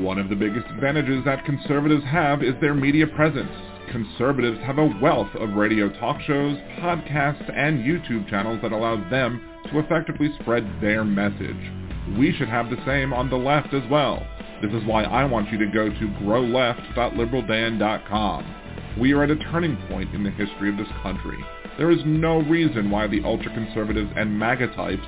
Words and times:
One 0.00 0.18
of 0.18 0.28
the 0.28 0.36
biggest 0.36 0.66
advantages 0.70 1.24
that 1.24 1.44
conservatives 1.44 2.02
have 2.04 2.42
is 2.42 2.54
their 2.60 2.74
media 2.74 3.06
presence. 3.06 3.52
Conservatives 3.92 4.58
have 4.64 4.78
a 4.78 4.92
wealth 5.00 5.32
of 5.36 5.54
radio 5.54 5.88
talk 6.00 6.20
shows, 6.22 6.58
podcasts, 6.80 7.48
and 7.56 7.84
YouTube 7.84 8.28
channels 8.28 8.58
that 8.62 8.72
allow 8.72 8.96
them 9.08 9.40
to 9.70 9.78
effectively 9.78 10.32
spread 10.40 10.68
their 10.80 11.04
message. 11.04 11.70
We 12.18 12.32
should 12.32 12.48
have 12.48 12.70
the 12.70 12.84
same 12.84 13.12
on 13.12 13.30
the 13.30 13.36
left 13.36 13.72
as 13.72 13.88
well. 13.88 14.26
This 14.60 14.72
is 14.72 14.84
why 14.84 15.04
I 15.04 15.24
want 15.24 15.52
you 15.52 15.58
to 15.58 15.66
go 15.66 15.88
to 15.88 15.94
growleft.liberaldan.com. 15.94 18.54
We 19.00 19.12
are 19.12 19.22
at 19.22 19.30
a 19.30 19.36
turning 19.36 19.76
point 19.88 20.12
in 20.14 20.24
the 20.24 20.30
history 20.30 20.70
of 20.70 20.76
this 20.76 20.88
country. 21.02 21.38
There 21.78 21.90
is 21.90 22.04
no 22.04 22.42
reason 22.42 22.90
why 22.90 23.06
the 23.06 23.22
ultra-conservatives 23.24 24.10
and 24.16 24.38
MAGA 24.38 24.74
types 24.74 25.06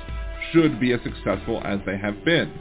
should 0.51 0.79
be 0.79 0.93
as 0.93 1.01
successful 1.03 1.61
as 1.65 1.79
they 1.85 1.97
have 1.97 2.23
been. 2.23 2.53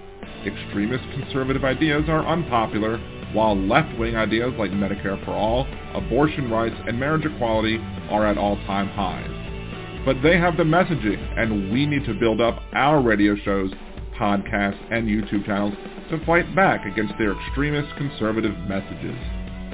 Extremist 0.45 1.05
conservative 1.13 1.65
ideas 1.65 2.05
are 2.09 2.27
unpopular, 2.27 2.99
while 3.33 3.57
left-wing 3.57 4.17
ideas 4.17 4.53
like 4.59 4.71
Medicare 4.71 5.23
for 5.25 5.33
all, 5.33 5.67
abortion 5.95 6.51
rights, 6.51 6.77
and 6.87 6.99
marriage 6.99 7.27
equality 7.27 7.79
are 8.11 8.27
at 8.27 8.39
all-time 8.39 8.89
highs. 8.89 10.05
But 10.05 10.23
they 10.23 10.39
have 10.39 10.57
the 10.57 10.63
messaging, 10.63 11.19
and 11.39 11.73
we 11.73 11.85
need 11.85 12.05
to 12.07 12.15
build 12.15 12.41
up 12.41 12.63
our 12.73 13.03
radio 13.03 13.35
shows, 13.37 13.73
podcasts, 14.17 14.81
and 14.91 15.09
YouTube 15.09 15.45
channels 15.45 15.75
to 16.11 16.25
fight 16.25 16.55
back 16.55 16.87
against 16.87 17.15
their 17.19 17.33
extremist 17.33 17.95
conservative 17.97 18.57
messages. 18.69 19.17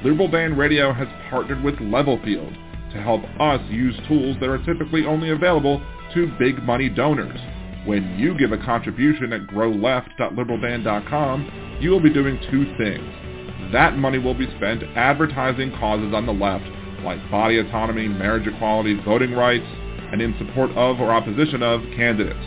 Liberal 0.02 0.28
Dan 0.28 0.56
Radio 0.56 0.92
has 0.92 1.06
partnered 1.28 1.62
with 1.62 1.74
Levelfield 1.76 2.52
to 2.92 3.02
help 3.02 3.22
us 3.38 3.60
use 3.70 3.94
tools 4.08 4.36
that 4.40 4.48
are 4.48 4.64
typically 4.64 5.06
only 5.06 5.30
available 5.30 5.80
to 6.14 6.32
big 6.38 6.62
money 6.62 6.88
donors. 6.88 7.38
When 7.84 8.16
you 8.18 8.36
give 8.38 8.52
a 8.52 8.58
contribution 8.58 9.32
at 9.32 9.48
growleft.liberaldan.com, 9.48 11.78
you 11.80 11.90
will 11.90 12.00
be 12.00 12.12
doing 12.12 12.38
two 12.50 12.76
things. 12.76 13.72
That 13.72 13.98
money 13.98 14.18
will 14.18 14.34
be 14.34 14.46
spent 14.56 14.84
advertising 14.96 15.72
causes 15.78 16.14
on 16.14 16.26
the 16.26 16.32
left, 16.32 16.64
like 17.04 17.18
body 17.30 17.58
autonomy, 17.58 18.06
marriage 18.06 18.46
equality, 18.46 19.00
voting 19.04 19.32
rights, 19.32 19.66
and 20.12 20.22
in 20.22 20.36
support 20.38 20.70
of 20.72 21.00
or 21.00 21.10
opposition 21.10 21.62
of 21.62 21.80
candidates. 21.96 22.38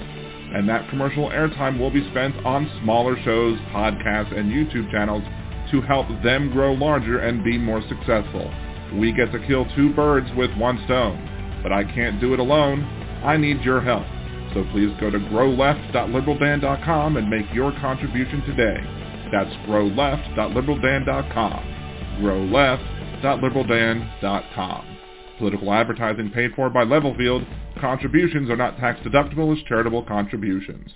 And 0.54 0.70
that 0.70 0.88
commercial 0.90 1.30
airtime 1.30 1.80
will 1.80 1.92
be 1.92 2.08
spent 2.12 2.36
on 2.46 2.72
smaller 2.82 3.18
shows, 3.24 3.58
podcasts, 3.74 4.38
and 4.38 4.52
YouTube 4.52 4.90
channels 4.92 5.24
to 5.72 5.82
help 5.82 6.08
them 6.24 6.52
grow 6.52 6.74
larger 6.74 7.20
and 7.20 7.44
be 7.44 7.58
more 7.58 7.82
successful. 7.90 8.54
We 8.94 9.12
get 9.12 9.32
to 9.34 9.46
kill 9.48 9.66
two 9.76 9.92
birds 9.94 10.28
with 10.38 10.56
one 10.56 10.82
stone, 10.86 11.60
but 11.62 11.74
I 11.74 11.84
can't 11.84 12.22
do 12.22 12.34
it 12.34 12.40
alone. 12.40 12.84
I 13.26 13.36
need 13.36 13.62
your 13.62 13.82
help. 13.82 14.06
So 14.56 14.64
please 14.72 14.90
go 15.02 15.12
to 15.12 15.20
growleft.liberaldan.com 15.20 17.18
and 17.18 17.30
make 17.30 17.46
your 17.54 17.74
contribution 17.74 18.42
today. 18.44 18.78
That's 19.32 19.54
growleft.liberaldan.com. 19.68 22.20
growleft.liberaldan.com. 22.22 24.98
Political 25.38 25.74
advertising 25.74 26.32
paid 26.32 26.54
for 26.56 26.70
by 26.70 26.86
Levelfield. 26.86 27.46
Contributions 27.82 28.50
are 28.50 28.56
not 28.56 28.78
tax 28.78 29.02
deductible 29.02 29.52
as 29.56 29.62
charitable 29.68 30.04
contributions. 30.04 30.90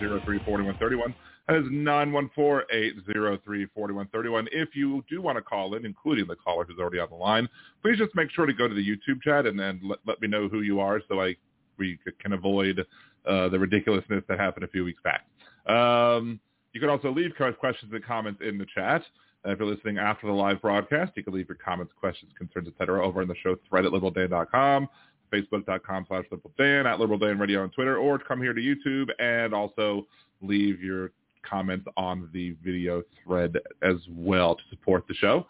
914-803-4131. 0.00 1.14
That 1.48 1.56
is 1.56 1.64
914-803-4131. 1.64 4.48
If 4.52 4.68
you 4.74 5.02
do 5.08 5.22
want 5.22 5.36
to 5.36 5.42
call 5.42 5.74
in, 5.74 5.86
including 5.86 6.26
the 6.26 6.36
caller 6.36 6.64
who's 6.64 6.78
already 6.78 6.98
on 6.98 7.08
the 7.08 7.16
line, 7.16 7.48
please 7.82 7.98
just 7.98 8.14
make 8.14 8.30
sure 8.30 8.46
to 8.46 8.52
go 8.52 8.68
to 8.68 8.74
the 8.74 8.86
YouTube 8.86 9.22
chat 9.22 9.46
and 9.46 9.58
then 9.58 9.80
let, 9.82 9.98
let 10.06 10.20
me 10.20 10.28
know 10.28 10.48
who 10.48 10.60
you 10.60 10.80
are 10.80 11.00
so 11.08 11.22
I 11.22 11.36
we 11.78 11.98
can 12.20 12.32
avoid 12.32 12.80
uh, 13.26 13.48
the 13.48 13.58
ridiculousness 13.58 14.24
that 14.28 14.38
happened 14.38 14.64
a 14.64 14.68
few 14.68 14.84
weeks 14.84 15.00
back. 15.02 15.26
Um, 15.72 16.40
you 16.72 16.80
can 16.80 16.90
also 16.90 17.10
leave 17.10 17.32
questions 17.58 17.92
and 17.92 18.04
comments 18.04 18.40
in 18.44 18.58
the 18.58 18.66
chat. 18.74 19.02
Uh, 19.46 19.52
if 19.52 19.58
you're 19.58 19.68
listening 19.68 19.98
after 19.98 20.26
the 20.26 20.32
live 20.32 20.60
broadcast, 20.60 21.12
you 21.14 21.22
can 21.22 21.32
leave 21.32 21.48
your 21.48 21.56
comments, 21.56 21.92
questions, 21.98 22.30
concerns, 22.36 22.68
etc. 22.68 23.04
over 23.04 23.22
in 23.22 23.28
the 23.28 23.36
show 23.42 23.56
thread 23.68 23.86
at 23.86 23.92
liberaldan.com, 23.92 24.88
facebook.com 25.32 26.06
slash 26.08 26.24
liberaldan, 26.32 26.86
at 26.86 26.98
liberaldan 26.98 27.38
radio 27.38 27.62
on 27.62 27.70
Twitter, 27.70 27.96
or 27.96 28.18
come 28.18 28.40
here 28.40 28.52
to 28.52 28.60
YouTube 28.60 29.08
and 29.18 29.54
also 29.54 30.06
leave 30.40 30.82
your 30.82 31.10
comments 31.48 31.86
on 31.96 32.28
the 32.32 32.56
video 32.64 33.02
thread 33.24 33.56
as 33.82 33.96
well 34.10 34.54
to 34.54 34.62
support 34.70 35.04
the 35.08 35.14
show. 35.14 35.46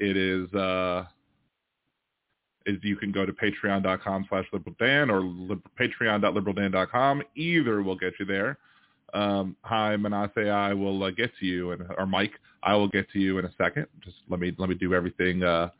It 0.00 0.16
is, 0.16 0.52
uh, 0.54 1.04
is 2.66 2.76
you 2.82 2.96
can 2.96 3.12
go 3.12 3.24
to 3.24 3.32
patreon.com 3.32 4.26
slash 4.28 4.46
liberaldan 4.52 5.10
or 5.10 5.22
li- 5.22 5.62
patreon.liberaldan.com. 5.78 7.22
Either 7.36 7.82
will 7.82 7.96
get 7.96 8.12
you 8.20 8.26
there. 8.26 8.58
Um, 9.14 9.56
hi, 9.62 9.96
Manasseh. 9.96 10.50
I 10.50 10.74
will 10.74 11.02
uh, 11.02 11.10
get 11.10 11.30
to 11.40 11.46
you, 11.46 11.72
and 11.72 11.82
or 11.96 12.06
Mike, 12.06 12.32
I 12.62 12.74
will 12.74 12.88
get 12.88 13.10
to 13.12 13.18
you 13.18 13.38
in 13.38 13.46
a 13.46 13.52
second. 13.56 13.86
Just 14.04 14.16
let 14.28 14.38
me 14.38 14.54
let 14.58 14.68
me 14.68 14.74
do 14.74 14.92
everything. 14.92 15.42
Uh, 15.42 15.70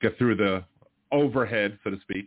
get 0.00 0.16
through 0.16 0.36
the 0.36 0.64
overhead, 1.12 1.78
so 1.84 1.90
to 1.90 2.00
speak. 2.00 2.26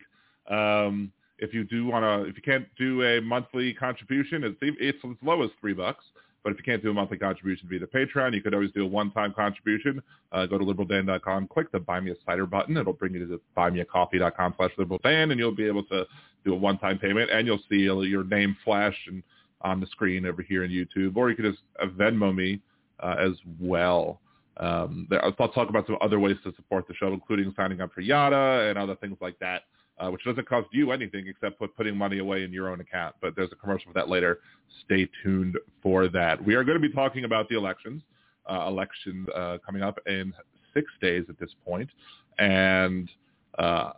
Um, 0.49 1.11
if 1.39 1.53
you 1.53 1.63
do 1.63 1.85
want 1.85 2.03
to, 2.03 2.29
if 2.29 2.35
you 2.35 2.41
can't 2.41 2.67
do 2.77 3.03
a 3.03 3.21
monthly 3.21 3.73
contribution, 3.73 4.43
it's 4.43 4.57
it's 4.61 4.97
as 5.03 5.15
low 5.23 5.43
as 5.43 5.49
three 5.61 5.73
bucks. 5.73 6.03
But 6.43 6.53
if 6.53 6.59
you 6.59 6.63
can't 6.63 6.81
do 6.81 6.91
a 6.91 6.93
monthly 6.93 7.17
contribution 7.17 7.67
via 7.67 7.79
the 7.79 7.87
Patreon, 7.87 8.33
you 8.33 8.41
could 8.41 8.53
always 8.53 8.71
do 8.71 8.83
a 8.83 8.87
one-time 8.87 9.33
contribution. 9.33 10.01
Uh, 10.31 10.45
go 10.45 10.57
to 10.57 10.63
liberaldan.com, 10.63 11.49
click 11.49 11.69
the 11.73 11.79
Buy 11.79 11.99
Me 11.99 12.11
a 12.11 12.15
Cider 12.25 12.45
button. 12.45 12.77
It'll 12.77 12.93
bring 12.93 13.13
you 13.13 13.19
to 13.19 13.25
the 13.25 13.41
buymeacoffee.com 13.57 14.53
slash 14.55 14.71
liberaldan, 14.79 15.31
and 15.31 15.39
you'll 15.39 15.53
be 15.53 15.67
able 15.67 15.83
to 15.85 16.05
do 16.45 16.53
a 16.53 16.55
one-time 16.55 16.99
payment, 16.99 17.29
and 17.31 17.45
you'll 17.45 17.59
see 17.69 17.79
your 17.79 18.23
name 18.23 18.55
flash 18.63 18.95
and 19.07 19.23
on 19.61 19.79
the 19.81 19.87
screen 19.87 20.25
over 20.25 20.41
here 20.41 20.63
in 20.63 20.71
YouTube, 20.71 21.17
or 21.17 21.29
you 21.29 21.35
could 21.35 21.45
just 21.45 21.63
uh, 21.81 21.87
Venmo 21.87 22.33
me 22.33 22.61
uh, 23.01 23.15
as 23.19 23.33
well. 23.59 24.19
Um, 24.57 25.07
there, 25.09 25.23
I'll 25.23 25.33
talk 25.33 25.69
about 25.69 25.85
some 25.85 25.97
other 26.01 26.19
ways 26.19 26.37
to 26.43 26.53
support 26.55 26.87
the 26.87 26.93
show, 26.93 27.13
including 27.13 27.53
signing 27.55 27.81
up 27.81 27.93
for 27.93 28.01
Yada 28.01 28.69
and 28.69 28.77
other 28.77 28.95
things 28.95 29.17
like 29.21 29.37
that, 29.39 29.63
uh, 29.99 30.09
which 30.09 30.23
doesn't 30.23 30.47
cost 30.47 30.67
you 30.71 30.91
anything 30.91 31.25
except 31.27 31.59
put, 31.59 31.75
putting 31.75 31.95
money 31.95 32.19
away 32.19 32.43
in 32.43 32.53
your 32.53 32.69
own 32.69 32.79
account. 32.79 33.15
But 33.21 33.35
there's 33.35 33.51
a 33.51 33.55
commercial 33.55 33.91
for 33.91 33.99
that 33.99 34.09
later. 34.09 34.39
Stay 34.85 35.07
tuned 35.23 35.57
for 35.81 36.07
that. 36.09 36.43
We 36.43 36.55
are 36.55 36.63
going 36.63 36.79
to 36.79 36.87
be 36.87 36.93
talking 36.93 37.23
about 37.23 37.49
the 37.49 37.57
elections, 37.57 38.01
uh, 38.49 38.65
elections 38.67 39.27
uh, 39.35 39.57
coming 39.65 39.81
up 39.81 39.99
in 40.05 40.33
six 40.73 40.87
days 41.01 41.25
at 41.29 41.39
this 41.39 41.49
point, 41.65 41.89
and 42.37 43.09
uh, 43.57 43.91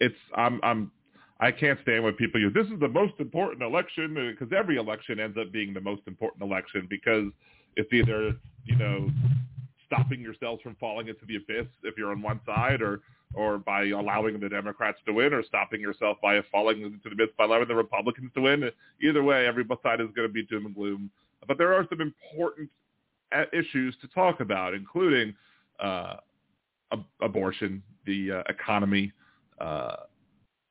it's 0.00 0.16
I'm 0.34 0.60
I'm 0.62 0.90
I 1.40 1.50
can't 1.50 1.78
stand 1.82 2.04
when 2.04 2.14
people 2.14 2.40
use 2.40 2.54
this 2.54 2.66
is 2.68 2.80
the 2.80 2.88
most 2.88 3.14
important 3.18 3.62
election 3.62 4.14
because 4.38 4.54
every 4.56 4.76
election 4.76 5.20
ends 5.20 5.36
up 5.38 5.52
being 5.52 5.74
the 5.74 5.80
most 5.80 6.02
important 6.06 6.42
election 6.42 6.86
because 6.88 7.26
it's 7.76 7.92
either 7.92 8.34
you 8.64 8.76
know 8.76 9.08
stopping 9.86 10.20
yourselves 10.20 10.62
from 10.62 10.76
falling 10.76 11.08
into 11.08 11.26
the 11.26 11.36
abyss 11.36 11.66
if 11.82 11.98
you're 11.98 12.12
on 12.12 12.22
one 12.22 12.40
side 12.46 12.80
or 12.80 13.00
or 13.34 13.58
by 13.58 13.86
allowing 13.88 14.38
the 14.40 14.48
Democrats 14.48 14.98
to 15.06 15.12
win 15.12 15.32
or 15.32 15.42
stopping 15.44 15.80
yourself 15.80 16.18
by 16.22 16.40
falling 16.50 16.82
into 16.82 16.98
the 17.04 17.12
abyss 17.12 17.28
by 17.38 17.44
allowing 17.44 17.68
the 17.68 17.74
Republicans 17.74 18.30
to 18.34 18.42
win. 18.42 18.70
Either 19.02 19.22
way, 19.22 19.46
every 19.46 19.64
side 19.82 20.00
is 20.00 20.08
going 20.14 20.28
to 20.28 20.32
be 20.32 20.44
doom 20.44 20.66
and 20.66 20.74
gloom. 20.74 21.10
But 21.46 21.58
there 21.58 21.72
are 21.72 21.86
some 21.88 22.00
important 22.00 22.70
uh, 23.34 23.44
issues 23.52 23.96
to 24.00 24.08
talk 24.08 24.40
about, 24.40 24.74
including 24.74 25.34
uh, 25.80 26.16
ab- 26.92 27.04
abortion, 27.20 27.82
the 28.06 28.32
uh, 28.32 28.42
economy, 28.48 29.12
uh, 29.60 29.96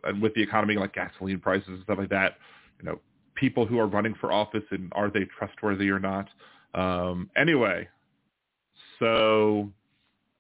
and 0.04 0.22
with 0.22 0.34
the 0.34 0.42
economy 0.42 0.76
like 0.76 0.94
gasoline 0.94 1.40
prices 1.40 1.70
and 1.70 1.84
stuff 1.84 1.98
like 1.98 2.10
that, 2.10 2.38
you 2.80 2.86
know, 2.86 3.00
people 3.36 3.66
who 3.66 3.80
are 3.80 3.88
running 3.88 4.14
for 4.20 4.32
office 4.32 4.64
and 4.72 4.92
are 4.94 5.10
they 5.10 5.26
trustworthy 5.38 5.90
or 5.90 6.00
not? 6.00 6.28
Um, 6.74 7.30
anyway, 7.36 7.88
so, 9.00 9.70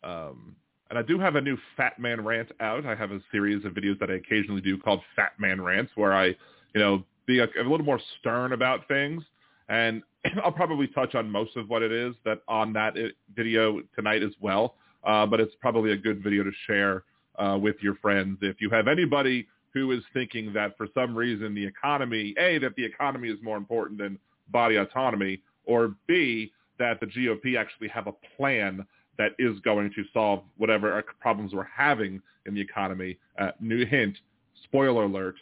um, 0.03 0.55
and 0.91 0.99
I 0.99 1.03
do 1.03 1.17
have 1.19 1.37
a 1.37 1.41
new 1.41 1.57
Fat 1.77 1.97
Man 1.99 2.23
rant 2.23 2.51
out. 2.59 2.85
I 2.85 2.95
have 2.95 3.11
a 3.11 3.21
series 3.31 3.63
of 3.63 3.71
videos 3.71 3.97
that 3.99 4.11
I 4.11 4.15
occasionally 4.15 4.59
do 4.59 4.77
called 4.77 4.99
Fat 5.15 5.31
Man 5.39 5.61
rants, 5.61 5.93
where 5.95 6.13
I, 6.13 6.25
you 6.25 6.35
know, 6.75 7.03
be 7.25 7.39
a, 7.39 7.45
a 7.45 7.63
little 7.63 7.85
more 7.85 7.99
stern 8.19 8.51
about 8.51 8.85
things, 8.89 9.23
and 9.69 10.03
I'll 10.43 10.51
probably 10.51 10.87
touch 10.87 11.15
on 11.15 11.31
most 11.31 11.55
of 11.55 11.69
what 11.69 11.81
it 11.81 11.93
is 11.93 12.13
that 12.25 12.41
on 12.49 12.73
that 12.73 12.95
video 13.33 13.81
tonight 13.95 14.21
as 14.21 14.33
well. 14.41 14.75
Uh, 15.05 15.25
but 15.25 15.39
it's 15.39 15.55
probably 15.61 15.93
a 15.93 15.97
good 15.97 16.21
video 16.21 16.43
to 16.43 16.51
share 16.67 17.03
uh, 17.39 17.57
with 17.57 17.77
your 17.81 17.95
friends. 17.95 18.37
If 18.41 18.59
you 18.59 18.69
have 18.71 18.89
anybody 18.89 19.47
who 19.73 19.91
is 19.91 20.03
thinking 20.13 20.51
that 20.53 20.75
for 20.77 20.87
some 20.93 21.15
reason 21.15 21.55
the 21.55 21.65
economy, 21.65 22.35
A, 22.37 22.57
that 22.59 22.75
the 22.75 22.83
economy 22.83 23.29
is 23.29 23.39
more 23.41 23.55
important 23.55 23.97
than 23.97 24.19
body 24.49 24.75
autonomy, 24.75 25.41
or 25.63 25.95
B, 26.05 26.51
that 26.79 26.99
the 26.99 27.05
GOP 27.05 27.57
actually 27.57 27.87
have 27.87 28.07
a 28.07 28.13
plan 28.35 28.85
that 29.17 29.31
is 29.39 29.59
going 29.59 29.91
to 29.95 30.03
solve 30.13 30.43
whatever 30.57 31.03
problems 31.19 31.53
we're 31.53 31.63
having 31.63 32.21
in 32.45 32.53
the 32.53 32.61
economy. 32.61 33.17
Uh, 33.39 33.51
new 33.59 33.85
hint, 33.85 34.17
spoiler 34.63 35.03
alert, 35.03 35.35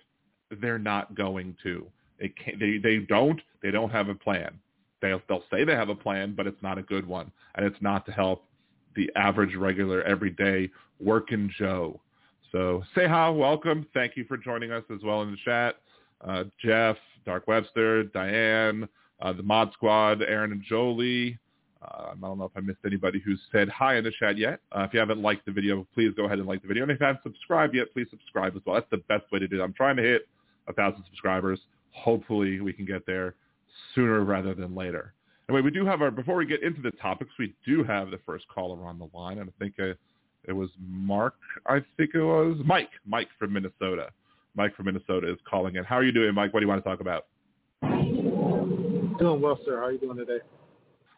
they're 0.61 0.79
not 0.79 1.15
going 1.15 1.55
to. 1.63 1.85
They, 2.19 2.29
can't, 2.29 2.59
they, 2.59 2.77
they 2.77 2.97
don't. 2.97 3.39
They 3.61 3.71
don't 3.71 3.91
have 3.91 4.09
a 4.09 4.15
plan. 4.15 4.59
They'll, 5.01 5.21
they'll 5.29 5.43
say 5.51 5.63
they 5.63 5.75
have 5.75 5.89
a 5.89 5.95
plan, 5.95 6.33
but 6.35 6.47
it's 6.47 6.61
not 6.61 6.77
a 6.77 6.81
good 6.83 7.07
one. 7.07 7.31
And 7.55 7.65
it's 7.65 7.81
not 7.81 8.05
to 8.07 8.11
help 8.11 8.45
the 8.95 9.09
average, 9.15 9.55
regular, 9.55 10.03
everyday 10.03 10.69
working 10.99 11.49
Joe. 11.57 12.01
So 12.51 12.83
hi, 12.95 13.29
welcome. 13.29 13.85
Thank 13.93 14.17
you 14.17 14.25
for 14.25 14.35
joining 14.35 14.71
us 14.71 14.83
as 14.93 15.03
well 15.03 15.21
in 15.21 15.31
the 15.31 15.37
chat. 15.45 15.75
Uh, 16.27 16.45
Jeff, 16.63 16.97
Dark 17.25 17.47
Webster, 17.47 18.03
Diane, 18.05 18.89
uh, 19.21 19.33
the 19.33 19.43
Mod 19.43 19.71
Squad, 19.73 20.21
Aaron 20.23 20.51
and 20.51 20.63
Jolie. 20.67 21.37
Uh, 21.81 22.11
I 22.11 22.13
don't 22.19 22.37
know 22.37 22.45
if 22.45 22.51
I 22.55 22.59
missed 22.59 22.79
anybody 22.85 23.19
who 23.19 23.35
said 23.51 23.69
hi 23.69 23.95
in 23.95 24.03
the 24.03 24.11
chat 24.19 24.37
yet. 24.37 24.59
Uh, 24.75 24.81
if 24.81 24.93
you 24.93 24.99
haven't 24.99 25.21
liked 25.21 25.45
the 25.45 25.51
video, 25.51 25.87
please 25.93 26.11
go 26.15 26.25
ahead 26.25 26.39
and 26.39 26.47
like 26.47 26.61
the 26.61 26.67
video. 26.67 26.83
And 26.83 26.91
if 26.91 26.99
you 26.99 27.05
haven't 27.05 27.23
subscribed 27.23 27.73
yet, 27.73 27.91
please 27.93 28.07
subscribe 28.09 28.55
as 28.55 28.61
well. 28.65 28.75
That's 28.75 28.89
the 28.91 28.97
best 28.97 29.31
way 29.31 29.39
to 29.39 29.47
do 29.47 29.61
it. 29.61 29.63
I'm 29.63 29.73
trying 29.73 29.95
to 29.95 30.03
hit 30.03 30.27
a 30.67 30.73
thousand 30.73 31.03
subscribers. 31.05 31.59
Hopefully 31.91 32.59
we 32.59 32.73
can 32.73 32.85
get 32.85 33.05
there 33.05 33.35
sooner 33.95 34.23
rather 34.23 34.53
than 34.53 34.75
later. 34.75 35.13
Anyway, 35.47 35.61
we 35.61 35.71
do 35.71 35.85
have 35.85 36.01
our, 36.01 36.11
before 36.11 36.35
we 36.35 36.45
get 36.45 36.61
into 36.63 36.81
the 36.81 36.91
topics, 36.91 37.31
we 37.39 37.55
do 37.65 37.83
have 37.83 38.11
the 38.11 38.19
first 38.25 38.45
caller 38.53 38.85
on 38.85 38.99
the 38.99 39.09
line. 39.17 39.39
And 39.39 39.49
I 39.49 39.53
think 39.63 39.75
uh, 39.79 39.93
it 40.43 40.53
was 40.53 40.69
Mark, 40.79 41.35
I 41.65 41.79
think 41.97 42.11
it 42.13 42.21
was 42.21 42.57
Mike, 42.65 42.91
Mike 43.05 43.29
from 43.39 43.53
Minnesota. 43.53 44.09
Mike 44.55 44.75
from 44.75 44.87
Minnesota 44.87 45.31
is 45.31 45.37
calling 45.49 45.75
in. 45.75 45.83
How 45.85 45.95
are 45.95 46.03
you 46.03 46.11
doing, 46.11 46.33
Mike? 46.35 46.53
What 46.53 46.59
do 46.59 46.65
you 46.65 46.69
want 46.69 46.83
to 46.83 46.89
talk 46.89 46.99
about? 46.99 47.27
Doing 47.81 49.41
well, 49.41 49.59
sir. 49.65 49.77
How 49.77 49.85
are 49.85 49.91
you 49.91 49.97
doing 49.97 50.17
today? 50.17 50.39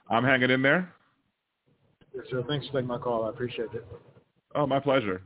I'm 0.09 0.23
hanging 0.23 0.49
in 0.49 0.61
there. 0.61 0.93
Yes, 2.13 2.25
sir. 2.29 2.43
Thanks 2.47 2.67
for 2.67 2.73
taking 2.73 2.87
my 2.87 2.97
call. 2.97 3.25
I 3.25 3.29
appreciate 3.29 3.69
it. 3.73 3.85
Oh, 4.55 4.67
my 4.67 4.79
pleasure. 4.79 5.21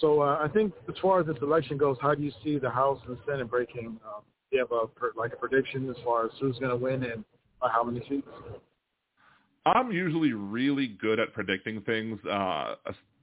So 0.00 0.22
uh, 0.22 0.38
I 0.40 0.48
think 0.48 0.72
as 0.88 0.94
far 1.00 1.20
as 1.20 1.26
this 1.26 1.36
election 1.42 1.76
goes, 1.76 1.96
how 2.00 2.14
do 2.14 2.22
you 2.22 2.32
see 2.44 2.58
the 2.58 2.70
House 2.70 3.00
and 3.06 3.16
the 3.16 3.20
Senate 3.26 3.50
breaking? 3.50 3.86
Um, 3.86 4.22
do 4.50 4.56
you 4.56 4.58
have 4.60 4.70
a 4.70 5.18
like 5.18 5.32
a 5.32 5.36
prediction 5.36 5.88
as 5.90 5.96
far 6.04 6.26
as 6.26 6.32
who's 6.40 6.58
going 6.58 6.70
to 6.70 6.76
win 6.76 7.02
and 7.04 7.24
by 7.60 7.68
how 7.68 7.82
many 7.84 8.04
seats? 8.08 8.28
I'm 9.66 9.92
usually 9.92 10.32
really 10.32 10.86
good 11.00 11.18
at 11.18 11.32
predicting 11.32 11.80
things. 11.82 12.18
Uh, 12.24 12.76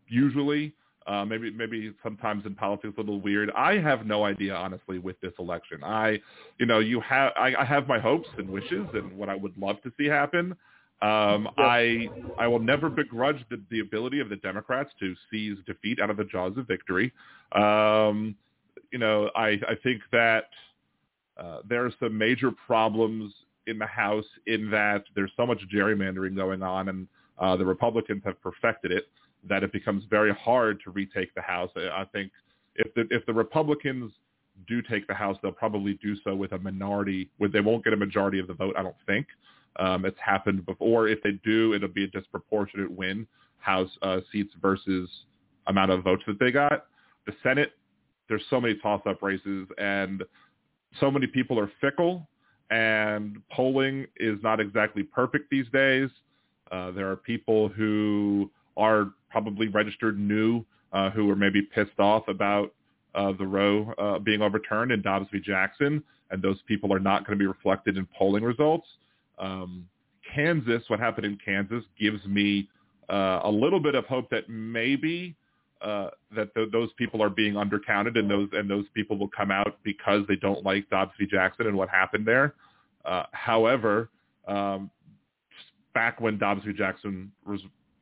usually, 0.08 0.76
uh, 1.08 1.24
maybe 1.24 1.52
maybe 1.52 1.94
sometimes 2.02 2.46
in 2.46 2.56
politics 2.56 2.94
a 2.98 3.00
little 3.00 3.22
weird. 3.22 3.52
I 3.52 3.78
have 3.78 4.06
no 4.06 4.24
idea 4.24 4.56
honestly 4.56 4.98
with 4.98 5.20
this 5.22 5.34
election. 5.38 5.84
I, 5.84 6.20
you 6.60 6.66
know, 6.66 6.80
you 6.80 7.00
have 7.02 7.32
I, 7.38 7.54
I 7.60 7.66
have 7.66 7.88
my 7.88 8.00
hopes 8.00 8.30
and 8.38 8.50
wishes 8.50 8.88
and 8.94 9.16
what 9.18 9.30
I 9.30 9.36
would 9.36 9.56
love 9.58 9.82
to 9.84 9.92
see 9.98 10.06
happen. 10.06 10.56
Um, 11.02 11.50
I 11.58 12.10
I 12.40 12.48
will 12.48 12.60
never 12.60 12.90
begrudge 12.90 13.44
the, 13.50 13.62
the 13.70 13.82
ability 13.82 14.20
of 14.20 14.30
the 14.30 14.38
Democrats 14.38 14.92
to 15.00 15.14
seize 15.30 15.58
defeat 15.68 16.00
out 16.00 16.10
of 16.10 16.18
the 16.18 16.24
jaws 16.26 16.58
of 16.58 16.68
victory. 16.68 17.12
Um, 17.52 18.36
you 18.92 18.98
know, 18.98 19.30
I 19.36 19.60
I 19.68 19.76
think 19.84 20.02
that 20.12 20.46
uh, 21.38 21.60
there 21.70 21.86
are 21.86 21.94
some 22.00 22.18
major 22.18 22.52
problems 22.66 23.34
in 23.68 23.78
the 23.78 23.86
House 23.86 24.26
in 24.48 24.72
that 24.72 25.04
there's 25.16 25.32
so 25.38 25.46
much 25.46 25.60
gerrymandering 25.74 26.36
going 26.36 26.64
on, 26.64 26.90
and 26.90 27.08
uh, 27.38 27.56
the 27.56 27.66
Republicans 27.66 28.24
have 28.26 28.42
perfected 28.42 28.92
it 28.92 29.08
that 29.48 29.64
it 29.64 29.72
becomes 29.72 30.04
very 30.10 30.34
hard 30.34 30.82
to 30.84 30.92
retake 30.92 31.34
the 31.36 31.42
House. 31.42 31.72
I 31.76 32.06
think 32.12 32.32
if 32.76 32.94
the 32.94 33.08
if 33.12 33.26
the 33.26 33.34
Republicans 33.34 34.12
do 34.68 34.82
take 34.82 35.08
the 35.08 35.14
House, 35.14 35.38
they'll 35.42 35.52
probably 35.52 35.94
do 36.02 36.16
so 36.24 36.36
with 36.36 36.52
a 36.54 36.60
minority. 36.60 37.30
With 37.40 37.52
they 37.54 37.62
won't 37.62 37.84
get 37.84 37.94
a 37.94 37.98
majority 37.98 38.40
of 38.40 38.48
the 38.48 38.54
vote. 38.54 38.76
I 38.78 38.84
don't 38.84 38.96
think 39.06 39.28
um, 39.78 40.06
it's 40.06 40.20
happened 40.20 40.66
before. 40.66 41.08
If 41.08 41.22
they 41.24 41.34
do, 41.44 41.74
it'll 41.74 41.90
be 41.90 42.06
a 42.06 42.08
disproportionate 42.08 42.92
win 42.92 43.28
House 43.60 43.90
uh, 44.02 44.20
seats 44.32 44.54
versus 44.62 45.10
amount 45.68 45.92
of 45.92 46.04
votes 46.04 46.24
that 46.28 46.40
they 46.40 46.52
got. 46.52 46.86
The 47.26 47.34
Senate, 47.42 47.72
there's 48.30 48.44
so 48.50 48.62
many 48.62 48.76
toss-up 48.76 49.22
races, 49.22 49.68
and 49.78 50.24
so 51.00 51.10
many 51.10 51.28
people 51.28 51.60
are 51.60 51.72
fickle, 51.82 52.28
and 52.70 53.38
polling 53.52 54.06
is 54.18 54.38
not 54.44 54.60
exactly 54.60 55.04
perfect 55.04 55.50
these 55.50 55.66
days. 55.74 56.10
Uh, 56.72 56.92
there 56.92 57.10
are 57.10 57.16
people 57.16 57.68
who 57.70 58.52
are 58.78 59.12
probably 59.36 59.68
registered 59.68 60.18
new 60.18 60.64
uh, 60.94 61.10
who 61.10 61.30
are 61.30 61.36
maybe 61.36 61.62
pissed 61.62 62.00
off 62.00 62.26
about 62.30 62.74
uh, 63.16 63.34
the 63.38 63.46
Roe 63.46 63.94
uh, 63.98 64.18
being 64.18 64.42
overturned 64.42 64.94
in 64.94 65.02
Dobbs 65.02 65.28
v. 65.30 65.42
Jackson, 65.42 66.02
and 66.32 66.42
those 66.42 66.56
people 66.70 66.94
are 66.94 67.00
not 67.00 67.28
going 67.28 67.38
to 67.38 67.42
be 67.42 67.46
reflected 67.46 67.98
in 67.98 68.08
polling 68.18 68.46
results. 68.46 68.88
Um, 69.38 69.90
Kansas, 70.34 70.84
what 70.88 71.02
happened 71.02 71.26
in 71.26 71.38
Kansas, 71.44 71.84
gives 72.00 72.26
me 72.26 72.70
uh, 73.10 73.42
a 73.44 73.52
little 73.52 73.82
bit 73.82 73.94
of 73.94 74.06
hope 74.06 74.30
that 74.30 74.48
maybe 74.48 75.36
uh, 75.82 76.12
that 76.34 76.56
th- 76.56 76.72
those 76.72 76.94
people 76.94 77.22
are 77.22 77.30
being 77.30 77.56
undercounted, 77.56 78.18
and 78.18 78.32
those 78.32 78.48
and 78.54 78.70
those 78.70 78.86
people 78.94 79.18
will 79.18 79.28
come 79.28 79.52
out 79.52 79.80
because 79.84 80.24
they 80.30 80.38
don't 80.38 80.64
like 80.64 80.90
Dobbs 80.90 81.12
v. 81.20 81.28
Jackson 81.30 81.68
and 81.68 81.76
what 81.76 81.90
happened 81.90 82.26
there. 82.26 82.56
Uh, 83.04 83.24
however, 83.34 84.10
um, 84.48 84.90
back 85.94 86.22
when 86.22 86.38
Dobbs 86.38 86.64
v. 86.64 86.72
Jackson 86.72 87.34
was 87.46 87.60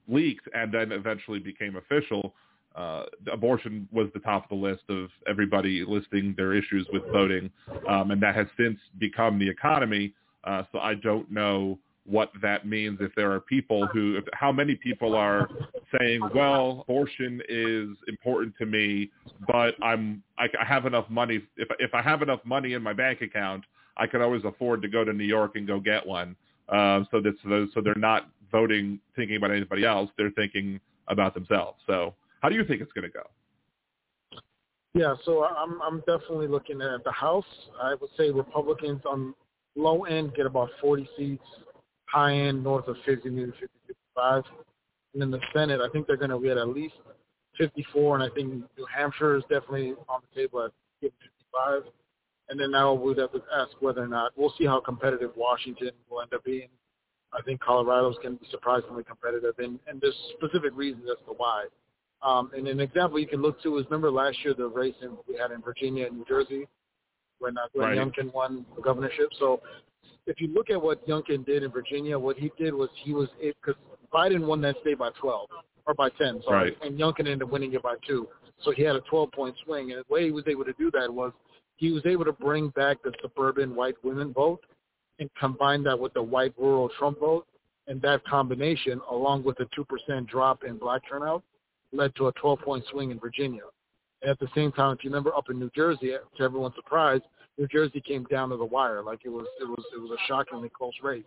leaked 0.07 0.47
and 0.53 0.73
then 0.73 0.91
eventually 0.91 1.39
became 1.39 1.75
official, 1.75 2.33
uh, 2.75 3.03
abortion 3.31 3.87
was 3.91 4.07
the 4.13 4.19
top 4.19 4.43
of 4.43 4.49
the 4.49 4.55
list 4.55 4.83
of 4.89 5.09
everybody 5.27 5.85
listing 5.87 6.33
their 6.35 6.53
issues 6.53 6.87
with 6.91 7.03
voting, 7.11 7.49
um, 7.87 8.11
and 8.11 8.21
that 8.21 8.35
has 8.35 8.47
since 8.57 8.79
become 8.97 9.37
the 9.37 9.47
economy. 9.47 10.13
Uh, 10.43 10.63
so 10.71 10.79
I 10.79 10.95
don't 10.95 11.31
know 11.31 11.77
what 12.05 12.31
that 12.41 12.67
means 12.67 12.97
if 12.99 13.13
there 13.15 13.31
are 13.31 13.39
people 13.39 13.87
who, 13.87 14.17
if, 14.17 14.25
how 14.33 14.51
many 14.51 14.75
people 14.75 15.15
are 15.15 15.47
saying, 15.99 16.19
well, 16.33 16.83
abortion 16.87 17.41
is 17.47 17.89
important 18.07 18.53
to 18.57 18.65
me, 18.65 19.09
but 19.47 19.75
I'm, 19.81 20.21
I, 20.37 20.47
I 20.59 20.65
have 20.65 20.85
enough 20.85 21.09
money. 21.09 21.41
If, 21.55 21.69
if 21.79 21.93
I 21.93 22.01
have 22.01 22.21
enough 22.21 22.41
money 22.43 22.73
in 22.73 22.81
my 22.81 22.93
bank 22.93 23.21
account, 23.21 23.63
I 23.95 24.07
can 24.07 24.21
always 24.21 24.43
afford 24.43 24.81
to 24.81 24.87
go 24.89 25.05
to 25.05 25.13
New 25.13 25.23
York 25.23 25.55
and 25.55 25.65
go 25.65 25.79
get 25.79 26.05
one. 26.05 26.35
Uh, 26.67 27.03
so 27.11 27.21
that's 27.21 27.37
so 27.73 27.81
they're 27.81 27.93
not 27.95 28.29
voting 28.53 28.99
thinking 29.17 29.35
about 29.35 29.51
anybody 29.51 29.83
else. 29.83 30.09
They're 30.17 30.31
thinking 30.31 30.79
about 31.09 31.33
themselves. 31.33 31.79
So 31.87 32.13
how 32.39 32.47
do 32.47 32.55
you 32.55 32.63
think 32.63 32.81
it's 32.81 32.93
going 32.93 33.09
to 33.09 33.11
go? 33.11 33.23
Yeah, 34.93 35.15
so 35.25 35.43
I'm 35.43 35.81
I'm 35.81 35.99
definitely 36.01 36.47
looking 36.47 36.79
at 36.81 37.03
the 37.03 37.11
House. 37.11 37.45
I 37.81 37.95
would 37.99 38.11
say 38.15 38.29
Republicans 38.29 39.01
on 39.09 39.33
low 39.75 40.03
end 40.03 40.35
get 40.35 40.45
about 40.45 40.69
40 40.79 41.09
seats, 41.17 41.43
high 42.05 42.33
end 42.33 42.63
north 42.63 42.87
of 42.87 42.95
50, 43.05 43.27
maybe 43.29 43.51
50, 43.51 43.67
55. 43.87 44.43
And 45.13 45.21
then 45.21 45.31
the 45.31 45.39
Senate, 45.51 45.81
I 45.81 45.89
think 45.89 46.05
they're 46.05 46.15
going 46.17 46.29
to 46.29 46.39
get 46.39 46.57
at 46.57 46.67
least 46.67 46.93
54, 47.57 48.15
and 48.15 48.23
I 48.23 48.33
think 48.35 48.49
New 48.53 48.85
Hampshire 48.95 49.35
is 49.35 49.43
definitely 49.43 49.93
on 50.07 50.21
the 50.21 50.41
table 50.41 50.63
at 50.63 50.71
55. 51.01 51.83
And 52.49 52.59
then 52.59 52.71
now 52.71 52.93
we'd 52.93 53.17
have 53.17 53.31
to 53.31 53.41
ask 53.55 53.71
whether 53.79 54.03
or 54.03 54.07
not 54.07 54.33
we'll 54.35 54.53
see 54.59 54.65
how 54.65 54.79
competitive 54.79 55.31
Washington 55.35 55.91
will 56.09 56.21
end 56.21 56.33
up 56.33 56.43
being. 56.43 56.69
I 57.37 57.41
think 57.41 57.61
Colorado's 57.61 58.15
going 58.21 58.37
to 58.37 58.41
be 58.41 58.47
surprisingly 58.51 59.03
competitive, 59.03 59.55
and, 59.57 59.79
and 59.87 59.99
there's 59.99 60.15
specific 60.37 60.71
reasons 60.75 61.05
as 61.09 61.17
to 61.25 61.33
why. 61.35 61.65
Um, 62.21 62.51
and 62.55 62.67
an 62.67 62.79
example 62.79 63.19
you 63.19 63.27
can 63.27 63.41
look 63.41 63.61
to 63.63 63.77
is 63.77 63.85
remember 63.85 64.09
last 64.09 64.37
year 64.43 64.53
the 64.53 64.67
race 64.67 64.95
in, 65.01 65.17
we 65.27 65.35
had 65.37 65.51
in 65.51 65.61
Virginia 65.61 66.07
and 66.07 66.17
New 66.17 66.25
Jersey 66.25 66.67
when 67.39 67.57
uh, 67.57 67.61
Glenn 67.75 67.89
right. 67.89 67.97
Youngkin 67.97 68.33
won 68.33 68.65
the 68.75 68.81
governorship. 68.81 69.29
So 69.39 69.61
if 70.25 70.39
you 70.39 70.47
look 70.53 70.69
at 70.69 70.81
what 70.81 71.05
Youngkin 71.07 71.45
did 71.45 71.63
in 71.63 71.71
Virginia, 71.71 72.17
what 72.17 72.37
he 72.37 72.51
did 72.57 72.73
was 72.73 72.89
he 73.03 73.13
was 73.13 73.27
because 73.41 73.79
Biden 74.13 74.45
won 74.45 74.61
that 74.61 74.75
state 74.81 74.97
by 74.97 75.09
12 75.19 75.49
or 75.85 75.93
by 75.93 76.09
10, 76.09 76.43
sorry, 76.45 76.69
right. 76.69 76.77
and 76.81 76.97
Youngkin 76.97 77.21
ended 77.21 77.43
up 77.43 77.49
winning 77.49 77.73
it 77.73 77.83
by 77.83 77.95
two. 78.07 78.27
So 78.63 78.71
he 78.71 78.83
had 78.83 78.95
a 78.95 79.01
12 79.01 79.31
point 79.33 79.55
swing, 79.65 79.91
and 79.91 79.99
the 79.99 80.13
way 80.13 80.25
he 80.25 80.31
was 80.31 80.45
able 80.47 80.63
to 80.63 80.73
do 80.73 80.89
that 80.91 81.13
was 81.13 81.33
he 81.75 81.91
was 81.91 82.05
able 82.05 82.23
to 82.23 82.31
bring 82.31 82.69
back 82.69 83.03
the 83.03 83.11
suburban 83.21 83.75
white 83.75 83.95
women 84.03 84.31
vote 84.31 84.61
and 85.19 85.29
combine 85.39 85.83
that 85.83 85.99
with 85.99 86.13
the 86.13 86.23
white 86.23 86.53
rural 86.57 86.89
Trump 86.97 87.19
vote. 87.19 87.45
And 87.87 88.01
that 88.01 88.23
combination, 88.25 89.01
along 89.11 89.43
with 89.43 89.57
the 89.57 89.67
2% 89.77 90.27
drop 90.27 90.63
in 90.63 90.77
black 90.77 91.01
turnout, 91.09 91.43
led 91.91 92.15
to 92.15 92.27
a 92.27 92.33
12-point 92.33 92.85
swing 92.89 93.11
in 93.11 93.19
Virginia. 93.19 93.63
And 94.21 94.31
at 94.31 94.39
the 94.39 94.47
same 94.55 94.71
time, 94.71 94.95
if 94.97 95.03
you 95.03 95.09
remember 95.09 95.35
up 95.35 95.49
in 95.49 95.59
New 95.59 95.69
Jersey, 95.75 96.13
to 96.37 96.43
everyone's 96.43 96.75
surprise, 96.75 97.19
New 97.57 97.67
Jersey 97.67 98.01
came 98.01 98.23
down 98.31 98.49
to 98.49 98.57
the 98.57 98.65
wire. 98.65 99.03
Like 99.03 99.19
it 99.25 99.29
was, 99.29 99.45
it 99.59 99.65
was, 99.65 99.83
it 99.95 99.99
was 99.99 100.11
a 100.11 100.27
shockingly 100.27 100.69
close 100.69 100.93
race. 101.03 101.23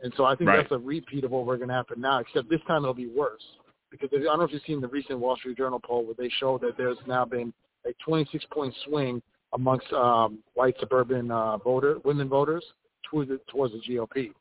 And 0.00 0.12
so 0.16 0.24
I 0.24 0.34
think 0.34 0.48
right. 0.48 0.56
that's 0.56 0.72
a 0.72 0.78
repeat 0.78 1.22
of 1.24 1.30
what 1.30 1.46
we're 1.46 1.56
going 1.56 1.68
to 1.68 1.74
happen 1.74 2.00
now, 2.00 2.18
except 2.18 2.50
this 2.50 2.60
time 2.66 2.82
it'll 2.82 2.92
be 2.92 3.06
worse. 3.06 3.42
Because 3.90 4.08
I 4.12 4.22
don't 4.22 4.38
know 4.38 4.44
if 4.44 4.52
you've 4.52 4.62
seen 4.66 4.80
the 4.80 4.88
recent 4.88 5.18
Wall 5.18 5.36
Street 5.36 5.56
Journal 5.56 5.80
poll 5.80 6.04
where 6.04 6.14
they 6.18 6.30
show 6.40 6.58
that 6.58 6.76
there's 6.76 6.98
now 7.06 7.24
been 7.24 7.52
a 7.86 7.90
26-point 8.08 8.74
swing 8.86 9.22
amongst 9.52 9.92
um, 9.92 10.38
white 10.54 10.74
suburban 10.80 11.30
uh, 11.30 11.58
voter 11.58 11.98
women 12.04 12.28
voters 12.28 12.64
towards 13.12 13.28
the, 13.30 13.38
towards 13.48 13.74
the 13.74 13.80
GOP. 13.80 14.32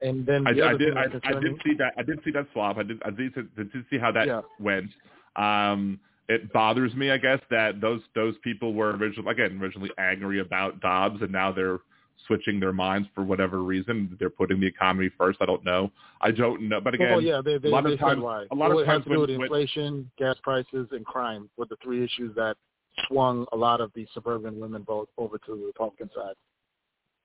And 0.00 0.24
then 0.26 0.44
the 0.44 0.62
I, 0.62 0.70
I 0.72 0.76
did. 0.76 0.96
I, 0.96 1.04
I 1.24 1.40
did 1.40 1.60
see 1.64 1.74
that. 1.78 1.92
I 1.98 2.02
did 2.02 2.20
see 2.24 2.30
that 2.32 2.46
swap. 2.52 2.76
I 2.78 2.82
did. 2.82 3.02
I 3.04 3.10
did, 3.10 3.34
did, 3.34 3.54
did 3.72 3.84
see 3.90 3.98
how 3.98 4.12
that 4.12 4.26
Yeah. 4.26 4.42
went. 4.60 4.90
Um, 5.36 5.98
it 6.28 6.52
bothers 6.52 6.94
me, 6.94 7.10
I 7.10 7.16
guess, 7.18 7.40
that 7.50 7.80
those 7.80 8.00
those 8.14 8.34
people 8.44 8.74
were 8.74 8.90
originally 8.96 9.30
again 9.30 9.58
originally 9.60 9.90
angry 9.98 10.40
about 10.40 10.80
Dobbs, 10.80 11.22
and 11.22 11.32
now 11.32 11.50
they're 11.52 11.78
switching 12.26 12.58
their 12.60 12.72
minds 12.72 13.08
for 13.14 13.22
whatever 13.24 13.62
reason. 13.62 14.16
They're 14.18 14.28
putting 14.30 14.60
the 14.60 14.66
economy 14.66 15.10
first. 15.16 15.38
I 15.40 15.46
don't 15.46 15.64
know. 15.64 15.90
I 16.20 16.30
don't 16.30 16.68
know. 16.68 16.80
But 16.80 16.94
again, 16.94 17.10
well, 17.12 17.20
yeah, 17.22 17.40
they, 17.44 17.56
they, 17.58 17.68
a 17.68 17.70
lot 17.72 17.86
of 17.90 17.98
times- 17.98 18.20
why. 18.22 18.46
a 18.50 18.54
lot 18.54 18.70
So 18.70 18.78
of 18.78 18.82
it 18.82 18.86
has 18.88 18.94
times 18.96 19.04
to 19.04 19.10
do 19.10 19.20
when- 19.20 19.20
with 19.20 19.38
when- 19.38 19.44
inflation, 19.46 20.10
gas 20.18 20.36
prices, 20.42 20.88
and 20.92 21.06
crime 21.06 21.48
were 21.56 21.66
the 21.66 21.76
three 21.82 22.02
issues 22.04 22.34
that 22.34 22.56
swung 23.08 23.46
a 23.52 23.56
lot 23.56 23.80
of 23.80 23.92
the 23.94 24.06
suburban 24.14 24.58
women 24.58 24.82
vote 24.82 25.08
over 25.18 25.38
to 25.38 25.56
the 25.56 25.66
Republican 25.66 26.10
side. 26.14 26.34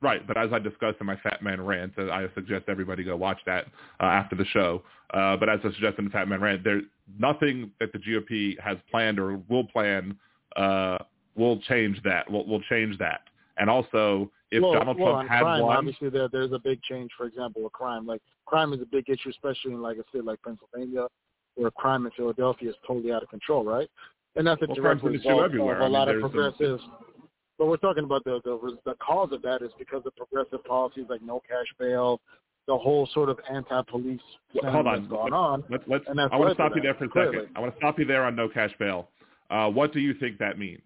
Right, 0.01 0.25
but 0.25 0.35
as 0.35 0.49
I 0.51 0.57
discussed 0.57 0.97
in 0.99 1.05
my 1.05 1.15
Fat 1.17 1.43
Man 1.43 1.61
rant, 1.61 1.93
uh, 1.97 2.09
I 2.09 2.27
suggest 2.33 2.65
everybody 2.67 3.03
go 3.03 3.15
watch 3.15 3.39
that 3.45 3.65
uh, 3.99 4.05
after 4.05 4.35
the 4.35 4.45
show. 4.45 4.81
Uh, 5.13 5.37
but 5.37 5.47
as 5.47 5.59
I 5.63 5.67
suggested 5.71 5.99
in 5.99 6.05
the 6.05 6.11
Fat 6.11 6.27
Man 6.27 6.41
rant, 6.41 6.63
there's 6.63 6.83
nothing 7.19 7.71
that 7.79 7.91
the 7.93 7.99
GOP 7.99 8.59
has 8.59 8.77
planned 8.89 9.19
or 9.19 9.39
will 9.47 9.65
plan 9.65 10.17
uh, 10.55 10.97
will 11.35 11.59
change 11.61 12.01
that. 12.03 12.29
Will 12.31 12.47
will 12.47 12.61
change 12.63 12.97
that. 12.97 13.21
And 13.57 13.69
also, 13.69 14.31
if 14.49 14.63
well, 14.63 14.73
Donald 14.73 14.97
well, 14.99 15.13
Trump 15.13 15.29
had 15.29 15.41
crime, 15.41 15.61
won, 15.61 15.77
obviously 15.77 16.09
there 16.09 16.27
there's 16.29 16.51
a 16.51 16.59
big 16.59 16.81
change. 16.81 17.11
For 17.15 17.27
example, 17.27 17.61
with 17.63 17.73
crime, 17.73 18.07
like 18.07 18.21
crime 18.47 18.73
is 18.73 18.81
a 18.81 18.85
big 18.85 19.07
issue, 19.07 19.29
especially 19.29 19.73
in 19.73 19.81
like 19.83 19.97
a 19.97 20.03
state 20.09 20.25
like 20.25 20.39
Pennsylvania, 20.41 21.05
where 21.55 21.69
crime 21.69 22.05
in 22.07 22.11
Philadelphia 22.17 22.69
is 22.71 22.75
totally 22.87 23.11
out 23.11 23.21
of 23.21 23.29
control, 23.29 23.63
right? 23.63 23.87
And 24.35 24.47
that's 24.47 24.61
a 24.63 24.65
Well, 24.65 24.75
direct 24.75 25.01
crime's 25.01 25.15
an 25.15 25.19
issue 25.19 25.29
result 25.29 25.45
everywhere. 25.45 25.75
of 25.75 25.81
I 25.81 25.85
a 25.85 25.89
mean, 25.89 25.93
lot 25.93 26.07
of 26.07 26.13
there's 26.13 26.23
some- 26.23 26.31
progressives. 26.31 26.83
But 27.61 27.67
we're 27.67 27.77
talking 27.77 28.05
about 28.05 28.23
the, 28.23 28.41
the 28.43 28.75
the 28.85 28.95
cause 28.95 29.31
of 29.31 29.43
that 29.43 29.61
is 29.61 29.69
because 29.77 30.01
of 30.07 30.15
progressive 30.15 30.65
policies 30.65 31.05
like 31.11 31.21
no 31.21 31.43
cash 31.47 31.67
bail, 31.77 32.19
the 32.65 32.75
whole 32.75 33.07
sort 33.13 33.29
of 33.29 33.37
anti-police 33.53 34.19
Well, 34.55 34.71
hold 34.71 34.87
on. 34.87 34.95
that's 34.95 35.07
going 35.07 35.31
on. 35.31 35.63
let's, 35.69 35.83
let's 35.85 36.03
I 36.09 36.37
want 36.37 36.49
to 36.49 36.53
stop 36.55 36.71
to 36.71 36.77
you 36.77 36.81
there 36.81 36.95
for 36.95 37.03
a 37.05 37.09
clearly. 37.09 37.37
second. 37.37 37.49
I 37.55 37.59
want 37.59 37.71
to 37.75 37.77
stop 37.77 37.99
you 37.99 38.05
there 38.05 38.23
on 38.23 38.35
no 38.35 38.49
cash 38.49 38.71
bail. 38.79 39.09
Uh, 39.51 39.69
what 39.69 39.93
do 39.93 39.99
you 39.99 40.15
think 40.15 40.39
that 40.39 40.57
means? 40.57 40.81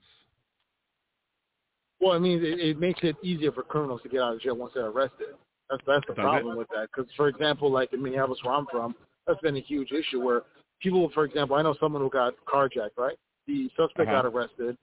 Well, 2.02 2.12
I 2.12 2.20
mean, 2.20 2.44
it, 2.44 2.60
it 2.60 2.78
makes 2.78 3.00
it 3.04 3.16
easier 3.24 3.54
for 3.54 3.64
criminals 3.64 4.02
to 4.04 4.10
get 4.10 4.20
out 4.20 4.34
of 4.34 4.42
jail 4.42 4.58
once 4.58 4.74
they're 4.76 4.88
arrested. 4.88 5.28
That's 5.70 5.82
that's 5.88 6.04
the 6.10 6.14
Does 6.14 6.24
problem 6.24 6.58
with 6.58 6.68
that. 6.76 6.90
Because, 6.94 7.10
for 7.16 7.30
example, 7.30 7.72
like 7.72 7.94
in 7.94 8.04
Minneapolis, 8.04 8.40
where 8.44 8.54
I'm 8.54 8.66
from, 8.70 8.96
that's 9.26 9.40
been 9.40 9.56
a 9.56 9.62
huge 9.62 9.94
issue. 9.94 10.20
Where 10.20 10.42
people, 10.82 11.10
for 11.14 11.24
example, 11.24 11.56
I 11.56 11.62
know 11.62 11.74
someone 11.80 12.02
who 12.02 12.10
got 12.10 12.34
carjacked. 12.46 12.98
Right, 12.98 13.16
the 13.48 13.70
suspect 13.78 14.10
Uh-huh. 14.10 14.24
got 14.24 14.26
arrested 14.26 14.78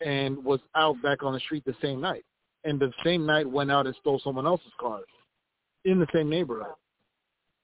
and 0.00 0.42
was 0.44 0.60
out 0.74 1.00
back 1.02 1.22
on 1.22 1.32
the 1.32 1.40
street 1.40 1.64
the 1.64 1.76
same 1.82 2.00
night, 2.00 2.24
and 2.64 2.80
the 2.80 2.92
same 3.04 3.26
night 3.26 3.48
went 3.48 3.70
out 3.70 3.86
and 3.86 3.94
stole 4.00 4.20
someone 4.22 4.46
else's 4.46 4.72
car 4.80 5.00
in 5.84 5.98
the 5.98 6.06
same 6.14 6.28
neighborhood. 6.28 6.74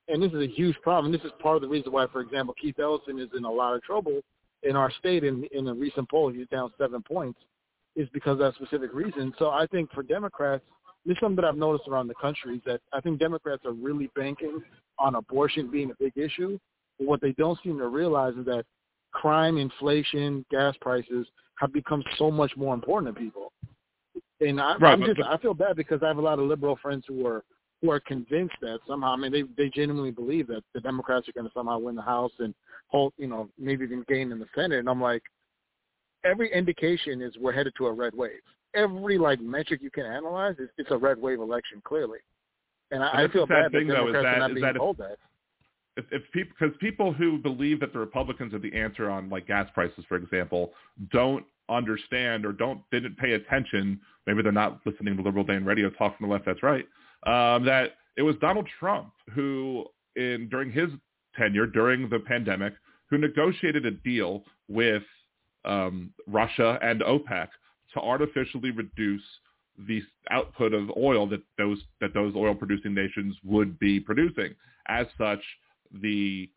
And 0.08 0.22
this 0.22 0.32
is 0.32 0.42
a 0.42 0.52
huge 0.52 0.76
problem. 0.82 1.12
This 1.12 1.22
is 1.22 1.30
part 1.40 1.56
of 1.56 1.62
the 1.62 1.68
reason 1.68 1.92
why, 1.92 2.06
for 2.08 2.20
example, 2.20 2.54
Keith 2.60 2.78
Ellison 2.78 3.18
is 3.18 3.28
in 3.36 3.44
a 3.44 3.50
lot 3.50 3.74
of 3.74 3.82
trouble 3.82 4.20
in 4.62 4.76
our 4.76 4.90
state. 4.98 5.24
In 5.24 5.44
in 5.52 5.68
a 5.68 5.74
recent 5.74 6.10
poll, 6.10 6.32
he's 6.32 6.48
down 6.48 6.72
seven 6.78 7.02
points 7.02 7.38
is 7.96 8.08
because 8.12 8.32
of 8.32 8.38
that 8.38 8.54
specific 8.54 8.92
reason. 8.92 9.32
So 9.38 9.50
I 9.50 9.66
think 9.66 9.90
for 9.92 10.02
Democrats, 10.02 10.64
this 11.04 11.14
is 11.14 11.20
something 11.20 11.36
that 11.36 11.44
I've 11.44 11.56
noticed 11.56 11.88
around 11.88 12.08
the 12.08 12.14
country 12.14 12.56
is 12.56 12.62
that 12.66 12.80
I 12.92 13.00
think 13.00 13.18
Democrats 13.18 13.62
are 13.64 13.72
really 13.72 14.10
banking 14.14 14.60
on 14.98 15.14
abortion 15.14 15.70
being 15.70 15.90
a 15.90 15.94
big 15.98 16.12
issue. 16.16 16.58
But 16.98 17.08
what 17.08 17.20
they 17.20 17.32
don't 17.32 17.58
seem 17.64 17.78
to 17.78 17.88
realize 17.88 18.34
is 18.36 18.44
that 18.46 18.64
crime, 19.12 19.56
inflation, 19.56 20.44
gas 20.50 20.74
prices 20.80 21.26
have 21.60 21.72
become 21.72 22.02
so 22.16 22.30
much 22.30 22.52
more 22.56 22.72
important 22.74 23.14
to 23.14 23.20
people. 23.20 23.52
And 24.40 24.58
I, 24.60 24.76
Right, 24.78 24.92
I'm 24.94 25.00
but- 25.00 25.14
just 25.16 25.28
I 25.28 25.36
feel 25.36 25.54
bad 25.54 25.76
because 25.76 26.02
I 26.02 26.08
have 26.08 26.16
a 26.16 26.22
lot 26.22 26.38
of 26.38 26.46
liberal 26.46 26.76
friends 26.82 27.04
who 27.06 27.26
are 27.26 27.44
who 27.82 27.90
are 27.90 28.00
convinced 28.00 28.56
that 28.62 28.78
somehow 28.88 29.12
I 29.12 29.16
mean 29.16 29.30
they 29.32 29.42
they 29.56 29.68
genuinely 29.68 30.10
believe 30.10 30.46
that 30.48 30.62
the 30.74 30.80
Democrats 30.80 31.28
are 31.28 31.32
going 31.32 31.46
to 31.46 31.52
somehow 31.52 31.78
win 31.78 31.94
the 31.94 32.02
House 32.02 32.32
and 32.38 32.54
hold 32.88 33.12
you 33.18 33.26
know 33.26 33.48
maybe 33.58 33.84
even 33.84 34.04
gain 34.08 34.32
in 34.32 34.38
the 34.38 34.46
Senate. 34.54 34.78
And 34.78 34.88
I'm 34.88 35.00
like, 35.02 35.22
every 36.24 36.52
indication 36.52 37.20
is 37.20 37.36
we're 37.38 37.52
headed 37.52 37.74
to 37.78 37.86
a 37.86 37.92
red 37.92 38.14
wave. 38.14 38.40
Every 38.74 39.18
like 39.18 39.40
metric 39.40 39.80
you 39.82 39.90
can 39.90 40.06
analyze, 40.06 40.54
it's, 40.58 40.72
it's 40.78 40.90
a 40.90 40.96
red 40.96 41.18
wave 41.20 41.40
election 41.40 41.82
clearly. 41.84 42.20
And 42.92 43.02
I, 43.04 43.24
I 43.24 43.28
feel 43.28 43.46
bad 43.46 43.72
that 43.72 43.78
Democrats 43.86 44.12
that- 44.12 44.24
are 44.24 44.38
not 44.38 44.54
being 44.54 44.62
that 44.62 44.76
told 44.76 44.96
that. 44.98 45.16
If, 45.96 46.04
if 46.10 46.22
people 46.32 46.52
because 46.58 46.76
people 46.80 47.12
who 47.12 47.38
believe 47.38 47.80
that 47.80 47.92
the 47.92 47.98
Republicans 47.98 48.54
are 48.54 48.58
the 48.58 48.74
answer 48.74 49.10
on 49.10 49.28
like 49.28 49.46
gas 49.46 49.68
prices, 49.74 50.04
for 50.08 50.16
example, 50.16 50.72
don't 51.12 51.44
understand 51.68 52.44
or 52.44 52.52
don't 52.52 52.80
didn't 52.90 53.16
pay 53.16 53.32
attention. 53.32 54.00
Maybe 54.26 54.42
they're 54.42 54.52
not 54.52 54.80
listening 54.84 55.16
to 55.16 55.22
Liberal 55.22 55.44
Dan 55.44 55.64
Radio 55.64 55.90
talk 55.90 56.16
from 56.16 56.28
the 56.28 56.32
left. 56.32 56.46
That's 56.46 56.62
right. 56.62 56.86
Um, 57.26 57.64
that 57.64 57.92
it 58.16 58.22
was 58.22 58.36
Donald 58.40 58.68
Trump 58.78 59.12
who, 59.34 59.84
in 60.16 60.48
during 60.50 60.70
his 60.70 60.90
tenure 61.36 61.66
during 61.66 62.08
the 62.08 62.18
pandemic, 62.20 62.74
who 63.08 63.18
negotiated 63.18 63.86
a 63.86 63.90
deal 63.90 64.42
with 64.68 65.02
um, 65.64 66.12
Russia 66.26 66.78
and 66.82 67.00
OPEC 67.02 67.48
to 67.94 68.00
artificially 68.00 68.70
reduce 68.70 69.22
the 69.88 70.02
output 70.30 70.74
of 70.74 70.90
oil 70.96 71.26
that 71.26 71.42
those 71.58 71.78
that 72.00 72.12
those 72.14 72.34
oil 72.34 72.54
producing 72.54 72.94
nations 72.94 73.36
would 73.44 73.78
be 73.78 74.00
producing. 74.00 74.54
As 74.88 75.06
such, 75.16 75.40
the 75.92 76.50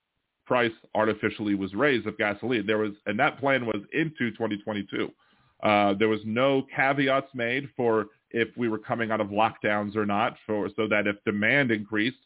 price 0.45 0.71
artificially 0.93 1.55
was 1.55 1.73
raised 1.73 2.05
of 2.07 2.17
gasoline. 2.17 2.65
There 2.65 2.77
was, 2.77 2.93
and 3.05 3.19
that 3.19 3.39
plan 3.39 3.65
was 3.65 3.81
into 3.93 4.31
2022. 4.31 5.11
Uh, 5.63 5.93
there 5.93 6.09
was 6.09 6.19
no 6.25 6.65
caveats 6.75 7.33
made 7.33 7.69
for 7.77 8.07
if 8.31 8.49
we 8.57 8.67
were 8.67 8.79
coming 8.79 9.11
out 9.11 9.21
of 9.21 9.27
lockdowns 9.27 9.95
or 9.95 10.05
not, 10.05 10.35
for 10.45 10.69
so 10.75 10.87
that 10.89 11.07
if 11.07 11.15
demand 11.23 11.71
increased, 11.71 12.17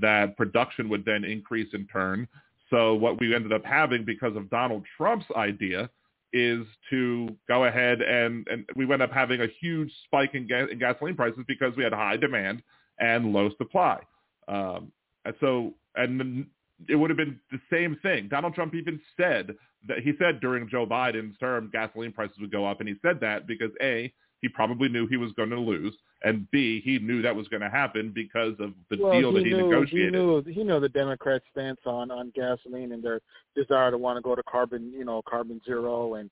that 0.00 0.36
production 0.36 0.88
would 0.88 1.04
then 1.04 1.24
increase 1.24 1.68
in 1.74 1.86
turn. 1.88 2.26
So 2.70 2.94
what 2.94 3.20
we 3.20 3.34
ended 3.34 3.52
up 3.52 3.64
having 3.64 4.04
because 4.04 4.36
of 4.36 4.48
Donald 4.50 4.84
Trump's 4.96 5.26
idea 5.36 5.90
is 6.32 6.66
to 6.90 7.28
go 7.48 7.64
ahead 7.64 8.02
and, 8.02 8.46
and 8.48 8.64
we 8.74 8.84
went 8.84 9.02
up 9.02 9.12
having 9.12 9.42
a 9.42 9.46
huge 9.60 9.90
spike 10.04 10.34
in, 10.34 10.46
ga- 10.46 10.68
in 10.70 10.78
gasoline 10.78 11.14
prices 11.14 11.44
because 11.46 11.74
we 11.76 11.84
had 11.84 11.92
high 11.92 12.16
demand 12.16 12.62
and 12.98 13.32
low 13.32 13.50
supply. 13.56 14.00
Um, 14.48 14.92
and 15.24 15.34
so, 15.40 15.74
and 15.94 16.46
it 16.88 16.96
would 16.96 17.10
have 17.10 17.16
been 17.16 17.40
the 17.50 17.60
same 17.70 17.96
thing. 18.02 18.28
Donald 18.28 18.54
Trump 18.54 18.74
even 18.74 19.00
said 19.16 19.54
that 19.88 19.98
he 20.00 20.12
said 20.18 20.40
during 20.40 20.68
Joe 20.68 20.86
Biden's 20.86 21.38
term 21.38 21.70
gasoline 21.72 22.12
prices 22.12 22.36
would 22.40 22.52
go 22.52 22.66
up, 22.66 22.80
and 22.80 22.88
he 22.88 22.96
said 23.02 23.20
that 23.20 23.46
because 23.46 23.70
a 23.82 24.12
he 24.42 24.48
probably 24.48 24.88
knew 24.88 25.06
he 25.06 25.16
was 25.16 25.32
going 25.32 25.50
to 25.50 25.58
lose, 25.58 25.94
and 26.22 26.50
b 26.50 26.80
he 26.84 26.98
knew 26.98 27.22
that 27.22 27.34
was 27.34 27.48
going 27.48 27.62
to 27.62 27.70
happen 27.70 28.12
because 28.14 28.54
of 28.60 28.74
the 28.90 28.98
well, 29.00 29.18
deal 29.18 29.30
he 29.30 29.38
that 29.38 29.46
he 29.46 29.54
knew, 29.54 29.68
negotiated. 29.68 30.14
He 30.14 30.20
knew, 30.20 30.42
he 30.42 30.64
knew 30.64 30.80
the 30.80 30.88
Democrats' 30.88 31.44
stance 31.50 31.80
on 31.86 32.10
on 32.10 32.32
gasoline 32.34 32.92
and 32.92 33.02
their 33.02 33.20
desire 33.54 33.90
to 33.90 33.98
want 33.98 34.18
to 34.18 34.22
go 34.22 34.34
to 34.34 34.42
carbon, 34.42 34.92
you 34.92 35.04
know, 35.04 35.22
carbon 35.28 35.60
zero 35.64 36.14
and 36.14 36.30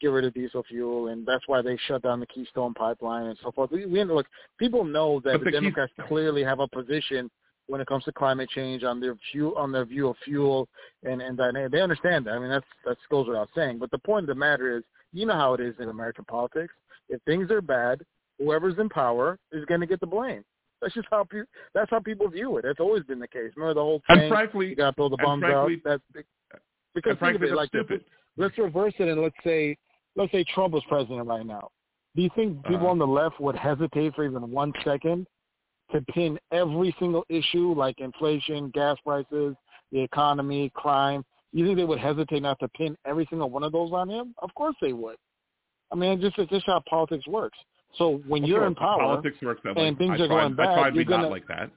get 0.00 0.08
rid 0.08 0.24
of 0.24 0.34
diesel 0.34 0.64
fuel, 0.64 1.08
and 1.08 1.24
that's 1.24 1.44
why 1.46 1.62
they 1.62 1.78
shut 1.86 2.02
down 2.02 2.20
the 2.20 2.26
Keystone 2.26 2.74
Pipeline 2.74 3.26
and 3.26 3.38
so 3.42 3.52
forth. 3.52 3.70
We, 3.70 3.86
we 3.86 4.02
look, 4.02 4.26
people 4.58 4.84
know 4.84 5.20
that 5.20 5.34
But 5.34 5.40
the, 5.40 5.44
the 5.46 5.50
Democrats 5.52 5.92
clearly 6.08 6.42
have 6.42 6.58
a 6.58 6.68
position 6.68 7.30
when 7.66 7.80
it 7.80 7.86
comes 7.86 8.04
to 8.04 8.12
climate 8.12 8.48
change 8.50 8.82
on 8.84 9.00
their 9.00 9.16
view 9.32 9.56
on 9.56 9.72
their 9.72 9.84
view 9.84 10.08
of 10.08 10.16
fuel 10.24 10.68
and 11.02 11.20
and 11.22 11.38
that 11.38 11.68
they 11.72 11.80
understand 11.80 12.26
that. 12.26 12.32
I 12.34 12.38
mean 12.38 12.50
that's 12.50 12.66
that 12.84 12.96
goes 13.10 13.26
without 13.28 13.48
saying. 13.54 13.78
But 13.78 13.90
the 13.90 13.98
point 13.98 14.24
of 14.24 14.28
the 14.28 14.34
matter 14.34 14.76
is, 14.76 14.82
you 15.12 15.26
know 15.26 15.34
how 15.34 15.54
it 15.54 15.60
is 15.60 15.74
in 15.80 15.88
American 15.88 16.24
politics. 16.24 16.74
If 17.08 17.22
things 17.22 17.50
are 17.50 17.60
bad, 17.60 18.02
whoever's 18.38 18.78
in 18.78 18.88
power 18.88 19.38
is 19.52 19.64
going 19.66 19.80
to 19.80 19.86
get 19.86 20.00
the 20.00 20.06
blame. 20.06 20.44
That's 20.82 20.94
just 20.94 21.06
how 21.10 21.24
pe- 21.24 21.42
that's 21.74 21.90
how 21.90 22.00
people 22.00 22.28
view 22.28 22.56
it. 22.58 22.62
That's 22.62 22.80
always 22.80 23.02
been 23.04 23.18
the 23.18 23.28
case. 23.28 23.52
Remember 23.56 23.74
the 23.74 23.80
whole 23.80 24.02
thing. 24.08 24.18
and 24.20 24.28
frankly, 24.28 24.68
you 24.68 24.76
got 24.76 24.90
to 24.90 24.96
throw 24.96 25.08
the 25.08 25.16
bombs 25.22 25.42
frankly- 25.42 25.80
out. 25.86 26.00
That's 26.14 26.24
because 26.94 27.10
think 27.10 27.12
of 27.14 27.18
frankly, 27.18 27.48
it 27.48 27.54
like 27.54 27.70
this. 27.72 27.84
stupid. 27.86 28.04
Let's 28.36 28.56
reverse 28.58 28.94
it 28.98 29.08
and 29.08 29.20
let's 29.22 29.34
say 29.44 29.76
let's 30.16 30.32
say 30.32 30.44
Trump 30.54 30.74
was 30.74 30.82
president 30.88 31.26
right 31.26 31.46
now. 31.46 31.70
Do 32.16 32.22
you 32.22 32.30
think 32.36 32.62
people 32.64 32.76
Uh-huh. 32.76 32.88
on 32.88 32.98
the 32.98 33.06
left 33.06 33.40
would 33.40 33.56
hesitate 33.56 34.14
for 34.14 34.24
even 34.24 34.50
one 34.50 34.72
second 34.84 35.26
to 35.92 36.00
pin 36.02 36.38
every 36.52 36.94
single 36.98 37.24
issue 37.28 37.72
like 37.74 38.00
inflation, 38.00 38.70
gas 38.70 38.96
prices, 39.04 39.54
the 39.92 40.00
economy, 40.00 40.70
crime? 40.74 41.24
You 41.52 41.64
think 41.64 41.76
they 41.76 41.84
would 41.84 42.00
hesitate 42.00 42.42
not 42.42 42.58
to 42.60 42.68
pin 42.68 42.96
every 43.06 43.26
single 43.30 43.50
one 43.50 43.62
of 43.62 43.72
those 43.72 43.92
on 43.92 44.08
him? 44.08 44.34
Of 44.38 44.52
course 44.54 44.74
they 44.80 44.92
would. 44.92 45.16
I 45.92 45.96
mean, 45.96 46.20
just 46.20 46.38
it's 46.38 46.50
just 46.50 46.66
how 46.66 46.82
politics 46.88 47.26
works. 47.26 47.58
So 47.96 48.20
when 48.26 48.44
you're 48.44 48.66
in 48.66 48.74
power, 48.74 48.98
politics 48.98 49.36
works 49.40 49.60
that 49.64 49.76
way. 49.76 49.86
and 49.86 49.96
things 49.96 50.16
I 50.20 50.24
are 50.24 50.28
going 50.28 50.52
I 50.52 50.56
bad, 50.56 50.84
to 50.86 50.90
be 50.90 50.96
you're 50.96 51.04
gonna- 51.04 51.24
not 51.24 51.30
like 51.30 51.46
that. 51.46 51.70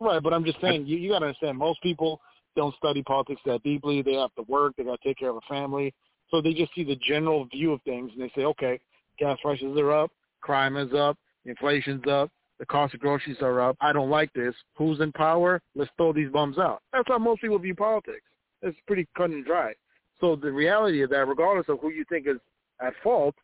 Right, 0.00 0.22
but 0.22 0.34
I'm 0.34 0.44
just 0.44 0.60
saying 0.60 0.86
you, 0.86 0.98
you 0.98 1.10
got 1.10 1.20
to 1.20 1.26
understand. 1.26 1.56
Most 1.56 1.80
people 1.80 2.20
don't 2.56 2.74
study 2.76 3.02
politics 3.02 3.40
that 3.46 3.62
deeply. 3.62 4.02
They 4.02 4.14
have 4.14 4.34
to 4.34 4.42
work. 4.42 4.74
They 4.76 4.84
got 4.84 5.00
to 5.00 5.08
take 5.08 5.16
care 5.18 5.30
of 5.30 5.36
a 5.36 5.40
family, 5.48 5.94
so 6.30 6.40
they 6.42 6.52
just 6.52 6.74
see 6.74 6.84
the 6.84 6.96
general 6.96 7.46
view 7.46 7.72
of 7.72 7.82
things 7.82 8.10
and 8.12 8.22
they 8.22 8.32
say, 8.34 8.44
okay, 8.44 8.80
gas 9.18 9.38
prices 9.40 9.78
are 9.78 9.92
up, 9.92 10.10
crime 10.40 10.76
is 10.76 10.92
up, 10.92 11.16
inflation's 11.44 12.02
up, 12.08 12.30
the 12.58 12.66
cost 12.66 12.94
of 12.94 13.00
groceries 13.00 13.38
are 13.40 13.60
up. 13.60 13.76
I 13.80 13.92
don't 13.92 14.10
like 14.10 14.32
this. 14.32 14.54
Who's 14.76 15.00
in 15.00 15.12
power? 15.12 15.60
Let's 15.74 15.90
throw 15.96 16.12
these 16.12 16.30
bums 16.30 16.58
out. 16.58 16.80
That's 16.92 17.08
how 17.08 17.18
most 17.18 17.40
people 17.40 17.58
view 17.58 17.74
politics. 17.74 18.22
It's 18.62 18.78
pretty 18.86 19.06
cut 19.16 19.30
and 19.30 19.44
dry. 19.44 19.74
So 20.20 20.36
the 20.36 20.52
reality 20.52 21.02
of 21.02 21.10
that, 21.10 21.26
regardless 21.26 21.68
of 21.68 21.80
who 21.80 21.90
you 21.90 22.04
think 22.08 22.26
is 22.26 22.36
at 22.80 22.94
fault, 23.02 23.34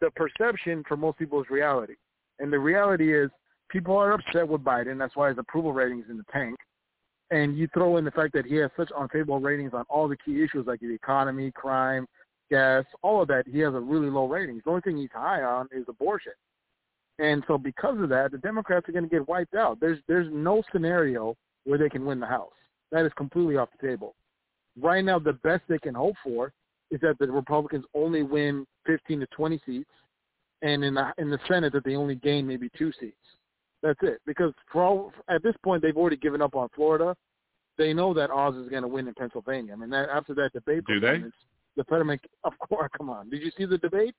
the 0.00 0.10
perception 0.10 0.84
for 0.86 0.96
most 0.96 1.18
people 1.18 1.40
is 1.40 1.50
reality. 1.50 1.94
And 2.38 2.52
the 2.52 2.58
reality 2.58 3.16
is 3.16 3.30
people 3.70 3.96
are 3.96 4.12
upset 4.12 4.46
with 4.46 4.62
Biden. 4.62 4.98
That's 4.98 5.16
why 5.16 5.30
his 5.30 5.38
approval 5.38 5.72
ratings 5.72 6.04
in 6.08 6.16
the 6.16 6.24
tank. 6.32 6.56
And 7.30 7.58
you 7.58 7.68
throw 7.74 7.96
in 7.96 8.04
the 8.04 8.10
fact 8.10 8.32
that 8.34 8.46
he 8.46 8.54
has 8.56 8.70
such 8.76 8.90
unfavorable 8.96 9.40
ratings 9.40 9.72
on 9.74 9.84
all 9.88 10.08
the 10.08 10.16
key 10.16 10.42
issues 10.42 10.66
like 10.66 10.80
the 10.80 10.94
economy, 10.94 11.50
crime, 11.50 12.06
gas, 12.50 12.84
all 13.02 13.22
of 13.22 13.28
that. 13.28 13.44
He 13.46 13.58
has 13.60 13.74
a 13.74 13.80
really 13.80 14.08
low 14.08 14.26
rating. 14.26 14.60
The 14.64 14.70
only 14.70 14.82
thing 14.82 14.96
he's 14.96 15.10
high 15.12 15.42
on 15.42 15.68
is 15.72 15.84
abortion. 15.88 16.32
And 17.18 17.42
so 17.48 17.58
because 17.58 18.00
of 18.00 18.08
that, 18.10 18.30
the 18.32 18.38
Democrats 18.38 18.88
are 18.88 18.92
going 18.92 19.04
to 19.04 19.10
get 19.10 19.28
wiped 19.28 19.54
out. 19.54 19.80
There's 19.80 19.98
there's 20.06 20.28
no 20.32 20.62
scenario 20.72 21.36
where 21.64 21.78
they 21.78 21.88
can 21.88 22.04
win 22.04 22.20
the 22.20 22.26
House. 22.26 22.52
That 22.92 23.04
is 23.04 23.12
completely 23.16 23.56
off 23.56 23.68
the 23.78 23.86
table. 23.86 24.14
Right 24.80 25.04
now, 25.04 25.18
the 25.18 25.32
best 25.32 25.62
they 25.68 25.78
can 25.78 25.94
hope 25.94 26.14
for 26.22 26.52
is 26.90 27.00
that 27.00 27.18
the 27.18 27.30
Republicans 27.30 27.84
only 27.94 28.22
win 28.22 28.66
15 28.86 29.20
to 29.20 29.26
20 29.26 29.60
seats, 29.66 29.90
and 30.62 30.84
in 30.84 30.94
the 30.94 31.12
in 31.18 31.28
the 31.30 31.38
Senate 31.48 31.72
that 31.72 31.84
they 31.84 31.96
only 31.96 32.14
gain 32.14 32.46
maybe 32.46 32.70
two 32.78 32.92
seats. 33.00 33.16
That's 33.82 33.98
it. 34.02 34.20
Because 34.26 34.52
for 34.72 34.82
all, 34.82 35.12
at 35.28 35.42
this 35.42 35.54
point, 35.64 35.82
they've 35.82 35.96
already 35.96 36.16
given 36.16 36.42
up 36.42 36.56
on 36.56 36.68
Florida. 36.74 37.14
They 37.76 37.92
know 37.92 38.12
that 38.14 38.30
Oz 38.30 38.56
is 38.56 38.68
going 38.68 38.82
to 38.82 38.88
win 38.88 39.06
in 39.06 39.14
Pennsylvania. 39.14 39.72
I 39.72 39.76
mean, 39.76 39.90
that, 39.90 40.08
after 40.08 40.34
that 40.34 40.52
debate, 40.52 40.82
do 40.86 40.98
they? 40.98 41.22
The 41.76 41.84
Fetterman, 41.84 42.18
of 42.42 42.54
course. 42.58 42.90
Come 42.96 43.08
on, 43.08 43.30
did 43.30 43.40
you 43.42 43.52
see 43.56 43.66
the 43.66 43.78
debate? 43.78 44.14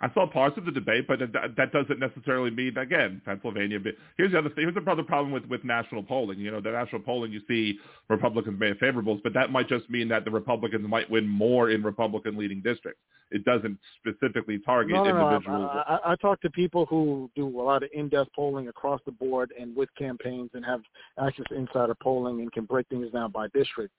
I 0.00 0.12
saw 0.14 0.28
parts 0.28 0.56
of 0.56 0.64
the 0.64 0.70
debate, 0.70 1.06
but 1.08 1.18
that, 1.18 1.56
that 1.56 1.72
doesn't 1.72 1.98
necessarily 1.98 2.50
mean 2.50 2.78
again 2.78 3.20
Pennsylvania. 3.24 3.80
Here's 4.16 4.32
the 4.32 4.38
other 4.38 4.50
thing. 4.50 4.64
Here's 4.64 4.74
the 4.74 5.02
problem 5.02 5.32
with 5.32 5.44
with 5.46 5.64
national 5.64 6.04
polling. 6.04 6.38
You 6.38 6.52
know, 6.52 6.60
the 6.60 6.70
national 6.70 7.02
polling 7.02 7.32
you 7.32 7.40
see 7.48 7.78
Republicans 8.08 8.60
may 8.60 8.68
have 8.68 8.76
favorables, 8.78 9.20
but 9.22 9.34
that 9.34 9.50
might 9.50 9.68
just 9.68 9.90
mean 9.90 10.08
that 10.08 10.24
the 10.24 10.30
Republicans 10.30 10.88
might 10.88 11.10
win 11.10 11.26
more 11.26 11.70
in 11.70 11.82
Republican 11.82 12.36
leading 12.36 12.60
districts. 12.60 13.00
It 13.30 13.44
doesn't 13.44 13.78
specifically 13.98 14.58
target 14.64 14.94
no, 14.94 15.04
no, 15.04 15.10
individuals. 15.10 15.70
No, 15.74 15.82
I, 15.86 15.96
I, 15.96 16.12
I 16.12 16.16
talk 16.16 16.40
to 16.42 16.50
people 16.50 16.86
who 16.86 17.28
do 17.34 17.46
a 17.46 17.62
lot 17.62 17.82
of 17.82 17.90
in-depth 17.92 18.30
polling 18.34 18.68
across 18.68 19.00
the 19.04 19.12
board 19.12 19.52
and 19.60 19.76
with 19.76 19.90
campaigns 19.98 20.50
and 20.54 20.64
have 20.64 20.80
access 21.22 21.44
to 21.50 21.56
insider 21.56 21.94
polling 22.02 22.40
and 22.40 22.50
can 22.52 22.64
break 22.64 22.88
things 22.88 23.10
down 23.12 23.30
by 23.30 23.48
district. 23.48 23.92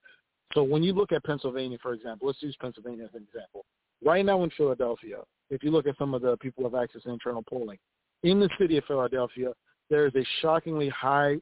So 0.54 0.64
when 0.64 0.82
you 0.82 0.94
look 0.94 1.12
at 1.12 1.24
Pennsylvania, 1.26 1.78
for 1.80 1.94
example, 1.94 2.26
let's 2.28 2.42
use 2.42 2.56
Pennsylvania 2.60 3.04
as 3.04 3.12
an 3.14 3.24
example. 3.28 3.66
Right 4.04 4.26
now 4.26 4.44
in 4.44 4.50
Philadelphia, 4.58 5.18
if 5.50 5.64
you 5.64 5.72
look 5.72 5.88
at 5.88 5.98
some 5.98 6.14
of 6.14 6.22
the 6.22 6.38
people 6.38 6.64
who 6.64 6.70
have 6.70 6.82
access 6.82 7.04
to 7.04 7.10
internal 7.10 7.44
polling, 7.48 7.78
in 8.24 8.40
the 8.40 8.50
city 8.60 8.78
of 8.78 8.84
Philadelphia, 8.86 9.54
there 9.90 10.06
is 10.06 10.14
a 10.16 10.26
shockingly 10.42 10.90
high 10.90 11.38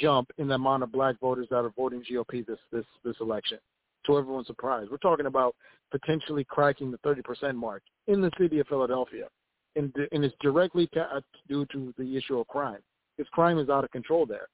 jump 0.00 0.30
in 0.38 0.48
the 0.48 0.54
amount 0.54 0.82
of 0.82 0.92
black 0.92 1.18
voters 1.20 1.46
that 1.50 1.56
are 1.56 1.72
voting 1.76 2.02
GOP 2.10 2.46
this 2.46 2.58
this 2.70 2.84
this 3.04 3.16
election. 3.20 3.58
To 4.06 4.18
everyone's 4.18 4.48
surprise, 4.48 4.88
we're 4.90 4.96
talking 4.96 5.26
about 5.26 5.54
potentially 5.92 6.44
cracking 6.44 6.90
the 6.90 6.98
30% 6.98 7.54
mark 7.54 7.82
in 8.08 8.20
the 8.20 8.32
city 8.36 8.58
of 8.58 8.66
Philadelphia, 8.66 9.28
and 9.76 9.94
and 10.12 10.24
it's 10.24 10.34
directly 10.40 10.88
uh, 10.96 11.20
due 11.48 11.66
to 11.66 11.94
the 11.98 12.16
issue 12.16 12.38
of 12.38 12.48
crime. 12.48 12.80
Because 13.16 13.28
crime 13.30 13.58
is 13.58 13.68
out 13.68 13.84
of 13.84 13.90
control 13.90 14.26
there, 14.26 14.48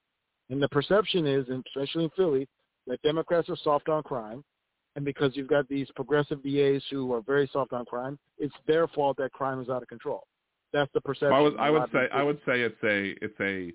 and 0.51 0.63
the 0.63 0.69
perception 0.69 1.27
is, 1.27 1.47
especially 1.49 2.05
in 2.05 2.11
Philly, 2.17 2.49
that 2.87 3.01
Democrats 3.03 3.49
are 3.49 3.57
soft 3.63 3.89
on 3.89 4.03
crime, 4.03 4.45
and 4.99 5.05
because 5.05 5.37
you've 5.37 5.47
got 5.47 5.69
these 5.69 5.87
progressive 5.95 6.43
DAs 6.43 6.83
who 6.91 7.13
are 7.13 7.21
very 7.21 7.49
soft 7.53 7.73
on 7.73 7.85
crime, 7.85 8.19
it's 8.37 8.55
their 8.67 8.89
fault 8.89 9.17
that 9.19 9.31
crime 9.33 9.61
is 9.61 9.69
out 9.69 9.81
of 9.81 9.87
control. 9.87 10.27
That's 10.73 10.91
the 10.93 11.01
perception. 11.01 11.31
Well, 11.31 11.39
I 11.39 11.43
would, 11.43 11.57
I 11.57 11.71
would 11.71 11.91
say 11.93 12.09
I 12.13 12.23
would 12.25 12.39
say 12.45 12.61
it's 12.63 12.83
a 12.83 13.15
it's 13.25 13.41
a 13.41 13.73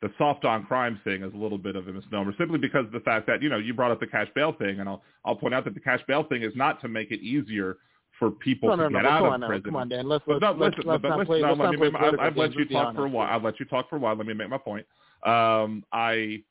the 0.00 0.10
soft 0.16 0.46
on 0.46 0.64
crime 0.64 0.98
thing 1.04 1.22
is 1.22 1.34
a 1.34 1.36
little 1.36 1.58
bit 1.58 1.76
of 1.76 1.88
a 1.88 1.92
misnomer, 1.92 2.32
simply 2.38 2.58
because 2.58 2.86
of 2.86 2.92
the 2.92 3.00
fact 3.00 3.26
that 3.26 3.42
you 3.42 3.50
know 3.50 3.58
you 3.58 3.74
brought 3.74 3.90
up 3.90 4.00
the 4.00 4.06
cash 4.06 4.28
bail 4.34 4.54
thing, 4.58 4.80
and 4.80 4.88
I'll 4.88 5.02
I'll 5.26 5.36
point 5.36 5.52
out 5.52 5.64
that 5.64 5.74
the 5.74 5.80
cash 5.80 6.00
bail 6.08 6.24
thing 6.24 6.42
is 6.42 6.54
not 6.56 6.80
to 6.80 6.88
make 6.88 7.10
it 7.10 7.20
easier 7.20 7.76
for 8.18 8.30
people 8.30 8.70
no, 8.70 8.76
no, 8.76 8.88
to 8.88 8.94
get 8.94 9.02
no, 9.02 9.08
out 9.10 9.26
of 9.26 9.32
on 9.34 9.40
prison. 9.42 9.64
Come 9.64 9.76
on, 9.76 9.90
Dan. 9.90 10.08
Let's, 10.08 10.24
let's, 10.26 10.40
let's, 10.42 10.58
let's, 10.58 10.76
let's, 10.86 11.04
let's 11.04 11.26
play. 11.26 11.42
No, 11.42 11.48
let's 11.48 11.58
let 11.58 11.64
not 11.66 11.72
me, 11.72 11.90
play 11.90 12.00
I've, 12.00 12.18
I've 12.18 12.36
let 12.38 12.54
you 12.54 12.64
talk 12.64 12.94
for 12.94 13.04
a 13.04 13.08
while. 13.10 13.28
I've 13.30 13.44
let 13.44 13.60
you 13.60 13.66
talk 13.66 13.90
for 13.90 13.96
a 13.96 13.98
while. 13.98 14.16
Let 14.16 14.26
me 14.26 14.32
make 14.32 14.48
my 14.48 14.56
point. 14.56 14.86
Um, 15.22 15.84
I, 15.92 16.42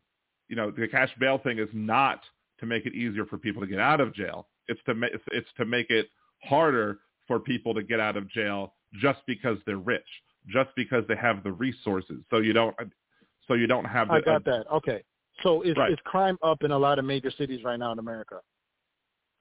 you 0.47 0.55
know, 0.55 0.69
the 0.69 0.87
cash 0.87 1.09
bail 1.19 1.39
thing 1.39 1.57
is 1.57 1.69
not 1.73 2.21
to 2.61 2.65
make 2.65 2.85
it 2.85 2.93
easier 2.93 3.25
for 3.25 3.37
people 3.37 3.61
to 3.61 3.67
get 3.67 3.79
out 3.79 3.99
of 3.99 4.13
jail. 4.13 4.47
It's 4.67 4.79
to 4.85 4.93
ma- 4.93 5.07
it's, 5.11 5.49
to 5.57 5.65
make 5.65 5.89
it 5.89 6.07
harder 6.43 6.99
for 7.27 7.39
people 7.39 7.73
to 7.73 7.83
get 7.83 7.99
out 7.99 8.15
of 8.15 8.29
jail 8.29 8.73
just 9.01 9.19
because 9.27 9.57
they're 9.65 9.77
rich, 9.77 10.07
just 10.47 10.69
because 10.75 11.03
they 11.07 11.15
have 11.15 11.43
the 11.43 11.51
resources. 11.51 12.23
So 12.29 12.37
you 12.37 12.53
don't 12.53 12.75
so 13.47 13.55
you 13.55 13.67
don't 13.67 13.85
have. 13.85 14.07
The, 14.07 14.13
I 14.13 14.21
got 14.21 14.45
that. 14.45 14.65
Okay. 14.71 15.03
So 15.43 15.61
is 15.63 15.75
Right. 15.75 15.91
is 15.91 15.97
crime 16.05 16.37
up 16.43 16.63
in 16.63 16.71
a 16.71 16.77
lot 16.77 16.99
of 16.99 17.05
major 17.05 17.31
cities 17.31 17.63
right 17.63 17.77
now 17.77 17.91
in 17.91 17.99
America? 17.99 18.39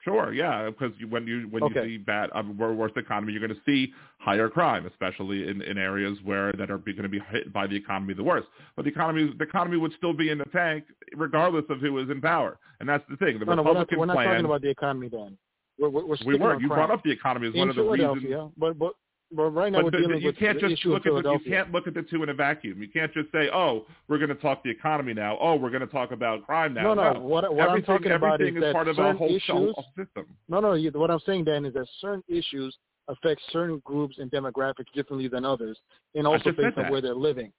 Sure, 0.03 0.33
yeah, 0.33 0.71
because 0.71 0.93
when 1.11 1.27
you 1.27 1.47
when 1.51 1.63
Okay. 1.63 1.81
you 1.83 1.89
see 1.89 1.99
bad 1.99 2.31
um, 2.35 2.57
wor- 2.57 2.73
worse 2.73 2.93
economy, 2.97 3.33
you're 3.35 3.47
going 3.47 3.55
to 3.55 3.65
see 3.67 3.93
higher 4.19 4.49
crime, 4.49 4.87
especially 4.87 5.47
in, 5.47 5.61
in 5.61 5.77
areas 5.77 6.17
where 6.25 6.53
that 6.55 6.71
are 6.71 6.79
going 6.79 7.03
to 7.03 7.09
be 7.09 7.21
hit 7.31 7.53
by 7.53 7.67
the 7.67 7.77
economy 7.77 8.15
the 8.15 8.25
worst. 8.25 8.49
But 8.77 8.87
the 8.87 8.91
economy 8.91 9.31
the 9.37 9.45
economy 9.45 9.77
would 9.77 9.93
still 9.99 10.15
be 10.15 10.31
in 10.31 10.39
the 10.39 10.47
tank 10.47 10.85
regardless 11.15 11.65
of 11.69 11.81
who 11.81 11.99
is 11.99 12.09
in 12.09 12.21
power, 12.23 12.59
and 12.81 12.89
that's 12.89 13.05
the 13.11 13.17
thing. 13.19 13.39
The 13.39 13.45
No, 13.45 13.55
no, 13.57 13.63
we're 13.63 13.75
not, 13.75 13.89
we're 13.99 14.07
not 14.07 14.15
plan. 14.15 14.27
talking 14.29 14.45
about 14.47 14.63
the 14.63 14.71
economy, 14.71 15.09
then. 15.09 15.37
We're 15.79 15.91
we're, 15.91 16.07
we're 16.07 16.17
we 16.25 16.35
were. 16.39 16.59
You 16.61 16.69
crime. 16.69 16.79
brought 16.79 16.91
up 16.91 17.03
the 17.05 17.11
economy 17.11 17.49
as 17.49 17.55
in 17.55 17.59
one 17.61 17.69
of 17.69 17.77
the 17.77 17.83
reasons. 17.83 18.53
but 18.57 18.79
but 18.79 18.93
but 19.33 19.51
right 19.51 19.71
now 19.71 19.79
But 19.79 19.85
we're 19.85 19.90
the- 19.93 19.99
dealing 19.99 20.21
you 20.21 20.27
with 20.29 20.38
can't 20.38 20.59
just 20.59 20.85
look 20.85 21.07
at 21.07 21.23
the, 21.23 21.33
you 21.33 21.40
can't 21.51 21.71
look 21.73 21.87
at 21.87 21.95
the 21.95 22.03
two 22.03 22.23
in 22.23 22.29
a 22.29 22.35
vacuum. 22.35 22.83
You 22.83 22.88
can't 22.88 23.12
just 23.12 23.31
say, 23.33 23.49
"Oh, 23.53 23.87
we're 24.09 24.19
going 24.19 24.31
to 24.31 24.35
talk 24.35 24.62
the 24.64 24.71
economy 24.71 25.14
now. 25.14 25.38
Oh, 25.40 25.55
we're 25.55 25.71
going 25.71 25.81
to 25.83 25.87
talk 25.87 26.11
about 26.11 26.45
crime 26.47 26.75
now." 26.75 26.95
no, 26.95 27.12
no. 27.12 27.21
What, 27.21 27.55
what 27.55 27.69
I'm 27.69 27.83
talking 27.83 28.12
about 28.12 28.40
is 28.40 28.49
everything 28.49 28.61
that 28.62 28.73
part 28.73 28.88
of 28.88 28.99
a 28.99 29.01
certain 29.01 29.16
whole, 29.16 29.29
issues. 29.29 29.75
system. 29.97 30.27
No, 30.49 30.61
no. 30.61 30.73
You, 30.75 30.90
what 30.93 31.11
I'm 31.11 31.21
saying, 31.25 31.45
Dan, 31.45 31.64
is 31.64 31.75
that 31.75 31.87
certain 32.01 32.25
issues 32.29 32.77
affect 33.09 33.40
certain 33.53 33.81
groups 33.85 34.16
and 34.19 34.31
demographics 34.31 34.93
differently 34.95 35.29
than 35.29 35.45
others, 35.45 35.79
and 36.14 36.27
also 36.27 36.51
based 36.53 36.79
on 36.79 36.90
where 36.90 37.01
they're 37.01 37.14
living. 37.14 37.53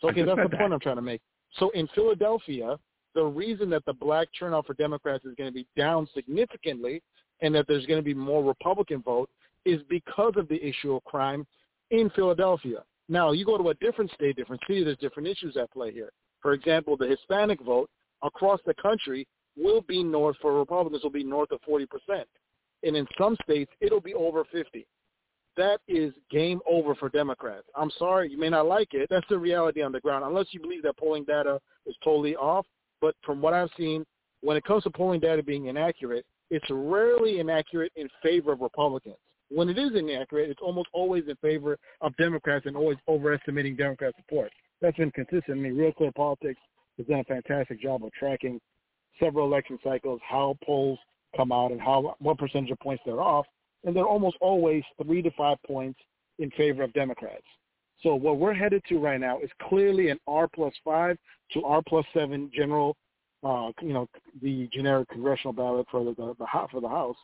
So, 0.00 0.08
okay, 0.10 0.22
that's 0.22 0.36
the 0.36 0.42
point 0.42 0.50
that. 0.52 0.72
I'm 0.72 0.80
trying 0.80 0.96
to 0.96 1.02
make. 1.02 1.20
So, 1.58 1.70
in 1.70 1.88
Philadelphia, 1.94 2.78
the 3.14 3.24
reason 3.24 3.70
that 3.70 3.84
the 3.86 3.94
black 3.94 4.28
turnout 4.38 4.66
for 4.66 4.74
Democrats 4.74 5.24
is 5.24 5.34
going 5.36 5.48
to 5.48 5.54
be 5.54 5.66
down 5.76 6.06
significantly, 6.14 7.02
and 7.40 7.54
that 7.54 7.66
there's 7.66 7.86
going 7.86 7.98
to 7.98 8.04
be 8.04 8.14
more 8.14 8.44
Republican 8.44 9.00
vote, 9.02 9.30
is 9.66 9.82
because 9.90 10.32
of 10.36 10.48
the 10.48 10.64
issue 10.66 10.94
of 10.94 11.04
crime 11.04 11.46
in 11.90 12.08
Philadelphia. 12.10 12.82
Now, 13.08 13.32
you 13.32 13.44
go 13.44 13.58
to 13.58 13.68
a 13.68 13.74
different 13.74 14.10
state, 14.12 14.36
different 14.36 14.62
city, 14.66 14.82
there's 14.82 14.96
different 14.98 15.28
issues 15.28 15.56
at 15.56 15.70
play 15.72 15.92
here. 15.92 16.10
For 16.40 16.52
example, 16.52 16.96
the 16.96 17.06
Hispanic 17.06 17.60
vote 17.62 17.90
across 18.22 18.60
the 18.64 18.74
country 18.74 19.26
will 19.56 19.82
be 19.82 20.02
north 20.02 20.36
for 20.40 20.58
Republicans 20.58 21.02
will 21.02 21.10
be 21.10 21.24
north 21.24 21.50
of 21.50 21.60
40%. 21.68 21.86
And 22.82 22.96
in 22.96 23.06
some 23.18 23.36
states, 23.42 23.70
it'll 23.80 24.00
be 24.00 24.14
over 24.14 24.44
50. 24.52 24.86
That 25.56 25.80
is 25.88 26.12
game 26.30 26.60
over 26.68 26.94
for 26.94 27.08
Democrats. 27.08 27.66
I'm 27.74 27.90
sorry, 27.98 28.30
you 28.30 28.38
may 28.38 28.50
not 28.50 28.66
like 28.66 28.88
it. 28.92 29.08
That's 29.10 29.26
the 29.30 29.38
reality 29.38 29.82
on 29.82 29.92
the 29.92 30.00
ground, 30.00 30.24
unless 30.24 30.46
you 30.50 30.60
believe 30.60 30.82
that 30.82 30.98
polling 30.98 31.24
data 31.24 31.60
is 31.86 31.96
totally 32.04 32.36
off. 32.36 32.66
But 33.00 33.14
from 33.24 33.40
what 33.40 33.54
I've 33.54 33.70
seen, 33.76 34.04
when 34.42 34.56
it 34.56 34.64
comes 34.64 34.82
to 34.82 34.90
polling 34.90 35.20
data 35.20 35.42
being 35.42 35.66
inaccurate, 35.66 36.26
it's 36.50 36.66
rarely 36.70 37.40
inaccurate 37.40 37.92
in 37.96 38.08
favor 38.22 38.52
of 38.52 38.60
Republicans. 38.60 39.16
When 39.48 39.68
it 39.68 39.78
is 39.78 39.92
inaccurate, 39.94 40.50
it's 40.50 40.62
almost 40.62 40.88
always 40.92 41.24
in 41.28 41.36
favor 41.36 41.78
of 42.00 42.16
Democrats 42.16 42.66
and 42.66 42.76
always 42.76 42.98
overestimating 43.08 43.76
Democrat 43.76 44.14
support. 44.16 44.50
That's 44.80 44.96
been 44.96 45.12
consistent. 45.12 45.58
I 45.58 45.60
mean, 45.60 45.76
Real 45.76 45.92
Clear 45.92 46.12
Politics 46.12 46.60
has 46.98 47.06
done 47.06 47.20
a 47.20 47.24
fantastic 47.24 47.80
job 47.80 48.04
of 48.04 48.12
tracking 48.12 48.60
several 49.20 49.46
election 49.46 49.78
cycles, 49.82 50.20
how 50.28 50.56
polls 50.64 50.98
come 51.36 51.52
out 51.52 51.70
and 51.72 51.80
how 51.80 52.16
what 52.18 52.38
percentage 52.38 52.70
of 52.70 52.78
points 52.80 53.02
they're 53.06 53.20
off, 53.20 53.46
and 53.84 53.94
they're 53.94 54.04
almost 54.06 54.36
always 54.40 54.82
three 55.02 55.22
to 55.22 55.30
five 55.32 55.58
points 55.66 55.98
in 56.38 56.50
favor 56.52 56.82
of 56.82 56.92
Democrats. 56.92 57.44
So 58.02 58.14
what 58.14 58.38
we're 58.38 58.54
headed 58.54 58.82
to 58.88 58.98
right 58.98 59.20
now 59.20 59.38
is 59.38 59.50
clearly 59.62 60.10
an 60.10 60.18
R 60.26 60.48
plus 60.48 60.74
five 60.84 61.16
to 61.52 61.64
R 61.64 61.82
plus 61.86 62.04
seven 62.12 62.50
general, 62.54 62.96
uh, 63.42 63.70
you 63.80 63.94
know, 63.94 64.08
the 64.42 64.68
generic 64.72 65.08
congressional 65.08 65.52
ballot 65.52 65.86
for 65.90 66.04
the, 66.04 66.14
the, 66.14 66.34
the 66.38 66.46
for 66.70 66.80
the 66.80 66.88
House, 66.88 67.16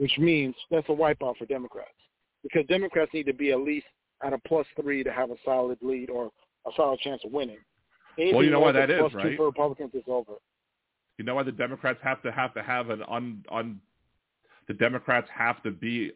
which 0.00 0.16
means 0.18 0.54
that's 0.70 0.88
a 0.88 0.92
wipeout 0.92 1.36
for 1.36 1.44
Democrats 1.44 1.90
because 2.42 2.66
Democrats 2.68 3.12
need 3.12 3.26
to 3.26 3.34
be 3.34 3.52
at 3.52 3.60
least 3.60 3.84
at 4.24 4.32
a 4.32 4.38
plus 4.48 4.66
three 4.80 5.04
to 5.04 5.12
have 5.12 5.30
a 5.30 5.34
solid 5.44 5.76
lead 5.82 6.08
or 6.08 6.30
a 6.66 6.70
solid 6.74 6.98
chance 7.00 7.20
of 7.22 7.32
winning. 7.32 7.58
Well, 8.16 8.42
you 8.42 8.50
know 8.50 8.60
why 8.60 8.72
that 8.72 8.90
is, 8.90 9.12
right? 9.12 9.36
for 9.36 9.44
Republicans 9.44 9.90
is 9.92 10.02
over. 10.06 10.32
You 11.18 11.26
know 11.26 11.34
why 11.34 11.42
the 11.42 11.52
Democrats 11.52 11.98
have 12.02 12.22
to 12.22 12.32
have 12.32 12.54
to 12.54 12.62
have 12.62 12.88
an 12.88 13.02
un, 13.10 13.44
un 13.52 13.78
the 14.68 14.74
Democrats 14.74 15.28
have 15.36 15.62
to 15.64 15.70
be 15.70 16.12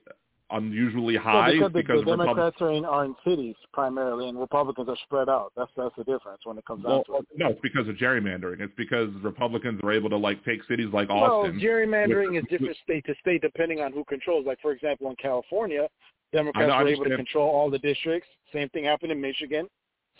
unusually 0.54 1.16
high 1.16 1.54
Well, 1.58 1.68
because 1.68 2.00
the, 2.00 2.04
the 2.04 2.10
Repub- 2.12 2.26
Democrats 2.36 2.56
are 2.60 2.72
in 2.72 2.84
are 2.84 3.04
in 3.04 3.14
cities 3.26 3.54
primarily, 3.72 4.28
and 4.28 4.38
Republicans 4.38 4.88
are 4.88 4.96
spread 5.04 5.28
out. 5.28 5.52
That's 5.56 5.70
that's 5.76 5.94
the 5.96 6.04
difference 6.04 6.40
when 6.44 6.56
it 6.58 6.64
comes 6.64 6.84
down 6.84 7.02
to 7.06 7.16
it. 7.16 7.26
no, 7.36 7.48
it's 7.48 7.60
because 7.62 7.88
of 7.88 7.96
gerrymandering. 7.96 8.60
It's 8.60 8.72
because 8.76 9.08
Republicans 9.22 9.80
are 9.82 9.92
able 9.92 10.10
to 10.10 10.16
like 10.16 10.44
take 10.44 10.62
cities 10.64 10.88
like 10.92 11.08
Well, 11.08 11.18
Austin. 11.24 11.60
gerrymandering 11.60 12.34
with- 12.34 12.44
is 12.44 12.50
different 12.50 12.76
state 12.82 13.04
to 13.06 13.14
state 13.20 13.42
depending 13.42 13.80
on 13.80 13.92
who 13.92 14.04
controls. 14.04 14.46
Like 14.46 14.60
for 14.60 14.72
example, 14.72 15.10
in 15.10 15.16
California, 15.16 15.88
Democrats 16.32 16.70
I 16.72 16.82
were 16.82 16.88
able 16.88 17.04
to 17.04 17.16
control 17.16 17.50
all 17.50 17.70
the 17.70 17.78
districts. 17.78 18.28
Same 18.52 18.68
thing 18.70 18.84
happened 18.84 19.12
in 19.12 19.20
Michigan. 19.20 19.66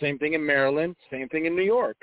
Same 0.01 0.19
thing 0.19 0.35
in 0.35 0.45
Maryland. 0.45 0.97
Same 1.11 1.29
thing 1.29 1.47
in 1.47 1.55
New 1.55 1.63
York. 1.63 1.97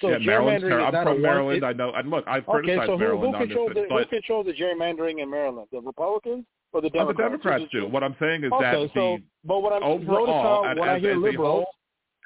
So 0.00 0.08
yeah, 0.08 0.18
Maryland's 0.18 0.64
gerrymandering 0.64 0.68
ter- 0.70 0.88
is 0.88 0.94
I'm 0.94 1.04
from 1.06 1.22
Maryland. 1.22 1.62
one. 1.62 1.70
I 1.70 1.72
know. 1.76 1.92
And 1.92 2.10
look, 2.10 2.24
I've 2.26 2.48
okay, 2.48 2.58
criticized 2.64 2.88
so 2.88 2.92
who, 2.92 2.98
Maryland 2.98 3.34
who 3.36 3.42
on 3.42 3.46
controls 3.46 3.70
the 3.74 3.86
who 3.88 4.04
controls 4.06 4.46
the 4.46 4.52
gerrymandering 4.52 5.22
in 5.22 5.30
Maryland? 5.30 5.68
The 5.70 5.80
Republicans 5.80 6.44
or 6.74 6.82
the 6.82 6.90
well, 6.94 7.06
the 7.06 7.14
Democrats? 7.14 7.42
Democrats 7.62 7.72
do. 7.72 7.86
What 7.88 8.02
I'm 8.04 8.16
saying 8.20 8.44
is 8.44 8.52
Okay, 8.52 8.62
that 8.62 8.90
so 8.94 9.16
the 9.16 9.22
but 9.44 9.60
what 9.60 9.72
I'm 9.72 9.82
overall, 9.82 10.42
how 10.42 10.64
as- 10.64 10.78
as- 10.78 11.04
as 11.04 11.04
a 11.04 11.14
liberals, 11.16 11.64
whole- 11.64 11.74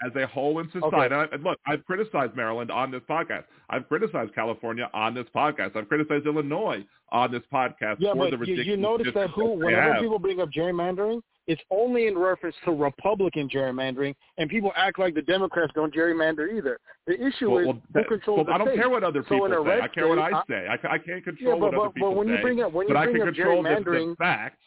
as 0.07 0.17
a 0.17 0.27
whole 0.29 0.59
in 0.61 0.71
society. 0.71 1.15
Okay. 1.15 1.35
And 1.35 1.43
look, 1.45 1.59
I've 1.67 1.85
criticized 1.85 2.35
Maryland 2.37 2.71
on 2.71 2.91
this 2.91 3.03
podcast. 3.09 3.45
I've 3.69 3.87
criticized 3.89 4.35
California 4.35 4.89
on 4.95 5.15
this 5.15 5.27
podcast. 5.35 5.77
I've 5.77 5.89
criticized 5.89 6.25
Illinois 6.27 6.85
on 7.11 7.33
this 7.33 7.43
podcast 7.53 7.97
yeah, 7.99 8.13
for 8.13 8.19
but 8.19 8.31
the 8.31 8.39
ridiculous. 8.39 8.67
You, 8.67 8.73
you 8.73 8.77
notice 8.77 9.09
that 9.15 9.31
who, 9.31 9.55
whenever 9.55 9.99
people 10.01 10.19
bring 10.19 10.41
up 10.41 10.51
gerrymandering, 10.51 11.21
it's 11.47 11.63
only 11.71 12.07
in 12.07 12.19
reference 12.19 12.55
to 12.67 12.73
Republican 12.73 13.49
gerrymandering, 13.49 14.15
and 14.37 14.51
people 14.51 14.71
act 14.77 14.99
like 14.99 15.15
the 15.15 15.23
Democrats 15.23 15.73
don't 15.75 15.95
gerrymander 15.95 16.55
either. 16.55 16.79
The 17.07 17.15
issue 17.15 17.51
well, 17.51 17.61
is 17.61 17.67
well, 17.67 17.83
who 17.95 18.05
controls 18.05 18.37
well, 18.37 18.45
the 18.45 18.53
I 18.53 18.59
don't 18.59 18.67
state. 18.69 18.77
care 18.77 18.91
what 18.91 19.03
other 19.03 19.23
people 19.23 19.49
so 19.51 19.65
say. 19.65 19.81
I 19.81 19.89
care 19.89 20.09
what 20.09 20.19
I 20.19 20.43
say. 20.49 20.67
I, 20.69 20.75
I 20.95 20.99
can't 20.99 21.25
control 21.25 21.55
yeah, 21.55 21.61
but, 21.61 21.61
what 21.61 21.75
other 21.75 21.77
but, 21.77 21.95
people 21.95 22.11
but 22.11 22.17
when 22.19 22.27
say. 22.29 22.33
You 22.35 22.43
bring 22.43 22.61
up, 22.61 22.73
when 22.73 22.87
but 22.87 22.93
you 22.93 22.99
I 22.99 23.05
bring 23.05 23.17
can 23.17 23.29
up 23.29 23.35
control 23.35 23.63
the, 23.63 23.69
gerrymandering, 23.71 24.11
the 24.11 24.17
fact. 24.17 24.59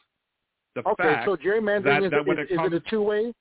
The 0.73 0.81
okay, 0.87 1.03
fact 1.03 1.25
so 1.25 1.35
gerrymandering 1.35 1.83
that, 1.83 2.03
is, 2.03 2.11
that 2.11 2.39
is, 2.39 2.47
it 2.49 2.55
comes, 2.55 2.73
is 2.73 2.79
it 2.79 2.83
a 2.87 2.89
two-way? 2.89 3.33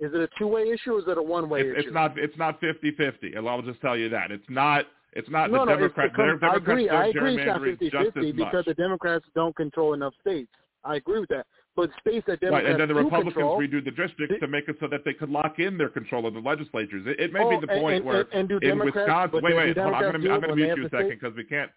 Is 0.00 0.12
it 0.12 0.20
a 0.20 0.28
two-way 0.36 0.64
issue 0.64 0.94
or 0.94 0.98
is 0.98 1.04
it 1.06 1.16
a 1.16 1.22
one-way 1.22 1.60
it's, 1.60 1.78
issue? 1.78 1.86
It's 1.86 1.94
not. 1.94 2.18
It's 2.18 2.36
not 2.36 2.60
fifty-fifty. 2.60 3.34
I'll 3.36 3.62
just 3.62 3.80
tell 3.80 3.96
you 3.96 4.10
that 4.10 4.30
it's 4.30 4.44
not. 4.50 4.84
It's 5.14 5.30
not 5.30 5.50
no, 5.50 5.60
the 5.60 5.64
no, 5.64 5.76
Democrats. 5.76 6.16
Democrats 6.16 6.54
I 6.54 6.56
agree. 6.56 6.88
I 6.88 7.06
agree. 7.06 7.36
It's 7.36 7.92
not 7.94 8.04
50-50 8.14 8.36
because 8.36 8.64
the 8.66 8.74
Democrats 8.74 9.24
don't 9.34 9.54
control 9.54 9.94
enough 9.94 10.12
states. 10.20 10.50
I 10.84 10.96
agree 10.96 11.20
with 11.20 11.30
that. 11.30 11.46
But 11.76 11.90
states 12.00 12.24
that 12.28 12.40
Democrats 12.40 12.64
right, 12.64 12.70
and 12.70 12.80
then 12.80 12.88
the 12.88 12.94
Republicans 12.94 13.34
control, 13.34 13.58
redo 13.58 13.84
the 13.84 13.90
districts 13.90 14.36
to 14.40 14.46
make 14.46 14.68
it 14.68 14.76
so 14.78 14.86
that 14.88 15.04
they 15.04 15.12
could 15.12 15.28
lock 15.28 15.58
in 15.58 15.76
their 15.76 15.88
control 15.88 16.26
of 16.26 16.34
the 16.34 16.40
legislatures. 16.40 17.04
It, 17.06 17.18
it 17.18 17.32
may 17.32 17.40
oh, 17.40 17.50
be 17.50 17.66
the 17.66 17.80
point 17.80 17.96
and, 17.96 18.04
where 18.04 18.20
and, 18.32 18.50
and 18.50 18.62
in 18.62 18.78
Wisconsin. 18.78 19.40
Wait, 19.42 19.56
wait, 19.56 19.76
hold 19.76 19.94
on. 19.94 20.04
I'm 20.04 20.10
going 20.12 20.22
to 20.22 20.30
I'm 20.32 20.40
going 20.40 20.50
to 20.50 20.56
mute 20.56 20.78
you 20.78 20.86
a 20.86 20.90
second 20.90 21.18
because 21.20 21.34
we 21.36 21.44
can't. 21.44 21.70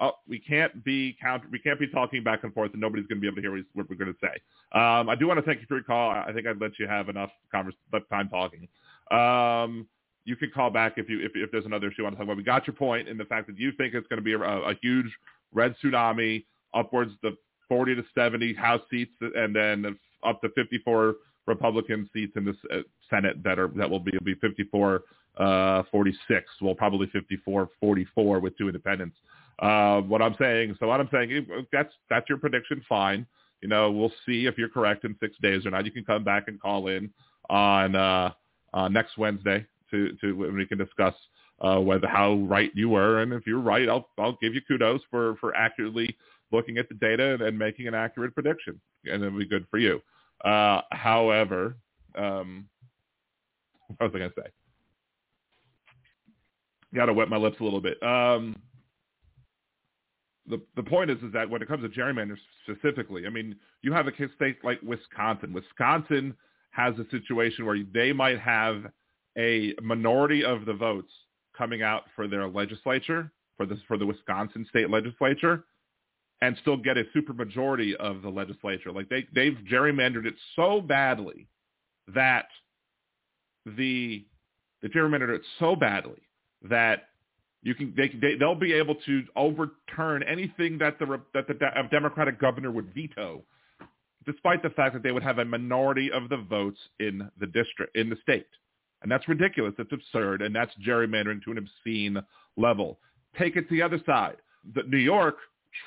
Oh, 0.00 0.10
we 0.28 0.40
can't 0.40 0.84
be 0.84 1.16
counter. 1.22 1.46
We 1.52 1.60
can't 1.60 1.78
be 1.78 1.86
talking 1.86 2.24
back 2.24 2.42
and 2.42 2.52
forth, 2.52 2.72
and 2.72 2.80
nobody's 2.80 3.06
going 3.06 3.18
to 3.18 3.20
be 3.20 3.28
able 3.28 3.36
to 3.36 3.42
hear 3.42 3.64
what 3.74 3.88
we're 3.88 3.94
going 3.94 4.12
to 4.12 4.18
say. 4.20 4.34
Um, 4.76 5.08
I 5.08 5.14
do 5.14 5.28
want 5.28 5.38
to 5.38 5.46
thank 5.46 5.60
you 5.60 5.66
for 5.68 5.76
your 5.76 5.84
call. 5.84 6.10
I 6.10 6.32
think 6.32 6.48
I'd 6.48 6.60
let 6.60 6.72
you 6.80 6.88
have 6.88 7.08
enough 7.08 7.30
convers- 7.52 7.76
enough 7.92 8.08
time 8.08 8.28
talking. 8.28 8.66
Um, 9.12 9.86
you 10.24 10.36
can 10.36 10.50
call 10.54 10.70
back 10.70 10.94
if 10.96 11.08
you 11.08 11.20
if, 11.20 11.32
if 11.34 11.50
there's 11.50 11.66
another 11.66 11.88
issue 11.88 11.96
you 11.98 12.04
want 12.04 12.14
to 12.14 12.18
talk 12.18 12.24
about. 12.24 12.36
We 12.36 12.42
got 12.42 12.66
your 12.66 12.74
point 12.74 13.08
in 13.08 13.18
the 13.18 13.24
fact 13.24 13.46
that 13.48 13.58
you 13.58 13.72
think 13.72 13.94
it's 13.94 14.06
going 14.08 14.18
to 14.18 14.24
be 14.24 14.32
a, 14.32 14.40
a 14.40 14.74
huge 14.82 15.06
red 15.52 15.74
tsunami, 15.82 16.44
upwards 16.74 17.12
of 17.22 17.34
40 17.68 17.96
to 17.96 18.04
70 18.14 18.54
House 18.54 18.80
seats, 18.90 19.12
and 19.20 19.54
then 19.54 19.98
up 20.26 20.40
to 20.42 20.48
54 20.50 21.14
Republican 21.46 22.08
seats 22.12 22.32
in 22.36 22.44
the 22.44 22.54
uh, 22.72 22.80
Senate 23.10 23.42
that 23.44 23.58
are 23.58 23.68
that 23.68 23.88
will 23.88 24.00
be 24.00 24.12
will 24.12 24.24
be 24.24 24.34
54 24.36 25.02
uh, 25.36 25.82
46. 25.90 26.46
Well, 26.62 26.74
probably 26.74 27.06
54 27.08 27.68
44 27.80 28.40
with 28.40 28.56
two 28.56 28.68
independents. 28.68 29.16
Uh, 29.58 30.00
what 30.00 30.20
I'm 30.20 30.34
saying, 30.38 30.76
so 30.80 30.88
what 30.88 31.00
I'm 31.00 31.08
saying, 31.12 31.46
that's 31.72 31.92
that's 32.08 32.28
your 32.28 32.38
prediction. 32.38 32.82
Fine. 32.88 33.26
You 33.60 33.68
know, 33.68 33.90
we'll 33.90 34.12
see 34.26 34.46
if 34.46 34.58
you're 34.58 34.68
correct 34.68 35.04
in 35.04 35.16
six 35.20 35.36
days 35.40 35.64
or 35.64 35.70
not. 35.70 35.86
You 35.86 35.92
can 35.92 36.04
come 36.04 36.24
back 36.24 36.48
and 36.48 36.60
call 36.60 36.88
in 36.88 37.10
on 37.48 37.94
uh, 37.94 38.30
uh, 38.72 38.88
next 38.88 39.16
Wednesday 39.16 39.66
to 39.94 40.16
to 40.20 40.32
when 40.36 40.56
we 40.56 40.66
can 40.66 40.78
discuss 40.78 41.14
uh, 41.60 41.78
whether 41.78 42.08
how 42.08 42.34
right 42.34 42.70
you 42.74 42.88
were, 42.88 43.20
and 43.20 43.32
if 43.32 43.46
you're 43.46 43.60
right, 43.60 43.88
I'll 43.88 44.08
I'll 44.18 44.38
give 44.40 44.54
you 44.54 44.60
kudos 44.66 45.00
for 45.10 45.36
for 45.36 45.54
accurately 45.56 46.16
looking 46.52 46.78
at 46.78 46.88
the 46.88 46.94
data 46.94 47.34
and, 47.34 47.42
and 47.42 47.58
making 47.58 47.86
an 47.88 47.94
accurate 47.94 48.34
prediction, 48.34 48.80
and 49.04 49.22
it'll 49.22 49.38
be 49.38 49.46
good 49.46 49.66
for 49.70 49.78
you. 49.78 50.00
Uh, 50.44 50.80
however, 50.90 51.76
um, 52.16 52.68
what 53.86 54.12
was 54.12 54.12
I 54.14 54.18
going 54.18 54.30
to 54.30 54.42
say? 54.42 54.50
Got 56.94 57.06
to 57.06 57.12
wet 57.12 57.28
my 57.28 57.36
lips 57.36 57.56
a 57.60 57.64
little 57.64 57.80
bit. 57.80 58.02
Um, 58.02 58.56
the 60.46 60.60
the 60.76 60.82
point 60.82 61.10
is 61.10 61.18
is 61.22 61.32
that 61.32 61.48
when 61.48 61.62
it 61.62 61.68
comes 61.68 61.82
to 61.82 61.88
gerrymandering 61.88 62.36
specifically, 62.68 63.26
I 63.26 63.30
mean, 63.30 63.56
you 63.82 63.92
have 63.92 64.06
a 64.06 64.12
state 64.36 64.58
like 64.62 64.80
Wisconsin. 64.82 65.52
Wisconsin 65.52 66.34
has 66.70 66.94
a 66.98 67.08
situation 67.10 67.64
where 67.64 67.78
they 67.92 68.12
might 68.12 68.38
have 68.38 68.84
a 69.38 69.74
minority 69.82 70.44
of 70.44 70.64
the 70.64 70.74
votes 70.74 71.10
coming 71.56 71.82
out 71.82 72.04
for 72.14 72.28
their 72.28 72.48
legislature 72.48 73.30
for 73.56 73.66
this 73.66 73.78
for 73.86 73.96
the 73.96 74.06
Wisconsin 74.06 74.66
state 74.68 74.90
legislature, 74.90 75.64
and 76.40 76.56
still 76.60 76.76
get 76.76 76.98
a 76.98 77.04
supermajority 77.16 77.94
of 77.94 78.22
the 78.22 78.28
legislature. 78.28 78.92
Like 78.92 79.08
they 79.08 79.26
they've 79.34 79.58
gerrymandered 79.70 80.26
it 80.26 80.34
so 80.56 80.80
badly 80.80 81.46
that 82.14 82.46
the 83.64 84.24
the 84.82 84.88
gerrymandered 84.88 85.34
it 85.34 85.42
so 85.58 85.76
badly 85.76 86.20
that 86.68 87.08
you 87.62 87.74
can 87.74 87.94
they, 87.96 88.08
they 88.08 88.36
they'll 88.36 88.54
be 88.54 88.72
able 88.72 88.96
to 89.06 89.22
overturn 89.36 90.22
anything 90.24 90.78
that 90.78 90.98
the 90.98 91.20
that 91.32 91.46
the 91.46 91.54
a 91.54 91.88
Democratic 91.90 92.40
governor 92.40 92.70
would 92.70 92.92
veto, 92.94 93.42
despite 94.26 94.62
the 94.62 94.70
fact 94.70 94.94
that 94.94 95.02
they 95.02 95.12
would 95.12 95.22
have 95.22 95.38
a 95.38 95.44
minority 95.44 96.10
of 96.12 96.28
the 96.28 96.36
votes 96.36 96.78
in 96.98 97.30
the 97.38 97.46
district 97.46 97.96
in 97.96 98.10
the 98.10 98.16
state, 98.22 98.46
and 99.04 99.12
that's 99.12 99.28
ridiculous. 99.28 99.74
It's 99.78 99.92
absurd, 99.92 100.40
and 100.42 100.56
that's 100.56 100.72
gerrymandering 100.84 101.42
to 101.44 101.52
an 101.52 101.58
obscene 101.58 102.18
level. 102.56 102.98
Take 103.38 103.56
it 103.56 103.68
to 103.68 103.74
the 103.74 103.82
other 103.82 104.00
side. 104.04 104.36
The, 104.74 104.82
New 104.84 104.96
York 104.98 105.36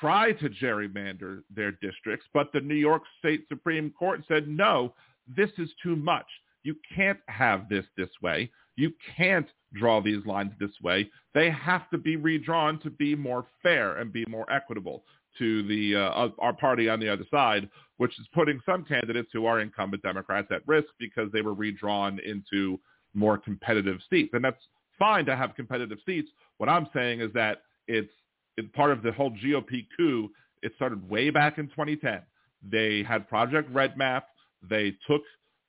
tried 0.00 0.38
to 0.38 0.48
gerrymander 0.48 1.42
their 1.54 1.72
districts, 1.72 2.26
but 2.32 2.52
the 2.52 2.60
New 2.60 2.76
York 2.76 3.02
State 3.18 3.44
Supreme 3.48 3.90
Court 3.90 4.20
said 4.28 4.46
no, 4.46 4.94
this 5.36 5.50
is 5.58 5.68
too 5.82 5.96
much. 5.96 6.26
You 6.62 6.76
can't 6.94 7.18
have 7.26 7.68
this 7.68 7.84
this 7.96 8.10
way. 8.22 8.50
You 8.76 8.92
can't 9.16 9.48
draw 9.74 10.00
these 10.00 10.24
lines 10.24 10.52
this 10.60 10.70
way. 10.80 11.10
They 11.34 11.50
have 11.50 11.90
to 11.90 11.98
be 11.98 12.14
redrawn 12.14 12.78
to 12.80 12.90
be 12.90 13.16
more 13.16 13.46
fair 13.64 13.96
and 13.96 14.12
be 14.12 14.24
more 14.28 14.50
equitable 14.52 15.02
to 15.38 15.66
the 15.66 15.96
uh, 15.96 16.28
our 16.38 16.52
party 16.52 16.88
on 16.88 17.00
the 17.00 17.12
other 17.12 17.24
side, 17.32 17.68
which 17.96 18.16
is 18.20 18.28
putting 18.32 18.60
some 18.64 18.84
candidates 18.84 19.30
who 19.32 19.46
are 19.46 19.60
incumbent 19.60 20.04
Democrats 20.04 20.48
at 20.52 20.66
risk 20.68 20.88
because 21.00 21.30
they 21.32 21.42
were 21.42 21.54
redrawn 21.54 22.20
into 22.24 22.78
more 23.18 23.38
competitive 23.38 23.98
seats. 24.08 24.30
And 24.32 24.44
that's 24.44 24.62
fine 24.98 25.24
to 25.26 25.36
have 25.36 25.54
competitive 25.54 25.98
seats. 26.06 26.28
What 26.58 26.68
I'm 26.68 26.88
saying 26.94 27.20
is 27.20 27.32
that 27.34 27.62
it's, 27.86 28.12
it's 28.56 28.68
part 28.74 28.90
of 28.90 29.02
the 29.02 29.12
whole 29.12 29.30
GOP 29.30 29.86
coup. 29.96 30.30
It 30.62 30.72
started 30.76 31.08
way 31.08 31.30
back 31.30 31.58
in 31.58 31.66
2010. 31.68 32.22
They 32.70 33.02
had 33.02 33.28
Project 33.28 33.70
Red 33.72 33.96
Map. 33.96 34.26
They 34.68 34.96
took, 35.06 35.22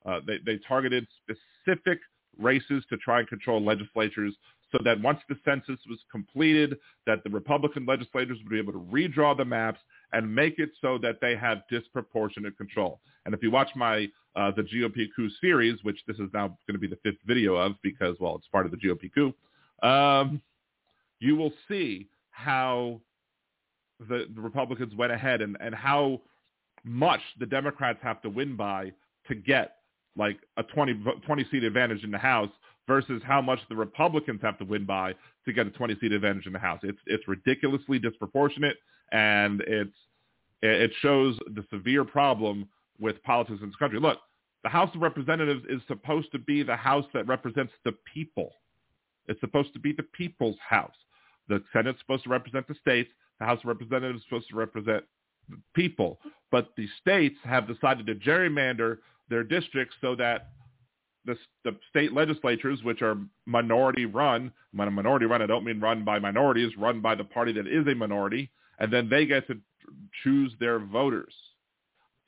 uh, 0.05 0.19
they, 0.25 0.37
they 0.45 0.59
targeted 0.67 1.07
specific 1.23 1.99
races 2.39 2.83
to 2.89 2.97
try 2.97 3.19
and 3.19 3.27
control 3.27 3.63
legislatures 3.63 4.35
so 4.71 4.77
that 4.83 5.01
once 5.01 5.19
the 5.27 5.35
census 5.43 5.79
was 5.89 5.99
completed, 6.11 6.77
that 7.05 7.23
the 7.23 7.29
Republican 7.29 7.85
legislators 7.85 8.37
would 8.43 8.49
be 8.49 8.59
able 8.59 8.73
to 8.73 8.85
redraw 8.91 9.35
the 9.35 9.45
maps 9.45 9.79
and 10.13 10.33
make 10.33 10.59
it 10.59 10.69
so 10.81 10.97
that 10.97 11.19
they 11.21 11.35
have 11.35 11.59
disproportionate 11.69 12.57
control. 12.57 12.99
And 13.25 13.33
if 13.33 13.41
you 13.41 13.51
watch 13.51 13.69
my 13.75 14.07
uh, 14.35 14.51
the 14.55 14.61
GOP 14.61 15.07
coup 15.15 15.29
series, 15.41 15.83
which 15.83 15.99
this 16.07 16.17
is 16.17 16.29
now 16.33 16.47
going 16.67 16.73
to 16.73 16.79
be 16.79 16.87
the 16.87 16.99
fifth 17.03 17.19
video 17.25 17.55
of 17.55 17.73
because 17.81 18.15
well, 18.19 18.35
it's 18.35 18.47
part 18.47 18.65
of 18.65 18.71
the 18.71 18.77
GOP 18.77 19.11
coup, 19.13 19.33
um, 19.87 20.41
you 21.19 21.35
will 21.35 21.53
see 21.67 22.07
how 22.31 23.01
the, 24.07 24.27
the 24.33 24.41
Republicans 24.41 24.95
went 24.95 25.11
ahead 25.11 25.41
and, 25.41 25.57
and 25.59 25.75
how 25.75 26.21
much 26.83 27.19
the 27.39 27.45
Democrats 27.45 27.99
have 28.01 28.21
to 28.21 28.29
win 28.29 28.55
by 28.55 28.91
to 29.27 29.35
get 29.35 29.77
like 30.15 30.37
a 30.57 30.63
20, 30.63 31.03
20 31.25 31.45
seat 31.51 31.63
advantage 31.63 32.03
in 32.03 32.11
the 32.11 32.17
House 32.17 32.49
versus 32.89 33.21
how 33.23 33.39
much 33.39 33.59
the 33.69 33.75
Republicans 33.75 34.41
have 34.41 34.57
to 34.57 34.65
win 34.65 34.83
by 34.83 35.13
to 35.45 35.53
get 35.53 35.67
a 35.67 35.69
20 35.69 35.95
seat 36.01 36.11
advantage 36.11 36.47
in 36.47 36.53
the 36.53 36.59
House. 36.59 36.79
It's 36.81 36.97
it's 37.05 37.25
ridiculously 37.27 37.99
disproportionate, 37.99 38.77
and 39.11 39.61
it's 39.61 39.95
it 40.63 40.91
shows 40.99 41.37
the 41.55 41.63
severe 41.69 42.03
problem 42.03 42.67
with 42.99 43.21
politics 43.23 43.59
in 43.61 43.67
this 43.67 43.75
country. 43.75 43.99
Look, 43.99 44.17
the 44.63 44.69
House 44.69 44.93
of 44.95 45.01
Representatives 45.01 45.63
is 45.69 45.81
supposed 45.87 46.31
to 46.31 46.39
be 46.39 46.63
the 46.63 46.75
House 46.75 47.05
that 47.13 47.27
represents 47.27 47.71
the 47.85 47.93
people. 48.11 48.51
It's 49.27 49.39
supposed 49.39 49.71
to 49.73 49.79
be 49.79 49.93
the 49.93 50.03
people's 50.03 50.57
House. 50.67 50.97
The 51.47 51.63
Senate's 51.71 51.99
supposed 51.99 52.23
to 52.23 52.29
represent 52.29 52.67
the 52.67 52.75
states. 52.75 53.11
The 53.39 53.45
House 53.45 53.59
of 53.59 53.67
Representatives 53.67 54.19
is 54.19 54.23
supposed 54.25 54.49
to 54.49 54.55
represent 54.55 55.03
the 55.47 55.57
people. 55.75 56.19
But 56.49 56.71
the 56.75 56.87
states 56.99 57.37
have 57.43 57.67
decided 57.67 58.07
to 58.07 58.15
gerrymander 58.15 58.97
their 59.29 59.43
districts 59.43 59.95
so 60.01 60.15
that 60.15 60.49
the, 61.25 61.35
the 61.63 61.75
state 61.89 62.13
legislatures, 62.13 62.79
which 62.83 63.01
are 63.01 63.17
minority 63.45 64.05
run, 64.05 64.51
when 64.73 64.87
a 64.87 64.91
minority 64.91 65.25
run, 65.25 65.41
I 65.41 65.45
don't 65.45 65.65
mean 65.65 65.79
run 65.79 66.03
by 66.03 66.19
minorities, 66.19 66.71
run 66.77 67.01
by 67.01 67.15
the 67.15 67.23
party 67.23 67.51
that 67.53 67.67
is 67.67 67.87
a 67.87 67.95
minority, 67.95 68.49
and 68.79 68.91
then 68.91 69.09
they 69.09 69.25
get 69.25 69.47
to 69.47 69.57
choose 70.23 70.53
their 70.59 70.79
voters. 70.79 71.33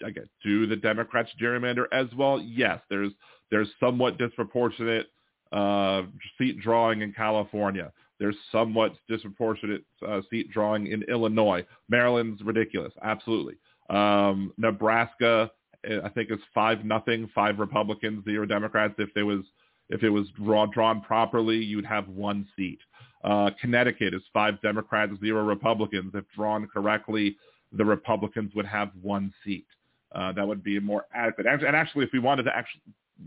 Again, 0.03 0.27
do 0.43 0.65
the 0.65 0.75
Democrats 0.75 1.29
gerrymander 1.39 1.85
as 1.91 2.07
well? 2.17 2.41
Yes, 2.41 2.79
there's 2.89 3.11
there's 3.51 3.69
somewhat 3.79 4.17
disproportionate 4.17 5.07
uh, 5.51 6.03
seat 6.37 6.59
drawing 6.59 7.01
in 7.01 7.13
California. 7.13 7.91
There's 8.19 8.35
somewhat 8.51 8.93
disproportionate 9.07 9.83
uh, 10.07 10.21
seat 10.29 10.51
drawing 10.51 10.87
in 10.87 11.03
Illinois. 11.03 11.65
Maryland's 11.89 12.41
ridiculous, 12.41 12.93
absolutely. 13.03 13.55
Um, 13.89 14.53
Nebraska 14.57 15.51
I 15.85 16.09
think 16.09 16.29
it's 16.29 16.43
five 16.53 16.85
nothing, 16.85 17.29
five 17.33 17.59
Republicans, 17.59 18.23
zero 18.25 18.45
Democrats. 18.45 18.93
If 18.97 19.13
there 19.13 19.25
was 19.25 19.41
if 19.89 20.03
it 20.03 20.09
was 20.09 20.27
draw, 20.29 20.65
drawn 20.67 21.01
properly, 21.01 21.57
you'd 21.57 21.85
have 21.85 22.07
one 22.07 22.47
seat. 22.55 22.79
Uh, 23.23 23.51
Connecticut 23.59 24.13
is 24.13 24.21
five 24.31 24.61
Democrats, 24.61 25.13
zero 25.19 25.43
Republicans. 25.43 26.11
If 26.15 26.23
drawn 26.35 26.67
correctly, 26.67 27.35
the 27.73 27.83
Republicans 27.83 28.53
would 28.55 28.65
have 28.65 28.91
one 29.01 29.33
seat. 29.43 29.65
Uh, 30.13 30.31
that 30.33 30.47
would 30.47 30.63
be 30.63 30.79
more 30.79 31.05
adequate. 31.13 31.45
And 31.45 31.75
actually, 31.75 32.05
if 32.05 32.11
we 32.13 32.19
wanted 32.19 32.43
to 32.43 32.55
actually 32.55 32.81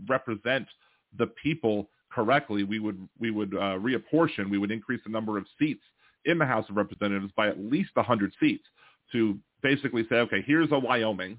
represent 0.07 0.67
the 1.17 1.27
people, 1.41 1.89
correctly, 2.15 2.63
we 2.63 2.79
would 2.79 3.07
we 3.19 3.29
would 3.31 3.53
uh, 3.53 3.77
reapportion, 3.77 4.49
we 4.49 4.57
would 4.57 4.71
increase 4.71 5.01
the 5.05 5.11
number 5.11 5.37
of 5.37 5.45
seats 5.59 5.83
in 6.23 6.37
the 6.37 6.45
House 6.45 6.65
of 6.69 6.77
Representatives 6.77 7.31
by 7.35 7.47
at 7.47 7.59
least 7.59 7.91
100 7.93 8.31
seats 8.39 8.63
to 9.11 9.37
basically 9.61 10.05
say, 10.09 10.15
okay, 10.15 10.43
here's 10.45 10.71
a 10.71 10.79
Wyoming. 10.79 11.37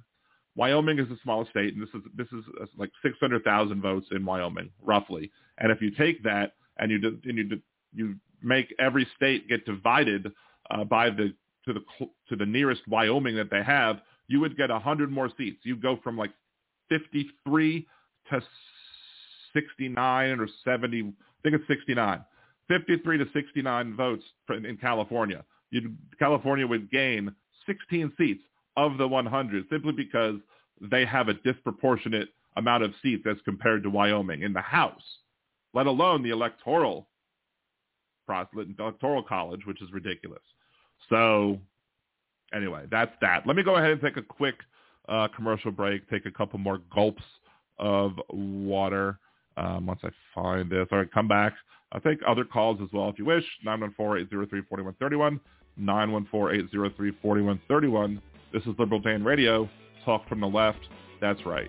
Wyoming 0.57 0.99
is 0.99 1.09
the 1.09 1.19
smallest 1.23 1.51
state, 1.51 1.75
and 1.75 1.83
this 1.83 1.91
is 1.95 2.01
this 2.17 2.29
is 2.29 2.45
uh, 2.61 2.67
like 2.79 2.91
600,000 3.03 3.83
votes 3.83 4.07
in 4.11 4.25
Wyoming, 4.25 4.71
roughly. 4.83 5.31
And 5.59 5.71
if 5.71 5.83
you 5.83 5.91
take 5.91 6.23
that 6.25 6.55
and 6.79 6.91
you 6.91 7.21
and 7.25 7.39
you 7.39 7.61
you 7.95 8.17
make 8.43 8.75
every 8.79 9.07
state 9.15 9.49
get 9.49 9.67
divided 9.67 10.33
uh, 10.71 10.85
by 10.85 11.11
the 11.11 11.35
to 11.67 11.75
the 11.75 11.81
to 12.29 12.37
the 12.37 12.47
nearest 12.47 12.83
Wyoming 12.89 13.37
that 13.37 13.51
they 13.51 13.63
have, 13.63 14.01
you 14.29 14.41
would 14.41 14.57
get 14.57 14.71
100 14.71 15.11
more 15.11 15.31
seats. 15.37 15.61
You 15.65 15.77
go 15.77 15.99
from 16.03 16.17
like 16.17 16.33
53 16.89 17.87
to 18.31 18.43
69 19.53 20.41
or 20.41 20.49
70. 20.65 21.01
I 21.01 21.03
think 21.43 21.55
it's 21.55 21.69
69. 21.69 22.25
53 22.69 23.19
to 23.19 23.25
69 23.33 23.97
votes 23.97 24.25
in 24.49 24.77
California. 24.81 25.45
You'd, 25.71 25.97
California 26.19 26.67
would 26.67 26.91
gain 26.91 27.33
16 27.67 28.13
seats 28.19 28.43
of 28.77 28.99
the 28.99 29.09
100 29.09 29.65
simply 29.71 29.93
because 29.93 30.37
they 30.81 31.05
have 31.05 31.29
a 31.29 31.35
disproportionate 31.35 32.29
amount 32.57 32.83
of 32.83 32.93
seats 33.03 33.25
as 33.29 33.37
compared 33.45 33.83
to 33.83 33.91
Wyoming 33.91 34.43
in 34.43 34.53
the 34.53 34.61
House, 34.61 35.03
let 35.75 35.87
alone 35.87 36.23
the 36.23 36.31
electoral 36.31 37.09
electoral 38.29 39.23
college, 39.23 39.61
which 39.67 39.81
is 39.81 39.93
ridiculous. 39.93 40.43
So 41.09 41.61
anyway, 42.53 42.87
that's 42.91 43.13
that. 43.21 43.47
Let 43.47 43.55
me 43.57 43.63
go 43.63 43.77
ahead 43.77 43.93
and 43.93 44.01
take 44.01 44.17
a 44.17 44.23
quick 44.23 44.57
uh, 45.09 45.29
commercial 45.35 45.71
break, 45.71 46.09
take 46.11 46.27
a 46.27 46.31
couple 46.31 46.59
more 46.59 46.81
gulps 46.93 47.23
of 47.79 48.13
water 48.31 49.19
um, 49.57 49.87
once 49.87 50.01
I 50.03 50.11
find 50.35 50.69
this. 50.69 50.89
All 50.91 50.99
right, 50.99 51.13
come 51.13 51.29
back. 51.29 51.55
I'll 51.93 52.01
take 52.01 52.19
other 52.27 52.45
calls 52.45 52.81
as 52.83 52.89
well 52.93 53.09
if 53.09 53.17
you 53.19 53.25
wish. 53.25 53.45
914-803-4131, 53.65 55.39
914-803-4131. 55.81 58.21
This 58.57 58.65
is 58.65 58.79
Liberal 58.79 59.01
Dan 59.01 59.23
Radio. 59.23 59.69
Talk 60.07 60.27
from 60.31 60.41
the 60.41 60.47
left. 60.47 60.79
That's 61.21 61.45
right. 61.45 61.69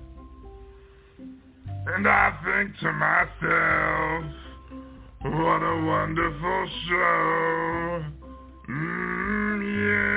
And 1.87 2.07
I 2.07 2.31
think 2.45 2.77
to 2.79 2.91
myself, 2.93 4.25
what 5.23 5.63
a 5.63 5.83
wonderful 5.85 6.69
show. 6.87 8.05
Mm, 8.69 9.61
yeah. 9.77 10.11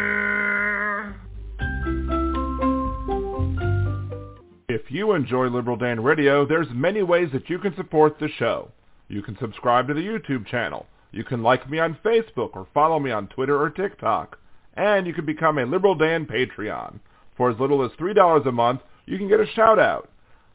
If 4.69 4.91
you 4.91 5.13
enjoy 5.13 5.47
Liberal 5.47 5.77
Dan 5.77 6.03
Radio, 6.03 6.45
there's 6.47 6.67
many 6.73 7.03
ways 7.03 7.31
that 7.33 7.49
you 7.49 7.59
can 7.59 7.75
support 7.77 8.19
the 8.19 8.29
show. 8.39 8.71
You 9.09 9.23
can 9.23 9.39
subscribe 9.39 9.89
to 9.89 9.95
the 9.95 10.01
YouTube 10.01 10.47
channel. 10.47 10.87
You 11.13 11.25
can 11.25 11.43
like 11.43 11.71
me 11.71 11.79
on 11.79 11.97
Facebook 12.05 12.51
or 12.55 12.67
follow 12.75 12.99
me 12.99 13.11
on 13.11 13.29
Twitter 13.29 13.59
or 13.61 13.71
TikTok. 13.71 14.39
And 14.75 15.07
you 15.07 15.15
can 15.15 15.25
become 15.25 15.59
a 15.59 15.65
Liberal 15.65 15.95
Dan 15.95 16.27
Patreon. 16.27 16.99
For 17.37 17.51
as 17.51 17.59
little 17.59 17.83
as 17.85 17.93
$3 17.93 18.47
a 18.47 18.53
month, 18.53 18.81
you 19.07 19.17
can 19.17 19.29
get 19.29 19.41
a 19.41 19.47
shout 19.55 19.79
out. 19.79 20.11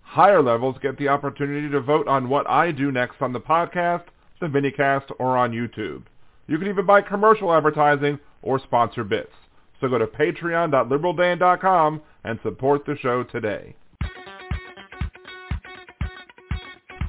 Higher 0.09 0.41
levels 0.41 0.75
get 0.81 0.97
the 0.97 1.07
opportunity 1.07 1.69
to 1.69 1.81
vote 1.81 2.07
on 2.07 2.29
what 2.29 2.49
I 2.49 2.71
do 2.71 2.91
next 2.91 3.21
on 3.21 3.31
the 3.31 3.39
podcast, 3.39 4.05
the 4.41 4.47
minicast, 4.47 5.11
or 5.19 5.37
on 5.37 5.51
YouTube. 5.51 6.01
You 6.47 6.57
can 6.57 6.67
even 6.67 6.87
buy 6.87 7.01
commercial 7.01 7.53
advertising 7.53 8.17
or 8.41 8.57
sponsor 8.57 9.03
bits. 9.03 9.29
So 9.79 9.87
go 9.87 9.99
to 9.99 10.07
patreon.liberaldan.com 10.07 12.01
and 12.23 12.39
support 12.41 12.87
the 12.87 12.97
show 12.97 13.21
today. 13.21 13.75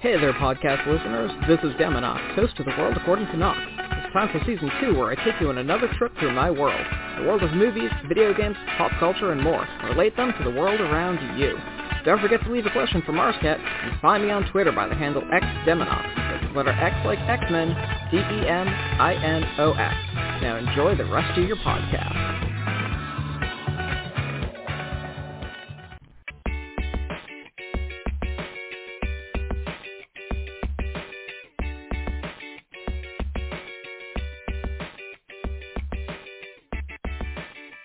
Hey 0.03 0.21
there, 0.21 0.35
podcast 0.35 0.87
listeners. 0.87 1.31
This 1.49 1.61
is 1.61 1.75
Deminox, 1.81 2.35
host 2.35 2.59
of 2.59 2.67
The 2.67 2.73
World 2.77 2.99
According 2.99 3.29
to 3.29 3.37
Knox. 3.39 3.59
It's 3.61 4.13
time 4.13 4.29
for 4.31 4.45
Season 4.45 4.71
2, 4.83 4.99
where 4.99 5.11
I 5.11 5.15
take 5.25 5.41
you 5.41 5.49
on 5.49 5.57
another 5.57 5.89
trip 5.97 6.13
through 6.19 6.35
my 6.35 6.51
world. 6.51 6.85
The 7.17 7.23
world 7.25 7.43
of 7.43 7.53
movies, 7.53 7.91
video 8.09 8.35
games, 8.35 8.57
pop 8.77 8.93
culture, 9.01 9.33
and 9.33 9.43
more. 9.43 9.67
Relate 9.85 10.15
them 10.19 10.35
to 10.37 10.45
the 10.45 10.51
world 10.51 10.83
around 10.83 11.39
you. 11.39 11.57
Don't 12.05 12.21
forget 12.21 12.43
to 12.43 12.51
leave 12.51 12.67
a 12.67 12.71
question 12.71 13.03
for 13.05 13.13
Marscat 13.13 13.59
and 13.61 14.01
find 14.01 14.25
me 14.25 14.31
on 14.31 14.51
Twitter 14.51 14.73
by 14.73 14.89
the 14.89 14.95
handle 14.95 15.23
XDeminox. 15.23 16.17
That's 16.17 16.57
letter 16.57 16.71
X 16.71 16.97
like 17.05 17.19
X-Men, 17.19 17.69
D-E-M-I-N-O-X. 18.11 19.95
Now 20.43 20.57
enjoy 20.57 20.97
the 20.97 21.05
rest 21.05 21.39
of 21.39 21.47
your 21.47 21.57
podcast. 21.59 22.50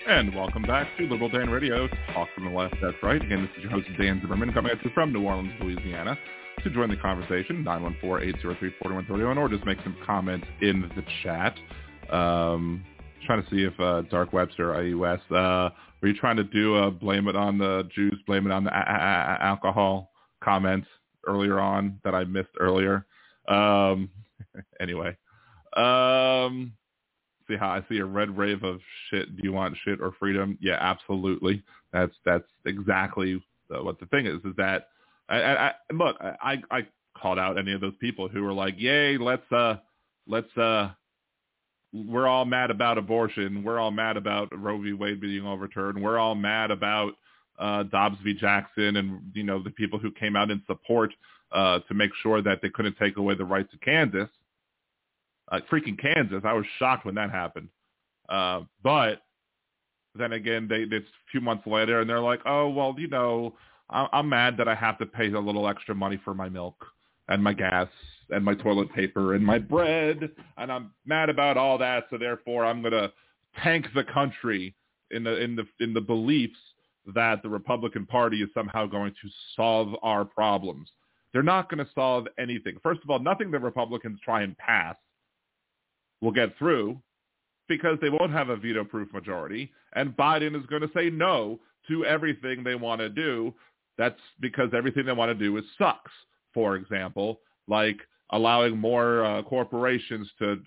And 0.07 0.35
welcome 0.35 0.61
back 0.61 0.87
to 0.97 1.03
Liberal 1.07 1.29
Dan 1.29 1.49
Radio, 1.49 1.87
Talk 2.13 2.27
from 2.35 2.45
the 2.45 2.51
Left, 2.51 2.75
that's 2.79 2.95
right. 3.01 3.19
Again, 3.19 3.41
this 3.41 3.49
is 3.57 3.63
your 3.63 3.71
host, 3.71 3.87
Dan 3.99 4.21
Zimmerman, 4.21 4.53
coming 4.53 4.71
at 4.71 4.83
you 4.85 4.91
from 4.93 5.11
New 5.11 5.23
Orleans, 5.23 5.51
Louisiana. 5.59 6.15
To 6.63 6.69
join 6.69 6.89
the 6.89 6.95
conversation, 6.97 7.63
914-803-4131, 7.63 9.37
or 9.37 9.49
just 9.49 9.65
make 9.65 9.79
some 9.83 9.97
comments 10.05 10.45
in 10.61 10.81
the 10.95 11.03
chat. 11.23 11.55
Um, 12.11 12.85
trying 13.25 13.43
to 13.43 13.49
see 13.49 13.63
if 13.63 13.79
uh, 13.79 14.01
Dark 14.11 14.31
Webster, 14.31 14.73
IUS, 14.73 15.19
uh, 15.31 15.71
were 16.01 16.07
you 16.09 16.13
trying 16.13 16.37
to 16.37 16.43
do 16.43 16.75
a 16.75 16.91
blame 16.91 17.27
it 17.27 17.35
on 17.35 17.57
the 17.57 17.89
Jews, 17.93 18.19
blame 18.27 18.45
it 18.45 18.51
on 18.51 18.63
the 18.63 18.71
a- 18.71 18.77
a- 18.79 19.37
a- 19.39 19.43
alcohol 19.43 20.11
comments 20.43 20.87
earlier 21.27 21.59
on 21.59 21.99
that 22.03 22.13
I 22.13 22.25
missed 22.25 22.49
earlier? 22.59 23.05
Um, 23.47 24.09
anyway. 24.79 25.17
Um, 25.75 26.73
See 27.47 27.55
how 27.55 27.69
I 27.69 27.83
see 27.89 27.99
a 27.99 28.05
red 28.05 28.35
wave 28.35 28.63
of 28.63 28.79
shit. 29.09 29.35
Do 29.35 29.41
you 29.43 29.53
want 29.53 29.77
shit 29.83 30.01
or 30.01 30.13
freedom? 30.19 30.57
Yeah, 30.61 30.77
absolutely. 30.79 31.63
That's 31.93 32.13
that's 32.25 32.47
exactly 32.65 33.43
what 33.69 33.99
the 33.99 34.07
thing 34.07 34.25
is. 34.25 34.39
Is 34.45 34.55
that 34.57 34.89
I, 35.29 35.41
I, 35.41 35.67
I 35.67 35.73
look 35.93 36.15
I 36.19 36.61
I 36.71 36.87
called 37.15 37.39
out 37.39 37.57
any 37.57 37.73
of 37.73 37.81
those 37.81 37.95
people 37.99 38.27
who 38.27 38.43
were 38.43 38.53
like, 38.53 38.75
yay, 38.77 39.17
let's 39.17 39.49
uh 39.51 39.75
let's 40.27 40.55
uh 40.57 40.89
we're 41.93 42.27
all 42.27 42.45
mad 42.45 42.71
about 42.71 42.97
abortion. 42.97 43.63
We're 43.63 43.79
all 43.79 43.91
mad 43.91 44.17
about 44.17 44.49
Roe 44.57 44.81
v. 44.81 44.93
Wade 44.93 45.21
being 45.21 45.45
overturned. 45.45 46.01
We're 46.01 46.17
all 46.17 46.35
mad 46.35 46.71
about 46.71 47.13
uh, 47.57 47.83
Dobbs 47.83 48.17
v. 48.23 48.33
Jackson 48.33 48.97
and, 48.97 49.21
you 49.33 49.43
know, 49.43 49.63
the 49.63 49.69
people 49.69 49.97
who 49.97 50.11
came 50.11 50.35
out 50.35 50.51
in 50.51 50.61
support 50.67 51.13
uh, 51.53 51.79
to 51.87 51.93
make 51.93 52.11
sure 52.21 52.41
that 52.41 52.61
they 52.61 52.69
couldn't 52.69 52.97
take 52.97 53.15
away 53.15 53.35
the 53.35 53.45
rights 53.45 53.73
of 53.73 53.79
Kansas. 53.79 54.27
Uh, 55.51 55.59
freaking 55.71 55.99
Kansas. 55.99 56.41
I 56.43 56.53
was 56.53 56.65
shocked 56.79 57.05
when 57.05 57.15
that 57.15 57.29
happened. 57.31 57.69
Uh, 58.29 58.61
but 58.83 59.21
then 60.15 60.33
again, 60.33 60.67
they, 60.67 60.85
it's 60.95 61.05
a 61.05 61.31
few 61.31 61.41
months 61.41 61.67
later 61.67 62.01
and 62.01 62.09
they're 62.09 62.21
like, 62.21 62.39
oh, 62.45 62.69
well, 62.69 62.95
you 62.97 63.07
know, 63.07 63.53
I'm, 63.89 64.07
I'm 64.11 64.29
mad 64.29 64.57
that 64.57 64.67
I 64.67 64.75
have 64.75 64.97
to 64.99 65.05
pay 65.05 65.31
a 65.31 65.39
little 65.39 65.67
extra 65.67 65.93
money 65.93 66.19
for 66.23 66.33
my 66.33 66.49
milk 66.49 66.85
and 67.27 67.43
my 67.43 67.53
gas 67.53 67.87
and 68.29 68.43
my 68.43 68.55
toilet 68.55 68.91
paper 68.93 69.35
and 69.35 69.45
my 69.45 69.59
bread 69.59 70.29
and 70.57 70.71
I'm 70.71 70.91
mad 71.05 71.29
about 71.29 71.57
all 71.57 71.77
that 71.79 72.05
so 72.09 72.17
therefore 72.17 72.65
I'm 72.65 72.81
going 72.81 72.93
to 72.93 73.11
tank 73.63 73.87
the 73.93 74.03
country 74.03 74.75
in 75.11 75.23
the 75.23 75.39
in 75.39 75.55
the 75.55 75.65
in 75.79 75.93
the 75.93 76.01
beliefs 76.01 76.57
that 77.13 77.43
the 77.43 77.49
Republican 77.49 78.05
Party 78.05 78.41
is 78.41 78.49
somehow 78.53 78.87
going 78.87 79.11
to 79.21 79.29
solve 79.55 79.95
our 80.01 80.25
problems. 80.25 80.89
They're 81.31 81.43
not 81.43 81.69
going 81.69 81.85
to 81.85 81.91
solve 81.93 82.27
anything. 82.39 82.77
First 82.81 83.01
of 83.03 83.09
all, 83.09 83.19
nothing 83.19 83.51
the 83.51 83.59
Republicans 83.59 84.19
try 84.23 84.41
and 84.41 84.57
pass 84.57 84.95
will 86.25 86.31
get 86.31 86.57
through 86.57 86.99
because 87.67 87.97
they 88.01 88.09
won't 88.09 88.31
have 88.31 88.49
a 88.49 88.57
veto-proof 88.57 89.13
majority, 89.13 89.71
and 89.93 90.17
Biden 90.17 90.59
is 90.59 90.65
going 90.65 90.81
to 90.81 90.89
say 90.95 91.09
no 91.09 91.59
to 91.87 92.03
everything 92.03 92.63
they 92.63 92.75
want 92.75 92.99
to 92.99 93.09
do. 93.09 93.53
That's 93.97 94.19
because 94.41 94.69
everything 94.75 95.05
they 95.05 95.13
want 95.13 95.29
to 95.29 95.35
do 95.35 95.55
is 95.57 95.63
sucks. 95.77 96.11
For 96.53 96.75
example, 96.75 97.39
like 97.67 97.97
allowing 98.31 98.77
more 98.77 99.23
uh, 99.23 99.43
corporations 99.43 100.27
to 100.39 100.57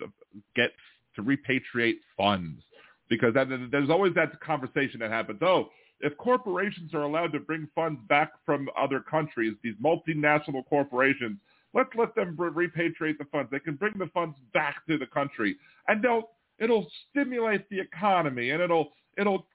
get 0.55 0.71
to 1.15 1.23
repatriate 1.23 1.97
funds 2.17 2.61
because 3.09 3.33
that, 3.33 3.47
there's 3.71 3.89
always 3.89 4.13
that 4.13 4.39
conversation 4.39 4.99
that 4.99 5.11
happens. 5.11 5.39
Oh, 5.41 5.69
if 5.99 6.15
corporations 6.17 6.93
are 6.93 7.01
allowed 7.01 7.33
to 7.33 7.39
bring 7.39 7.67
funds 7.75 7.99
back 8.07 8.31
from 8.45 8.69
other 8.79 9.01
countries, 9.01 9.55
these 9.63 9.75
multinational 9.83 10.65
corporations, 10.69 11.37
let's 11.73 11.89
let 11.95 12.15
them 12.15 12.35
repatriate 12.37 13.17
the 13.17 13.25
funds. 13.31 13.49
They 13.51 13.59
can 13.59 13.75
bring 13.75 13.93
the 13.97 14.09
funds 14.13 14.37
back 14.53 14.85
to 14.87 14.97
the 14.97 15.05
country, 15.05 15.55
and 15.87 16.01
they'll 16.03 16.29
it'll 16.59 16.87
stimulate 17.09 17.69
the 17.69 17.79
economy, 17.79 18.51
and 18.51 18.61
it'll 18.61 18.91
it'll 19.17 19.45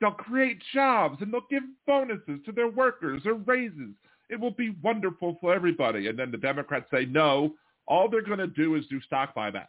they'll 0.00 0.12
create 0.12 0.62
jobs, 0.72 1.20
and 1.20 1.32
they'll 1.32 1.46
give 1.50 1.62
bonuses 1.86 2.40
to 2.44 2.52
their 2.52 2.68
workers 2.68 3.22
or 3.24 3.34
raises. 3.34 3.94
It 4.30 4.40
will 4.40 4.50
be 4.50 4.74
wonderful 4.82 5.38
for 5.40 5.54
everybody. 5.54 6.08
And 6.08 6.18
then 6.18 6.30
the 6.30 6.38
Democrats 6.38 6.86
say, 6.90 7.04
no, 7.04 7.54
all 7.86 8.08
they're 8.08 8.22
going 8.22 8.38
to 8.38 8.46
do 8.46 8.74
is 8.74 8.86
do 8.86 9.00
stock 9.02 9.34
buybacks. 9.34 9.66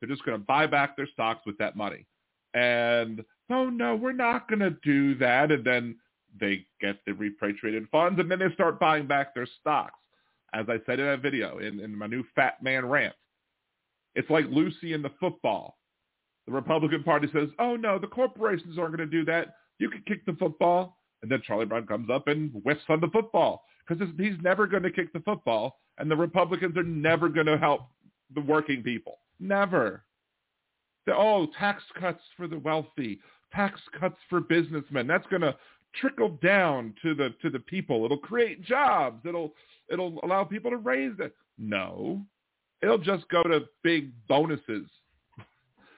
They're 0.00 0.08
just 0.08 0.24
going 0.24 0.38
to 0.38 0.44
buy 0.44 0.66
back 0.66 0.96
their 0.96 1.08
stocks 1.12 1.42
with 1.46 1.58
that 1.58 1.76
money. 1.76 2.06
And, 2.54 3.24
oh, 3.50 3.68
no, 3.68 3.94
we're 3.94 4.12
not 4.12 4.48
going 4.48 4.60
to 4.60 4.76
do 4.82 5.14
that. 5.16 5.50
And 5.52 5.64
then 5.64 5.96
they 6.40 6.66
get 6.80 6.96
the 7.06 7.12
repatriated 7.12 7.88
funds, 7.90 8.20
and 8.20 8.30
then 8.30 8.38
they 8.38 8.52
start 8.54 8.78
buying 8.78 9.06
back 9.06 9.34
their 9.34 9.48
stocks. 9.60 9.98
As 10.54 10.66
I 10.68 10.78
said 10.86 10.98
in 10.98 11.06
that 11.06 11.22
video, 11.22 11.58
in, 11.58 11.80
in 11.80 11.96
my 11.96 12.06
new 12.06 12.24
Fat 12.34 12.62
Man 12.62 12.86
rant, 12.86 13.14
it's 14.14 14.30
like 14.30 14.46
Lucy 14.50 14.92
in 14.94 15.02
the 15.02 15.10
football. 15.20 15.76
The 16.46 16.52
Republican 16.52 17.02
Party 17.02 17.28
says, 17.32 17.48
oh, 17.58 17.76
no, 17.76 17.98
the 17.98 18.06
corporations 18.06 18.78
aren't 18.78 18.96
going 18.96 19.08
to 19.08 19.16
do 19.18 19.24
that. 19.26 19.48
You 19.78 19.90
can 19.90 20.02
kick 20.06 20.24
the 20.24 20.32
football. 20.32 20.96
And 21.22 21.30
then 21.30 21.42
Charlie 21.46 21.66
Brown 21.66 21.86
comes 21.86 22.08
up 22.10 22.28
and 22.28 22.50
whiffs 22.62 22.82
on 22.88 23.00
the 23.00 23.08
football 23.08 23.64
because 23.86 24.06
he's 24.18 24.36
never 24.42 24.66
going 24.66 24.82
to 24.82 24.90
kick 24.90 25.12
the 25.12 25.20
football, 25.20 25.80
and 25.98 26.10
the 26.10 26.16
Republicans 26.16 26.76
are 26.76 26.82
never 26.82 27.28
going 27.28 27.46
to 27.46 27.58
help 27.58 27.88
the 28.34 28.40
working 28.40 28.82
people. 28.82 29.18
Never. 29.40 30.04
They're, 31.06 31.16
oh, 31.16 31.48
tax 31.58 31.82
cuts 31.98 32.22
for 32.36 32.46
the 32.46 32.58
wealthy, 32.58 33.20
tax 33.52 33.80
cuts 33.98 34.18
for 34.28 34.40
businessmen. 34.40 35.06
That's 35.06 35.26
going 35.28 35.42
to 35.42 35.56
trickle 36.00 36.38
down 36.42 36.94
to 37.02 37.14
the 37.14 37.34
to 37.42 37.50
the 37.50 37.60
people. 37.60 38.04
It'll 38.04 38.18
create 38.18 38.64
jobs. 38.64 39.24
It'll 39.26 39.54
it'll 39.90 40.20
allow 40.22 40.44
people 40.44 40.70
to 40.70 40.76
raise 40.76 41.14
it. 41.18 41.34
No, 41.58 42.22
it'll 42.82 42.98
just 42.98 43.28
go 43.28 43.42
to 43.42 43.66
big 43.82 44.12
bonuses. 44.28 44.86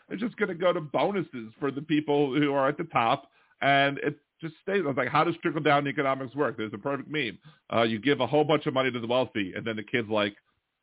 It's 0.08 0.20
just 0.20 0.36
going 0.36 0.48
to 0.48 0.54
go 0.54 0.72
to 0.72 0.80
bonuses 0.80 1.52
for 1.60 1.70
the 1.70 1.82
people 1.82 2.34
who 2.34 2.52
are 2.52 2.68
at 2.68 2.76
the 2.76 2.84
top, 2.84 3.30
and 3.62 3.98
it 3.98 4.18
just 4.40 4.54
stays. 4.62 4.82
I 4.84 4.88
was 4.88 4.96
like, 4.96 5.08
how 5.08 5.22
does 5.22 5.36
trickle 5.40 5.60
down 5.60 5.86
economics 5.86 6.34
work? 6.34 6.56
There's 6.56 6.72
a 6.74 6.78
perfect 6.78 7.08
meme. 7.08 7.38
Uh, 7.72 7.82
you 7.82 8.00
give 8.00 8.20
a 8.20 8.26
whole 8.26 8.44
bunch 8.44 8.66
of 8.66 8.74
money 8.74 8.90
to 8.90 8.98
the 8.98 9.06
wealthy, 9.06 9.52
and 9.54 9.64
then 9.64 9.76
the 9.76 9.84
kid's 9.84 10.08
like, 10.08 10.34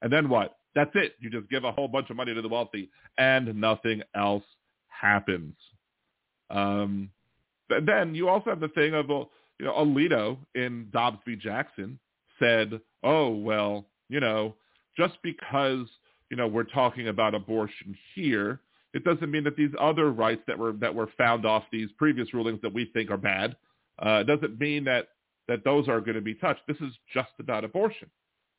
and 0.01 0.11
then 0.11 0.29
what? 0.29 0.57
That's 0.75 0.91
it. 0.93 1.15
You 1.19 1.29
just 1.29 1.49
give 1.49 1.63
a 1.63 1.71
whole 1.71 1.87
bunch 1.87 2.09
of 2.09 2.15
money 2.15 2.33
to 2.33 2.41
the 2.41 2.47
wealthy, 2.47 2.89
and 3.17 3.53
nothing 3.59 4.01
else 4.15 4.43
happens. 4.87 5.55
Um, 6.49 7.09
then 7.85 8.15
you 8.15 8.29
also 8.29 8.49
have 8.49 8.59
the 8.59 8.67
thing 8.69 8.93
of, 8.93 9.09
you 9.09 9.65
know, 9.65 9.73
Alito 9.73 10.37
in 10.55 10.87
Dobbs 10.91 11.19
v. 11.25 11.35
Jackson 11.35 11.99
said, 12.39 12.79
oh, 13.03 13.29
well, 13.29 13.85
you 14.09 14.19
know, 14.19 14.55
just 14.95 15.17
because, 15.23 15.87
you 16.29 16.37
know, 16.37 16.47
we're 16.47 16.63
talking 16.63 17.07
about 17.07 17.35
abortion 17.35 17.97
here 18.15 18.61
it 18.97 19.03
doesn't 19.03 19.29
mean 19.29 19.43
that 19.43 19.55
these 19.55 19.71
other 19.79 20.11
rights 20.11 20.41
that 20.47 20.57
were 20.57 20.73
that 20.73 20.93
were 20.93 21.09
found 21.17 21.45
off 21.45 21.63
these 21.71 21.89
previous 21.97 22.33
rulings 22.33 22.59
that 22.63 22.73
we 22.73 22.85
think 22.93 23.11
are 23.11 23.17
bad, 23.17 23.55
uh, 24.03 24.23
it 24.25 24.27
doesn't 24.27 24.59
mean 24.59 24.85
that 24.85 25.09
that 25.47 25.63
those 25.63 25.87
are 25.87 26.01
going 26.01 26.15
to 26.15 26.21
be 26.21 26.33
touched. 26.33 26.61
This 26.67 26.77
is 26.77 26.93
just 27.13 27.29
about 27.39 27.63
abortion. 27.63 28.09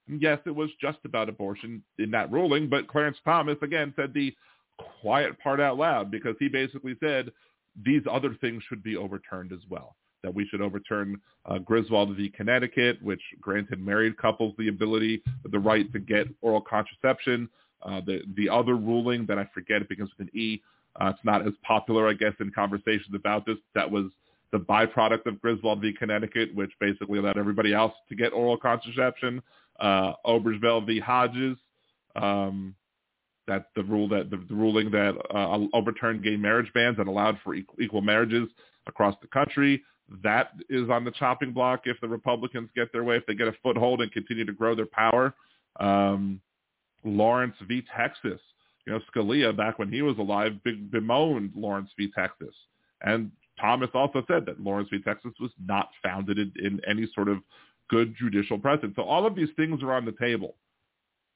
And 0.08 0.22
yes, 0.22 0.38
it 0.46 0.54
was 0.54 0.70
just 0.80 0.98
about 1.04 1.28
abortion 1.28 1.82
in 1.98 2.10
that 2.12 2.30
ruling, 2.30 2.68
but 2.68 2.88
Clarence 2.88 3.18
Thomas 3.24 3.58
again 3.62 3.92
said 3.96 4.14
the 4.14 4.34
quiet 5.00 5.38
part 5.40 5.60
out 5.60 5.76
loud 5.76 6.10
because 6.10 6.36
he 6.38 6.48
basically 6.48 6.94
said 7.00 7.32
these 7.84 8.02
other 8.10 8.34
things 8.40 8.62
should 8.68 8.82
be 8.82 8.96
overturned 8.96 9.52
as 9.52 9.60
well. 9.68 9.96
That 10.22 10.34
we 10.34 10.46
should 10.46 10.60
overturn 10.60 11.20
uh, 11.46 11.58
Griswold 11.58 12.16
v. 12.16 12.28
Connecticut, 12.28 13.00
which 13.02 13.20
granted 13.40 13.80
married 13.80 14.18
couples 14.18 14.54
the 14.58 14.68
ability, 14.68 15.22
the 15.44 15.58
right 15.58 15.90
to 15.92 16.00
get 16.00 16.26
oral 16.40 16.60
contraception. 16.60 17.48
Uh, 17.82 18.00
the 18.04 18.22
the 18.36 18.48
other 18.48 18.74
ruling 18.74 19.26
that 19.26 19.38
I 19.38 19.48
forget 19.54 19.80
it 19.80 19.88
begins 19.88 20.10
with 20.18 20.26
an 20.28 20.38
E. 20.38 20.60
Uh, 21.00 21.12
it's 21.14 21.24
not 21.24 21.46
as 21.46 21.52
popular, 21.62 22.08
I 22.08 22.14
guess, 22.14 22.32
in 22.40 22.50
conversations 22.50 23.14
about 23.14 23.46
this. 23.46 23.58
That 23.76 23.88
was 23.88 24.06
the 24.50 24.58
byproduct 24.58 25.26
of 25.26 25.40
Griswold 25.40 25.80
v. 25.80 25.92
Connecticut, 25.92 26.54
which 26.54 26.72
basically 26.80 27.18
allowed 27.18 27.38
everybody 27.38 27.72
else 27.72 27.92
to 28.08 28.16
get 28.16 28.32
oral 28.32 28.56
contraception. 28.56 29.42
Uh, 29.78 30.14
Obergefell 30.26 30.84
v. 30.84 30.98
Hodges, 30.98 31.56
um, 32.16 32.74
that 33.48 33.66
the 33.74 33.82
rule 33.82 34.08
that 34.08 34.30
the, 34.30 34.36
the 34.48 34.54
ruling 34.54 34.90
that 34.92 35.16
uh, 35.34 35.58
overturned 35.72 36.22
gay 36.22 36.36
marriage 36.36 36.70
bans 36.74 36.96
and 36.98 37.08
allowed 37.08 37.38
for 37.42 37.54
equal, 37.54 38.00
marriages 38.00 38.48
across 38.86 39.16
the 39.20 39.28
country. 39.28 39.82
That 40.22 40.52
is 40.70 40.88
on 40.88 41.04
the 41.04 41.10
chopping 41.10 41.52
block 41.52 41.82
if 41.84 42.00
the 42.00 42.08
Republicans 42.08 42.70
get 42.76 42.92
their 42.92 43.04
way, 43.04 43.16
if 43.16 43.26
they 43.26 43.34
get 43.34 43.48
a 43.48 43.54
foothold 43.62 44.00
and 44.00 44.12
continue 44.12 44.44
to 44.44 44.52
grow 44.52 44.74
their 44.74 44.86
power. 44.86 45.34
Um, 45.80 46.40
Lawrence 47.04 47.56
v. 47.66 47.82
Texas. 47.96 48.40
You 48.86 48.94
know, 48.94 49.00
Scalia, 49.14 49.54
back 49.54 49.78
when 49.78 49.92
he 49.92 50.00
was 50.00 50.16
alive, 50.18 50.52
bemoaned 50.90 51.52
Lawrence 51.54 51.90
v. 51.98 52.10
Texas. 52.14 52.54
And 53.02 53.30
Thomas 53.60 53.90
also 53.92 54.22
said 54.28 54.46
that 54.46 54.60
Lawrence 54.60 54.88
v. 54.90 55.00
Texas 55.02 55.32
was 55.40 55.50
not 55.62 55.90
founded 56.02 56.38
in, 56.38 56.52
in 56.64 56.80
any 56.88 57.06
sort 57.14 57.28
of 57.28 57.38
good 57.88 58.14
judicial 58.18 58.58
precedent. 58.58 58.94
So 58.96 59.02
all 59.02 59.26
of 59.26 59.34
these 59.34 59.48
things 59.56 59.82
are 59.82 59.92
on 59.92 60.04
the 60.04 60.12
table. 60.12 60.54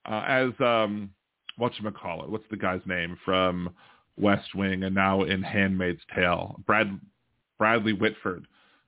Uh, 0.06 0.24
as, 0.26 0.50
um, 0.60 1.10
whatchamacallit, 1.58 2.28
what's 2.28 2.44
the 2.50 2.56
guy's 2.56 2.80
name 2.86 3.18
from 3.24 3.70
West 4.16 4.54
Wing 4.54 4.84
and 4.84 4.94
now 4.94 5.22
in 5.22 5.42
Handmaid's 5.42 6.00
Tale? 6.14 6.60
Brad, 6.66 6.98
Bradley 7.58 7.92
Whitford. 7.92 8.46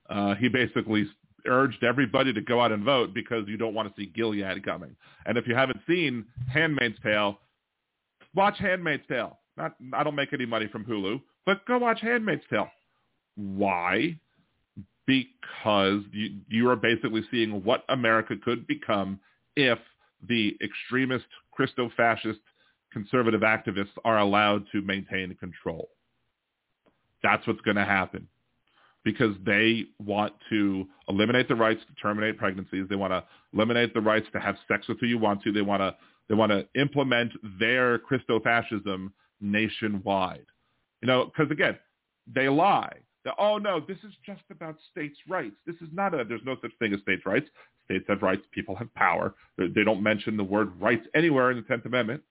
Uh, 0.09 0.35
he 0.35 0.47
basically 0.47 1.07
urged 1.47 1.83
everybody 1.83 2.33
to 2.33 2.41
go 2.41 2.61
out 2.61 2.71
and 2.71 2.83
vote 2.83 3.13
because 3.13 3.47
you 3.47 3.57
don't 3.57 3.73
want 3.73 3.87
to 3.87 4.01
see 4.01 4.11
Gilead 4.15 4.63
coming. 4.63 4.95
And 5.25 5.37
if 5.37 5.47
you 5.47 5.55
haven't 5.55 5.79
seen 5.87 6.25
Handmaid's 6.51 6.97
Tale, 7.03 7.39
watch 8.33 8.57
Handmaid's 8.57 9.03
Tale. 9.07 9.39
Not, 9.57 9.75
I 9.93 10.03
don't 10.03 10.15
make 10.15 10.33
any 10.33 10.45
money 10.45 10.67
from 10.67 10.83
Hulu, 10.85 11.21
but 11.45 11.65
go 11.65 11.77
watch 11.77 12.01
Handmaid's 12.01 12.43
Tale. 12.49 12.69
Why? 13.35 14.19
Because 15.05 16.01
you, 16.11 16.39
you 16.49 16.69
are 16.69 16.75
basically 16.75 17.23
seeing 17.31 17.63
what 17.63 17.83
America 17.89 18.35
could 18.43 18.67
become 18.67 19.19
if 19.55 19.79
the 20.27 20.57
extremist, 20.63 21.25
Christo-fascist, 21.51 22.39
conservative 22.95 23.41
activists 23.41 23.91
are 24.05 24.19
allowed 24.19 24.63
to 24.71 24.81
maintain 24.81 25.35
control. 25.35 25.89
That's 27.21 27.45
what's 27.45 27.59
going 27.59 27.75
to 27.75 27.83
happen 27.83 28.25
because 29.03 29.35
they 29.45 29.83
want 29.99 30.31
to 30.49 30.87
eliminate 31.09 31.49
the 31.49 31.55
rights 31.55 31.81
to 31.89 32.01
terminate 32.01 32.37
pregnancies. 32.37 32.85
They 32.89 32.95
want 32.95 33.11
to 33.11 33.21
eliminate 33.53 33.93
the 33.93 33.99
rights 33.99 34.27
to 34.31 34.39
have 34.39 34.55
sex 34.69 34.87
with 34.87 34.97
who 35.01 35.07
you 35.07 35.17
want 35.17 35.43
to. 35.43 35.51
They 35.51 35.61
want 35.61 35.81
to 35.81 35.93
they 36.29 36.35
want 36.35 36.53
to 36.53 36.65
implement 36.79 37.33
their 37.59 37.99
Christo-fascism 37.99 39.13
nationwide. 39.41 40.45
You 41.01 41.07
know, 41.07 41.25
because 41.25 41.51
again, 41.51 41.77
they 42.33 42.47
lie. 42.47 42.95
That, 43.25 43.35
oh 43.37 43.57
no, 43.57 43.81
this 43.81 43.97
is 44.07 44.13
just 44.25 44.43
about 44.49 44.77
states' 44.89 45.19
rights. 45.27 45.57
This 45.67 45.75
is 45.81 45.89
not 45.91 46.13
a. 46.13 46.23
There's 46.23 46.45
no 46.45 46.55
such 46.61 46.71
thing 46.79 46.93
as 46.93 47.01
states' 47.01 47.25
rights. 47.25 47.49
States 47.83 48.05
have 48.07 48.21
rights. 48.21 48.43
People 48.53 48.73
have 48.77 48.91
power. 48.93 49.35
They 49.57 49.83
don't 49.83 50.01
mention 50.01 50.37
the 50.37 50.45
word 50.45 50.79
rights 50.79 51.05
anywhere 51.13 51.51
in 51.51 51.57
the 51.57 51.63
Tenth 51.63 51.85
Amendment, 51.85 52.23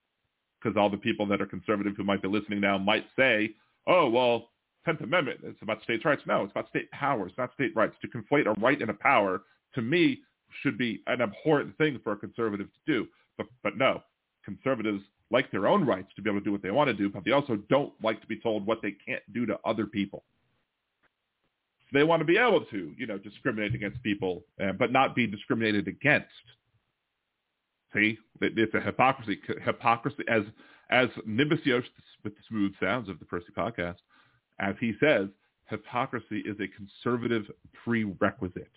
because 0.65 0.79
all 0.79 0.89
the 0.89 0.97
people 0.97 1.27
that 1.27 1.41
are 1.41 1.47
conservative 1.47 1.95
who 1.97 2.05
might 2.05 2.23
be 2.23 2.29
listening 2.29 2.61
now 2.61 2.79
might 2.79 3.05
say, 3.17 3.51
oh 3.87 4.09
well, 4.09 4.49
Tenth 4.85 5.01
Amendment, 5.01 5.41
it's 5.43 5.63
about 5.63 5.83
states' 5.83 6.05
rights. 6.05 6.23
No, 6.27 6.43
it's 6.43 6.51
about 6.51 6.69
state 6.69 6.91
powers, 6.91 7.33
not 7.39 7.53
state 7.55 7.75
rights. 7.75 7.95
To 8.03 8.09
conflate 8.09 8.47
a 8.47 8.59
right 8.61 8.81
and 8.81 8.91
a 8.91 8.95
power, 8.95 9.43
to 9.75 9.83
me, 9.83 10.21
should 10.63 10.77
be 10.77 11.03
an 11.07 11.21
abhorrent 11.21 11.77
thing 11.79 12.01
for 12.05 12.13
a 12.13 12.17
conservative 12.17 12.67
to 12.67 12.93
do. 12.93 13.09
But, 13.37 13.47
but 13.63 13.79
no, 13.79 14.03
conservatives 14.45 15.03
like 15.31 15.51
their 15.51 15.67
own 15.67 15.87
rights 15.87 16.09
to 16.17 16.23
be 16.23 16.31
able 16.31 16.41
to 16.41 16.45
do 16.45 16.53
what 16.53 16.63
they 16.63 16.71
want 16.71 16.89
to 16.89 16.95
do, 16.95 17.09
but 17.09 17.25
they 17.25 17.33
also 17.33 17.57
don't 17.69 17.93
like 18.03 18.21
to 18.21 18.27
be 18.27 18.39
told 18.39 18.67
what 18.67 18.83
they 18.83 18.95
can't 19.07 19.23
do 19.33 19.47
to 19.47 19.59
other 19.65 19.87
people. 19.87 20.23
They 21.93 22.05
want 22.05 22.21
to 22.21 22.27
be 22.27 22.37
able 22.37 22.65
to, 22.67 22.93
you 22.97 23.07
know, 23.07 23.19
discriminate 23.19 23.75
against 23.75 24.03
people, 24.03 24.45
uh, 24.63 24.73
but 24.73 24.93
not 24.93 25.15
be 25.15 25.27
discriminated 25.27 25.89
against. 25.89 26.29
See, 27.95 28.19
it's 28.41 28.75
a 28.75 28.81
hypocrisy. 28.81 29.41
Hypocrisy, 29.65 30.25
as 30.29 30.43
as 30.91 31.09
Nimbus 31.25 31.61
with 31.65 32.35
the 32.35 32.43
smooth 32.49 32.73
sounds 32.81 33.09
of 33.09 33.19
the 33.19 33.25
Percy 33.25 33.53
podcast, 33.57 33.97
as 34.61 34.75
he 34.81 34.93
says, 35.01 35.29
hypocrisy 35.67 36.41
is 36.41 36.57
a 36.61 36.69
conservative 36.69 37.51
prerequisite. 37.85 38.71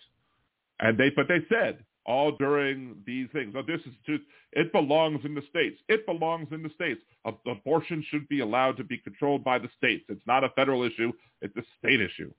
And 0.80 0.96
they, 0.98 1.10
but 1.14 1.28
they 1.28 1.40
said 1.48 1.84
all 2.06 2.32
during 2.32 2.96
these 3.06 3.28
things. 3.32 3.54
Oh, 3.56 3.62
this 3.66 3.80
is 3.80 3.92
just, 4.06 4.22
it 4.52 4.72
belongs 4.72 5.24
in 5.24 5.34
the 5.34 5.42
states. 5.50 5.78
It 5.88 6.06
belongs 6.06 6.48
in 6.52 6.62
the 6.62 6.70
states. 6.70 7.02
Abortion 7.46 8.04
should 8.08 8.26
be 8.28 8.40
allowed 8.40 8.78
to 8.78 8.84
be 8.84 8.96
controlled 8.96 9.44
by 9.44 9.58
the 9.58 9.68
states. 9.76 10.04
It's 10.08 10.26
not 10.26 10.44
a 10.44 10.48
federal 10.50 10.84
issue. 10.84 11.12
It's 11.42 11.56
a 11.56 11.62
state 11.78 12.00
issue. 12.00 12.32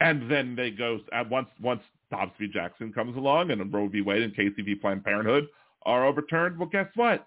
And 0.00 0.30
then 0.30 0.56
they 0.56 0.70
go, 0.70 0.98
once, 1.30 1.48
once 1.60 1.82
Dobbs 2.10 2.32
v. 2.38 2.48
Jackson 2.52 2.92
comes 2.92 3.16
along 3.16 3.50
and 3.50 3.72
Roe 3.72 3.88
v. 3.88 4.00
Wade 4.00 4.22
and 4.22 4.34
Casey 4.34 4.62
v. 4.62 4.74
Planned 4.74 5.04
Parenthood 5.04 5.46
are 5.86 6.04
overturned, 6.04 6.58
well, 6.58 6.68
guess 6.68 6.88
what? 6.96 7.26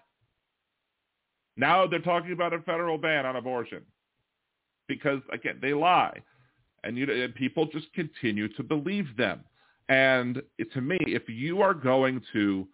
Now 1.56 1.86
they're 1.86 1.98
talking 1.98 2.32
about 2.32 2.52
a 2.52 2.60
federal 2.60 2.98
ban 2.98 3.26
on 3.26 3.34
abortion 3.34 3.82
because, 4.86 5.20
again, 5.32 5.58
they 5.60 5.72
lie. 5.72 6.20
And, 6.84 6.96
you 6.96 7.06
know, 7.06 7.12
and 7.12 7.34
people 7.34 7.66
just 7.66 7.92
continue 7.92 8.48
to 8.54 8.62
believe 8.62 9.16
them. 9.16 9.40
And 9.88 10.40
to 10.72 10.80
me, 10.80 10.98
if 11.00 11.28
you 11.28 11.60
are 11.62 11.74
going 11.74 12.22
to 12.32 12.68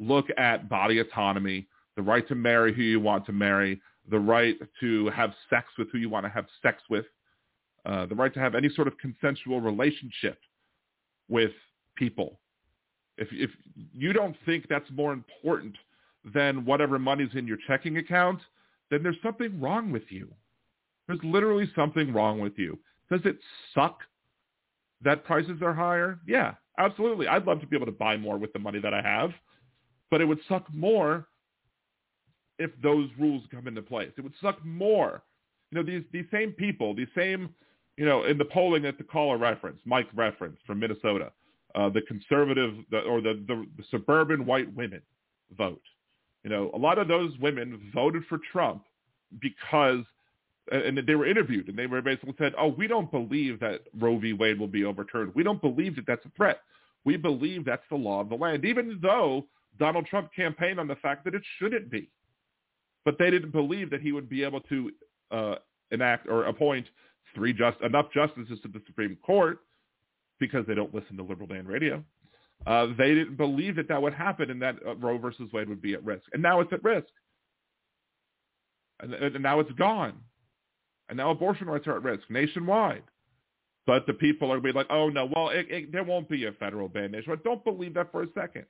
look 0.00 0.26
at 0.38 0.68
body 0.68 1.00
autonomy, 1.00 1.68
the 1.96 2.02
right 2.02 2.26
to 2.28 2.34
marry 2.34 2.74
who 2.74 2.82
you 2.82 3.00
want 3.00 3.26
to 3.26 3.32
marry, 3.32 3.80
the 4.10 4.18
right 4.18 4.56
to 4.80 5.10
have 5.10 5.32
sex 5.50 5.68
with 5.78 5.90
who 5.92 5.98
you 5.98 6.08
want 6.08 6.24
to 6.24 6.30
have 6.30 6.46
sex 6.62 6.82
with, 6.88 7.04
uh, 7.86 8.06
the 8.06 8.14
right 8.14 8.32
to 8.34 8.40
have 8.40 8.54
any 8.54 8.68
sort 8.70 8.88
of 8.88 8.96
consensual 8.98 9.60
relationship 9.60 10.38
with 11.28 11.52
people. 11.96 12.40
If, 13.16 13.28
if 13.32 13.50
you 13.92 14.12
don't 14.12 14.36
think 14.44 14.66
that's 14.68 14.90
more 14.90 15.12
important 15.12 15.76
than 16.34 16.64
whatever 16.64 16.98
money's 16.98 17.34
in 17.34 17.46
your 17.46 17.58
checking 17.66 17.98
account, 17.98 18.40
then 18.90 19.02
there's 19.02 19.16
something 19.22 19.60
wrong 19.60 19.90
with 19.92 20.04
you. 20.08 20.28
There's 21.06 21.20
literally 21.22 21.70
something 21.76 22.12
wrong 22.12 22.40
with 22.40 22.58
you. 22.58 22.78
Does 23.10 23.20
it 23.24 23.38
suck 23.74 24.00
that 25.02 25.24
prices 25.24 25.60
are 25.62 25.74
higher? 25.74 26.18
Yeah, 26.26 26.54
absolutely. 26.78 27.28
I'd 27.28 27.44
love 27.44 27.60
to 27.60 27.66
be 27.66 27.76
able 27.76 27.86
to 27.86 27.92
buy 27.92 28.16
more 28.16 28.38
with 28.38 28.52
the 28.52 28.58
money 28.58 28.80
that 28.80 28.94
I 28.94 29.02
have, 29.02 29.30
but 30.10 30.20
it 30.20 30.24
would 30.24 30.40
suck 30.48 30.66
more 30.72 31.26
if 32.58 32.70
those 32.82 33.08
rules 33.18 33.42
come 33.50 33.68
into 33.68 33.82
place. 33.82 34.12
It 34.16 34.22
would 34.22 34.34
suck 34.40 34.64
more. 34.64 35.22
You 35.70 35.78
know, 35.78 35.84
these 35.84 36.04
these 36.12 36.26
same 36.30 36.52
people, 36.52 36.94
these 36.94 37.08
same, 37.14 37.50
you 37.96 38.06
know, 38.06 38.24
in 38.24 38.38
the 38.38 38.44
polling 38.44 38.82
that 38.82 38.96
the 38.96 39.04
caller 39.04 39.36
referenced, 39.36 39.84
Mike 39.84 40.08
referenced 40.14 40.62
from 40.66 40.78
Minnesota, 40.78 41.32
uh, 41.74 41.88
the 41.88 42.02
conservative 42.02 42.74
the, 42.90 43.00
or 43.00 43.20
the, 43.20 43.42
the 43.46 43.66
the 43.76 43.84
suburban 43.90 44.46
white 44.46 44.72
women 44.74 45.02
vote. 45.56 45.82
You 46.42 46.50
know, 46.50 46.70
a 46.74 46.78
lot 46.78 46.98
of 46.98 47.08
those 47.08 47.36
women 47.38 47.90
voted 47.94 48.24
for 48.28 48.38
Trump 48.52 48.84
because 49.40 50.04
and 50.72 50.98
they 51.06 51.14
were 51.14 51.26
interviewed 51.26 51.68
and 51.68 51.78
they 51.78 51.86
were 51.86 52.00
basically 52.00 52.34
said, 52.38 52.54
oh, 52.58 52.68
we 52.68 52.86
don't 52.86 53.10
believe 53.10 53.60
that 53.60 53.82
Roe 53.98 54.18
v. 54.18 54.32
Wade 54.32 54.58
will 54.58 54.68
be 54.68 54.84
overturned. 54.84 55.34
We 55.34 55.42
don't 55.42 55.60
believe 55.60 55.94
that 55.96 56.06
that's 56.06 56.24
a 56.24 56.30
threat. 56.30 56.60
We 57.04 57.18
believe 57.18 57.66
that's 57.66 57.82
the 57.90 57.96
law 57.96 58.22
of 58.22 58.30
the 58.30 58.34
land, 58.34 58.64
even 58.64 58.98
though 59.02 59.44
Donald 59.78 60.06
Trump 60.06 60.30
campaigned 60.34 60.80
on 60.80 60.88
the 60.88 60.96
fact 60.96 61.24
that 61.24 61.34
it 61.34 61.42
shouldn't 61.58 61.90
be. 61.90 62.08
But 63.04 63.18
they 63.18 63.30
didn't 63.30 63.50
believe 63.50 63.90
that 63.90 64.00
he 64.00 64.12
would 64.12 64.28
be 64.28 64.42
able 64.42 64.60
to 64.62 64.90
uh, 65.30 65.54
enact 65.90 66.28
or 66.28 66.44
appoint 66.44 66.86
three 67.34 67.52
just 67.52 67.78
enough 67.82 68.06
justices 68.14 68.58
to 68.62 68.68
the 68.68 68.80
Supreme 68.86 69.16
Court 69.16 69.58
because 70.46 70.66
they 70.66 70.74
don't 70.74 70.94
listen 70.94 71.16
to 71.16 71.22
liberal 71.22 71.46
Dan 71.46 71.66
radio. 71.66 72.02
Uh, 72.66 72.88
they 72.98 73.14
didn't 73.14 73.36
believe 73.36 73.76
that 73.76 73.88
that 73.88 74.00
would 74.00 74.14
happen 74.14 74.50
and 74.50 74.60
that 74.62 74.76
uh, 74.86 74.94
Roe 74.96 75.18
versus 75.18 75.50
Wade 75.52 75.68
would 75.68 75.82
be 75.82 75.94
at 75.94 76.04
risk. 76.04 76.24
And 76.32 76.42
now 76.42 76.60
it's 76.60 76.72
at 76.72 76.84
risk. 76.84 77.08
And, 79.00 79.12
and 79.14 79.42
now 79.42 79.60
it's 79.60 79.72
gone. 79.72 80.14
And 81.08 81.16
now 81.16 81.30
abortion 81.30 81.66
rights 81.66 81.86
are 81.86 81.96
at 81.96 82.02
risk 82.02 82.24
nationwide. 82.30 83.02
But 83.86 84.06
the 84.06 84.14
people 84.14 84.48
are 84.50 84.60
going 84.60 84.68
to 84.68 84.72
be 84.72 84.78
like, 84.78 84.86
oh, 84.90 85.08
no, 85.10 85.28
well, 85.34 85.50
it, 85.50 85.66
it, 85.68 85.92
there 85.92 86.04
won't 86.04 86.28
be 86.28 86.46
a 86.46 86.52
federal 86.52 86.88
ban 86.88 87.10
nationwide. 87.10 87.44
Don't 87.44 87.64
believe 87.64 87.94
that 87.94 88.10
for 88.12 88.22
a 88.22 88.28
second. 88.34 88.64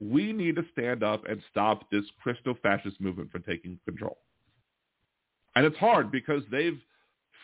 We 0.00 0.32
need 0.32 0.56
to 0.56 0.64
stand 0.72 1.02
up 1.02 1.26
and 1.28 1.42
stop 1.50 1.90
this 1.90 2.04
Christo-fascist 2.22 3.00
movement 3.00 3.32
from 3.32 3.42
taking 3.42 3.78
control. 3.84 4.18
And 5.56 5.66
it's 5.66 5.76
hard 5.76 6.12
because 6.12 6.42
they've 6.50 6.78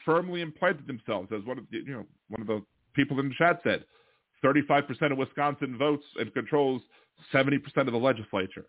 firmly 0.04 0.40
implanted 0.40 0.86
themselves, 0.86 1.32
as 1.36 1.44
one 1.44 1.58
of 1.58 1.64
the, 1.70 1.78
you 1.78 1.92
know 1.92 2.06
one 2.28 2.40
of 2.40 2.46
the 2.46 2.62
people 2.96 3.20
in 3.20 3.28
the 3.28 3.34
chat 3.36 3.60
said, 3.62 3.84
35% 4.44 5.12
of 5.12 5.18
Wisconsin 5.18 5.78
votes 5.78 6.04
and 6.18 6.32
controls 6.34 6.82
70% 7.32 7.58
of 7.78 7.92
the 7.92 7.98
legislature. 7.98 8.64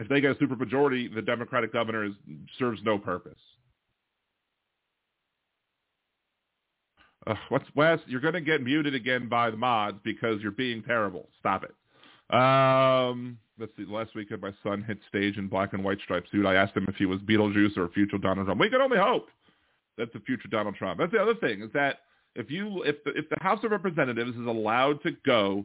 If 0.00 0.08
they 0.08 0.20
get 0.20 0.32
a 0.32 0.34
supermajority, 0.34 1.14
the 1.14 1.22
Democratic 1.22 1.72
governor 1.72 2.04
is, 2.04 2.12
serves 2.58 2.80
no 2.84 2.98
purpose. 2.98 3.38
Uh, 7.26 7.34
what's 7.48 7.64
Wes? 7.74 8.00
You're 8.06 8.20
going 8.20 8.34
to 8.34 8.40
get 8.40 8.62
muted 8.62 8.94
again 8.94 9.28
by 9.28 9.50
the 9.50 9.56
mods 9.56 9.98
because 10.04 10.40
you're 10.42 10.52
being 10.52 10.82
terrible. 10.82 11.28
Stop 11.38 11.64
it. 11.64 11.74
Um, 12.34 13.38
let's 13.58 13.72
see. 13.76 13.84
Last 13.88 14.14
weekend, 14.14 14.42
my 14.42 14.52
son 14.62 14.82
hit 14.82 14.98
stage 15.08 15.38
in 15.38 15.48
black 15.48 15.72
and 15.72 15.84
white 15.84 15.98
striped 16.02 16.30
suit. 16.30 16.44
I 16.44 16.54
asked 16.54 16.76
him 16.76 16.86
if 16.88 16.96
he 16.96 17.06
was 17.06 17.20
Beetlejuice 17.20 17.76
or 17.76 17.84
a 17.84 17.90
future 17.90 18.18
Donald 18.18 18.46
Trump. 18.46 18.60
We 18.60 18.68
can 18.68 18.80
only 18.80 18.98
hope 18.98 19.28
that's 19.96 20.12
the 20.12 20.20
future 20.20 20.48
Donald 20.48 20.74
Trump. 20.74 20.98
That's 20.98 21.12
the 21.12 21.20
other 21.20 21.34
thing 21.34 21.62
is 21.62 21.70
that 21.72 21.98
if 22.34 22.50
you 22.50 22.82
if 22.82 23.02
the, 23.04 23.10
if 23.12 23.28
the 23.28 23.36
House 23.40 23.62
of 23.64 23.70
Representatives 23.70 24.36
is 24.36 24.46
allowed 24.46 25.02
to 25.02 25.12
go 25.24 25.64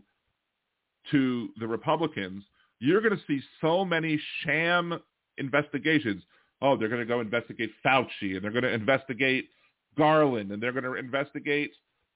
to 1.12 1.50
the 1.60 1.68
Republicans, 1.68 2.44
you're 2.80 3.02
going 3.02 3.16
to 3.16 3.24
see 3.28 3.42
so 3.62 3.84
many 3.84 4.20
sham 4.44 5.00
investigations. 5.38 6.24
Oh, 6.62 6.78
they're 6.78 6.90
going 6.90 7.02
to 7.02 7.06
go 7.06 7.22
investigate 7.22 7.72
Fauci, 7.86 8.36
and 8.36 8.44
they're 8.44 8.52
going 8.52 8.64
to 8.64 8.74
investigate 8.74 9.50
Garland, 9.98 10.52
and 10.52 10.62
they're 10.62 10.74
going 10.74 10.84
to 10.84 10.96
investigate 10.96 11.72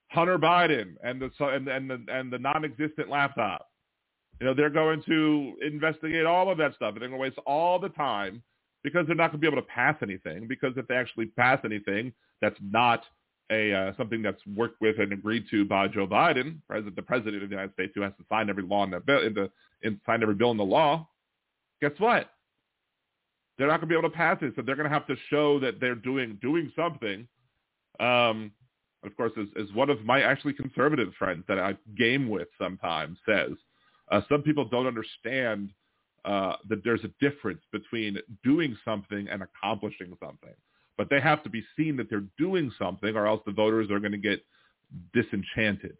Hunter 0.09 0.37
Biden 0.37 0.95
and 1.03 1.21
the 1.21 1.31
and 1.45 1.67
and 1.67 1.89
the, 1.89 2.05
and 2.09 2.31
the 2.31 2.39
non-existent 2.39 3.09
laptop. 3.09 3.67
You 4.39 4.47
know, 4.47 4.53
they're 4.53 4.69
going 4.69 5.01
to 5.03 5.53
investigate 5.61 6.25
all 6.25 6.51
of 6.51 6.57
that 6.57 6.75
stuff, 6.75 6.93
and 6.93 7.01
they're 7.01 7.09
going 7.09 7.19
to 7.19 7.23
waste 7.23 7.39
all 7.45 7.79
the 7.79 7.89
time 7.89 8.43
because 8.83 9.07
they're 9.07 9.15
not 9.15 9.31
going 9.31 9.39
to 9.39 9.47
be 9.47 9.47
able 9.47 9.61
to 9.61 9.67
pass 9.67 9.95
anything. 10.01 10.47
Because 10.47 10.73
if 10.75 10.87
they 10.87 10.95
actually 10.95 11.27
pass 11.27 11.59
anything, 11.63 12.11
that's 12.41 12.57
not 12.61 13.03
a 13.53 13.73
uh, 13.73 13.91
something 13.97 14.21
that's 14.21 14.41
worked 14.55 14.81
with 14.81 14.99
and 14.99 15.13
agreed 15.13 15.45
to 15.51 15.65
by 15.65 15.87
Joe 15.87 16.07
Biden, 16.07 16.57
president, 16.67 16.95
the 16.95 17.01
president 17.01 17.43
of 17.43 17.49
the 17.49 17.55
United 17.55 17.73
States, 17.73 17.93
who 17.95 18.01
has 18.01 18.13
to 18.17 18.25
sign 18.29 18.49
every 18.49 18.63
law 18.63 18.83
in 18.83 18.91
the 18.91 18.99
bill, 18.99 19.25
in 19.25 19.33
the 19.33 19.49
in, 19.81 19.99
sign 20.05 20.21
every 20.21 20.35
bill 20.35 20.51
in 20.51 20.57
the 20.57 20.63
law. 20.63 21.07
Guess 21.81 21.91
what? 21.99 22.29
They're 23.57 23.67
not 23.67 23.79
going 23.79 23.89
to 23.89 23.93
be 23.93 23.97
able 23.97 24.09
to 24.09 24.15
pass 24.15 24.37
it, 24.41 24.53
so 24.55 24.61
they're 24.61 24.75
going 24.75 24.89
to 24.89 24.93
have 24.93 25.07
to 25.07 25.15
show 25.29 25.59
that 25.59 25.79
they're 25.79 25.95
doing 25.95 26.39
doing 26.41 26.71
something 26.75 27.27
um, 27.99 28.51
of 29.05 29.15
course, 29.17 29.31
as, 29.39 29.47
as 29.61 29.73
one 29.73 29.89
of 29.89 30.03
my 30.05 30.21
actually 30.21 30.53
conservative 30.53 31.13
friends 31.19 31.43
that 31.47 31.59
I 31.59 31.75
game 31.97 32.29
with 32.29 32.47
sometimes 32.59 33.17
says, 33.25 33.51
uh, 34.11 34.21
some 34.29 34.41
people 34.41 34.65
don't 34.65 34.87
understand 34.87 35.71
uh, 36.25 36.55
that 36.69 36.83
there's 36.83 37.03
a 37.03 37.11
difference 37.19 37.61
between 37.71 38.17
doing 38.43 38.77
something 38.85 39.27
and 39.29 39.43
accomplishing 39.43 40.15
something. 40.23 40.53
But 40.97 41.09
they 41.09 41.19
have 41.19 41.43
to 41.43 41.49
be 41.49 41.63
seen 41.75 41.97
that 41.97 42.09
they're 42.09 42.25
doing 42.37 42.71
something, 42.77 43.15
or 43.15 43.25
else 43.27 43.41
the 43.45 43.51
voters 43.51 43.89
are 43.89 43.99
going 43.99 44.11
to 44.11 44.17
get 44.17 44.43
disenchanted. 45.13 45.97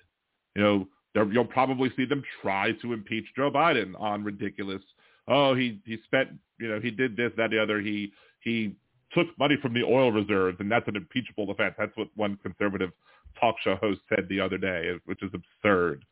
You 0.56 0.62
know, 0.62 0.88
you'll 1.32 1.46
probably 1.46 1.92
see 1.96 2.06
them 2.06 2.24
try 2.42 2.74
to 2.82 2.94
impeach 2.94 3.26
Joe 3.36 3.52
Biden 3.52 4.00
on 4.00 4.24
ridiculous. 4.24 4.82
Oh, 5.28 5.56
he 5.56 5.80
he 5.86 5.98
spent, 6.06 6.30
you 6.60 6.68
know, 6.68 6.80
he 6.80 6.92
did 6.92 7.16
this, 7.16 7.32
that, 7.38 7.50
the 7.50 7.62
other. 7.62 7.80
He 7.80 8.12
he 8.42 8.76
took 9.14 9.28
money 9.40 9.56
from 9.62 9.74
the 9.74 9.84
oil 9.84 10.12
reserves, 10.12 10.58
and 10.60 10.72
that's 10.72 10.88
an 10.88 10.96
impeachable 10.96 11.50
offense. 11.50 11.76
That's 11.78 11.96
what 11.96 12.10
one 12.16 12.38
conservative 12.44 12.92
talk 13.40 13.56
show 13.64 13.76
host 13.78 14.02
said 14.10 14.28
the 14.30 14.40
other 14.40 14.58
day, 14.58 14.94
which 15.06 15.22
is 15.24 15.32
absurd. 15.34 16.06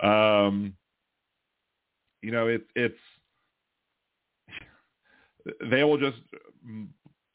Um, 0.00 0.74
you 2.22 2.32
know, 2.32 2.48
it's 2.48 2.64
it's 2.74 2.98
they 5.70 5.84
will 5.84 5.98
just 5.98 6.18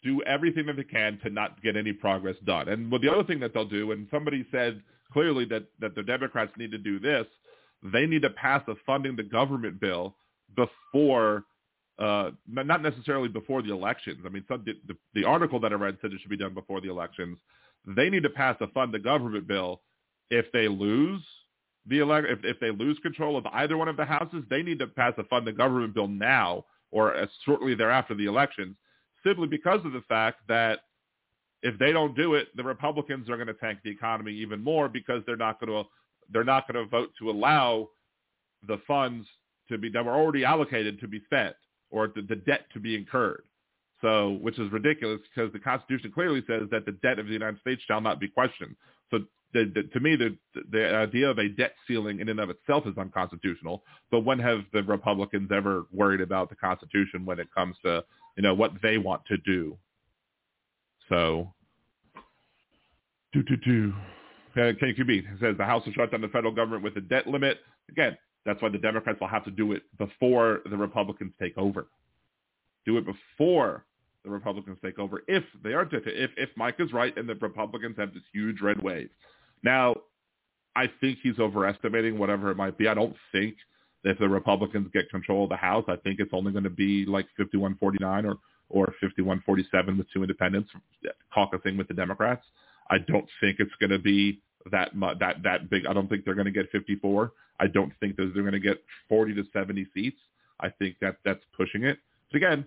do 0.03 0.21
everything 0.23 0.65
that 0.67 0.77
they 0.77 0.83
can 0.83 1.19
to 1.23 1.29
not 1.29 1.61
get 1.61 1.75
any 1.75 1.93
progress 1.93 2.35
done. 2.45 2.69
And 2.69 2.91
well, 2.91 3.01
the 3.01 3.11
other 3.11 3.23
thing 3.23 3.39
that 3.41 3.53
they'll 3.53 3.65
do, 3.65 3.91
and 3.91 4.07
somebody 4.11 4.45
said 4.51 4.81
clearly 5.11 5.45
that, 5.45 5.63
that 5.79 5.95
the 5.95 6.03
Democrats 6.03 6.51
need 6.57 6.71
to 6.71 6.77
do 6.77 6.99
this, 6.99 7.25
they 7.83 8.05
need 8.05 8.21
to 8.21 8.29
pass 8.29 8.61
a 8.67 8.75
funding 8.85 9.15
the 9.15 9.23
government 9.23 9.79
bill 9.79 10.15
before, 10.55 11.43
uh, 11.97 12.31
not 12.47 12.81
necessarily 12.81 13.27
before 13.27 13.61
the 13.61 13.71
elections. 13.71 14.19
I 14.25 14.29
mean, 14.29 14.45
some, 14.47 14.63
the, 14.65 14.95
the 15.13 15.25
article 15.25 15.59
that 15.61 15.71
I 15.71 15.75
read 15.75 15.97
said 16.01 16.13
it 16.13 16.21
should 16.21 16.29
be 16.29 16.37
done 16.37 16.53
before 16.53 16.81
the 16.81 16.89
elections. 16.89 17.37
They 17.85 18.09
need 18.09 18.23
to 18.23 18.29
pass 18.29 18.57
a 18.61 18.67
fund 18.67 18.93
the 18.93 18.99
government 18.99 19.47
bill 19.47 19.81
if 20.29 20.51
they 20.51 20.67
lose 20.67 21.21
the 21.87 21.99
elect 21.99 22.27
if, 22.29 22.39
if 22.43 22.59
they 22.59 22.71
lose 22.71 22.99
control 22.99 23.37
of 23.37 23.45
either 23.47 23.77
one 23.77 23.87
of 23.87 23.97
the 23.97 24.05
houses, 24.05 24.43
they 24.49 24.61
need 24.61 24.79
to 24.79 24.87
pass 24.87 25.13
a 25.17 25.23
fund 25.23 25.47
the 25.47 25.51
government 25.51 25.93
bill 25.93 26.07
now 26.07 26.65
or 26.91 27.27
shortly 27.45 27.75
thereafter 27.75 28.15
the 28.15 28.25
elections, 28.25 28.75
simply 29.25 29.47
because 29.47 29.85
of 29.85 29.93
the 29.93 30.03
fact 30.07 30.41
that 30.47 30.79
if 31.61 31.77
they 31.77 31.91
don't 31.91 32.15
do 32.15 32.35
it, 32.35 32.47
the 32.55 32.63
Republicans 32.63 33.29
are 33.29 33.35
going 33.35 33.47
to 33.47 33.53
tank 33.53 33.79
the 33.83 33.91
economy 33.91 34.33
even 34.33 34.63
more 34.63 34.87
because 34.87 35.21
they're 35.25 35.35
not 35.35 35.59
going 35.59 35.71
to 35.71 35.89
they're 36.31 36.43
not 36.43 36.71
going 36.71 36.83
to 36.83 36.89
vote 36.89 37.09
to 37.19 37.29
allow 37.29 37.89
the 38.67 38.77
funds 38.87 39.27
to 39.69 39.77
be 39.77 39.89
that 39.89 40.05
were 40.05 40.15
already 40.15 40.45
allocated 40.45 40.99
to 40.99 41.07
be 41.07 41.21
spent 41.25 41.55
or 41.89 42.07
the, 42.15 42.21
the 42.21 42.35
debt 42.35 42.65
to 42.73 42.79
be 42.79 42.95
incurred. 42.95 43.43
So, 44.01 44.37
which 44.41 44.57
is 44.57 44.71
ridiculous 44.71 45.19
because 45.33 45.51
the 45.51 45.59
Constitution 45.59 46.11
clearly 46.13 46.41
says 46.47 46.63
that 46.71 46.85
the 46.85 46.93
debt 47.03 47.19
of 47.19 47.25
the 47.25 47.33
United 47.33 47.59
States 47.59 47.81
shall 47.85 47.99
not 47.99 48.19
be 48.19 48.29
questioned. 48.29 48.75
So, 49.11 49.19
the, 49.53 49.71
the, 49.75 49.83
to 49.91 49.99
me, 49.99 50.15
the 50.15 50.37
the 50.71 50.95
idea 50.95 51.29
of 51.29 51.37
a 51.39 51.49
debt 51.49 51.73
ceiling 51.87 52.19
in 52.19 52.29
and 52.29 52.39
of 52.39 52.49
itself 52.49 52.85
is 52.87 52.97
unconstitutional. 52.97 53.83
But 54.11 54.21
when 54.21 54.39
have 54.39 54.61
the 54.71 54.83
Republicans 54.83 55.49
ever 55.53 55.85
worried 55.91 56.21
about 56.21 56.49
the 56.49 56.55
Constitution 56.55 57.25
when 57.25 57.39
it 57.39 57.47
comes 57.53 57.75
to 57.83 58.03
you 58.35 58.43
know 58.43 58.53
what 58.53 58.71
they 58.81 58.97
want 58.97 59.25
to 59.27 59.37
do? 59.37 59.77
So, 61.09 61.53
do 63.33 63.43
do 63.43 63.57
do. 63.57 63.93
Uh, 64.55 64.73
KQB 64.73 65.39
says 65.39 65.55
the 65.57 65.65
House 65.65 65.85
will 65.85 65.93
shut 65.93 66.11
down 66.11 66.21
the 66.21 66.27
federal 66.27 66.53
government 66.53 66.83
with 66.83 66.97
a 66.97 67.01
debt 67.01 67.27
limit. 67.27 67.59
Again, 67.89 68.17
that's 68.45 68.61
why 68.61 68.69
the 68.69 68.77
Democrats 68.77 69.19
will 69.19 69.27
have 69.27 69.45
to 69.45 69.51
do 69.51 69.73
it 69.73 69.83
before 69.97 70.61
the 70.69 70.77
Republicans 70.77 71.33
take 71.39 71.57
over. 71.57 71.87
Do 72.85 72.97
it 72.97 73.05
before 73.05 73.85
the 74.23 74.29
Republicans 74.29 74.77
take 74.83 74.99
over 74.99 75.23
if 75.27 75.43
they 75.63 75.73
are 75.73 75.87
if 75.91 76.31
if 76.37 76.49
Mike 76.55 76.75
is 76.79 76.91
right 76.91 77.15
and 77.17 77.27
the 77.27 77.35
Republicans 77.35 77.95
have 77.97 78.13
this 78.13 78.23
huge 78.33 78.61
red 78.61 78.81
wave. 78.81 79.09
Now, 79.63 79.95
I 80.75 80.89
think 81.01 81.19
he's 81.21 81.39
overestimating 81.39 82.17
whatever 82.17 82.51
it 82.51 82.57
might 82.57 82.77
be. 82.77 82.87
I 82.87 82.93
don't 82.93 83.15
think 83.31 83.55
if 84.03 84.17
the 84.17 84.29
Republicans 84.29 84.89
get 84.93 85.09
control 85.09 85.43
of 85.43 85.49
the 85.49 85.57
House, 85.57 85.85
I 85.87 85.97
think 85.97 86.19
it's 86.19 86.33
only 86.33 86.51
going 86.51 86.63
to 86.63 86.69
be 86.69 87.05
like 87.05 87.27
51-49 87.39 88.25
or 88.25 88.37
or 88.69 88.93
51-47 89.03 89.97
with 89.97 90.07
two 90.13 90.21
independents 90.21 90.69
caucusing 91.35 91.77
with 91.77 91.87
the 91.87 91.93
Democrats. 91.93 92.45
I 92.89 92.99
don't 92.99 93.27
think 93.41 93.59
it's 93.59 93.73
going 93.79 93.89
to 93.89 93.99
be 93.99 94.41
that 94.71 94.95
much, 94.95 95.19
that 95.19 95.37
that 95.43 95.69
big. 95.69 95.85
I 95.85 95.93
don't 95.93 96.07
think 96.07 96.25
they're 96.25 96.35
going 96.35 96.45
to 96.45 96.51
get 96.51 96.69
54. 96.71 97.31
I 97.59 97.67
don't 97.67 97.91
think 97.99 98.15
that 98.17 98.31
they're 98.33 98.43
going 98.43 98.53
to 98.53 98.59
get 98.59 98.83
40 99.07 99.35
to 99.35 99.43
70 99.51 99.87
seats. 99.93 100.19
I 100.59 100.69
think 100.69 100.97
that 101.01 101.17
that's 101.25 101.43
pushing 101.55 101.83
it. 101.83 101.97
So 102.31 102.37
again, 102.37 102.65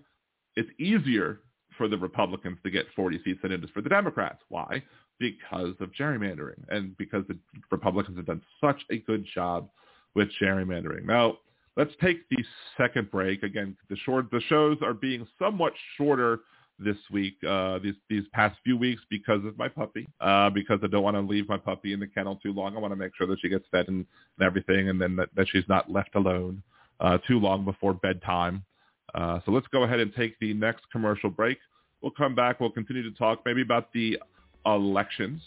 it's 0.55 0.69
easier 0.79 1.39
for 1.77 1.87
the 1.87 1.97
Republicans 1.97 2.57
to 2.63 2.69
get 2.69 2.85
40 2.95 3.21
seats 3.23 3.39
than 3.41 3.51
it 3.51 3.63
is 3.63 3.69
for 3.71 3.81
the 3.81 3.89
Democrats. 3.89 4.39
Why? 4.49 4.83
Because 5.19 5.75
of 5.79 5.91
gerrymandering 5.99 6.63
and 6.69 6.97
because 6.97 7.23
the 7.27 7.37
Republicans 7.71 8.17
have 8.17 8.25
done 8.25 8.41
such 8.61 8.81
a 8.91 8.97
good 8.99 9.25
job 9.33 9.69
with 10.15 10.29
gerrymandering. 10.41 11.05
Now, 11.05 11.37
let's 11.77 11.91
take 12.01 12.27
the 12.29 12.43
second 12.77 13.11
break. 13.11 13.43
Again, 13.43 13.75
the 13.89 13.95
short 13.97 14.29
the 14.31 14.41
shows 14.47 14.77
are 14.81 14.93
being 14.93 15.27
somewhat 15.39 15.73
shorter 15.97 16.39
this 16.79 16.97
week, 17.11 17.35
uh, 17.47 17.79
these 17.79 17.95
these 18.09 18.23
past 18.33 18.57
few 18.63 18.77
weeks 18.77 19.01
because 19.09 19.43
of 19.45 19.57
my 19.57 19.67
puppy. 19.67 20.07
Uh, 20.19 20.49
because 20.49 20.79
I 20.83 20.87
don't 20.87 21.03
want 21.03 21.15
to 21.15 21.21
leave 21.21 21.47
my 21.47 21.57
puppy 21.57 21.93
in 21.93 21.99
the 21.99 22.07
kennel 22.07 22.37
too 22.37 22.53
long. 22.53 22.75
I 22.75 22.79
want 22.79 22.91
to 22.91 22.95
make 22.95 23.15
sure 23.15 23.27
that 23.27 23.39
she 23.41 23.49
gets 23.49 23.65
fed 23.71 23.87
and, 23.87 24.05
and 24.37 24.45
everything, 24.45 24.89
and 24.89 24.99
then 24.99 25.15
that, 25.17 25.29
that 25.35 25.47
she's 25.51 25.67
not 25.69 25.91
left 25.91 26.15
alone 26.15 26.63
uh, 26.99 27.17
too 27.27 27.39
long 27.39 27.65
before 27.65 27.93
bedtime. 27.93 28.63
Uh, 29.13 29.39
so 29.45 29.51
let's 29.51 29.67
go 29.67 29.83
ahead 29.83 29.99
and 29.99 30.13
take 30.15 30.37
the 30.39 30.53
next 30.53 30.83
commercial 30.91 31.29
break. 31.29 31.57
We'll 32.01 32.11
come 32.11 32.35
back. 32.35 32.59
We'll 32.59 32.71
continue 32.71 33.03
to 33.03 33.17
talk 33.17 33.41
maybe 33.45 33.61
about 33.61 33.93
the 33.93 34.17
elections 34.65 35.41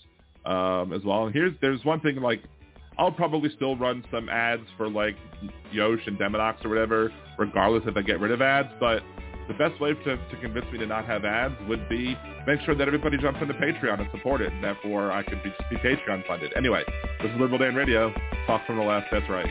um, 0.45 0.93
as 0.93 1.03
well. 1.05 1.27
And 1.27 1.35
here's 1.35 1.55
there's 1.61 1.85
one 1.85 2.01
thing 2.01 2.17
like 2.17 2.43
I'll 2.99 3.13
probably 3.13 3.51
still 3.55 3.77
run 3.77 4.05
some 4.11 4.29
ads 4.29 4.63
for 4.77 4.89
like 4.89 5.17
Yosh 5.71 6.01
and 6.07 6.19
Deminox 6.19 6.65
or 6.65 6.71
whatever, 6.71 7.13
regardless 7.39 7.83
if 7.87 7.97
I 7.97 8.03
get 8.03 8.21
rid 8.21 8.33
of 8.33 8.41
ads. 8.41 8.69
But 8.81 9.03
the 9.49 9.55
best 9.55 9.81
way 9.81 9.93
to, 9.93 10.17
to 10.17 10.37
convince 10.41 10.67
me 10.73 10.79
to 10.79 10.87
not 10.87 11.05
have 11.05 11.25
ads 11.25 11.55
would 11.69 11.89
be 11.89 12.17
make 12.47 12.61
sure 12.63 12.75
that 12.75 12.87
everybody 12.87 13.19
jumps 13.19 13.41
into 13.43 13.55
Patreon 13.55 14.01
and 14.01 14.09
support 14.11 14.41
it. 14.41 14.53
And 14.53 14.65
therefore, 14.65 15.13
I 15.13 15.23
could 15.23 15.43
be, 15.43 15.53
be 15.71 15.77
Patreon 15.77 16.27
funded. 16.27 16.53
Anyway, 16.57 16.83
this 17.23 17.31
is 17.31 17.41
Liberal 17.41 17.59
Dan 17.59 17.75
Radio. 17.75 18.13
Talk 18.47 18.67
from 18.67 18.77
the 18.77 18.83
left. 18.83 19.07
That's 19.13 19.29
right. 19.29 19.51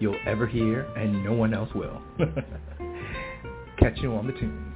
you'll 0.00 0.18
ever 0.26 0.46
hear, 0.46 0.82
and 0.96 1.24
no 1.24 1.32
one 1.32 1.54
else 1.54 1.70
will. 1.74 2.02
Catch 3.78 3.98
you 3.98 4.12
on 4.12 4.26
the 4.26 4.32
tunes. 4.32 4.74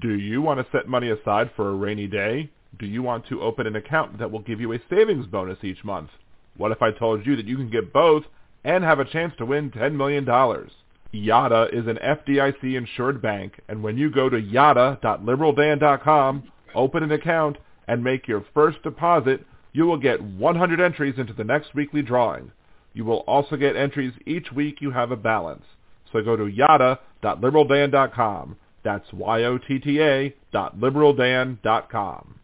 Do 0.00 0.14
you 0.14 0.40
want 0.42 0.58
to 0.58 0.66
set 0.76 0.88
money 0.88 1.10
aside 1.10 1.52
for 1.54 1.70
a 1.70 1.74
rainy 1.74 2.08
day? 2.08 2.50
Do 2.78 2.86
you 2.86 3.02
want 3.02 3.26
to 3.28 3.42
open 3.42 3.66
an 3.66 3.76
account 3.76 4.18
that 4.18 4.30
will 4.30 4.40
give 4.40 4.60
you 4.60 4.72
a 4.72 4.78
savings 4.90 5.26
bonus 5.26 5.58
each 5.62 5.84
month? 5.84 6.10
What 6.56 6.72
if 6.72 6.82
I 6.82 6.90
told 6.90 7.24
you 7.24 7.36
that 7.36 7.46
you 7.46 7.56
can 7.56 7.70
get 7.70 7.92
both 7.92 8.24
and 8.64 8.82
have 8.82 8.98
a 8.98 9.04
chance 9.04 9.32
to 9.38 9.46
win 9.46 9.70
$10 9.70 9.94
million? 9.94 10.24
Yotta 10.24 11.72
is 11.72 11.86
an 11.86 11.98
FDIC 12.02 12.76
insured 12.76 13.22
bank, 13.22 13.60
and 13.68 13.82
when 13.82 13.98
you 13.98 14.10
go 14.10 14.28
to 14.28 14.40
yotta.liberaldan.com, 14.40 16.52
open 16.74 17.02
an 17.02 17.12
account, 17.12 17.58
and 17.86 18.02
make 18.02 18.26
your 18.26 18.44
first 18.54 18.82
deposit, 18.82 19.44
you 19.72 19.86
will 19.86 19.96
get 19.96 20.22
100 20.22 20.80
entries 20.80 21.18
into 21.18 21.32
the 21.32 21.44
next 21.44 21.74
weekly 21.74 22.02
drawing. 22.02 22.52
You 22.92 23.06
will 23.06 23.20
also 23.20 23.56
get 23.56 23.76
entries 23.76 24.12
each 24.26 24.52
week 24.52 24.80
you 24.80 24.90
have 24.90 25.10
a 25.10 25.16
balance. 25.16 25.64
So 26.12 26.22
go 26.22 26.36
to 26.36 26.44
yotta.liberaldan.com. 26.44 28.56
That's 28.84 29.12
Y-O-T-T-A 29.12 30.34
dot 30.52 30.78
liberaldan.com. 30.78 32.34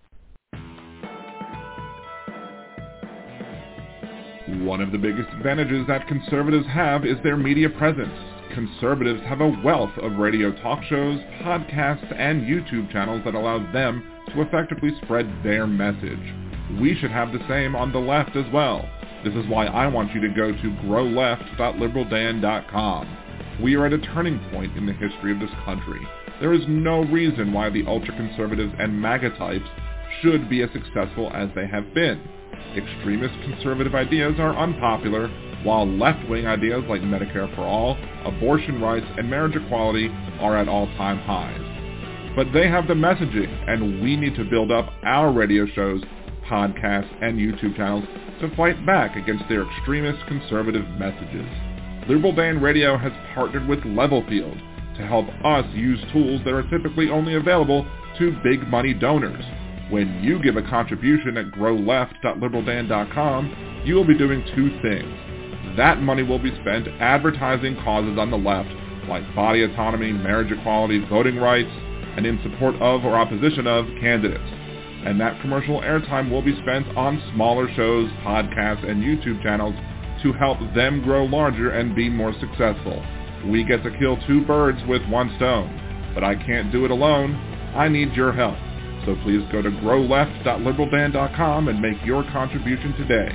One 4.64 4.80
of 4.80 4.92
the 4.92 4.98
biggest 4.98 5.28
advantages 5.34 5.86
that 5.88 6.08
conservatives 6.08 6.66
have 6.68 7.04
is 7.04 7.18
their 7.22 7.36
media 7.36 7.68
presence. 7.68 8.14
Conservatives 8.54 9.20
have 9.24 9.42
a 9.42 9.60
wealth 9.62 9.90
of 9.98 10.16
radio 10.16 10.50
talk 10.62 10.82
shows, 10.84 11.20
podcasts, 11.42 12.18
and 12.18 12.40
YouTube 12.42 12.90
channels 12.90 13.20
that 13.26 13.34
allow 13.34 13.58
them 13.72 14.02
to 14.32 14.40
effectively 14.40 14.92
spread 15.02 15.30
their 15.44 15.66
message 15.66 16.47
we 16.80 16.94
should 16.96 17.10
have 17.10 17.32
the 17.32 17.44
same 17.48 17.74
on 17.74 17.90
the 17.92 17.98
left 17.98 18.36
as 18.36 18.44
well. 18.52 18.88
This 19.24 19.34
is 19.34 19.48
why 19.48 19.66
I 19.66 19.88
want 19.88 20.14
you 20.14 20.20
to 20.20 20.28
go 20.28 20.52
to 20.52 20.76
growleft.liberaldan.com. 20.84 23.16
We 23.62 23.74
are 23.74 23.86
at 23.86 23.92
a 23.92 23.98
turning 23.98 24.38
point 24.50 24.76
in 24.76 24.86
the 24.86 24.92
history 24.92 25.32
of 25.32 25.40
this 25.40 25.50
country. 25.64 26.06
There 26.40 26.52
is 26.52 26.62
no 26.68 27.02
reason 27.04 27.52
why 27.52 27.70
the 27.70 27.84
ultra-conservatives 27.86 28.74
and 28.78 29.00
MAGA 29.00 29.30
types 29.38 29.68
should 30.22 30.48
be 30.48 30.62
as 30.62 30.70
successful 30.72 31.32
as 31.34 31.48
they 31.54 31.66
have 31.66 31.92
been. 31.94 32.20
Extremist 32.76 33.34
conservative 33.42 33.96
ideas 33.96 34.34
are 34.38 34.56
unpopular, 34.56 35.28
while 35.64 35.88
left-wing 35.88 36.46
ideas 36.46 36.84
like 36.88 37.00
Medicare 37.00 37.52
for 37.56 37.62
all, 37.62 37.96
abortion 38.24 38.80
rights, 38.80 39.06
and 39.16 39.28
marriage 39.28 39.56
equality 39.56 40.08
are 40.38 40.56
at 40.56 40.68
all-time 40.68 41.18
highs. 41.18 41.60
But 42.36 42.52
they 42.52 42.68
have 42.68 42.86
the 42.86 42.94
messaging, 42.94 43.50
and 43.68 44.00
we 44.00 44.16
need 44.16 44.36
to 44.36 44.44
build 44.44 44.70
up 44.70 44.92
our 45.02 45.32
radio 45.32 45.66
shows 45.66 46.04
podcasts, 46.50 47.08
and 47.22 47.38
YouTube 47.38 47.76
channels 47.76 48.04
to 48.40 48.52
fight 48.56 48.84
back 48.86 49.14
against 49.16 49.44
their 49.48 49.62
extremist 49.70 50.26
conservative 50.26 50.88
messages. 50.98 51.46
Liberal 52.08 52.34
Dan 52.34 52.60
Radio 52.60 52.96
has 52.96 53.12
partnered 53.34 53.68
with 53.68 53.80
Levelfield 53.80 54.58
to 54.96 55.06
help 55.06 55.26
us 55.44 55.66
use 55.74 56.00
tools 56.12 56.40
that 56.44 56.54
are 56.54 56.68
typically 56.70 57.10
only 57.10 57.34
available 57.34 57.86
to 58.18 58.40
big 58.42 58.66
money 58.68 58.94
donors. 58.94 59.44
When 59.90 60.22
you 60.22 60.42
give 60.42 60.56
a 60.56 60.62
contribution 60.62 61.36
at 61.36 61.52
growleft.liberaldan.com, 61.52 63.82
you 63.84 63.94
will 63.94 64.06
be 64.06 64.18
doing 64.18 64.44
two 64.54 64.70
things. 64.82 65.76
That 65.76 66.00
money 66.02 66.22
will 66.22 66.38
be 66.38 66.54
spent 66.60 66.88
advertising 67.00 67.76
causes 67.84 68.18
on 68.18 68.30
the 68.30 68.38
left 68.38 68.70
like 69.08 69.34
body 69.34 69.62
autonomy, 69.62 70.12
marriage 70.12 70.52
equality, 70.52 71.04
voting 71.08 71.38
rights, 71.38 71.70
and 72.16 72.26
in 72.26 72.38
support 72.42 72.74
of 72.76 73.04
or 73.04 73.16
opposition 73.16 73.66
of 73.66 73.86
candidates. 74.00 74.44
And 75.04 75.20
that 75.20 75.40
commercial 75.40 75.80
airtime 75.80 76.30
will 76.30 76.42
be 76.42 76.60
spent 76.62 76.86
on 76.96 77.22
smaller 77.34 77.68
shows, 77.74 78.08
podcasts, 78.24 78.88
and 78.88 79.02
YouTube 79.02 79.42
channels 79.42 79.74
to 80.22 80.32
help 80.32 80.58
them 80.74 81.02
grow 81.02 81.24
larger 81.24 81.70
and 81.70 81.94
be 81.94 82.08
more 82.08 82.32
successful. 82.40 83.04
We 83.46 83.62
get 83.64 83.84
to 83.84 83.96
kill 83.98 84.18
two 84.26 84.44
birds 84.44 84.80
with 84.88 85.06
one 85.08 85.32
stone, 85.36 86.10
but 86.14 86.24
I 86.24 86.34
can't 86.34 86.72
do 86.72 86.84
it 86.84 86.90
alone. 86.90 87.36
I 87.76 87.86
need 87.88 88.12
your 88.14 88.32
help. 88.32 88.56
So 89.06 89.14
please 89.22 89.44
go 89.52 89.62
to 89.62 89.70
growleft.liberaldan.com 89.70 91.68
and 91.68 91.80
make 91.80 92.04
your 92.04 92.24
contribution 92.24 92.94
today. 92.94 93.28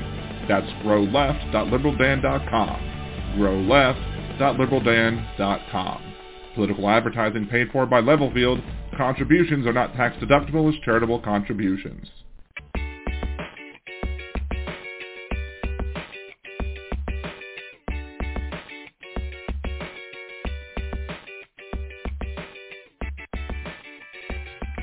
That's 0.48 0.68
growleft.liberaldan.com. 0.84 2.90
growleft.liberaldan.com. 3.38 6.14
Political 6.56 6.90
advertising 6.90 7.48
paid 7.48 7.72
for 7.72 7.86
by 7.86 8.02
Levelfield. 8.02 8.62
Contributions 8.98 9.66
are 9.66 9.74
not 9.74 9.94
tax 9.94 10.16
deductible 10.18 10.70
as 10.70 10.80
charitable 10.86 11.20
contributions. 11.20 12.08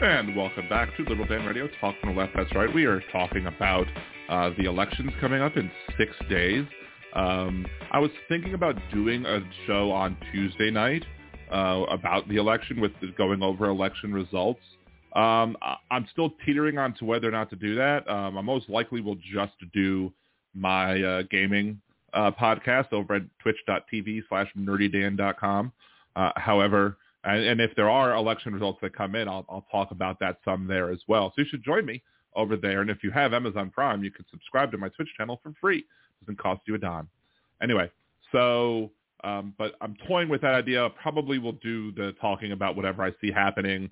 And 0.02 0.34
welcome 0.34 0.68
back 0.68 0.96
to 0.96 1.04
Liberal 1.04 1.28
Dan 1.28 1.46
Radio, 1.46 1.68
Talk 1.80 1.94
from 2.00 2.14
the 2.14 2.20
Left. 2.20 2.32
That's 2.34 2.52
right. 2.54 2.72
We 2.74 2.86
are 2.86 3.00
talking 3.12 3.46
about 3.46 3.86
uh, 4.28 4.50
the 4.58 4.64
elections 4.64 5.12
coming 5.20 5.40
up 5.40 5.56
in 5.56 5.70
six 5.96 6.12
days. 6.28 6.66
Um, 7.14 7.64
I 7.92 8.00
was 8.00 8.11
thinking 8.28 8.54
about 8.54 8.74
doing 8.92 9.24
a 9.24 9.40
show 9.66 9.92
on 9.92 10.16
Tuesday 10.32 10.70
night 10.70 11.04
uh, 11.53 11.84
about 11.88 12.28
the 12.28 12.36
election 12.36 12.80
with 12.80 12.92
going 13.16 13.42
over 13.42 13.66
election 13.66 14.12
results. 14.12 14.61
Um, 15.14 15.57
I'm 15.90 16.07
still 16.12 16.32
teetering 16.46 16.78
on 16.78 16.94
to 16.94 17.05
whether 17.05 17.28
or 17.28 17.32
not 17.32 17.51
to 17.51 17.57
do 17.57 17.74
that. 17.74 18.09
Um, 18.09 18.38
I 18.38 18.40
most 18.42 18.68
likely 18.68 19.01
will 19.01 19.16
just 19.16 19.55
do 19.72 20.12
my 20.55 21.03
uh, 21.03 21.22
gaming 21.30 21.80
uh, 22.12 22.30
podcast 22.30 22.92
over 22.92 23.14
at 23.14 23.22
twitch.tv 23.40 24.22
slash 24.28 24.48
nerdydan.com. 24.57 25.72
Uh, 26.16 26.30
however, 26.36 26.96
and, 27.24 27.44
and, 27.44 27.61
if 27.61 27.74
there 27.76 27.90
are 27.90 28.14
election 28.14 28.53
results 28.53 28.78
that 28.82 28.96
come 28.96 29.14
in, 29.14 29.28
I'll, 29.28 29.44
I'll 29.48 29.66
talk 29.70 29.90
about 29.90 30.18
that 30.20 30.38
some 30.44 30.66
there 30.66 30.90
as 30.90 31.01
well. 31.07 31.32
So 31.34 31.42
you 31.42 31.48
should 31.48 31.64
join 31.64 31.84
me 31.86 32.03
over 32.34 32.57
there. 32.57 32.80
And 32.80 32.90
if 32.90 33.03
you 33.03 33.11
have 33.11 33.32
Amazon 33.32 33.70
Prime, 33.70 34.03
you 34.03 34.11
can 34.11 34.24
subscribe 34.30 34.72
to 34.72 34.78
my 34.78 34.88
Twitch 34.88 35.09
channel 35.16 35.40
for 35.42 35.53
free. 35.61 35.78
It 35.78 36.24
doesn't 36.24 36.38
cost 36.38 36.62
you 36.66 36.74
a 36.74 36.78
dime. 36.78 37.09
Anyway, 37.62 37.90
so 38.32 38.90
um, 39.24 39.54
but 39.58 39.74
I'm 39.80 39.96
toying 40.06 40.28
with 40.28 40.40
that 40.42 40.54
idea. 40.54 40.88
Probably 41.02 41.38
will 41.38 41.52
do 41.52 41.92
the 41.92 42.12
talking 42.20 42.52
about 42.52 42.76
whatever 42.76 43.02
I 43.02 43.12
see 43.20 43.30
happening 43.30 43.90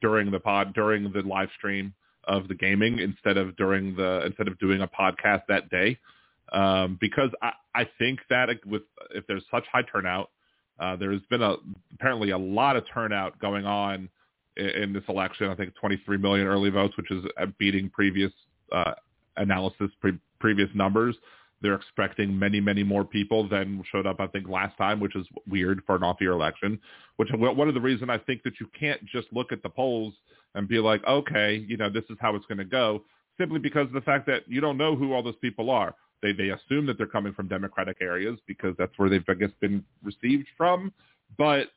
during 0.00 0.30
the 0.30 0.40
pod 0.40 0.74
during 0.74 1.12
the 1.12 1.22
live 1.22 1.48
stream 1.56 1.94
of 2.24 2.48
the 2.48 2.54
gaming 2.54 2.98
instead 2.98 3.36
of 3.36 3.56
during 3.56 3.94
the 3.96 4.24
instead 4.26 4.48
of 4.48 4.58
doing 4.58 4.80
a 4.80 4.88
podcast 4.88 5.42
that 5.48 5.68
day 5.70 5.98
um, 6.52 6.98
because 7.00 7.30
I, 7.42 7.52
I 7.74 7.88
think 7.98 8.20
that 8.30 8.48
with 8.66 8.82
if 9.14 9.26
there's 9.26 9.44
such 9.50 9.64
high 9.72 9.82
turnout 9.82 10.30
uh, 10.78 10.96
there's 10.96 11.22
been 11.30 11.42
a 11.42 11.54
apparently 11.94 12.30
a 12.30 12.38
lot 12.38 12.76
of 12.76 12.84
turnout 12.92 13.38
going 13.38 13.64
on 13.64 14.08
in, 14.56 14.66
in, 14.66 14.92
this 14.92 15.04
election. 15.08 15.48
I 15.48 15.54
think 15.54 15.74
23 15.76 16.18
million 16.18 16.46
early 16.46 16.70
votes, 16.70 16.96
which 16.96 17.10
is 17.10 17.24
beating 17.58 17.90
previous 17.90 18.32
uh, 18.72 18.94
analysis, 19.36 19.90
pre- 20.00 20.18
previous 20.40 20.68
numbers. 20.74 21.16
They're 21.64 21.74
expecting 21.76 22.38
many, 22.38 22.60
many 22.60 22.82
more 22.82 23.06
people 23.06 23.48
than 23.48 23.82
showed 23.90 24.06
up, 24.06 24.20
I 24.20 24.26
think, 24.26 24.50
last 24.50 24.76
time, 24.76 25.00
which 25.00 25.16
is 25.16 25.26
weird 25.48 25.80
for 25.86 25.96
an 25.96 26.02
off-year 26.02 26.32
election. 26.32 26.78
Which 27.16 27.30
one 27.32 27.68
of 27.68 27.72
the 27.72 27.80
reason 27.80 28.10
I 28.10 28.18
think 28.18 28.42
that 28.42 28.60
you 28.60 28.68
can't 28.78 29.02
just 29.06 29.28
look 29.32 29.50
at 29.50 29.62
the 29.62 29.70
polls 29.70 30.12
and 30.54 30.68
be 30.68 30.78
like, 30.78 31.02
okay, 31.06 31.64
you 31.66 31.78
know, 31.78 31.88
this 31.88 32.04
is 32.10 32.18
how 32.20 32.36
it's 32.36 32.44
going 32.44 32.58
to 32.58 32.66
go, 32.66 33.02
simply 33.40 33.60
because 33.60 33.86
of 33.86 33.94
the 33.94 34.02
fact 34.02 34.26
that 34.26 34.42
you 34.46 34.60
don't 34.60 34.76
know 34.76 34.94
who 34.94 35.14
all 35.14 35.22
those 35.22 35.38
people 35.40 35.70
are. 35.70 35.94
They 36.20 36.32
they 36.32 36.50
assume 36.50 36.84
that 36.84 36.98
they're 36.98 37.06
coming 37.06 37.32
from 37.32 37.48
Democratic 37.48 37.96
areas 38.02 38.38
because 38.46 38.74
that's 38.76 38.92
where 38.98 39.08
they've 39.08 39.24
I 39.26 39.32
guess 39.32 39.48
been 39.58 39.82
received 40.02 40.48
from, 40.58 40.92
but 41.38 41.68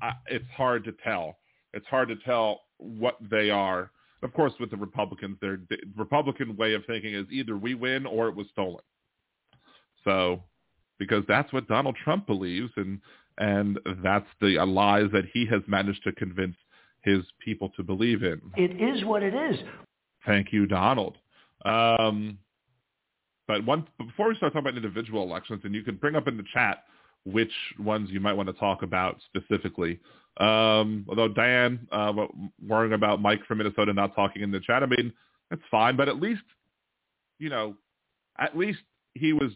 I, 0.00 0.12
it's 0.28 0.48
hard 0.56 0.84
to 0.84 0.92
tell. 1.02 1.38
It's 1.72 1.86
hard 1.86 2.06
to 2.06 2.16
tell 2.24 2.60
what 2.78 3.16
they 3.20 3.50
are. 3.50 3.90
Of 4.22 4.32
course, 4.32 4.52
with 4.60 4.70
the 4.70 4.76
Republicans, 4.76 5.38
their 5.40 5.58
the 5.68 5.78
Republican 5.96 6.56
way 6.56 6.74
of 6.74 6.84
thinking 6.86 7.14
is 7.14 7.26
either 7.32 7.56
we 7.56 7.74
win 7.74 8.06
or 8.06 8.28
it 8.28 8.36
was 8.36 8.46
stolen. 8.52 8.84
So, 10.04 10.42
because 10.98 11.24
that's 11.26 11.52
what 11.52 11.66
Donald 11.68 11.96
Trump 12.02 12.26
believes, 12.26 12.70
and 12.76 13.00
and 13.38 13.78
that's 14.02 14.26
the 14.40 14.64
lies 14.64 15.08
that 15.12 15.24
he 15.32 15.46
has 15.46 15.62
managed 15.66 16.04
to 16.04 16.12
convince 16.12 16.56
his 17.02 17.20
people 17.44 17.70
to 17.70 17.82
believe 17.82 18.22
in. 18.22 18.40
It 18.56 18.80
is 18.80 19.04
what 19.04 19.22
it 19.22 19.34
is. 19.34 19.58
Thank 20.24 20.52
you, 20.52 20.66
Donald. 20.66 21.16
Um, 21.64 22.38
but 23.46 23.64
one 23.64 23.86
before 23.98 24.28
we 24.28 24.36
start 24.36 24.52
talking 24.52 24.68
about 24.68 24.76
individual 24.76 25.22
elections, 25.22 25.62
and 25.64 25.74
you 25.74 25.82
can 25.82 25.96
bring 25.96 26.16
up 26.16 26.28
in 26.28 26.36
the 26.36 26.44
chat 26.52 26.84
which 27.24 27.52
ones 27.78 28.10
you 28.10 28.20
might 28.20 28.34
want 28.34 28.48
to 28.48 28.52
talk 28.54 28.82
about 28.82 29.18
specifically. 29.34 29.98
Um, 30.38 31.06
although 31.08 31.28
Dan 31.28 31.86
uh, 31.92 32.12
worrying 32.66 32.92
about 32.92 33.20
Mike 33.20 33.44
from 33.46 33.58
Minnesota 33.58 33.92
not 33.92 34.14
talking 34.14 34.42
in 34.42 34.50
the 34.50 34.60
chat, 34.60 34.82
I 34.82 34.86
mean 34.86 35.12
that's 35.50 35.62
fine, 35.70 35.96
but 35.96 36.08
at 36.08 36.20
least 36.20 36.42
you 37.38 37.50
know, 37.50 37.74
at 38.38 38.56
least 38.56 38.80
he 39.14 39.32
was 39.32 39.50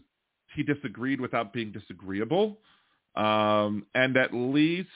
he 0.54 0.62
disagreed 0.62 1.20
without 1.20 1.52
being 1.52 1.72
disagreeable, 1.72 2.58
um, 3.16 3.86
and 3.94 4.16
at 4.16 4.32
least 4.32 4.88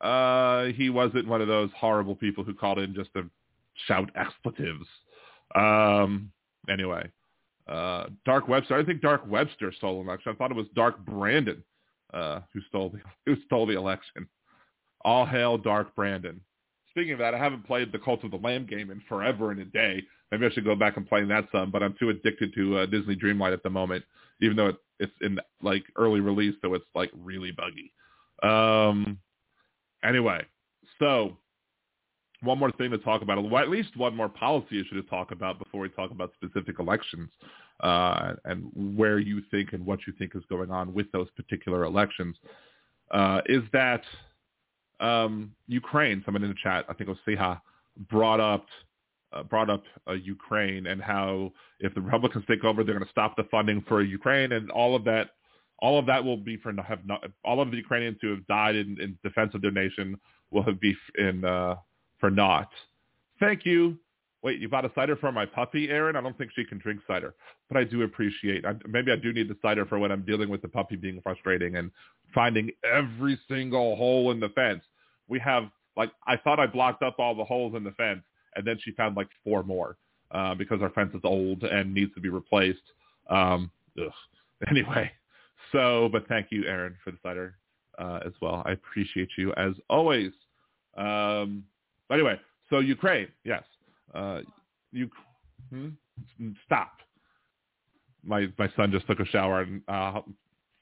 uh, 0.00 0.66
he 0.76 0.90
wasn't 0.90 1.26
one 1.26 1.40
of 1.40 1.48
those 1.48 1.70
horrible 1.76 2.14
people 2.14 2.44
who 2.44 2.54
called 2.54 2.78
in 2.78 2.94
just 2.94 3.12
to 3.14 3.28
shout 3.86 4.10
expletives. 4.16 4.86
Um, 5.54 6.30
anyway, 6.68 7.10
uh, 7.68 8.06
Dark 8.24 8.48
Webster. 8.48 8.76
I 8.76 8.84
think 8.84 9.00
Dark 9.00 9.22
Webster 9.26 9.72
stole 9.72 10.00
an 10.00 10.06
election. 10.06 10.32
I 10.32 10.36
thought 10.36 10.50
it 10.50 10.56
was 10.56 10.66
Dark 10.74 11.04
Brandon 11.04 11.62
uh, 12.14 12.40
who 12.52 12.60
stole 12.68 12.90
the 12.90 13.00
who 13.26 13.36
stole 13.44 13.66
the 13.66 13.76
election. 13.76 14.28
All 15.04 15.26
hail 15.26 15.58
Dark 15.58 15.94
Brandon. 15.94 16.40
Speaking 16.90 17.12
of 17.12 17.18
that, 17.18 17.34
I 17.34 17.38
haven't 17.38 17.66
played 17.66 17.92
the 17.92 17.98
Cult 17.98 18.24
of 18.24 18.30
the 18.30 18.36
Lamb 18.36 18.66
game 18.66 18.90
in 18.90 19.02
forever 19.08 19.50
and 19.50 19.60
a 19.60 19.64
day. 19.64 20.02
Maybe 20.34 20.50
I 20.50 20.50
should 20.54 20.64
go 20.64 20.74
back 20.74 20.96
and 20.96 21.08
play 21.08 21.24
that 21.24 21.46
some, 21.52 21.70
but 21.70 21.82
I'm 21.82 21.94
too 21.98 22.10
addicted 22.10 22.52
to 22.54 22.78
uh, 22.78 22.86
Disney 22.86 23.14
Dreamlight 23.14 23.52
at 23.52 23.62
the 23.62 23.70
moment, 23.70 24.04
even 24.42 24.56
though 24.56 24.66
it, 24.66 24.76
it's 24.98 25.12
in 25.20 25.38
like 25.62 25.84
early 25.96 26.18
release, 26.18 26.56
so 26.60 26.74
it's 26.74 26.84
like 26.92 27.10
really 27.16 27.52
buggy. 27.52 27.92
Um, 28.42 29.18
anyway, 30.02 30.44
so 30.98 31.36
one 32.40 32.58
more 32.58 32.72
thing 32.72 32.90
to 32.90 32.98
talk 32.98 33.22
about, 33.22 33.38
at 33.38 33.70
least 33.70 33.96
one 33.96 34.16
more 34.16 34.28
policy 34.28 34.80
issue 34.80 35.00
to 35.00 35.08
talk 35.08 35.30
about 35.30 35.60
before 35.60 35.80
we 35.80 35.88
talk 35.90 36.10
about 36.10 36.32
specific 36.34 36.80
elections 36.80 37.30
uh, 37.80 38.32
and 38.44 38.96
where 38.96 39.20
you 39.20 39.40
think 39.52 39.72
and 39.72 39.86
what 39.86 40.00
you 40.06 40.12
think 40.18 40.32
is 40.34 40.42
going 40.48 40.72
on 40.72 40.92
with 40.92 41.10
those 41.12 41.28
particular 41.36 41.84
elections, 41.84 42.36
uh, 43.12 43.40
is 43.46 43.62
that 43.72 44.02
um, 44.98 45.52
Ukraine, 45.68 46.22
someone 46.24 46.42
in 46.42 46.50
the 46.50 46.56
chat, 46.60 46.86
I 46.88 46.94
think 46.94 47.08
it 47.08 47.16
was 47.16 47.18
Siha, 47.26 47.60
brought 48.10 48.40
up 48.40 48.66
brought 49.42 49.70
up 49.70 49.82
uh, 50.08 50.12
Ukraine 50.12 50.86
and 50.86 51.02
how 51.02 51.52
if 51.80 51.94
the 51.94 52.00
Republicans 52.00 52.44
take 52.48 52.64
over, 52.64 52.84
they're 52.84 52.94
going 52.94 53.04
to 53.04 53.10
stop 53.10 53.36
the 53.36 53.44
funding 53.50 53.84
for 53.88 54.02
Ukraine 54.02 54.52
and 54.52 54.70
all 54.70 54.94
of 54.94 55.04
that. 55.04 55.30
All 55.80 55.98
of 55.98 56.06
that 56.06 56.24
will 56.24 56.36
be 56.36 56.56
for 56.56 56.72
have 56.82 57.04
not, 57.04 57.24
all 57.44 57.60
of 57.60 57.70
the 57.70 57.76
Ukrainians 57.76 58.18
who 58.22 58.30
have 58.30 58.46
died 58.46 58.76
in, 58.76 58.98
in 59.00 59.18
defense 59.22 59.52
of 59.54 59.60
their 59.60 59.72
nation 59.72 60.18
will 60.50 60.62
have 60.62 60.80
be 60.80 60.96
in 61.18 61.44
uh, 61.44 61.74
for 62.20 62.30
naught. 62.30 62.70
Thank 63.40 63.66
you. 63.66 63.98
Wait, 64.42 64.60
you 64.60 64.68
bought 64.68 64.84
a 64.84 64.92
cider 64.94 65.16
for 65.16 65.32
my 65.32 65.46
puppy, 65.46 65.88
Aaron? 65.88 66.16
I 66.16 66.20
don't 66.20 66.36
think 66.36 66.50
she 66.54 66.64
can 66.64 66.78
drink 66.78 67.00
cider, 67.06 67.34
but 67.68 67.78
I 67.78 67.84
do 67.84 68.02
appreciate. 68.02 68.64
I, 68.66 68.74
maybe 68.86 69.10
I 69.10 69.16
do 69.16 69.32
need 69.32 69.48
the 69.48 69.56
cider 69.62 69.86
for 69.86 69.98
when 69.98 70.12
I'm 70.12 70.22
dealing 70.22 70.50
with 70.50 70.60
the 70.60 70.68
puppy 70.68 70.96
being 70.96 71.20
frustrating 71.22 71.76
and 71.76 71.90
finding 72.34 72.70
every 72.84 73.38
single 73.48 73.96
hole 73.96 74.30
in 74.32 74.40
the 74.40 74.50
fence. 74.50 74.82
We 75.28 75.38
have 75.40 75.70
like 75.96 76.10
I 76.26 76.36
thought 76.36 76.60
I 76.60 76.66
blocked 76.66 77.02
up 77.02 77.16
all 77.18 77.34
the 77.34 77.44
holes 77.44 77.74
in 77.74 77.84
the 77.84 77.92
fence, 77.92 78.22
and 78.56 78.66
then 78.66 78.78
she 78.82 78.92
found 78.92 79.16
like 79.16 79.28
four 79.42 79.62
more 79.62 79.96
uh, 80.30 80.54
because 80.54 80.82
our 80.82 80.90
fence 80.90 81.12
is 81.14 81.20
old 81.24 81.62
and 81.64 81.92
needs 81.92 82.12
to 82.14 82.20
be 82.20 82.28
replaced. 82.28 82.82
Um, 83.28 83.70
ugh. 84.00 84.12
Anyway, 84.70 85.10
so 85.72 86.08
but 86.10 86.26
thank 86.26 86.46
you, 86.50 86.64
Aaron, 86.64 86.96
for 87.04 87.10
the 87.10 87.18
cider 87.22 87.56
uh, 87.98 88.20
as 88.24 88.32
well. 88.40 88.62
I 88.64 88.70
appreciate 88.72 89.28
you 89.36 89.52
as 89.58 89.72
always. 89.90 90.30
Um, 90.96 91.64
anyway, 92.10 92.40
so 92.70 92.78
Ukraine, 92.78 93.28
yes. 93.44 93.62
Uh, 94.14 94.40
you 94.90 95.10
hmm? 95.70 95.88
stop. 96.64 96.92
My 98.22 98.46
my 98.58 98.70
son 98.74 98.90
just 98.90 99.06
took 99.06 99.20
a 99.20 99.26
shower 99.26 99.62
and 99.62 99.82
uh, 99.86 100.20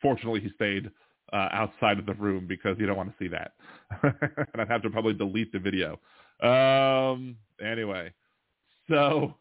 Fortunately, 0.02 0.40
he 0.40 0.50
stayed 0.56 0.90
uh, 1.32 1.48
outside 1.52 1.98
of 1.98 2.04
the 2.04 2.14
room 2.14 2.46
because 2.46 2.76
you 2.78 2.86
don't 2.86 2.96
want 2.96 3.08
to 3.08 3.24
see 3.24 3.28
that. 3.28 3.52
and 4.02 4.60
I'd 4.60 4.68
have 4.68 4.82
to 4.82 4.90
probably 4.90 5.14
delete 5.14 5.52
the 5.52 5.60
video. 5.60 5.98
Um, 6.42 7.36
anyway, 7.64 8.12
so 8.88 9.34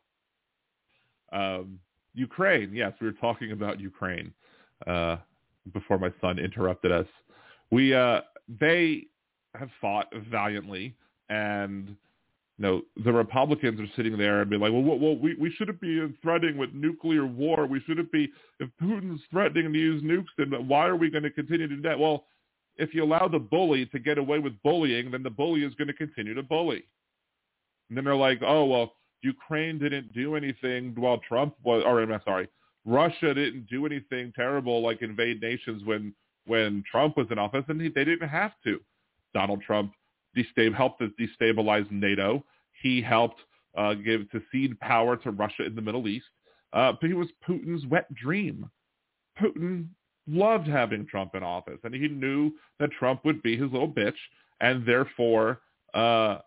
um, 1.31 1.79
Ukraine. 2.13 2.71
Yes, 2.73 2.93
we 2.99 3.07
were 3.07 3.13
talking 3.13 3.51
about 3.51 3.79
Ukraine 3.79 4.33
uh, 4.87 5.17
before 5.73 5.97
my 5.97 6.11
son 6.21 6.39
interrupted 6.39 6.91
us. 6.91 7.07
We 7.71 7.93
uh, 7.93 8.21
they 8.59 9.05
have 9.55 9.69
fought 9.79 10.07
valiantly, 10.29 10.95
and 11.29 11.87
you 11.87 11.95
know 12.59 12.81
the 13.03 13.11
Republicans 13.11 13.79
are 13.79 13.91
sitting 13.95 14.17
there 14.17 14.41
and 14.41 14.49
be 14.49 14.57
like, 14.57 14.71
well, 14.71 14.83
well, 14.83 14.99
well 14.99 15.17
we 15.17 15.35
we 15.35 15.51
shouldn't 15.51 15.79
be 15.79 16.13
threatening 16.21 16.57
with 16.57 16.73
nuclear 16.73 17.25
war. 17.25 17.65
We 17.65 17.79
shouldn't 17.81 18.11
be 18.11 18.29
if 18.59 18.69
Putin's 18.81 19.21
threatening 19.31 19.71
to 19.71 19.79
use 19.79 20.03
nukes, 20.03 20.25
then 20.37 20.51
why 20.67 20.87
are 20.87 20.97
we 20.97 21.09
going 21.09 21.23
to 21.23 21.31
continue 21.31 21.67
to 21.67 21.75
do 21.77 21.81
that? 21.83 21.97
Well, 21.97 22.25
if 22.81 22.95
you 22.95 23.03
allow 23.03 23.27
the 23.27 23.39
bully 23.39 23.85
to 23.87 23.99
get 23.99 24.17
away 24.17 24.39
with 24.39 24.61
bullying, 24.63 25.11
then 25.11 25.23
the 25.23 25.29
bully 25.29 25.63
is 25.63 25.75
going 25.75 25.87
to 25.87 25.93
continue 25.93 26.33
to 26.33 26.43
bully. 26.43 26.83
And 27.87 27.97
then 27.97 28.03
they're 28.05 28.15
like, 28.15 28.41
oh 28.45 28.65
well, 28.65 28.93
Ukraine 29.21 29.77
didn't 29.77 30.13
do 30.13 30.35
anything 30.35 30.93
while 30.95 31.19
Trump 31.19 31.55
was, 31.63 31.83
or 31.85 32.01
I'm 32.01 32.21
sorry, 32.25 32.47
Russia 32.85 33.33
didn't 33.33 33.67
do 33.67 33.85
anything 33.85 34.33
terrible 34.35 34.81
like 34.81 35.01
invade 35.01 35.41
nations 35.41 35.83
when 35.85 36.13
when 36.47 36.83
Trump 36.89 37.17
was 37.17 37.27
in 37.29 37.37
office, 37.37 37.63
and 37.67 37.79
he, 37.79 37.89
they 37.89 38.03
didn't 38.03 38.27
have 38.27 38.53
to. 38.63 38.79
Donald 39.33 39.61
Trump 39.61 39.93
destab- 40.35 40.73
helped 40.73 40.99
to 40.99 41.11
destabilize 41.21 41.89
NATO. 41.91 42.43
He 42.81 42.99
helped 42.99 43.39
uh, 43.77 43.93
give 43.93 44.29
to 44.31 44.41
cede 44.51 44.79
power 44.79 45.15
to 45.17 45.31
Russia 45.31 45.65
in 45.65 45.75
the 45.75 45.81
Middle 45.81 46.07
East. 46.07 46.25
Uh, 46.73 46.93
but 46.99 47.07
he 47.07 47.13
was 47.13 47.27
Putin's 47.47 47.85
wet 47.85 48.11
dream. 48.15 48.69
Putin 49.39 49.89
loved 50.27 50.67
having 50.67 51.05
Trump 51.05 51.35
in 51.35 51.43
office, 51.43 51.79
and 51.83 51.93
he 51.93 52.07
knew 52.07 52.51
that 52.79 52.91
Trump 52.91 53.25
would 53.25 53.41
be 53.41 53.57
his 53.57 53.71
little 53.71 53.91
bitch, 53.91 54.13
and 54.59 54.85
therefore 54.85 55.61
uh, 55.93 56.37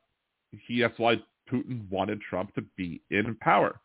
he 0.66 0.80
that's 0.80 0.98
why 0.98 1.20
Putin 1.52 1.88
wanted 1.90 2.20
Trump 2.20 2.54
to 2.54 2.62
be 2.76 3.00
in 3.10 3.36
power. 3.40 3.80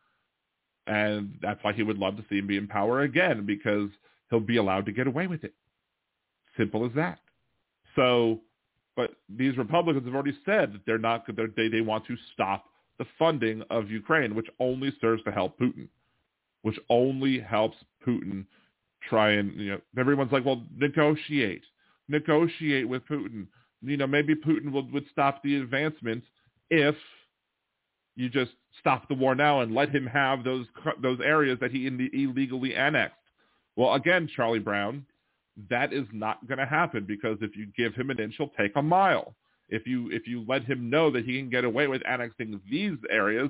And 0.88 1.38
that's 1.42 1.64
why 1.64 1.74
he 1.74 1.84
would 1.84 2.00
love 2.00 2.18
to 2.18 2.26
see 2.30 2.40
him 2.40 2.48
be 2.48 2.58
in 2.58 2.68
power 2.68 3.02
again, 3.02 3.46
because 3.46 3.90
he'll 4.30 4.40
be 4.40 4.58
allowed 4.58 4.86
to 4.88 4.92
get 4.92 5.08
away 5.08 5.28
with 5.28 5.44
it. 5.44 5.54
Simple 6.58 6.86
as 6.86 6.92
that. 6.96 7.20
So, 7.96 8.40
but 8.96 9.12
these 9.30 9.58
Republicans 9.58 10.06
have 10.06 10.16
already 10.16 10.38
said 10.46 10.74
that 10.74 10.82
they're 10.86 10.98
not, 10.98 11.26
they're, 11.36 11.48
they, 11.56 11.68
they 11.68 11.82
want 11.82 12.06
to 12.08 12.16
stop 12.34 12.66
the 12.98 13.06
funding 13.18 13.62
of 13.70 13.90
Ukraine, 13.90 14.36
which 14.36 14.48
only 14.60 14.92
serves 15.00 15.24
to 15.24 15.32
help 15.32 15.60
Putin, 15.60 15.88
which 16.64 16.78
only 16.90 17.40
helps 17.40 17.78
Putin 18.06 18.46
try 19.08 19.32
and, 19.32 19.54
you 19.56 19.72
know, 19.72 19.82
everyone's 19.98 20.32
like, 20.32 20.46
well, 20.46 20.64
negotiate, 20.76 21.64
negotiate 22.08 22.88
with 22.88 23.04
Putin. 23.06 23.48
You 23.82 23.98
know, 23.98 24.08
maybe 24.08 24.36
Putin 24.36 24.72
would, 24.72 24.92
would 24.92 25.06
stop 25.12 25.42
the 25.44 25.58
advancement 25.58 26.24
if 26.70 26.96
you 28.16 28.30
just 28.30 28.52
stop 28.80 29.08
the 29.08 29.14
war 29.14 29.36
now 29.36 29.62
and 29.62 29.74
let 29.74 29.90
him 29.90 30.06
have 30.06 30.44
those 30.44 30.66
those 31.02 31.20
areas 31.24 31.58
that 31.62 31.72
he 31.72 31.88
illegally 31.88 32.76
annexed. 32.76 33.16
Well, 33.76 33.94
again, 33.94 34.30
Charlie 34.36 34.60
Brown, 34.60 35.06
that 35.70 35.94
is 35.94 36.06
not 36.12 36.46
going 36.48 36.58
to 36.58 36.66
happen 36.66 37.06
because 37.08 37.38
if 37.42 37.56
you 37.56 37.68
give 37.78 37.96
him 37.96 38.10
an 38.10 38.20
inch, 38.20 38.36
he'll 38.38 38.52
take 38.60 38.74
a 38.76 38.82
mile. 38.82 39.36
If 39.70 39.88
you 39.88 40.10
if 40.12 40.28
you 40.28 40.44
let 40.48 40.64
him 40.64 40.90
know 40.90 41.12
that 41.12 41.26
he 41.26 41.38
can 41.38 41.50
get 41.50 41.64
away 41.64 41.88
with 41.88 42.02
annexing 42.06 42.60
these 42.70 42.98
areas, 43.10 43.50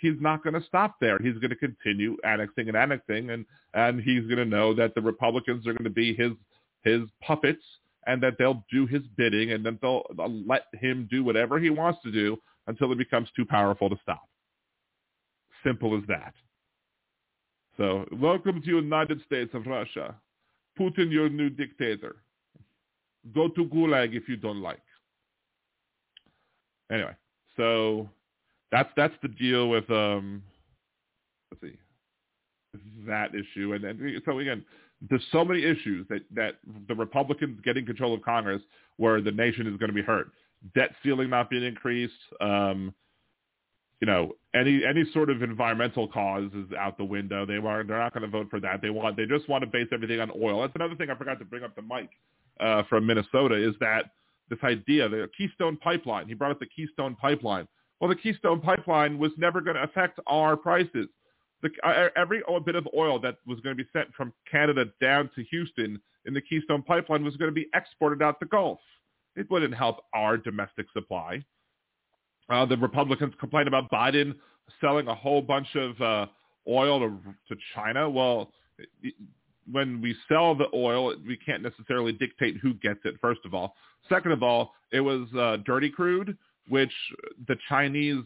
he's 0.00 0.20
not 0.20 0.42
going 0.42 0.54
to 0.54 0.66
stop 0.66 0.96
there. 1.00 1.18
He's 1.18 1.34
going 1.34 1.50
to 1.50 1.56
continue 1.56 2.16
annexing 2.24 2.68
and 2.68 2.76
annexing, 2.76 3.30
and 3.30 3.44
and 3.74 4.00
he's 4.00 4.24
going 4.24 4.38
to 4.38 4.44
know 4.44 4.74
that 4.74 4.94
the 4.94 5.00
Republicans 5.00 5.66
are 5.66 5.72
going 5.72 5.84
to 5.84 5.90
be 5.90 6.14
his 6.14 6.32
his 6.82 7.02
puppets, 7.22 7.62
and 8.06 8.22
that 8.22 8.34
they'll 8.38 8.64
do 8.72 8.86
his 8.86 9.02
bidding, 9.16 9.52
and 9.52 9.64
then 9.64 9.78
they'll, 9.82 10.02
let 10.46 10.64
him 10.72 11.06
do 11.10 11.22
whatever 11.22 11.58
he 11.58 11.70
wants 11.70 12.00
to 12.02 12.10
do 12.10 12.36
until 12.66 12.90
it 12.92 12.98
becomes 12.98 13.28
too 13.36 13.44
powerful 13.44 13.90
to 13.90 13.96
stop. 14.02 14.26
Simple 15.64 15.96
as 15.96 16.02
that. 16.08 16.32
So, 17.76 18.06
welcome 18.12 18.62
to 18.62 18.66
United 18.66 19.22
States 19.26 19.50
of 19.54 19.66
Russia. 19.66 20.14
Putin, 20.78 21.10
your 21.10 21.28
new 21.28 21.50
dictator. 21.50 22.16
Go 23.34 23.48
to 23.48 23.66
Gulag 23.66 24.16
if 24.16 24.28
you 24.28 24.36
don't 24.36 24.62
like. 24.62 24.80
Anyway, 26.90 27.14
so 27.56 28.08
that's 28.72 28.90
that's 28.96 29.14
the 29.22 29.28
deal 29.28 29.68
with 29.68 29.88
um 29.90 30.42
let's 31.50 31.62
see. 31.62 31.78
That 33.06 33.30
issue 33.34 33.74
and, 33.74 33.84
and 33.84 34.22
so 34.24 34.38
again 34.38 34.64
there's 35.08 35.24
so 35.32 35.44
many 35.44 35.64
issues 35.64 36.06
that 36.08 36.22
that 36.34 36.56
the 36.88 36.94
Republicans 36.94 37.60
getting 37.64 37.86
control 37.86 38.14
of 38.14 38.22
Congress 38.22 38.62
where 38.96 39.20
the 39.20 39.32
nation 39.32 39.66
is 39.66 39.76
going 39.78 39.88
to 39.88 39.94
be 39.94 40.02
hurt. 40.02 40.30
Debt 40.74 40.90
ceiling 41.02 41.30
not 41.30 41.50
being 41.50 41.64
increased 41.64 42.14
um 42.40 42.94
you 44.00 44.06
know 44.06 44.32
any 44.54 44.82
any 44.84 45.04
sort 45.12 45.30
of 45.30 45.42
environmental 45.42 46.06
cause 46.08 46.50
is 46.54 46.72
out 46.78 46.96
the 46.96 47.04
window. 47.04 47.44
They 47.44 47.56
are 47.56 47.82
they're 47.84 47.98
not 47.98 48.14
going 48.14 48.22
to 48.22 48.28
vote 48.28 48.48
for 48.50 48.60
that. 48.60 48.82
They 48.82 48.90
want 48.90 49.16
they 49.16 49.26
just 49.26 49.48
want 49.48 49.62
to 49.62 49.66
base 49.66 49.88
everything 49.92 50.20
on 50.20 50.30
oil. 50.40 50.60
That's 50.60 50.74
another 50.76 50.94
thing 50.94 51.10
I 51.10 51.16
forgot 51.16 51.38
to 51.40 51.44
bring 51.44 51.64
up 51.64 51.74
to 51.76 51.82
Mike 51.82 52.10
uh 52.60 52.84
from 52.88 53.06
Minnesota 53.06 53.56
is 53.56 53.74
that 53.80 54.12
this 54.48 54.58
idea 54.62 55.08
the 55.08 55.28
Keystone 55.36 55.76
pipeline 55.76 56.28
he 56.28 56.34
brought 56.34 56.52
up 56.52 56.60
the 56.60 56.66
Keystone 56.66 57.16
pipeline 57.16 57.66
well, 58.00 58.08
the 58.08 58.16
Keystone 58.16 58.60
Pipeline 58.60 59.18
was 59.18 59.32
never 59.36 59.60
going 59.60 59.76
to 59.76 59.82
affect 59.82 60.18
our 60.26 60.56
prices. 60.56 61.06
The, 61.62 61.68
uh, 61.84 62.08
every 62.16 62.42
bit 62.64 62.74
of 62.74 62.88
oil 62.96 63.18
that 63.20 63.36
was 63.46 63.60
going 63.60 63.76
to 63.76 63.82
be 63.82 63.88
sent 63.92 64.12
from 64.14 64.32
Canada 64.50 64.86
down 65.00 65.30
to 65.34 65.44
Houston 65.44 66.00
in 66.24 66.34
the 66.34 66.40
Keystone 66.40 66.82
Pipeline 66.82 67.22
was 67.22 67.36
going 67.36 67.50
to 67.50 67.54
be 67.54 67.68
exported 67.74 68.22
out 68.22 68.40
the 68.40 68.46
Gulf. 68.46 68.78
It 69.36 69.50
wouldn't 69.50 69.74
help 69.74 69.98
our 70.14 70.38
domestic 70.38 70.86
supply. 70.92 71.44
Uh, 72.48 72.64
the 72.64 72.76
Republicans 72.78 73.34
complained 73.38 73.68
about 73.68 73.90
Biden 73.90 74.34
selling 74.80 75.06
a 75.08 75.14
whole 75.14 75.42
bunch 75.42 75.68
of 75.76 76.00
uh, 76.00 76.26
oil 76.68 77.00
to, 77.00 77.18
to 77.48 77.60
China. 77.74 78.08
Well, 78.08 78.50
when 79.70 80.00
we 80.00 80.16
sell 80.28 80.54
the 80.54 80.66
oil, 80.74 81.14
we 81.26 81.36
can't 81.36 81.62
necessarily 81.62 82.12
dictate 82.12 82.56
who 82.56 82.74
gets 82.74 83.00
it, 83.04 83.16
first 83.20 83.40
of 83.44 83.52
all. 83.54 83.74
Second 84.08 84.32
of 84.32 84.42
all, 84.42 84.72
it 84.92 85.00
was 85.00 85.28
uh, 85.38 85.58
dirty 85.64 85.90
crude 85.90 86.36
which 86.68 86.92
the 87.48 87.56
Chinese 87.68 88.24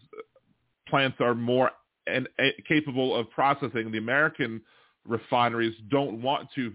plants 0.88 1.18
are 1.20 1.34
more 1.34 1.70
and 2.06 2.28
capable 2.68 3.14
of 3.14 3.30
processing. 3.30 3.90
The 3.90 3.98
American 3.98 4.60
refineries 5.06 5.74
don't 5.90 6.22
want 6.22 6.48
to 6.54 6.72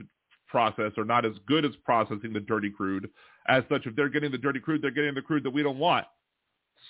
process 0.47 0.91
or 0.97 1.05
not 1.05 1.25
as 1.25 1.33
good 1.47 1.65
as 1.65 1.71
processing 1.85 2.33
the 2.33 2.39
dirty 2.39 2.69
crude. 2.69 3.09
As 3.47 3.63
such, 3.69 3.85
if 3.85 3.95
they're 3.95 4.09
getting 4.09 4.31
the 4.31 4.37
dirty 4.37 4.59
crude, 4.59 4.81
they're 4.81 4.91
getting 4.91 5.13
the 5.13 5.21
crude 5.21 5.43
that 5.43 5.51
we 5.51 5.63
don't 5.63 5.77
want. 5.77 6.05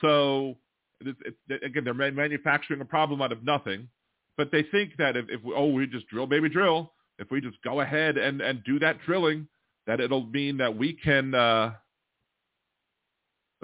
So 0.02 0.56
it's, 1.02 1.20
it's, 1.26 1.64
again, 1.64 1.84
they're 1.84 1.94
manufacturing 1.94 2.82
a 2.82 2.86
problem 2.86 3.22
out 3.22 3.32
of 3.32 3.44
nothing. 3.44 3.90
But 4.38 4.52
they 4.52 4.64
think 4.64 4.92
that 4.98 5.18
if, 5.18 5.26
if 5.30 5.44
we, 5.44 5.54
oh, 5.54 5.68
we 5.68 5.86
just 5.88 6.08
drill, 6.08 6.28
baby, 6.28 6.50
drill. 6.50 6.94
If 7.18 7.30
we 7.32 7.42
just 7.42 7.62
go 7.64 7.82
ahead 7.82 8.18
and, 8.18 8.40
and 8.40 8.64
do 8.64 8.80
that 8.80 8.98
drilling, 9.06 9.48
that 9.88 10.00
it'll 10.00 10.26
mean 10.26 10.58
that 10.58 10.78
we 10.78 10.94
can 10.94 11.36
uh, 11.36 11.74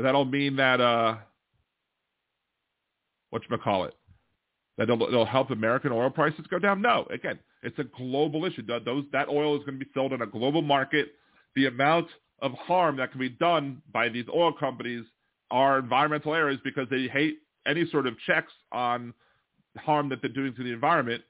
that'll 0.04 0.26
mean 0.26 0.56
that 0.58 0.82
uh, 0.82 1.18
what 3.30 3.42
you 3.50 3.58
call 3.58 3.86
it, 3.86 3.94
that 4.78 4.90
it'll, 4.90 5.02
it'll 5.08 5.26
help 5.26 5.52
American 5.52 5.92
oil 5.92 6.10
prices 6.10 6.46
go 6.50 6.60
down. 6.60 6.82
No, 6.82 7.06
again, 7.10 7.40
it's 7.64 7.80
a 7.80 7.84
global 7.84 8.46
issue. 8.46 8.64
Those 8.66 9.06
that 9.12 9.30
oil 9.30 9.56
is 9.56 9.64
going 9.66 9.80
to 9.80 9.86
be 9.86 9.92
sold 9.94 10.14
in 10.14 10.22
a 10.22 10.28
global 10.28 10.62
market. 10.62 11.14
The 11.56 11.68
amount 11.68 12.08
of 12.42 12.52
harm 12.54 12.98
that 12.98 13.12
can 13.12 13.20
be 13.20 13.30
done 13.30 13.82
by 13.92 14.10
these 14.10 14.26
oil 14.34 14.52
companies 14.54 15.06
are 15.52 15.80
environmental 15.80 16.34
errors 16.34 16.60
because 16.64 16.88
they 16.90 17.08
hate 17.08 17.40
any 17.66 17.90
sort 17.90 18.08
of 18.08 18.16
checks 18.26 18.52
on 18.72 19.14
harm 19.78 20.10
that 20.10 20.22
they're 20.22 20.32
doing 20.32 20.54
to 20.56 20.64
the 20.64 20.72
environment 20.72 21.22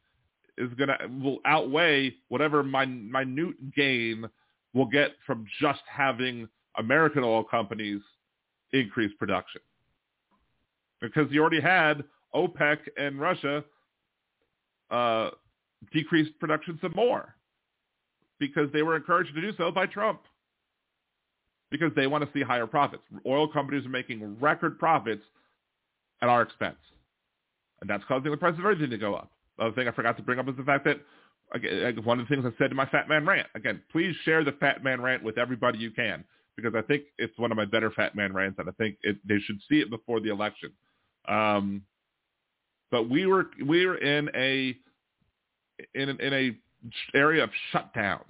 is 0.58 0.74
going 0.76 0.90
to 0.90 0.98
will 1.24 1.40
outweigh 1.46 2.14
whatever 2.30 2.64
minute 2.64 3.56
gain 3.76 4.26
we'll 4.74 4.86
get 4.86 5.12
from 5.26 5.46
just 5.60 5.82
having 5.88 6.48
American 6.78 7.24
oil 7.24 7.44
companies 7.44 8.02
increase 8.80 9.12
production. 9.18 9.62
Because 11.02 11.28
you 11.30 11.42
already 11.42 11.62
had 11.62 12.04
OPEC 12.34 12.78
and 12.98 13.20
Russia 13.20 13.64
uh, 14.92 15.30
decrease 15.92 16.28
production 16.40 16.78
some 16.82 16.94
more 16.96 17.36
because 18.40 18.72
they 18.74 18.82
were 18.82 18.96
encouraged 18.96 19.34
to 19.34 19.42
do 19.42 19.52
so 19.58 19.72
by 19.72 19.86
Trump 19.86 20.22
because 21.72 21.92
they 21.96 22.08
want 22.08 22.24
to 22.24 22.30
see 22.38 22.44
higher 22.44 22.68
profits. 22.68 23.04
Oil 23.26 23.48
companies 23.48 23.86
are 23.86 23.90
making 23.90 24.40
record 24.40 24.78
profits 24.78 25.24
at 26.22 26.30
our 26.30 26.42
expense. 26.42 26.78
And 27.82 27.90
that's 27.90 28.04
causing 28.08 28.32
the 28.32 28.38
price 28.38 28.54
of 28.58 28.66
everything 28.66 28.90
to 28.90 28.98
go 28.98 29.16
up. 29.16 29.32
The 29.58 29.66
other 29.66 29.76
thing 29.76 29.88
I 29.88 29.92
forgot 29.92 30.18
to 30.18 30.24
bring 30.24 30.40
up 30.40 30.48
is 30.48 30.56
the 30.58 30.64
fact 30.64 30.86
that 30.86 31.00
again, 31.54 32.04
one 32.04 32.20
of 32.20 32.28
the 32.28 32.36
things 32.36 32.46
I 32.46 32.58
said 32.58 32.72
in 32.72 32.78
my 32.78 32.86
Fat 32.86 33.08
Man 33.08 33.26
rant. 33.26 33.48
Again, 33.56 33.82
please 33.92 34.16
share 34.24 34.44
the 34.44 34.54
Fat 34.54 34.84
Man 34.84 35.02
rant 35.02 35.24
with 35.24 35.38
everybody 35.38 35.80
you 35.80 35.92
can 35.92 36.24
because 36.56 36.74
I 36.76 36.82
think 36.82 37.04
it's 37.18 37.38
one 37.38 37.52
of 37.52 37.58
my 37.58 37.66
better 37.66 37.92
Fat 37.92 38.16
Man 38.16 38.34
rants, 38.34 38.60
and 38.60 38.70
I 38.70 38.72
think 38.74 38.98
it, 39.04 39.18
they 39.28 39.40
should 39.40 39.60
see 39.70 39.80
it 39.80 39.90
before 39.90 40.20
the 40.20 40.30
election. 40.30 40.72
Um, 41.28 41.84
but 42.92 43.10
we 43.10 43.26
were 43.26 43.48
we 43.66 43.86
were 43.86 43.98
in 43.98 44.30
a 44.36 44.76
in 45.94 46.10
in 46.10 46.34
a 46.34 46.58
area 47.14 47.44
of 47.44 47.50
shutdowns. 47.74 48.24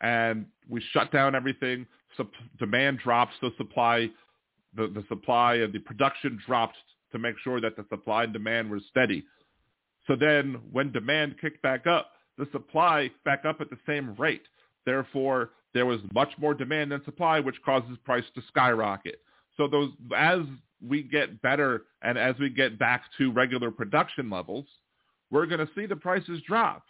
and 0.00 0.46
we 0.68 0.82
shut 0.92 1.10
down 1.12 1.34
everything. 1.34 1.86
Sup- 2.16 2.30
demand 2.58 2.98
drops, 2.98 3.32
so 3.40 3.50
supply, 3.56 4.10
the, 4.76 4.88
the 4.88 5.04
supply 5.08 5.54
and 5.56 5.72
the 5.72 5.78
production 5.78 6.38
dropped 6.46 6.76
to 7.12 7.18
make 7.18 7.36
sure 7.42 7.60
that 7.60 7.76
the 7.76 7.84
supply 7.88 8.24
and 8.24 8.32
demand 8.32 8.70
were 8.70 8.80
steady. 8.90 9.24
So 10.06 10.16
then 10.16 10.60
when 10.70 10.92
demand 10.92 11.36
kicked 11.40 11.62
back 11.62 11.86
up, 11.86 12.12
the 12.38 12.46
supply 12.52 13.10
back 13.24 13.44
up 13.44 13.60
at 13.60 13.70
the 13.70 13.78
same 13.86 14.14
rate. 14.16 14.42
Therefore, 14.84 15.50
there 15.76 15.86
was 15.86 16.00
much 16.14 16.30
more 16.38 16.54
demand 16.54 16.92
than 16.92 17.04
supply, 17.04 17.40
which 17.40 17.60
causes 17.64 17.96
price 18.04 18.24
to 18.34 18.42
skyrocket. 18.48 19.20
So 19.56 19.68
those, 19.68 19.90
as 20.16 20.40
we 20.86 21.02
get 21.02 21.40
better 21.42 21.84
and 22.02 22.18
as 22.18 22.34
we 22.38 22.50
get 22.50 22.78
back 22.78 23.02
to 23.18 23.32
regular 23.32 23.70
production 23.70 24.30
levels, 24.30 24.66
we're 25.30 25.46
going 25.46 25.64
to 25.64 25.68
see 25.74 25.86
the 25.86 25.96
prices 25.96 26.40
drop 26.46 26.84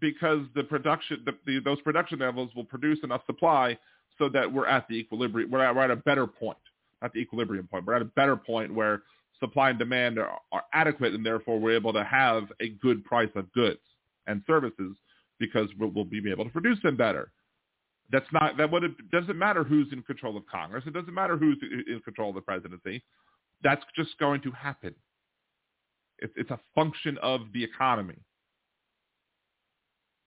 because 0.00 0.40
the 0.54 0.64
production, 0.64 1.22
the, 1.24 1.32
the, 1.46 1.60
those 1.60 1.80
production 1.82 2.20
levels 2.20 2.50
will 2.54 2.64
produce 2.64 2.98
enough 3.02 3.22
supply 3.26 3.76
so 4.18 4.28
that 4.28 4.52
we're 4.52 4.66
at 4.66 4.86
the 4.88 4.94
equilibrium. 4.94 5.50
We're 5.50 5.64
at, 5.64 5.74
we're 5.74 5.82
at 5.82 5.90
a 5.90 5.96
better 5.96 6.26
point, 6.26 6.58
not 7.02 7.12
the 7.12 7.20
equilibrium 7.20 7.66
point. 7.68 7.86
We're 7.86 7.96
at 7.96 8.02
a 8.02 8.06
better 8.16 8.36
point 8.36 8.72
where 8.72 9.02
supply 9.40 9.70
and 9.70 9.78
demand 9.78 10.18
are, 10.18 10.38
are 10.52 10.64
adequate, 10.72 11.14
and 11.14 11.24
therefore 11.24 11.58
we're 11.58 11.76
able 11.76 11.92
to 11.92 12.04
have 12.04 12.44
a 12.60 12.70
good 12.70 13.04
price 13.04 13.30
of 13.34 13.52
goods 13.52 13.80
and 14.26 14.42
services 14.46 14.96
because 15.38 15.68
we'll, 15.78 15.90
we'll 15.90 16.04
be 16.04 16.22
able 16.30 16.44
to 16.44 16.50
produce 16.50 16.78
them 16.82 16.96
better. 16.96 17.30
That's 18.10 18.26
not 18.32 18.56
that. 18.56 18.70
What 18.70 18.84
it 18.84 18.92
doesn't 19.10 19.38
matter 19.38 19.64
who's 19.64 19.88
in 19.92 20.02
control 20.02 20.36
of 20.36 20.46
Congress. 20.46 20.84
It 20.86 20.94
doesn't 20.94 21.12
matter 21.12 21.36
who's 21.36 21.58
in 21.62 22.00
control 22.00 22.30
of 22.30 22.36
the 22.36 22.40
presidency. 22.40 23.02
That's 23.62 23.82
just 23.96 24.16
going 24.18 24.40
to 24.42 24.50
happen. 24.52 24.94
It's, 26.18 26.32
it's 26.36 26.50
a 26.50 26.60
function 26.74 27.18
of 27.22 27.42
the 27.52 27.62
economy. 27.62 28.16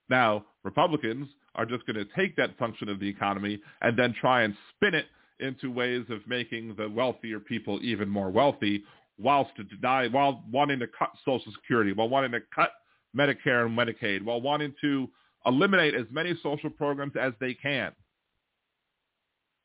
Now, 0.09 0.45
Republicans 0.63 1.27
are 1.55 1.65
just 1.65 1.85
going 1.85 1.95
to 1.95 2.05
take 2.15 2.35
that 2.35 2.57
function 2.57 2.89
of 2.89 2.99
the 2.99 3.07
economy 3.07 3.59
and 3.81 3.97
then 3.97 4.13
try 4.19 4.43
and 4.43 4.55
spin 4.75 4.93
it 4.93 5.05
into 5.39 5.71
ways 5.71 6.05
of 6.09 6.19
making 6.27 6.75
the 6.77 6.89
wealthier 6.89 7.39
people 7.39 7.79
even 7.81 8.07
more 8.09 8.29
wealthy 8.29 8.83
whilst 9.17 9.55
to 9.55 9.63
deny, 9.63 10.07
while 10.07 10.43
wanting 10.51 10.79
to 10.79 10.87
cut 10.87 11.11
Social 11.25 11.51
Security, 11.53 11.93
while 11.93 12.09
wanting 12.09 12.31
to 12.31 12.41
cut 12.53 12.71
Medicare 13.15 13.65
and 13.65 13.77
Medicaid, 13.77 14.23
while 14.23 14.41
wanting 14.41 14.73
to 14.81 15.09
eliminate 15.45 15.95
as 15.95 16.05
many 16.11 16.33
social 16.43 16.69
programs 16.69 17.13
as 17.19 17.33
they 17.39 17.53
can. 17.53 17.91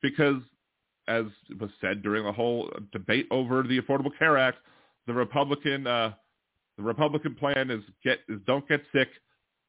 Because, 0.01 0.41
as 1.07 1.25
was 1.59 1.69
said 1.81 2.03
during 2.03 2.23
the 2.23 2.31
whole 2.31 2.69
debate 2.91 3.27
over 3.31 3.63
the 3.63 3.79
Affordable 3.79 4.17
Care 4.17 4.37
Act, 4.37 4.59
the 5.07 5.13
Republican 5.13 5.87
uh, 5.87 6.13
the 6.77 6.83
Republican 6.83 7.35
plan 7.35 7.71
is 7.71 7.83
get 8.03 8.19
is 8.29 8.39
don't 8.45 8.67
get 8.67 8.81
sick 8.93 9.09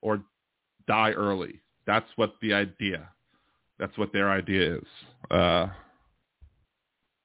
or 0.02 0.22
die 0.86 1.12
early. 1.12 1.60
That's 1.86 2.08
what 2.16 2.34
the 2.42 2.52
idea. 2.52 3.08
That's 3.78 3.96
what 3.96 4.12
their 4.12 4.30
idea 4.30 4.76
is. 4.76 4.86
Uh, 5.30 5.68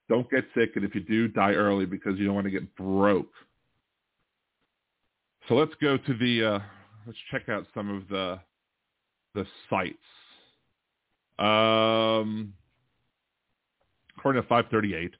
don't 0.08 0.30
get 0.30 0.44
sick, 0.54 0.70
and 0.76 0.84
if 0.84 0.94
you 0.94 1.00
do, 1.00 1.28
die 1.28 1.52
early 1.52 1.86
because 1.86 2.18
you 2.18 2.26
don't 2.26 2.34
want 2.34 2.46
to 2.46 2.50
get 2.50 2.74
broke. 2.76 3.32
So 5.48 5.54
let's 5.54 5.74
go 5.80 5.96
to 5.96 6.14
the. 6.14 6.54
Uh, 6.54 6.58
let's 7.06 7.18
check 7.30 7.48
out 7.48 7.66
some 7.74 7.90
of 7.90 8.08
the 8.08 8.38
the 9.34 9.46
sites. 9.68 9.98
Um, 11.38 12.54
according 14.16 14.42
to 14.42 14.48
538. 14.48 15.10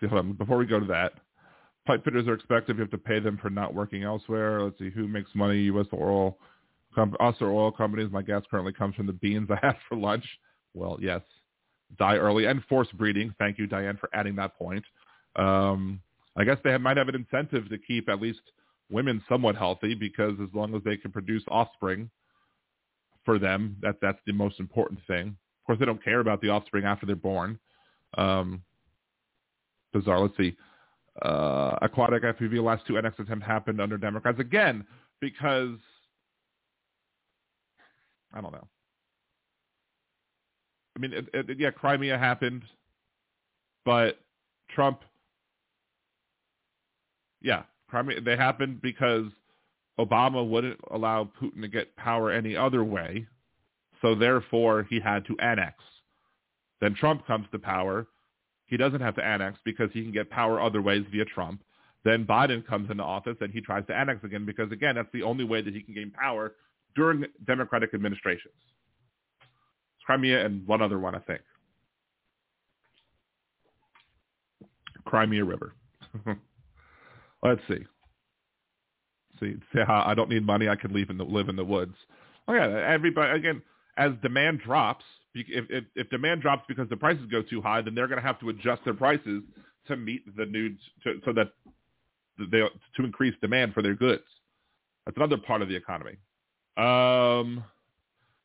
See, 0.00 0.06
hold 0.06 0.18
on. 0.18 0.32
Before 0.34 0.56
we 0.56 0.66
go 0.66 0.80
to 0.80 0.86
that, 0.86 1.12
pipe 1.86 2.04
fitters 2.04 2.26
are 2.26 2.34
expected. 2.34 2.76
You 2.76 2.82
have 2.82 2.90
to 2.90 2.98
pay 2.98 3.20
them 3.20 3.38
for 3.40 3.50
not 3.50 3.74
working 3.74 4.02
elsewhere. 4.02 4.62
Let's 4.62 4.78
see 4.78 4.90
who 4.90 5.06
makes 5.06 5.30
money. 5.34 5.60
U.S. 5.62 5.86
oil, 5.92 6.38
com- 6.94 7.16
us 7.20 7.36
or 7.40 7.50
oil 7.50 7.70
companies. 7.70 8.10
My 8.10 8.22
gas 8.22 8.42
currently 8.50 8.72
comes 8.72 8.94
from 8.94 9.06
the 9.06 9.12
beans 9.12 9.48
I 9.50 9.58
had 9.66 9.76
for 9.88 9.96
lunch. 9.96 10.24
Well, 10.74 10.98
yes, 11.00 11.20
die 11.98 12.16
early 12.16 12.46
and 12.46 12.62
forced 12.68 12.96
breeding. 12.96 13.34
Thank 13.38 13.58
you, 13.58 13.66
Diane, 13.66 13.98
for 13.98 14.08
adding 14.12 14.36
that 14.36 14.56
point. 14.56 14.84
Um, 15.36 16.00
I 16.36 16.44
guess 16.44 16.56
they 16.64 16.70
have, 16.70 16.80
might 16.80 16.96
have 16.96 17.08
an 17.08 17.14
incentive 17.14 17.68
to 17.68 17.78
keep 17.78 18.08
at 18.08 18.20
least 18.20 18.40
women 18.90 19.22
somewhat 19.28 19.56
healthy 19.56 19.94
because 19.94 20.34
as 20.42 20.48
long 20.54 20.74
as 20.74 20.82
they 20.84 20.96
can 20.96 21.12
produce 21.12 21.42
offspring 21.48 22.10
for 23.24 23.38
them, 23.38 23.76
that 23.80 23.96
that's 24.00 24.18
the 24.26 24.32
most 24.32 24.60
important 24.60 25.00
thing. 25.06 25.28
Of 25.28 25.66
course, 25.66 25.78
they 25.78 25.84
don't 25.84 26.02
care 26.02 26.20
about 26.20 26.40
the 26.40 26.48
offspring 26.48 26.84
after 26.84 27.06
they're 27.06 27.16
born. 27.16 27.58
Um, 28.18 28.62
bizarre. 29.92 30.20
Let's 30.20 30.36
see. 30.36 30.56
Uh, 31.20 31.76
aquatic 31.82 32.22
FPV 32.22 32.62
last 32.62 32.86
two 32.86 32.94
NX 32.94 33.18
attempt 33.20 33.44
happened 33.44 33.80
under 33.80 33.98
Democrats 33.98 34.40
again 34.40 34.84
because 35.20 35.76
I 38.32 38.40
don't 38.40 38.52
know. 38.52 38.66
I 40.96 41.00
mean, 41.00 41.12
it, 41.12 41.28
it, 41.32 41.58
yeah, 41.58 41.70
Crimea 41.70 42.18
happened, 42.18 42.64
but 43.84 44.18
Trump, 44.70 45.02
yeah, 47.40 47.62
Crimea 47.88 48.20
they 48.20 48.36
happened 48.36 48.82
because 48.82 49.26
Obama 49.98 50.46
wouldn't 50.46 50.80
allow 50.90 51.28
Putin 51.40 51.60
to 51.62 51.68
get 51.68 51.94
power 51.96 52.30
any 52.30 52.56
other 52.56 52.82
way, 52.82 53.26
so 54.00 54.14
therefore 54.14 54.86
he 54.88 55.00
had 55.00 55.24
to 55.26 55.36
annex. 55.38 55.74
Then 56.80 56.94
Trump 56.94 57.26
comes 57.26 57.46
to 57.52 57.58
power. 57.58 58.06
He 58.66 58.76
doesn't 58.76 59.00
have 59.00 59.14
to 59.16 59.24
annex 59.24 59.58
because 59.64 59.90
he 59.92 60.02
can 60.02 60.12
get 60.12 60.30
power 60.30 60.60
other 60.60 60.82
ways 60.82 61.04
via 61.12 61.24
Trump. 61.26 61.62
Then 62.04 62.24
Biden 62.24 62.66
comes 62.66 62.90
into 62.90 63.04
office 63.04 63.36
and 63.40 63.52
he 63.52 63.60
tries 63.60 63.86
to 63.86 63.94
annex 63.94 64.24
again 64.24 64.44
because, 64.44 64.72
again, 64.72 64.96
that's 64.96 65.12
the 65.12 65.22
only 65.22 65.44
way 65.44 65.62
that 65.62 65.74
he 65.74 65.82
can 65.82 65.94
gain 65.94 66.10
power 66.10 66.54
during 66.96 67.24
Democratic 67.46 67.94
administrations. 67.94 68.54
Crimea 70.04 70.44
and 70.44 70.66
one 70.66 70.82
other 70.82 70.98
one, 70.98 71.14
I 71.14 71.20
think. 71.20 71.40
Crimea 75.04 75.44
River. 75.44 75.74
Let's 77.42 77.60
see. 77.68 77.84
See, 79.40 79.56
how 79.86 80.04
I 80.06 80.14
don't 80.14 80.30
need 80.30 80.46
money. 80.46 80.68
I 80.68 80.76
can 80.76 80.92
live 80.92 81.10
in 81.10 81.18
the 81.18 81.24
live 81.24 81.48
in 81.48 81.56
the 81.56 81.64
woods. 81.64 81.94
Oh 82.48 82.54
yeah, 82.54 82.66
everybody 82.86 83.38
again. 83.38 83.62
As 83.98 84.12
demand 84.22 84.60
drops, 84.60 85.04
if, 85.34 85.66
if, 85.68 85.84
if 85.94 86.08
demand 86.08 86.40
drops 86.40 86.64
because 86.66 86.88
the 86.88 86.96
prices 86.96 87.26
go 87.30 87.42
too 87.42 87.60
high, 87.60 87.82
then 87.82 87.94
they're 87.94 88.08
going 88.08 88.20
to 88.20 88.26
have 88.26 88.40
to 88.40 88.48
adjust 88.48 88.82
their 88.84 88.94
prices 88.94 89.42
to 89.86 89.96
meet 89.96 90.24
the 90.36 90.46
needs, 90.46 90.80
to, 91.04 91.20
so 91.26 91.32
that 91.34 91.52
they 92.38 92.60
to 92.96 93.04
increase 93.04 93.34
demand 93.40 93.74
for 93.74 93.82
their 93.82 93.94
goods. 93.94 94.22
That's 95.04 95.16
another 95.16 95.36
part 95.36 95.62
of 95.62 95.68
the 95.68 95.76
economy. 95.76 96.16
Um, 96.76 97.64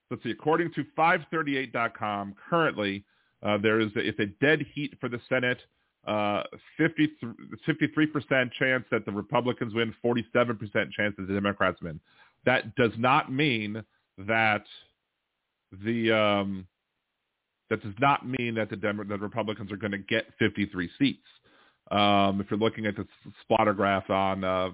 let's 0.10 0.24
see. 0.24 0.32
According 0.32 0.74
to 0.74 0.84
538.com, 0.98 2.36
currently 2.50 3.06
uh, 3.44 3.58
there 3.58 3.80
is 3.80 3.92
a, 3.96 4.00
it's 4.00 4.20
a 4.20 4.26
dead 4.26 4.66
heat 4.74 4.96
for 5.00 5.10
the 5.10 5.20
Senate 5.30 5.60
uh, 6.08 6.43
53% 6.80 8.51
chance 8.53 8.86
that 8.91 9.05
the 9.05 9.12
Republicans 9.12 9.74
win, 9.74 9.93
47% 10.03 10.91
chance 10.91 11.16
that 11.18 11.28
the 11.28 11.34
Democrats 11.34 11.82
win. 11.82 11.99
That 12.45 12.76
does 12.76 12.93
not 12.97 13.32
mean 13.32 13.84
that 14.18 14.64
the 15.84 16.12
um, 16.12 16.68
that 17.70 17.84
does 17.84 17.93
not 17.99 18.26
mean 18.26 18.55
that 18.55 18.70
the 18.70 18.78
Dem- 18.78 19.05
the 19.08 19.18
Republicans 19.18 19.70
are 19.72 19.78
going 19.78 19.91
to 19.91 19.97
get 19.97 20.26
53 20.39 20.89
seats. 20.97 21.20
Um, 21.91 22.39
if 22.39 22.49
you're 22.49 22.60
looking 22.60 22.86
at 22.86 22.95
the 22.95 23.05
splatter 23.41 23.74
graph 23.74 24.10
on 24.10 24.43
uh, 24.43 24.70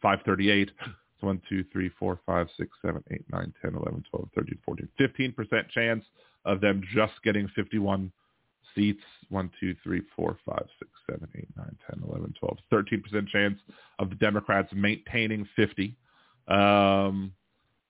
538, 0.00 0.70
it's 0.80 0.92
1, 1.20 1.42
2, 1.48 1.64
3, 1.72 1.90
4, 1.98 2.20
5, 2.26 2.46
6, 2.56 2.70
7, 2.84 3.04
8, 3.10 3.24
9, 3.30 3.54
10, 3.62 3.74
11, 3.74 4.04
12, 4.10 4.28
13, 4.34 4.58
14, 4.64 4.88
15% 5.00 5.68
chance 5.70 6.04
of 6.44 6.60
them 6.60 6.82
just 6.92 7.12
getting 7.22 7.46
51 7.54 8.10
seats. 8.74 9.02
1, 9.28 9.50
2, 9.60 9.74
3, 9.82 10.02
4, 10.14 10.38
5, 10.44 10.58
6, 10.78 10.90
7, 11.10 11.28
8, 11.34 11.48
9, 11.56 11.76
10, 11.90 12.02
11, 12.08 12.34
12. 12.38 12.58
13% 12.72 13.28
chance 13.28 13.58
of 13.98 14.10
the 14.10 14.16
Democrats 14.16 14.68
maintaining 14.74 15.48
50. 15.56 15.96
Um, 16.48 17.32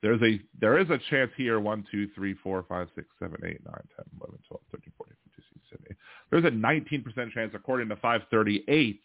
there's 0.03 0.21
a 0.23 0.41
there 0.61 0.79
is 0.79 0.91
a 0.91 0.99
chance 1.11 1.31
here 1.37 1.61
1, 1.61 1.85
2, 1.91 2.09
3, 2.15 2.35
4, 2.35 2.65
5, 2.69 2.89
6, 2.95 3.09
7, 3.21 3.37
8, 3.45 3.45
9, 3.45 3.57
10, 3.65 4.05
11, 4.21 4.39
12, 4.49 4.63
13, 4.73 4.93
14, 4.99 5.15
15, 5.25 5.45
16, 5.55 5.63
17. 5.71 5.97
There's 6.31 6.45
a 6.45 6.51
19% 6.51 7.33
chance, 7.33 7.53
according 7.55 7.89
to 7.89 7.97
538, 7.97 9.01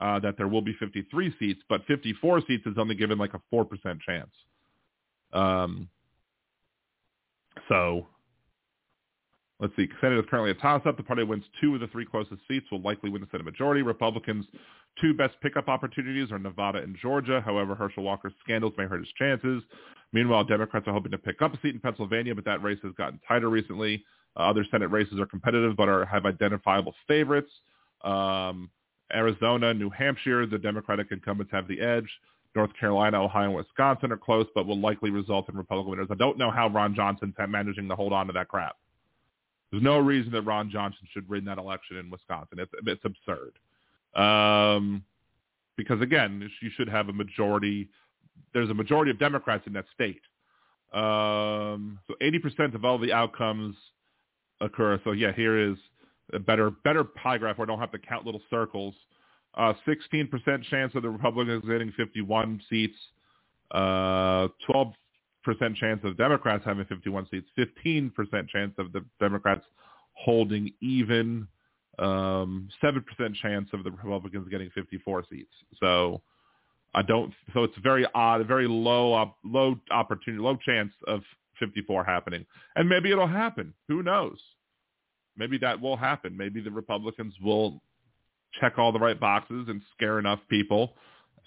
uh, 0.00 0.18
that 0.20 0.36
there 0.36 0.48
will 0.48 0.62
be 0.62 0.74
53 0.80 1.34
seats, 1.38 1.60
but 1.68 1.84
54 1.86 2.42
seats 2.48 2.66
is 2.66 2.74
only 2.78 2.94
given 2.96 3.16
like 3.16 3.34
a 3.34 3.40
4% 3.54 3.68
chance. 4.00 4.30
Um, 5.32 5.88
so 7.68 8.08
Let's 9.64 9.76
see. 9.76 9.88
Senate 9.98 10.18
is 10.18 10.26
currently 10.28 10.50
a 10.50 10.54
toss-up. 10.54 10.98
The 10.98 11.02
party 11.02 11.22
wins 11.22 11.42
two 11.58 11.74
of 11.74 11.80
the 11.80 11.86
three 11.86 12.04
closest 12.04 12.42
seats 12.46 12.66
will 12.70 12.82
likely 12.82 13.08
win 13.08 13.22
the 13.22 13.28
Senate 13.30 13.46
majority. 13.46 13.80
Republicans' 13.80 14.44
two 15.00 15.14
best 15.14 15.36
pickup 15.40 15.68
opportunities 15.68 16.30
are 16.30 16.38
Nevada 16.38 16.80
and 16.80 16.94
Georgia. 17.00 17.40
However, 17.40 17.74
Herschel 17.74 18.02
Walker's 18.02 18.34
scandals 18.44 18.74
may 18.76 18.84
hurt 18.84 18.98
his 18.98 19.08
chances. 19.18 19.62
Meanwhile, 20.12 20.44
Democrats 20.44 20.86
are 20.86 20.92
hoping 20.92 21.12
to 21.12 21.18
pick 21.18 21.40
up 21.40 21.54
a 21.54 21.60
seat 21.62 21.72
in 21.72 21.80
Pennsylvania, 21.80 22.34
but 22.34 22.44
that 22.44 22.62
race 22.62 22.78
has 22.82 22.92
gotten 22.98 23.18
tighter 23.26 23.48
recently. 23.48 24.04
Uh, 24.36 24.40
other 24.40 24.66
Senate 24.70 24.88
races 24.88 25.18
are 25.18 25.24
competitive, 25.24 25.78
but 25.78 25.88
are, 25.88 26.04
have 26.04 26.26
identifiable 26.26 26.94
favorites. 27.08 27.50
Um, 28.04 28.68
Arizona, 29.14 29.72
New 29.72 29.88
Hampshire, 29.88 30.44
the 30.44 30.58
Democratic 30.58 31.06
incumbents 31.10 31.52
have 31.52 31.68
the 31.68 31.80
edge. 31.80 32.10
North 32.54 32.72
Carolina, 32.78 33.24
Ohio, 33.24 33.46
and 33.46 33.54
Wisconsin 33.54 34.12
are 34.12 34.18
close, 34.18 34.46
but 34.54 34.66
will 34.66 34.78
likely 34.78 35.08
result 35.08 35.48
in 35.48 35.56
Republican 35.56 35.92
winners. 35.92 36.08
I 36.10 36.16
don't 36.16 36.36
know 36.36 36.50
how 36.50 36.68
Ron 36.68 36.94
Johnson's 36.94 37.32
managing 37.48 37.88
to 37.88 37.96
hold 37.96 38.12
on 38.12 38.26
to 38.26 38.34
that 38.34 38.48
crap. 38.48 38.76
There's 39.74 39.82
no 39.82 39.98
reason 39.98 40.30
that 40.30 40.42
Ron 40.42 40.70
Johnson 40.70 41.00
should 41.12 41.28
win 41.28 41.44
that 41.46 41.58
election 41.58 41.96
in 41.96 42.08
Wisconsin. 42.08 42.60
It's 42.60 42.70
it's 42.86 43.04
absurd. 43.04 43.58
Um, 44.14 45.02
because 45.76 46.00
again, 46.00 46.48
you 46.62 46.70
should 46.76 46.88
have 46.88 47.08
a 47.08 47.12
majority. 47.12 47.88
There's 48.52 48.70
a 48.70 48.74
majority 48.74 49.10
of 49.10 49.18
Democrats 49.18 49.66
in 49.66 49.72
that 49.72 49.86
state. 49.92 50.20
Um, 50.92 51.98
so 52.06 52.14
80% 52.22 52.76
of 52.76 52.84
all 52.84 52.98
the 52.98 53.12
outcomes 53.12 53.74
occur. 54.60 55.00
So 55.02 55.10
yeah, 55.10 55.32
here 55.32 55.58
is 55.58 55.76
a 56.32 56.38
better 56.38 56.70
better 56.70 57.02
pie 57.02 57.38
graph 57.38 57.58
where 57.58 57.66
I 57.66 57.68
don't 57.68 57.80
have 57.80 57.90
to 57.90 57.98
count 57.98 58.24
little 58.24 58.42
circles. 58.48 58.94
Uh, 59.54 59.72
16% 59.88 60.62
chance 60.70 60.94
of 60.94 61.02
the 61.02 61.10
Republicans 61.10 61.64
getting 61.68 61.90
51 61.96 62.62
seats. 62.70 62.96
Uh, 63.72 64.46
12% 64.72 64.94
chance 65.76 66.00
of 66.04 66.16
Democrats 66.16 66.64
having 66.64 66.84
51 66.86 67.28
seats. 67.30 67.48
15% 67.58 68.48
chance 68.48 68.74
of 68.78 68.92
the 68.92 69.04
Democrats 69.20 69.64
holding 70.12 70.72
even. 70.80 71.46
Um, 71.98 72.68
7% 72.82 73.02
chance 73.40 73.68
of 73.72 73.84
the 73.84 73.90
Republicans 73.90 74.48
getting 74.50 74.70
54 74.70 75.24
seats. 75.30 75.52
So 75.80 76.22
I 76.94 77.02
don't. 77.02 77.32
So 77.52 77.64
it's 77.64 77.76
very 77.82 78.06
odd, 78.14 78.46
very 78.46 78.66
low, 78.66 79.12
op, 79.12 79.36
low 79.44 79.76
opportunity, 79.90 80.42
low 80.42 80.56
chance 80.56 80.92
of 81.06 81.22
54 81.60 82.04
happening. 82.04 82.46
And 82.76 82.88
maybe 82.88 83.12
it'll 83.12 83.26
happen. 83.26 83.74
Who 83.88 84.02
knows? 84.02 84.38
Maybe 85.36 85.58
that 85.58 85.80
will 85.80 85.96
happen. 85.96 86.36
Maybe 86.36 86.60
the 86.60 86.70
Republicans 86.70 87.34
will 87.42 87.82
check 88.60 88.78
all 88.78 88.92
the 88.92 88.98
right 88.98 89.18
boxes 89.18 89.66
and 89.68 89.82
scare 89.96 90.18
enough 90.18 90.38
people. 90.48 90.94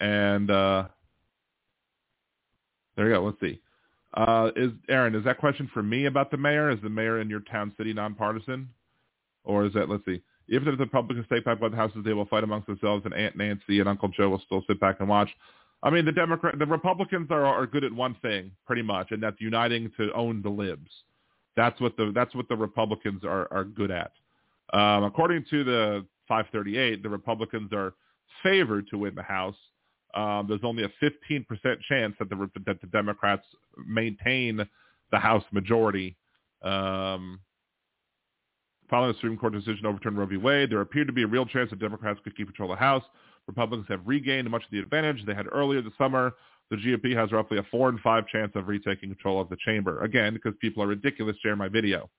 And 0.00 0.50
uh, 0.50 0.88
there 2.96 3.08
you 3.08 3.14
go. 3.14 3.24
Let's 3.24 3.40
see. 3.40 3.60
Uh, 4.14 4.50
is 4.56 4.72
Aaron? 4.88 5.14
Is 5.14 5.24
that 5.24 5.38
question 5.38 5.70
for 5.72 5.82
me 5.82 6.06
about 6.06 6.30
the 6.30 6.36
mayor? 6.36 6.70
Is 6.70 6.80
the 6.82 6.88
mayor 6.88 7.20
in 7.20 7.28
your 7.28 7.40
town 7.40 7.72
city 7.76 7.92
nonpartisan, 7.92 8.68
or 9.44 9.66
is 9.66 9.72
that? 9.74 9.88
Let's 9.88 10.04
see. 10.04 10.22
If 10.48 10.64
the 10.64 10.72
Republicans 10.72 11.26
take 11.30 11.44
back 11.44 11.60
both 11.60 11.74
houses, 11.74 12.02
they 12.04 12.14
will 12.14 12.24
fight 12.24 12.42
amongst 12.42 12.68
themselves, 12.68 13.04
and 13.04 13.12
Aunt 13.12 13.36
Nancy 13.36 13.80
and 13.80 13.88
Uncle 13.88 14.08
Joe 14.08 14.30
will 14.30 14.42
still 14.46 14.64
sit 14.66 14.80
back 14.80 14.96
and 15.00 15.08
watch. 15.08 15.28
I 15.82 15.90
mean, 15.90 16.06
the 16.06 16.12
Democrat, 16.12 16.58
the 16.58 16.66
Republicans 16.66 17.30
are 17.30 17.44
are 17.44 17.66
good 17.66 17.84
at 17.84 17.92
one 17.92 18.16
thing, 18.22 18.50
pretty 18.66 18.82
much, 18.82 19.08
and 19.10 19.22
that's 19.22 19.40
uniting 19.40 19.92
to 19.98 20.10
own 20.14 20.42
the 20.42 20.48
libs. 20.48 20.90
That's 21.56 21.78
what 21.80 21.96
the 21.96 22.12
that's 22.14 22.34
what 22.34 22.48
the 22.48 22.56
Republicans 22.56 23.24
are 23.24 23.46
are 23.52 23.64
good 23.64 23.90
at. 23.90 24.12
Um, 24.72 25.04
according 25.04 25.44
to 25.50 25.64
the 25.64 26.06
538, 26.28 27.02
the 27.02 27.08
Republicans 27.08 27.72
are 27.72 27.94
favored 28.42 28.88
to 28.88 28.98
win 28.98 29.14
the 29.14 29.22
House. 29.22 29.56
Um, 30.18 30.46
there's 30.48 30.64
only 30.64 30.82
a 30.82 30.90
15% 31.04 31.46
chance 31.88 32.16
that 32.18 32.28
the 32.28 32.50
that 32.66 32.80
the 32.80 32.88
Democrats 32.88 33.44
maintain 33.86 34.66
the 35.12 35.18
House 35.18 35.44
majority. 35.52 36.16
Um, 36.62 37.38
following 38.90 39.12
the 39.12 39.18
Supreme 39.18 39.36
Court 39.36 39.52
decision 39.52 39.84
to 39.84 39.88
overturn 39.90 40.16
Roe 40.16 40.26
v. 40.26 40.36
Wade, 40.36 40.70
there 40.70 40.80
appeared 40.80 41.06
to 41.06 41.12
be 41.12 41.22
a 41.22 41.26
real 41.28 41.46
chance 41.46 41.70
that 41.70 41.78
Democrats 41.78 42.18
could 42.24 42.36
keep 42.36 42.48
control 42.48 42.72
of 42.72 42.78
the 42.78 42.84
House. 42.84 43.04
Republicans 43.46 43.86
have 43.88 44.00
regained 44.06 44.50
much 44.50 44.64
of 44.64 44.70
the 44.72 44.80
advantage 44.80 45.24
they 45.24 45.34
had 45.34 45.46
earlier 45.52 45.80
this 45.80 45.92
summer. 45.96 46.32
The 46.70 46.76
GOP 46.76 47.14
has 47.14 47.30
roughly 47.30 47.58
a 47.58 47.62
four 47.70 47.88
and 47.88 48.00
five 48.00 48.26
chance 48.26 48.50
of 48.56 48.66
retaking 48.66 49.10
control 49.10 49.40
of 49.40 49.48
the 49.48 49.56
chamber. 49.64 50.02
Again, 50.02 50.34
because 50.34 50.54
people 50.60 50.82
are 50.82 50.88
ridiculous, 50.88 51.36
share 51.44 51.54
my 51.54 51.68
video. 51.68 52.10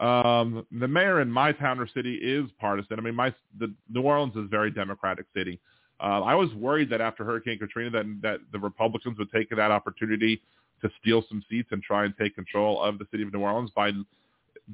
Um, 0.00 0.66
the 0.72 0.88
mayor 0.88 1.20
in 1.20 1.30
my 1.30 1.52
town 1.52 1.80
or 1.80 1.86
city 1.86 2.14
is 2.14 2.50
partisan. 2.58 2.98
I 2.98 3.02
mean, 3.02 3.14
my 3.14 3.34
the 3.58 3.74
New 3.90 4.02
Orleans 4.02 4.36
is 4.36 4.44
a 4.44 4.48
very 4.48 4.70
Democratic 4.70 5.26
city. 5.36 5.60
Uh, 6.00 6.22
I 6.22 6.34
was 6.34 6.52
worried 6.54 6.90
that 6.90 7.00
after 7.00 7.24
Hurricane 7.24 7.58
Katrina 7.58 7.90
that 7.90 8.18
that 8.22 8.38
the 8.52 8.58
Republicans 8.58 9.18
would 9.18 9.30
take 9.32 9.50
that 9.50 9.70
opportunity 9.70 10.42
to 10.82 10.90
steal 11.00 11.24
some 11.28 11.42
seats 11.48 11.68
and 11.72 11.82
try 11.82 12.04
and 12.04 12.14
take 12.20 12.34
control 12.34 12.82
of 12.82 12.98
the 12.98 13.06
city 13.10 13.22
of 13.22 13.32
New 13.32 13.40
Orleans 13.40 13.70
by 13.74 13.92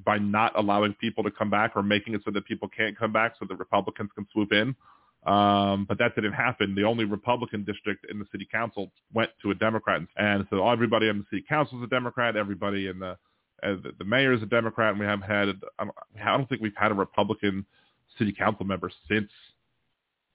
by 0.04 0.18
not 0.18 0.52
allowing 0.56 0.94
people 0.94 1.22
to 1.22 1.30
come 1.30 1.50
back 1.50 1.72
or 1.76 1.82
making 1.82 2.14
it 2.14 2.22
so 2.24 2.30
that 2.30 2.46
people 2.46 2.68
can't 2.68 2.98
come 2.98 3.12
back 3.12 3.34
so 3.38 3.46
the 3.46 3.54
Republicans 3.54 4.10
can 4.14 4.26
swoop 4.32 4.52
in. 4.52 4.74
Um, 5.26 5.84
but 5.88 5.98
that 5.98 6.14
didn't 6.16 6.32
happen. 6.32 6.74
The 6.74 6.82
only 6.82 7.04
Republican 7.04 7.62
district 7.64 8.06
in 8.10 8.18
the 8.18 8.24
city 8.32 8.48
council 8.50 8.90
went 9.12 9.30
to 9.42 9.52
a 9.52 9.54
Democrat, 9.54 10.00
and 10.16 10.46
so 10.50 10.68
everybody 10.68 11.08
in 11.08 11.18
the 11.18 11.24
city 11.30 11.44
council 11.48 11.78
is 11.78 11.84
a 11.84 11.88
Democrat. 11.88 12.36
Everybody 12.36 12.88
in 12.88 12.98
the 12.98 13.16
uh, 13.62 13.76
the, 13.96 14.04
mayor 14.04 14.32
is 14.32 14.42
a 14.42 14.46
Democrat, 14.46 14.90
and 14.90 14.98
we 14.98 15.06
haven't 15.06 15.28
had. 15.28 15.48
I 15.78 15.84
don't, 15.84 15.96
I 16.20 16.36
don't 16.36 16.48
think 16.48 16.60
we've 16.60 16.72
had 16.76 16.90
a 16.90 16.94
Republican 16.94 17.64
city 18.18 18.32
council 18.32 18.66
member 18.66 18.90
since 19.08 19.30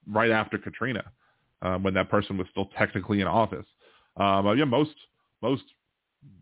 right 0.10 0.32
after 0.32 0.58
Katrina, 0.58 1.04
um, 1.62 1.84
when 1.84 1.94
that 1.96 2.10
person 2.10 2.38
was 2.38 2.48
still 2.52 2.70
technically 2.78 3.22
in 3.22 3.28
office. 3.28 3.66
Um, 4.18 4.58
yeah, 4.58 4.66
most 4.66 4.96
most 5.42 5.64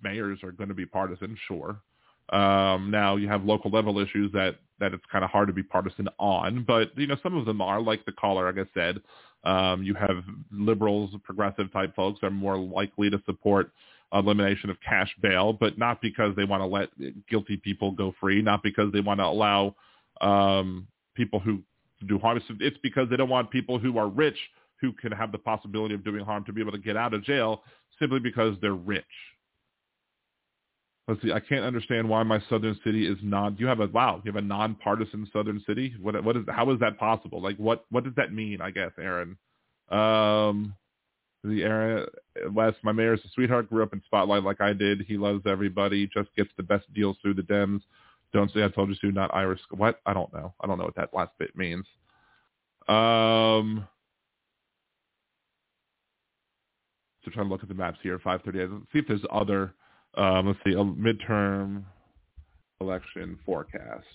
mayors 0.02 0.40
are 0.44 0.52
going 0.52 0.70
to 0.70 0.76
be 0.76 0.86
partisan, 0.86 1.38
sure. 1.48 1.82
Um, 2.30 2.90
now 2.90 3.18
you 3.18 3.28
have 3.28 3.44
local 3.44 3.70
level 3.70 4.00
issues 4.00 4.32
that 4.32 4.56
that 4.80 4.94
it's 4.94 5.04
kind 5.12 5.24
of 5.24 5.30
hard 5.30 5.48
to 5.48 5.54
be 5.54 5.64
partisan 5.64 6.10
on, 6.20 6.64
but 6.68 6.98
you 6.98 7.08
know 7.08 7.18
some 7.22 7.36
of 7.38 7.46
them 7.46 7.62
are 7.62 7.82
like 7.82 8.06
the 8.06 8.12
caller, 8.12 8.52
like 8.52 8.68
I 8.68 8.70
said. 8.74 9.02
Um, 9.44 9.84
you 9.84 9.94
have 9.94 10.24
liberals, 10.52 11.12
progressive 11.24 11.72
type 11.72 11.96
folks 11.96 12.20
are 12.24 12.32
more 12.32 12.58
likely 12.58 13.12
to 13.12 13.22
support 13.26 13.72
elimination 14.12 14.70
of 14.70 14.78
cash 14.82 15.14
bail, 15.22 15.54
but 15.54 15.78
not 15.78 16.02
because 16.02 16.36
they 16.36 16.46
want 16.46 16.62
to 16.62 16.68
let 16.68 16.90
guilty 17.30 17.58
people 17.58 17.92
go 17.92 18.14
free, 18.20 18.42
not 18.42 18.64
because 18.64 18.92
they 18.92 19.02
want 19.02 19.20
to 19.20 19.26
allow 19.26 19.76
um, 20.22 20.88
people 21.14 21.40
who 21.40 21.62
do 22.06 22.20
harm. 22.20 22.42
It's 22.60 22.78
because 22.82 23.10
they 23.10 23.18
don't 23.18 23.30
want 23.30 23.52
people 23.52 23.80
who 23.80 23.98
are 23.98 24.08
rich 24.08 24.38
who 24.82 24.92
can 24.94 25.12
have 25.12 25.32
the 25.32 25.38
possibility 25.38 25.96
of 25.96 26.04
doing 26.04 26.24
harm 26.24 26.44
to 26.46 26.54
be 26.54 26.62
able 26.62 26.72
to 26.72 26.78
get 26.78 26.98
out 26.98 27.14
of 27.14 27.24
jail 27.24 27.64
simply 28.00 28.20
because 28.20 28.56
they're 28.62 28.74
rich. 28.74 29.04
Let's 31.08 31.22
see. 31.22 31.32
I 31.32 31.40
can't 31.40 31.64
understand 31.64 32.10
why 32.10 32.24
my 32.24 32.42
southern 32.50 32.78
city 32.84 33.08
is 33.08 33.18
not. 33.22 33.60
You 33.60 33.68
have 33.68 33.80
a 33.80 33.88
wow. 33.88 34.22
You 34.24 34.32
have 34.32 34.44
a 34.44 34.46
nonpartisan 34.46 35.30
southern 35.32 35.64
city. 35.68 35.94
What? 36.02 36.22
What 36.24 36.36
is? 36.36 36.44
How 36.50 36.70
is 36.72 36.80
that 36.80 36.98
possible? 36.98 37.42
Like, 37.42 37.58
what? 37.58 37.86
What 37.92 38.04
does 38.04 38.14
that 38.18 38.34
mean? 38.34 38.60
I 38.60 38.72
guess, 38.72 38.92
Aaron. 39.00 39.38
Um, 39.90 40.76
the 41.44 41.62
area 41.62 42.06
West, 42.52 42.78
my 42.82 42.92
mayor's 42.92 43.20
a 43.24 43.30
sweetheart. 43.36 43.70
Grew 43.70 43.84
up 43.84 43.94
in 43.94 44.02
Spotlight 44.06 44.44
like 44.44 44.62
I 44.62 44.74
did. 44.74 45.02
He 45.08 45.18
loves 45.18 45.44
everybody. 45.46 46.10
Just 46.12 46.36
gets 46.36 46.50
the 46.58 46.64
best 46.64 46.92
deals 46.94 47.18
through 47.22 47.36
the 47.36 47.44
Dems. 47.44 47.82
Don't 48.36 48.52
say 48.52 48.66
I 48.66 48.68
told 48.68 48.90
you 48.90 48.96
so. 49.02 49.08
Not 49.08 49.34
Irish. 49.34 49.62
What? 49.72 50.02
I 50.06 50.14
don't 50.14 50.32
know. 50.34 50.54
I 50.62 50.68
don't 50.68 50.78
know 50.78 50.84
what 50.84 50.96
that 50.96 51.14
last 51.14 51.32
bit 51.40 51.56
means. 51.56 51.86
Um. 52.90 53.88
So 57.24 57.32
trying 57.32 57.48
to 57.48 57.52
look 57.52 57.64
at 57.64 57.70
the 57.70 57.76
maps 57.76 57.98
here. 58.04 58.20
538. 58.20 58.72
Let's 58.72 58.84
see 58.92 59.00
if 59.00 59.08
there's 59.08 59.22
other. 59.32 59.74
Um, 60.16 60.48
let's 60.48 60.60
see. 60.66 60.74
A 60.74 60.84
midterm 60.84 61.84
election 62.82 63.40
forecasts. 63.46 64.06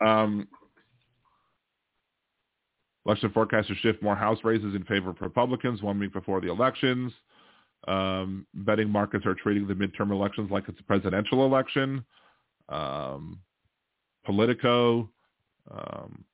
Um, 0.00 0.48
Election 3.06 3.30
forecasters 3.30 3.76
shift 3.82 4.02
more 4.02 4.16
House 4.16 4.38
races 4.42 4.74
in 4.74 4.82
favor 4.84 5.10
of 5.10 5.20
Republicans 5.20 5.80
one 5.80 5.98
week 5.98 6.12
before 6.12 6.40
the 6.40 6.50
elections. 6.50 7.12
Um, 7.86 8.46
betting 8.52 8.90
markets 8.90 9.24
are 9.26 9.34
treating 9.34 9.68
the 9.68 9.74
midterm 9.74 10.10
elections 10.10 10.50
like 10.50 10.64
it's 10.66 10.80
a 10.80 10.82
presidential 10.82 11.44
election. 11.44 12.04
Um, 12.68 13.40
Politico, 14.24 15.08
um, 15.70 16.24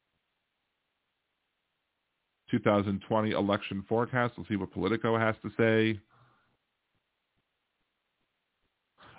2020 2.50 3.30
election 3.32 3.84
forecast. 3.88 4.34
We'll 4.36 4.46
see 4.46 4.56
what 4.56 4.72
Politico 4.72 5.18
has 5.18 5.34
to 5.42 5.50
say. 5.58 6.00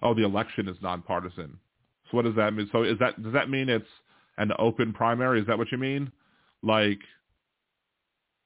Oh, 0.02 0.14
the 0.14 0.24
election 0.24 0.68
is 0.68 0.76
nonpartisan. 0.82 1.58
So 2.10 2.18
what 2.18 2.26
does 2.26 2.36
that 2.36 2.54
mean? 2.54 2.70
So 2.72 2.84
is 2.84 2.98
that 3.00 3.22
does 3.24 3.34
that 3.34 3.50
mean 3.50 3.70
it's 3.70 3.86
an 4.38 4.52
open 4.60 4.94
primary? 4.94 5.40
Is 5.40 5.48
that 5.48 5.58
what 5.58 5.72
you 5.72 5.78
mean? 5.78 6.12
Like 6.62 7.00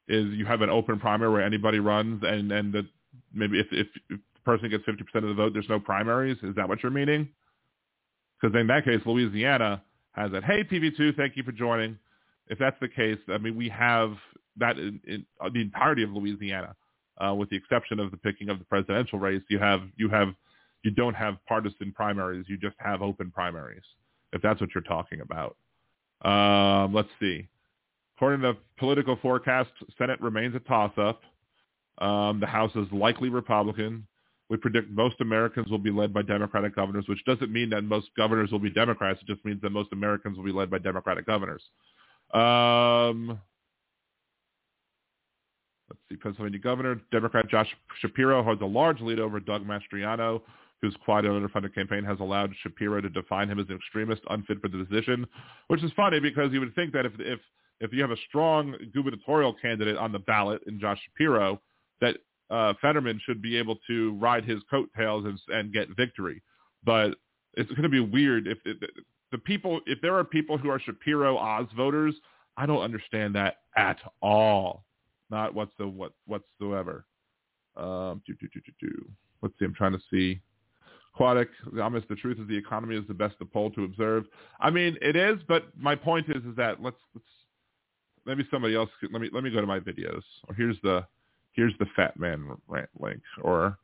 is 0.08 0.26
you 0.34 0.46
have 0.46 0.62
an 0.62 0.70
open 0.70 1.00
primary 1.00 1.32
where 1.32 1.44
anybody 1.44 1.80
runs, 1.80 2.24
and 2.24 2.52
and 2.52 2.74
the, 2.74 2.88
maybe 3.34 3.60
if, 3.60 3.68
if 3.72 3.88
if 4.10 4.20
the 4.34 4.42
person 4.46 4.70
gets 4.70 4.86
fifty 4.86 5.04
percent 5.04 5.26
of 5.26 5.30
the 5.30 5.42
vote, 5.42 5.54
there's 5.54 5.70
no 5.70 5.80
primaries. 5.80 6.38
Is 6.44 6.56
that 6.56 6.68
what 6.68 6.82
you're 6.82 6.92
meaning? 6.92 7.28
Because 8.40 8.60
in 8.60 8.68
that 8.68 8.86
case, 8.86 9.02
Louisiana 9.06 9.82
has 10.14 10.32
it. 10.34 10.44
Hey, 10.44 10.64
TV2, 10.64 11.16
thank 11.16 11.38
you 11.38 11.44
for 11.44 11.52
joining. 11.52 11.98
If 12.48 12.60
that's 12.60 12.78
the 12.80 12.88
case, 12.88 13.18
I 13.30 13.38
mean, 13.38 13.56
we 13.56 13.70
have 13.70 14.16
that 14.58 14.78
in, 14.78 15.00
in 15.08 15.26
uh, 15.40 15.50
the 15.54 15.62
entirety 15.62 16.04
of 16.04 16.12
Louisiana, 16.12 16.76
uh, 17.24 17.34
with 17.34 17.50
the 17.50 17.56
exception 17.56 18.00
of 18.00 18.12
the 18.12 18.18
picking 18.18 18.50
of 18.50 18.60
the 18.60 18.66
presidential 18.66 19.20
race. 19.20 19.42
You 19.50 19.60
have 19.60 19.82
you 19.98 20.10
have 20.10 20.30
you 20.84 20.92
don't 20.92 21.14
have 21.16 21.38
partisan 21.48 21.92
primaries. 21.94 22.46
You 22.48 22.58
just 22.58 22.76
have 22.80 23.02
open 23.02 23.32
primaries. 23.32 23.84
If 24.34 24.42
that's 24.42 24.60
what 24.62 24.70
you're 24.76 24.84
talking 24.84 25.22
about. 25.22 25.56
Um, 26.22 26.94
let's 26.94 27.10
see. 27.20 27.48
According 28.18 28.42
to 28.42 28.58
political 28.78 29.16
forecast, 29.22 29.70
Senate 29.98 30.20
remains 30.22 30.56
a 30.56 30.60
toss-up. 30.60 31.22
Um, 32.00 32.40
the 32.40 32.48
House 32.48 32.72
is 32.76 32.88
likely 32.92 33.30
Republican. 33.30 34.08
We 34.50 34.58
predict 34.58 34.90
most 34.90 35.20
Americans 35.20 35.70
will 35.70 35.78
be 35.78 35.92
led 35.92 36.14
by 36.14 36.22
Democratic 36.22 36.76
governors, 36.76 37.06
which 37.08 37.24
doesn't 37.26 37.52
mean 37.52 37.70
that 37.72 37.84
most 37.84 38.08
governors 38.16 38.52
will 38.52 38.60
be 38.60 38.70
Democrats. 38.70 39.20
It 39.22 39.28
just 39.28 39.44
means 39.44 39.62
that 39.62 39.72
most 39.72 39.92
Americans 39.92 40.38
will 40.38 40.46
be 40.46 40.54
led 40.54 40.70
by 40.70 40.78
Democratic 40.78 41.26
governors. 41.26 41.64
Um, 42.34 43.40
Let's 45.90 46.02
see, 46.10 46.16
Pennsylvania 46.18 46.60
Governor, 46.60 47.02
Democrat 47.12 47.50
Josh 47.50 47.68
Shapiro 48.02 48.44
holds 48.44 48.62
a 48.62 48.66
large 48.66 49.00
lead 49.00 49.20
over 49.20 49.40
Doug 49.40 49.66
Mastriano, 49.66 50.42
whose 50.82 50.96
quad 51.04 51.24
underfunded 51.24 51.74
campaign 51.74 52.04
has 52.04 52.20
allowed 52.20 52.54
Shapiro 52.62 53.02
to 53.02 53.10
define 53.10 53.50
him 53.50 53.60
as 53.60 53.68
an 53.70 53.76
extremist, 53.76 54.22
unfit 54.30 54.60
for 54.62 54.68
the 54.68 54.84
position, 54.84 55.26
which 55.68 55.84
is 55.84 55.92
funny 55.96 56.20
because 56.20 56.52
you 56.52 56.60
would 56.60 56.76
think 56.76 56.94
that 56.94 57.06
if 57.06 57.14
if 57.20 57.40
if 57.80 57.94
you 57.94 58.02
have 58.02 58.12
a 58.12 58.18
strong 58.28 58.76
gubernatorial 58.94 59.54
candidate 59.54 59.98
on 59.98 60.12
the 60.12 60.20
ballot 60.20 60.62
in 60.68 60.80
Josh 60.80 61.00
Shapiro, 61.06 61.62
that 62.02 62.18
uh, 62.50 62.74
Fetterman 62.82 63.20
should 63.26 63.42
be 63.42 63.58
able 63.58 63.78
to 63.88 64.14
ride 64.14 64.46
his 64.46 64.60
coattails 64.70 65.26
and, 65.26 65.40
and 65.50 65.74
get 65.74 65.88
victory. 65.96 66.42
But 66.84 67.16
it's 67.54 67.70
going 67.72 67.84
to 67.84 67.90
be 67.90 68.00
weird 68.00 68.48
if, 68.48 68.58
the 69.32 69.38
people, 69.38 69.82
if 69.86 70.00
there 70.02 70.16
are 70.16 70.24
people 70.24 70.58
who 70.58 70.70
are 70.70 70.80
Shapiro 70.80 71.38
Oz 71.38 71.68
voters, 71.76 72.16
I 72.56 72.66
don't 72.66 72.82
understand 72.82 73.36
that 73.36 73.58
at 73.76 73.98
all. 74.22 74.84
Not 75.30 75.54
whatsoever. 75.54 75.92
What, 75.92 76.12
whatsoever. 76.26 77.06
Um, 77.76 78.22
do, 78.26 78.34
do, 78.40 78.48
do, 78.54 78.62
do, 78.66 78.88
do. 78.88 79.10
Let's 79.42 79.54
see. 79.60 79.66
I'm 79.66 79.74
trying 79.74 79.92
to 79.92 80.02
see. 80.10 80.40
Aquatic, 81.14 81.50
almost 81.82 82.08
the 82.10 82.16
truth 82.16 82.38
is 82.40 82.48
the 82.48 82.58
economy 82.58 82.96
is 82.96 83.04
the 83.08 83.14
best 83.14 83.36
of 83.42 83.52
poll 83.52 83.72
to 83.72 83.84
observe. 83.84 84.26
I 84.60 84.70
mean, 84.70 84.98
it 85.02 85.16
is, 85.16 85.38
but 85.48 85.66
my 85.76 85.96
point 85.96 86.28
is, 86.30 86.44
is 86.44 86.56
that 86.58 86.82
let's 86.82 86.98
let's 87.16 87.26
maybe 88.26 88.48
somebody 88.52 88.76
else. 88.76 88.90
Let 89.12 89.20
me 89.22 89.30
let 89.34 89.44
me 89.44 89.50
go 89.50 89.60
to 89.60 89.66
my 89.66 89.80
videos. 89.80 90.22
Or 90.48 90.54
here's 90.56 90.78
the 90.84 91.06
here's 91.58 91.74
the 91.80 91.88
Fat 91.96 92.18
Man 92.18 92.56
rant 92.70 92.90
link. 92.98 93.22
Or 93.42 93.78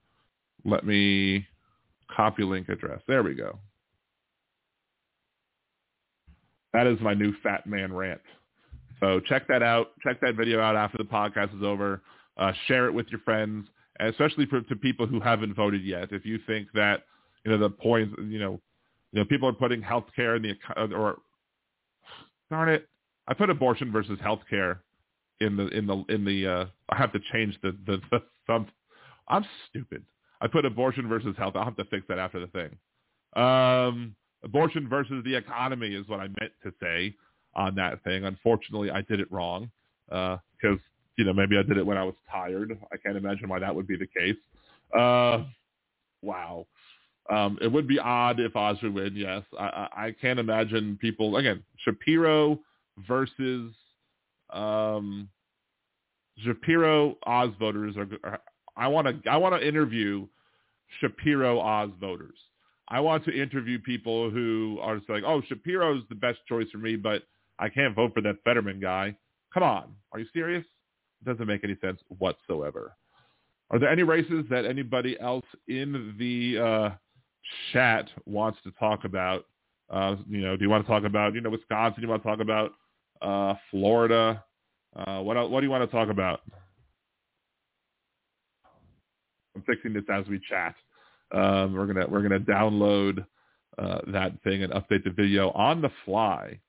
let 0.63 0.85
me 0.85 1.45
copy 2.15 2.43
link 2.43 2.69
address. 2.69 3.01
There 3.07 3.23
we 3.23 3.33
go. 3.33 3.59
That 6.71 6.87
is 6.87 6.99
my 7.01 7.13
new 7.13 7.33
Fat 7.43 7.67
Man 7.67 7.91
rant. 7.91 8.21
So 9.01 9.19
check 9.19 9.47
that 9.49 9.61
out. 9.61 9.91
Check 10.01 10.21
that 10.21 10.35
video 10.35 10.61
out 10.61 10.77
after 10.77 10.97
the 10.97 11.03
podcast 11.03 11.55
is 11.57 11.63
over. 11.63 12.01
Uh, 12.37 12.53
share 12.67 12.87
it 12.87 12.93
with 12.93 13.07
your 13.09 13.19
friends, 13.19 13.67
especially 13.99 14.45
for 14.45 14.61
to 14.61 14.75
people 14.77 15.05
who 15.05 15.19
haven't 15.19 15.55
voted 15.55 15.83
yet. 15.83 16.11
If 16.11 16.25
you 16.25 16.39
think 16.47 16.69
that 16.73 17.03
you 17.43 17.51
know 17.51 17.57
the 17.57 17.69
points, 17.69 18.15
you 18.17 18.39
know, 18.39 18.61
you 19.11 19.19
know, 19.19 19.25
people 19.25 19.49
are 19.49 19.53
putting 19.53 19.81
healthcare 19.81 20.37
in 20.37 20.41
the 20.41 20.95
or 20.95 21.17
darn 22.49 22.69
it, 22.69 22.87
I 23.27 23.33
put 23.33 23.49
abortion 23.49 23.91
versus 23.91 24.17
healthcare 24.19 24.79
in 25.39 25.57
the 25.57 25.67
in 25.67 25.87
the 25.87 26.03
in 26.09 26.25
the. 26.25 26.47
Uh, 26.47 26.65
I 26.89 26.97
have 26.97 27.11
to 27.13 27.19
change 27.31 27.57
the 27.61 27.75
the, 27.85 27.99
the 28.11 28.19
thumb. 28.47 28.67
I'm 29.27 29.45
stupid. 29.69 30.03
I 30.41 30.47
put 30.47 30.65
abortion 30.65 31.07
versus 31.07 31.35
health. 31.37 31.55
I'll 31.55 31.63
have 31.63 31.77
to 31.77 31.85
fix 31.85 32.05
that 32.09 32.19
after 32.19 32.39
the 32.39 32.47
thing. 32.47 33.41
Um, 33.41 34.15
abortion 34.43 34.87
versus 34.89 35.23
the 35.23 35.35
economy 35.35 35.95
is 35.95 36.07
what 36.07 36.19
I 36.19 36.27
meant 36.27 36.51
to 36.63 36.73
say 36.81 37.15
on 37.55 37.75
that 37.75 38.03
thing. 38.03 38.25
Unfortunately, 38.25 38.91
I 38.91 39.01
did 39.01 39.19
it 39.19 39.31
wrong 39.31 39.71
because 40.07 40.37
uh, 40.63 40.77
you 41.17 41.25
know 41.25 41.33
maybe 41.33 41.57
I 41.57 41.63
did 41.63 41.77
it 41.77 41.85
when 41.85 41.97
I 41.97 42.03
was 42.03 42.15
tired. 42.31 42.77
I 42.91 42.97
can't 42.97 43.17
imagine 43.17 43.49
why 43.49 43.59
that 43.59 43.73
would 43.73 43.87
be 43.87 43.97
the 43.97 44.07
case. 44.07 44.35
Uh, 44.97 45.45
wow. 46.21 46.65
Um, 47.29 47.57
it 47.61 47.71
would 47.71 47.87
be 47.87 47.99
odd 47.99 48.39
if 48.41 48.55
Oz 48.55 48.77
would 48.83 48.93
win. 48.93 49.13
Yes, 49.15 49.43
I, 49.57 49.63
I, 49.63 50.05
I 50.07 50.11
can't 50.11 50.39
imagine 50.39 50.97
people 50.99 51.37
again. 51.37 51.63
Shapiro 51.77 52.59
versus 53.07 53.71
um, 54.53 55.29
Shapiro 56.43 57.17
Oz 57.25 57.49
voters 57.59 57.95
are, 57.97 58.07
are 58.23 58.39
I 58.75 58.87
want 58.87 59.07
to 59.07 59.29
I 59.29 59.37
want 59.37 59.55
to 59.59 59.67
interview 59.67 60.27
Shapiro 60.99 61.59
Oz 61.59 61.91
voters. 61.99 62.37
I 62.89 62.99
want 62.99 63.23
to 63.25 63.31
interview 63.31 63.79
people 63.79 64.29
who 64.29 64.77
are 64.81 64.97
just 64.97 65.09
like, 65.09 65.23
oh, 65.25 65.41
Shapiro's 65.47 66.03
the 66.09 66.15
best 66.15 66.39
choice 66.47 66.69
for 66.71 66.77
me, 66.77 66.95
but 66.95 67.23
I 67.59 67.69
can't 67.69 67.95
vote 67.95 68.13
for 68.13 68.21
that 68.21 68.37
Fetterman 68.43 68.79
guy. 68.79 69.15
Come 69.53 69.63
on, 69.63 69.95
are 70.11 70.19
you 70.19 70.25
serious? 70.33 70.65
It 71.21 71.29
doesn't 71.29 71.47
make 71.47 71.63
any 71.63 71.77
sense 71.81 71.99
whatsoever. 72.17 72.95
Are 73.71 73.79
there 73.79 73.89
any 73.89 74.03
races 74.03 74.45
that 74.49 74.65
anybody 74.65 75.19
else 75.19 75.45
in 75.67 76.15
the 76.19 76.63
uh, 76.63 76.89
chat 77.71 78.09
wants 78.25 78.59
to 78.63 78.71
talk 78.71 79.05
about? 79.05 79.45
Uh, 79.89 80.15
you 80.27 80.41
know, 80.41 80.57
do 80.57 80.63
you 80.63 80.69
want 80.69 80.85
to 80.85 80.91
talk 80.91 81.03
about, 81.03 81.33
you 81.33 81.41
know, 81.41 81.49
Wisconsin? 81.49 82.01
Do 82.01 82.05
you 82.05 82.09
want 82.09 82.23
to 82.23 82.29
talk 82.29 82.39
about 82.39 82.73
uh, 83.23 83.55
Florida? 83.71 84.43
Uh, 84.95 85.21
what 85.21 85.49
what 85.49 85.61
do 85.61 85.65
you 85.65 85.71
want 85.71 85.89
to 85.89 85.95
talk 85.95 86.09
about? 86.09 86.41
I'm 89.55 89.63
fixing 89.63 89.93
this 89.93 90.03
as 90.11 90.27
we 90.27 90.39
chat. 90.49 90.75
Um, 91.33 91.73
we're 91.73 91.87
gonna 91.87 92.07
we're 92.07 92.21
gonna 92.21 92.39
download 92.39 93.25
uh, 93.77 93.99
that 94.07 94.41
thing 94.43 94.63
and 94.63 94.73
update 94.73 95.03
the 95.03 95.11
video 95.11 95.51
on 95.51 95.81
the 95.81 95.89
fly. 96.05 96.59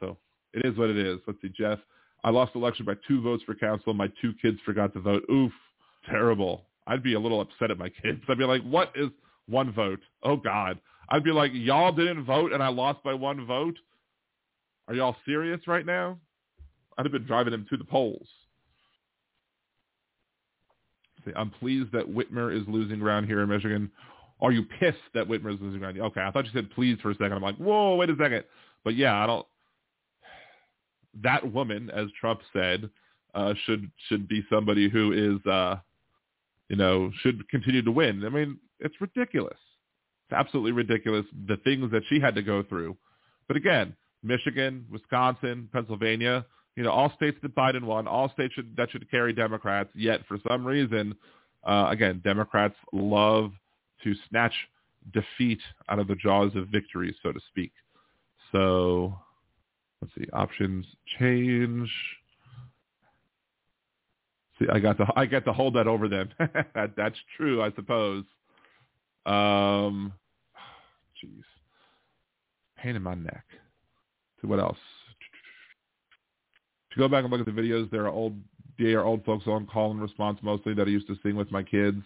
So 0.00 0.16
it 0.52 0.64
is 0.64 0.76
what 0.76 0.90
it 0.90 0.96
is. 0.96 1.18
Let's 1.26 1.40
see, 1.42 1.52
Jeff. 1.56 1.78
I 2.24 2.30
lost 2.30 2.52
the 2.52 2.60
election 2.60 2.86
by 2.86 2.94
two 3.08 3.20
votes 3.20 3.42
for 3.44 3.54
council. 3.54 3.94
My 3.94 4.08
two 4.20 4.32
kids 4.40 4.58
forgot 4.64 4.92
to 4.94 5.00
vote. 5.00 5.24
Oof, 5.30 5.52
terrible. 6.08 6.66
I'd 6.86 7.02
be 7.02 7.14
a 7.14 7.20
little 7.20 7.40
upset 7.40 7.70
at 7.70 7.78
my 7.78 7.88
kids. 7.88 8.20
I'd 8.28 8.38
be 8.38 8.44
like, 8.44 8.62
what 8.62 8.92
is 8.94 9.08
one 9.48 9.72
vote? 9.72 10.00
Oh 10.22 10.36
God. 10.36 10.78
I'd 11.08 11.24
be 11.24 11.32
like, 11.32 11.50
y'all 11.52 11.92
didn't 11.92 12.24
vote 12.24 12.52
and 12.52 12.62
I 12.62 12.68
lost 12.68 13.02
by 13.02 13.14
one 13.14 13.44
vote. 13.44 13.76
Are 14.88 14.94
y'all 14.94 15.16
serious 15.24 15.60
right 15.66 15.86
now? 15.86 16.18
I'd 16.96 17.06
have 17.06 17.12
been 17.12 17.26
driving 17.26 17.54
him 17.54 17.66
to 17.70 17.76
the 17.76 17.84
polls. 17.84 18.26
I'm 21.36 21.50
pleased 21.50 21.92
that 21.92 22.12
Whitmer 22.12 22.54
is 22.54 22.66
losing 22.66 22.98
ground 22.98 23.26
here 23.26 23.42
in 23.42 23.48
Michigan. 23.48 23.90
Are 24.40 24.50
you 24.50 24.64
pissed 24.80 24.98
that 25.14 25.28
Whitmer 25.28 25.54
is 25.54 25.60
losing 25.60 25.78
ground? 25.78 26.00
Okay, 26.00 26.20
I 26.20 26.30
thought 26.30 26.44
you 26.44 26.50
said 26.52 26.70
please 26.72 26.98
for 27.00 27.10
a 27.10 27.14
second. 27.14 27.34
I'm 27.34 27.42
like, 27.42 27.56
whoa, 27.56 27.94
wait 27.94 28.10
a 28.10 28.16
second. 28.16 28.44
But 28.84 28.96
yeah, 28.96 29.14
I 29.22 29.26
don't. 29.26 29.46
That 31.22 31.52
woman, 31.52 31.90
as 31.90 32.08
Trump 32.20 32.40
said, 32.52 32.90
uh, 33.34 33.54
should 33.64 33.90
should 34.08 34.26
be 34.28 34.44
somebody 34.50 34.88
who 34.88 35.12
is, 35.12 35.46
uh, 35.46 35.76
you 36.68 36.76
know, 36.76 37.12
should 37.22 37.48
continue 37.48 37.82
to 37.82 37.92
win. 37.92 38.24
I 38.24 38.30
mean, 38.30 38.58
it's 38.80 39.00
ridiculous. 39.00 39.58
It's 40.26 40.36
absolutely 40.36 40.72
ridiculous 40.72 41.24
the 41.46 41.58
things 41.58 41.90
that 41.92 42.02
she 42.08 42.18
had 42.18 42.34
to 42.34 42.42
go 42.42 42.62
through. 42.62 42.96
But 43.46 43.56
again, 43.56 43.94
Michigan, 44.22 44.86
Wisconsin, 44.90 45.68
Pennsylvania, 45.72 46.46
you 46.76 46.82
know, 46.82 46.90
all 46.90 47.12
states 47.16 47.36
that 47.42 47.54
Biden 47.54 47.82
won, 47.82 48.06
all 48.06 48.30
states 48.30 48.54
should, 48.54 48.74
that 48.76 48.90
should 48.90 49.10
carry 49.10 49.32
Democrats. 49.32 49.90
Yet 49.94 50.20
for 50.26 50.38
some 50.48 50.64
reason, 50.66 51.14
uh, 51.64 51.88
again, 51.90 52.20
Democrats 52.24 52.74
love 52.92 53.52
to 54.04 54.14
snatch 54.28 54.54
defeat 55.12 55.60
out 55.88 55.98
of 55.98 56.08
the 56.08 56.14
jaws 56.14 56.52
of 56.54 56.68
victory, 56.68 57.14
so 57.22 57.32
to 57.32 57.40
speak. 57.48 57.72
So 58.52 59.18
let's 60.00 60.14
see, 60.14 60.26
options 60.32 60.86
change. 61.18 61.90
See, 64.58 64.66
I 64.72 64.78
got 64.78 64.98
to 64.98 65.06
I 65.16 65.26
get 65.26 65.44
to 65.46 65.52
hold 65.52 65.74
that 65.74 65.86
over 65.86 66.08
them. 66.08 66.30
that, 66.74 66.92
that's 66.96 67.16
true, 67.36 67.62
I 67.62 67.72
suppose. 67.72 68.24
Um, 69.26 70.12
jeez, 71.22 71.42
pain 72.76 72.96
in 72.96 73.02
my 73.02 73.14
neck. 73.14 73.44
What 74.48 74.60
else? 74.60 74.78
You 76.94 77.00
go 77.00 77.08
back 77.08 77.24
and 77.24 77.32
look 77.32 77.46
at 77.46 77.46
the 77.46 77.60
videos, 77.60 77.90
there 77.90 78.04
are 78.04 78.10
old 78.10 78.38
there 78.78 79.00
are 79.00 79.04
old 79.04 79.24
folks 79.24 79.46
on 79.46 79.66
call 79.66 79.90
and 79.90 80.00
response 80.00 80.38
mostly 80.42 80.74
that 80.74 80.86
I 80.86 80.90
used 80.90 81.06
to 81.06 81.16
sing 81.22 81.36
with 81.36 81.50
my 81.52 81.62
kids. 81.62 82.02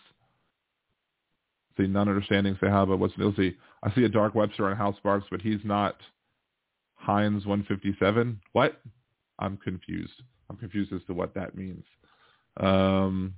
See, 1.77 1.87
none 1.87 2.09
understanding 2.09 2.57
say 2.61 2.69
how, 2.69 2.87
but 2.87 2.99
what's 2.99 3.17
new? 3.19 3.35
See, 3.37 3.57
I 3.83 3.95
see 3.95 4.05
a 4.05 4.09
Dark 4.09 4.35
Webster 4.35 4.69
on 4.69 4.77
House 4.77 4.97
Sparks, 4.97 5.27
but 5.31 5.43
he's 5.43 5.61
not 5.65 5.97
Heinz 6.97 7.47
157. 7.47 8.41
What? 8.53 8.81
I'm 9.39 9.57
confused. 9.59 10.23
I'm 10.49 10.57
confused 10.57 10.93
as 10.93 11.03
to 11.07 11.15
what 11.15 11.35
that 11.35 11.57
means. 11.57 11.85
Um, 12.59 13.35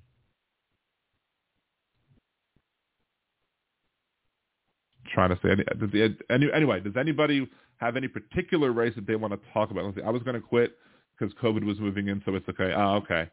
trying 5.12 5.30
to 5.30 5.38
say 5.42 5.50
any, 5.50 6.12
any, 6.30 6.52
anyway. 6.52 6.80
Does 6.80 6.96
anybody 6.96 7.48
have 7.78 7.96
any 7.96 8.08
particular 8.08 8.72
race 8.72 8.94
that 8.96 9.06
they 9.06 9.16
want 9.16 9.32
to 9.32 9.52
talk 9.52 9.70
about? 9.70 9.84
I 10.04 10.10
was 10.10 10.22
going 10.22 10.34
to 10.34 10.40
quit 10.40 10.76
because 11.18 11.34
COVID 11.42 11.64
was 11.64 11.78
moving 11.80 12.08
in, 12.08 12.22
so 12.24 12.34
it's 12.34 12.48
okay. 12.48 12.72
Oh, 12.76 12.96
okay. 12.96 13.28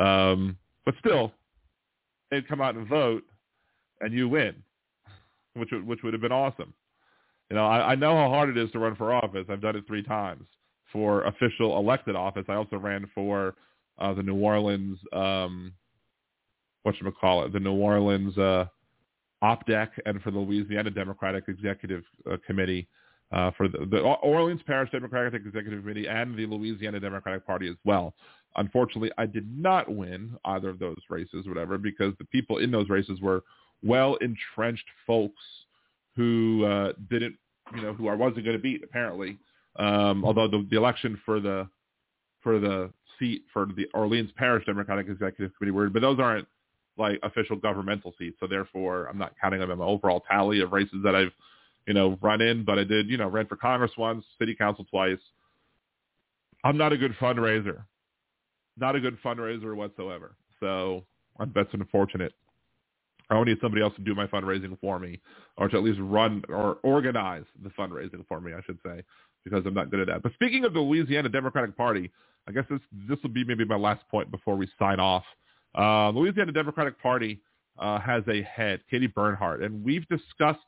Um, 0.00 0.56
but 0.84 0.94
still, 0.98 1.32
they'd 2.30 2.48
come 2.48 2.60
out 2.60 2.74
and 2.74 2.88
vote, 2.88 3.22
and 4.00 4.12
you 4.12 4.28
win, 4.28 4.54
which 5.54 5.70
would, 5.72 5.86
which 5.86 6.02
would 6.02 6.12
have 6.12 6.22
been 6.22 6.32
awesome. 6.32 6.72
You 7.50 7.56
know, 7.56 7.66
I, 7.66 7.92
I 7.92 7.94
know 7.94 8.16
how 8.16 8.28
hard 8.28 8.48
it 8.48 8.58
is 8.58 8.70
to 8.72 8.78
run 8.78 8.96
for 8.96 9.12
office. 9.12 9.46
I've 9.48 9.60
done 9.60 9.76
it 9.76 9.86
three 9.86 10.02
times 10.02 10.44
for 10.92 11.24
official 11.24 11.76
elected 11.78 12.16
office. 12.16 12.44
I 12.48 12.54
also 12.54 12.76
ran 12.76 13.08
for 13.14 13.54
uh, 13.98 14.14
the 14.14 14.22
New 14.22 14.36
Orleans, 14.36 14.98
um, 15.12 15.72
what 16.82 16.94
you 17.00 17.10
call 17.12 17.44
it, 17.44 17.52
the 17.52 17.60
New 17.60 17.74
Orleans 17.74 18.36
uh, 18.38 18.66
OPDEC, 19.42 19.88
and 20.06 20.22
for 20.22 20.30
the 20.30 20.38
Louisiana 20.38 20.90
Democratic 20.90 21.44
Executive 21.48 22.02
uh, 22.30 22.36
Committee 22.46 22.88
uh, 23.34 23.50
for 23.56 23.68
the, 23.68 23.78
the 23.90 23.98
Orleans 24.00 24.62
Parish 24.66 24.90
Democratic 24.90 25.34
Executive 25.34 25.80
Committee 25.80 26.06
and 26.06 26.36
the 26.36 26.46
Louisiana 26.46 27.00
Democratic 27.00 27.44
Party 27.46 27.68
as 27.68 27.76
well. 27.84 28.14
Unfortunately, 28.56 29.10
I 29.18 29.26
did 29.26 29.46
not 29.58 29.92
win 29.92 30.36
either 30.44 30.68
of 30.68 30.78
those 30.78 30.96
races, 31.10 31.46
whatever, 31.46 31.76
because 31.76 32.14
the 32.18 32.24
people 32.26 32.58
in 32.58 32.70
those 32.70 32.88
races 32.88 33.20
were 33.20 33.42
well 33.82 34.16
entrenched 34.20 34.86
folks 35.06 35.42
who 36.16 36.64
uh, 36.64 36.92
didn't, 37.10 37.36
you 37.74 37.82
know, 37.82 37.92
who 37.92 38.08
I 38.08 38.14
wasn't 38.14 38.44
going 38.44 38.56
to 38.56 38.62
beat 38.62 38.84
apparently. 38.84 39.38
Um, 39.76 40.24
although 40.24 40.46
the, 40.46 40.64
the 40.70 40.76
election 40.76 41.20
for 41.24 41.40
the 41.40 41.68
for 42.40 42.60
the 42.60 42.90
seat 43.18 43.42
for 43.52 43.66
the 43.76 43.86
Orleans 43.94 44.30
Parish 44.36 44.64
Democratic 44.66 45.08
Executive 45.08 45.50
Committee 45.56 45.72
word, 45.72 45.92
but 45.92 46.02
those 46.02 46.20
aren't 46.20 46.46
like 46.96 47.18
official 47.24 47.56
governmental 47.56 48.14
seats. 48.16 48.36
So 48.38 48.46
therefore, 48.46 49.06
I'm 49.06 49.18
not 49.18 49.32
counting 49.40 49.58
them 49.58 49.72
in 49.72 49.78
my 49.78 49.84
overall 49.84 50.22
tally 50.30 50.60
of 50.60 50.70
races 50.70 50.98
that 51.02 51.16
I've, 51.16 51.32
you 51.86 51.94
know, 51.94 52.18
run 52.22 52.40
in. 52.40 52.64
But 52.64 52.78
I 52.78 52.84
did, 52.84 53.08
you 53.08 53.16
know, 53.16 53.28
ran 53.28 53.46
for 53.46 53.56
Congress 53.56 53.92
once, 53.96 54.24
city 54.38 54.54
council 54.54 54.84
twice. 54.84 55.18
I'm 56.64 56.78
not 56.78 56.92
a 56.92 56.96
good 56.96 57.14
fundraiser, 57.20 57.84
not 58.78 58.96
a 58.96 59.00
good 59.00 59.18
fundraiser 59.22 59.74
whatsoever. 59.76 60.36
So 60.60 61.04
I'm, 61.38 61.52
that's 61.54 61.68
unfortunate. 61.72 62.32
I 63.30 63.42
need 63.42 63.58
somebody 63.60 63.82
else 63.82 63.94
to 63.96 64.02
do 64.02 64.14
my 64.14 64.26
fundraising 64.26 64.78
for 64.80 64.98
me, 64.98 65.20
or 65.56 65.68
to 65.68 65.76
at 65.76 65.82
least 65.82 65.98
run 66.00 66.42
or 66.48 66.78
organize 66.82 67.44
the 67.62 67.70
fundraising 67.70 68.26
for 68.28 68.40
me, 68.40 68.52
I 68.52 68.60
should 68.66 68.78
say, 68.84 69.02
because 69.44 69.64
I'm 69.66 69.74
not 69.74 69.90
good 69.90 70.00
at 70.00 70.06
that. 70.08 70.22
But 70.22 70.34
speaking 70.34 70.64
of 70.64 70.74
the 70.74 70.80
Louisiana 70.80 71.28
Democratic 71.28 71.76
Party, 71.76 72.10
I 72.46 72.52
guess 72.52 72.64
this 72.68 72.80
this 73.08 73.18
will 73.22 73.30
be 73.30 73.44
maybe 73.44 73.64
my 73.64 73.76
last 73.76 74.06
point 74.10 74.30
before 74.30 74.56
we 74.56 74.68
sign 74.78 75.00
off. 75.00 75.24
Uh, 75.76 76.10
Louisiana 76.10 76.52
Democratic 76.52 77.00
Party 77.00 77.40
uh, 77.78 77.98
has 77.98 78.22
a 78.28 78.42
head, 78.42 78.80
Katie 78.90 79.06
Bernhardt, 79.06 79.62
and 79.62 79.82
we've 79.82 80.06
discussed 80.08 80.60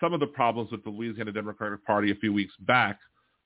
some 0.00 0.12
of 0.12 0.20
the 0.20 0.26
problems 0.26 0.70
with 0.70 0.84
the 0.84 0.90
Louisiana 0.90 1.32
Democratic 1.32 1.84
Party 1.84 2.10
a 2.10 2.14
few 2.16 2.32
weeks 2.32 2.54
back 2.60 2.98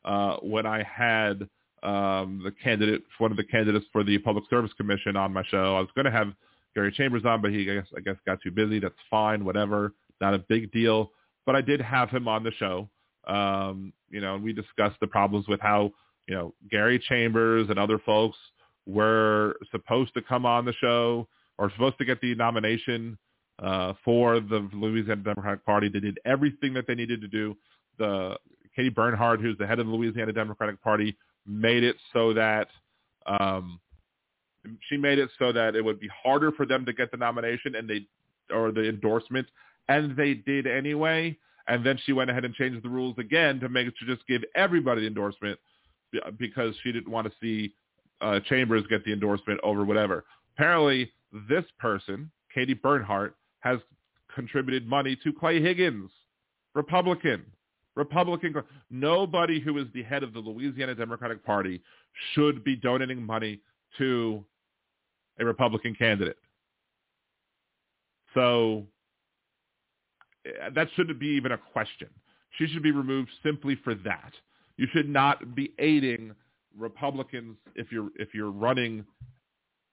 uh, 0.04 0.36
when 0.36 0.66
I 0.66 0.82
had 0.82 1.48
um, 1.82 2.40
the 2.44 2.52
candidate, 2.62 3.02
one 3.18 3.30
of 3.30 3.36
the 3.36 3.44
candidates 3.44 3.86
for 3.92 4.02
the 4.02 4.18
Public 4.18 4.44
Service 4.50 4.72
Commission 4.76 5.16
on 5.16 5.32
my 5.32 5.42
show. 5.44 5.76
I 5.76 5.80
was 5.80 5.90
going 5.94 6.06
to 6.06 6.10
have 6.10 6.32
Gary 6.74 6.92
Chambers 6.92 7.24
on, 7.24 7.40
but 7.42 7.50
he 7.50 7.70
I 7.70 7.74
guess 7.74 7.86
I 7.96 8.00
guess 8.00 8.16
got 8.26 8.40
too 8.42 8.50
busy. 8.50 8.78
That's 8.80 8.94
fine, 9.10 9.44
whatever, 9.44 9.94
not 10.20 10.34
a 10.34 10.38
big 10.38 10.72
deal. 10.72 11.12
But 11.46 11.56
I 11.56 11.60
did 11.60 11.80
have 11.80 12.10
him 12.10 12.28
on 12.28 12.42
the 12.42 12.52
show, 12.52 12.88
um, 13.26 13.92
you 14.10 14.20
know, 14.20 14.34
and 14.34 14.44
we 14.44 14.52
discussed 14.52 15.00
the 15.00 15.06
problems 15.06 15.48
with 15.48 15.60
how 15.60 15.92
you 16.28 16.34
know 16.34 16.54
Gary 16.70 16.98
Chambers 16.98 17.68
and 17.70 17.78
other 17.78 17.98
folks 17.98 18.38
were 18.86 19.56
supposed 19.70 20.14
to 20.14 20.22
come 20.22 20.46
on 20.46 20.64
the 20.64 20.74
show 20.80 21.28
or 21.58 21.70
supposed 21.70 21.98
to 21.98 22.04
get 22.04 22.20
the 22.20 22.34
nomination 22.34 23.18
uh, 23.62 23.94
for 24.04 24.40
the 24.40 24.68
Louisiana 24.72 25.22
Democratic 25.22 25.64
Party. 25.64 25.88
They 25.88 26.00
did 26.00 26.18
everything 26.24 26.74
that 26.74 26.86
they 26.86 26.94
needed 26.94 27.20
to 27.20 27.28
do. 27.28 27.56
The 27.98 28.36
Katie 28.74 28.88
Bernhardt, 28.90 29.40
who's 29.40 29.58
the 29.58 29.66
head 29.66 29.78
of 29.78 29.86
the 29.86 29.92
Louisiana 29.92 30.32
Democratic 30.32 30.80
Party, 30.82 31.16
made 31.46 31.82
it 31.82 31.96
so 32.12 32.32
that 32.34 32.68
um, 33.26 33.80
she 34.88 34.96
made 34.96 35.18
it 35.18 35.30
so 35.38 35.52
that 35.52 35.74
it 35.74 35.84
would 35.84 36.00
be 36.00 36.08
harder 36.22 36.52
for 36.52 36.66
them 36.66 36.84
to 36.86 36.92
get 36.92 37.10
the 37.10 37.16
nomination 37.16 37.74
and 37.74 37.88
they 37.88 38.06
or 38.54 38.72
the 38.72 38.88
endorsement, 38.88 39.46
and 39.88 40.16
they 40.16 40.34
did 40.34 40.66
anyway. 40.66 41.36
And 41.66 41.84
then 41.84 41.98
she 42.04 42.12
went 42.12 42.30
ahead 42.30 42.46
and 42.46 42.54
changed 42.54 42.82
the 42.82 42.88
rules 42.88 43.16
again 43.18 43.60
to 43.60 43.68
make 43.68 43.86
it 43.86 43.94
to 44.00 44.06
just 44.06 44.26
give 44.26 44.42
everybody 44.54 45.02
the 45.02 45.06
endorsement 45.06 45.58
because 46.38 46.74
she 46.82 46.92
didn't 46.92 47.10
want 47.10 47.26
to 47.26 47.32
see 47.42 47.74
uh, 48.22 48.40
Chambers 48.48 48.84
get 48.88 49.04
the 49.04 49.12
endorsement 49.12 49.60
over 49.62 49.84
whatever. 49.84 50.24
Apparently, 50.56 51.12
this 51.48 51.64
person, 51.78 52.30
Katie 52.54 52.74
Bernhardt, 52.74 53.36
has 53.60 53.78
contributed 54.34 54.86
money 54.86 55.16
to 55.24 55.32
Clay 55.32 55.60
Higgins, 55.60 56.10
Republican. 56.74 57.44
Republican. 57.96 58.54
Nobody 58.90 59.60
who 59.60 59.78
is 59.78 59.86
the 59.92 60.04
head 60.04 60.22
of 60.22 60.32
the 60.32 60.38
Louisiana 60.38 60.94
Democratic 60.94 61.44
Party 61.44 61.82
should 62.32 62.62
be 62.62 62.76
donating 62.76 63.20
money 63.22 63.60
to 63.98 64.44
a 65.40 65.44
Republican 65.44 65.94
candidate. 65.94 66.38
So 68.34 68.86
eh, 70.46 70.70
that 70.74 70.88
shouldn't 70.94 71.18
be 71.18 71.28
even 71.28 71.52
a 71.52 71.58
question. 71.58 72.08
She 72.56 72.66
should 72.68 72.82
be 72.82 72.92
removed 72.92 73.30
simply 73.42 73.76
for 73.82 73.94
that. 73.94 74.32
You 74.76 74.86
should 74.92 75.08
not 75.08 75.54
be 75.54 75.72
aiding 75.78 76.34
Republicans 76.76 77.56
if 77.74 77.90
you're 77.90 78.10
if 78.16 78.28
you're 78.34 78.50
running 78.50 79.04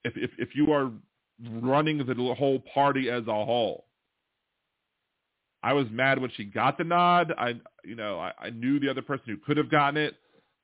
if 0.04 0.12
if, 0.16 0.30
if 0.38 0.54
you 0.54 0.72
are 0.72 0.90
running 1.42 1.98
the 1.98 2.34
whole 2.34 2.62
party 2.72 3.10
as 3.10 3.22
a 3.26 3.44
whole. 3.44 3.86
I 5.62 5.72
was 5.72 5.86
mad 5.90 6.20
when 6.20 6.30
she 6.36 6.44
got 6.44 6.78
the 6.78 6.84
nod. 6.84 7.32
I 7.36 7.54
you 7.84 7.96
know 7.96 8.18
I, 8.18 8.32
I 8.38 8.50
knew 8.50 8.78
the 8.78 8.88
other 8.88 9.02
person 9.02 9.24
who 9.26 9.36
could 9.36 9.56
have 9.56 9.70
gotten 9.70 9.96
it 9.96 10.14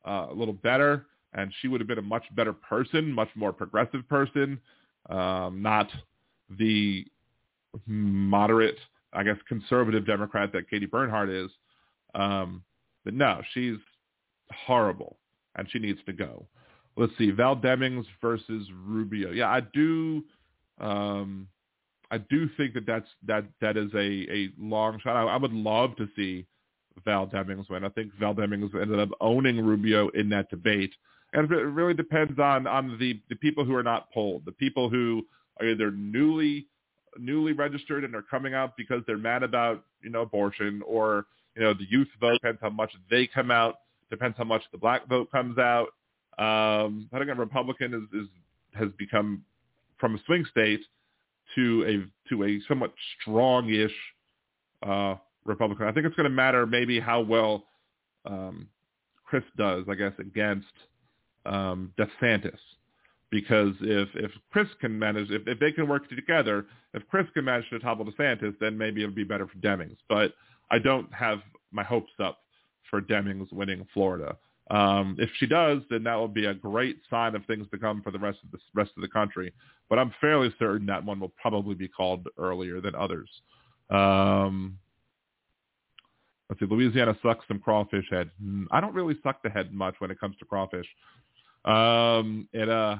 uh, 0.06 0.26
a 0.30 0.34
little 0.34 0.54
better, 0.54 1.06
and 1.32 1.52
she 1.60 1.68
would 1.68 1.80
have 1.80 1.88
been 1.88 1.98
a 1.98 2.02
much 2.02 2.24
better 2.34 2.52
person, 2.52 3.12
much 3.12 3.30
more 3.34 3.52
progressive 3.52 4.08
person, 4.08 4.60
um, 5.08 5.60
not 5.62 5.88
the 6.58 7.06
moderate, 7.86 8.78
I 9.12 9.22
guess, 9.22 9.36
conservative 9.48 10.06
Democrat 10.06 10.52
that 10.52 10.68
Katie 10.68 10.86
Bernhardt 10.86 11.30
is. 11.30 11.50
Um, 12.14 12.62
but 13.04 13.14
no, 13.14 13.40
she's 13.54 13.78
horrible 14.66 15.16
and 15.56 15.68
she 15.70 15.78
needs 15.78 16.00
to 16.06 16.12
go. 16.12 16.46
Let's 16.96 17.12
see, 17.16 17.30
Val 17.30 17.56
Demings 17.56 18.04
versus 18.20 18.68
Rubio. 18.84 19.30
Yeah, 19.30 19.48
I 19.48 19.60
do. 19.60 20.24
Um, 20.82 21.48
I 22.10 22.18
do 22.18 22.48
think 22.56 22.74
that 22.74 22.86
that's 22.86 23.08
that 23.26 23.44
that 23.60 23.76
is 23.76 23.90
a 23.94 23.98
a 23.98 24.50
long 24.58 24.98
shot. 25.02 25.16
I, 25.16 25.22
I 25.22 25.36
would 25.36 25.52
love 25.52 25.96
to 25.96 26.08
see 26.14 26.46
Val 27.04 27.26
Demings 27.26 27.70
win. 27.70 27.84
I 27.84 27.88
think 27.88 28.12
Val 28.18 28.34
Demings 28.34 28.74
ended 28.74 28.98
up 28.98 29.10
owning 29.20 29.64
Rubio 29.64 30.08
in 30.10 30.28
that 30.30 30.50
debate, 30.50 30.92
and 31.32 31.50
it 31.50 31.54
really 31.54 31.94
depends 31.94 32.38
on 32.38 32.66
on 32.66 32.98
the 32.98 33.20
the 33.28 33.36
people 33.36 33.64
who 33.64 33.74
are 33.74 33.82
not 33.82 34.10
polled, 34.12 34.44
the 34.44 34.52
people 34.52 34.90
who 34.90 35.22
are 35.60 35.66
either 35.66 35.90
newly 35.90 36.66
newly 37.18 37.52
registered 37.52 38.04
and 38.04 38.14
are 38.14 38.22
coming 38.22 38.54
out 38.54 38.76
because 38.76 39.02
they're 39.06 39.18
mad 39.18 39.42
about 39.42 39.84
you 40.02 40.10
know 40.10 40.22
abortion, 40.22 40.82
or 40.86 41.26
you 41.56 41.62
know 41.62 41.72
the 41.72 41.86
youth 41.88 42.08
vote 42.20 42.34
depends 42.42 42.60
how 42.60 42.70
much 42.70 42.92
they 43.10 43.26
come 43.26 43.50
out 43.50 43.76
Depends 44.12 44.36
how 44.36 44.44
much 44.44 44.62
the 44.72 44.78
black 44.78 45.08
vote 45.08 45.32
comes 45.32 45.56
out. 45.56 45.86
Um, 46.38 47.08
I 47.14 47.18
think 47.18 47.30
a 47.30 47.34
Republican 47.34 47.94
is, 47.94 48.20
is 48.20 48.28
has 48.74 48.90
become 48.98 49.42
from 50.02 50.16
a 50.16 50.18
swing 50.26 50.44
state 50.50 50.80
to 51.54 51.84
a 51.86 52.28
to 52.28 52.42
a 52.42 52.60
somewhat 52.66 52.92
strongish 53.24 53.94
uh, 54.84 55.14
Republican. 55.44 55.86
I 55.86 55.92
think 55.92 56.06
it's 56.06 56.16
going 56.16 56.24
to 56.24 56.30
matter 56.30 56.66
maybe 56.66 56.98
how 56.98 57.20
well 57.20 57.64
um, 58.26 58.66
Crist 59.24 59.46
does, 59.56 59.84
I 59.88 59.94
guess, 59.94 60.12
against 60.18 60.72
um, 61.46 61.92
DeSantis. 61.96 62.58
Because 63.30 63.74
if 63.80 64.08
if 64.14 64.32
Crist 64.50 64.72
can 64.80 64.98
manage, 64.98 65.30
if, 65.30 65.42
if 65.46 65.60
they 65.60 65.70
can 65.70 65.88
work 65.88 66.08
together, 66.08 66.66
if 66.94 67.06
Crist 67.08 67.32
can 67.32 67.44
manage 67.44 67.70
to 67.70 67.78
topple 67.78 68.04
DeSantis, 68.04 68.54
then 68.58 68.76
maybe 68.76 69.02
it'll 69.02 69.14
be 69.14 69.24
better 69.24 69.46
for 69.46 69.56
Demings. 69.58 69.98
But 70.08 70.34
I 70.72 70.80
don't 70.80 71.10
have 71.14 71.38
my 71.70 71.84
hopes 71.84 72.12
up 72.18 72.38
for 72.90 73.00
Demings 73.00 73.52
winning 73.52 73.86
Florida. 73.94 74.36
Um, 74.72 75.16
if 75.18 75.28
she 75.38 75.46
does, 75.46 75.82
then 75.90 76.02
that 76.04 76.14
will 76.14 76.28
be 76.28 76.46
a 76.46 76.54
great 76.54 76.96
sign 77.10 77.34
of 77.34 77.44
things 77.44 77.66
to 77.70 77.78
come 77.78 78.00
for 78.00 78.10
the 78.10 78.18
rest 78.18 78.38
of 78.42 78.50
the 78.52 78.58
rest 78.74 78.92
of 78.96 79.02
the 79.02 79.08
country. 79.08 79.52
But 79.90 79.98
I'm 79.98 80.14
fairly 80.18 80.52
certain 80.58 80.86
that 80.86 81.04
one 81.04 81.20
will 81.20 81.32
probably 81.40 81.74
be 81.74 81.88
called 81.88 82.26
earlier 82.38 82.80
than 82.80 82.94
others. 82.94 83.28
Um, 83.90 84.78
let's 86.48 86.58
see. 86.58 86.66
Louisiana 86.66 87.14
sucks 87.22 87.46
some 87.48 87.58
crawfish 87.58 88.06
head. 88.10 88.30
Hmm, 88.40 88.64
I 88.70 88.80
don't 88.80 88.94
really 88.94 89.16
suck 89.22 89.42
the 89.42 89.50
head 89.50 89.74
much 89.74 89.96
when 89.98 90.10
it 90.10 90.18
comes 90.18 90.36
to 90.38 90.46
crawfish. 90.46 90.86
Um, 91.66 92.48
it 92.54 92.70
uh, 92.70 92.96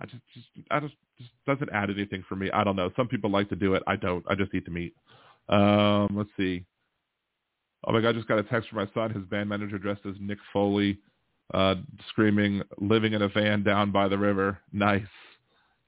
I 0.00 0.06
just, 0.06 0.22
just 0.34 0.46
I 0.72 0.80
just, 0.80 0.94
just 1.16 1.30
doesn't 1.46 1.70
add 1.70 1.90
anything 1.90 2.24
for 2.28 2.34
me. 2.34 2.50
I 2.50 2.64
don't 2.64 2.74
know. 2.74 2.90
Some 2.96 3.06
people 3.06 3.30
like 3.30 3.48
to 3.50 3.56
do 3.56 3.74
it. 3.74 3.84
I 3.86 3.94
don't. 3.94 4.24
I 4.28 4.34
just 4.34 4.52
eat 4.52 4.64
the 4.64 4.72
meat. 4.72 4.96
Um, 5.48 6.08
let's 6.10 6.30
see. 6.36 6.64
Oh 7.86 7.92
my 7.92 8.00
God, 8.00 8.10
I 8.10 8.12
just 8.12 8.28
got 8.28 8.38
a 8.38 8.42
text 8.44 8.68
from 8.68 8.78
my 8.78 8.88
son. 8.94 9.12
His 9.12 9.24
band 9.24 9.48
manager 9.48 9.78
dressed 9.78 10.06
as 10.06 10.14
Nick 10.20 10.38
Foley, 10.52 10.98
uh, 11.52 11.76
screaming, 12.08 12.62
living 12.78 13.12
in 13.12 13.22
a 13.22 13.28
van 13.28 13.62
down 13.62 13.92
by 13.92 14.08
the 14.08 14.18
river. 14.18 14.58
Nice. 14.72 15.02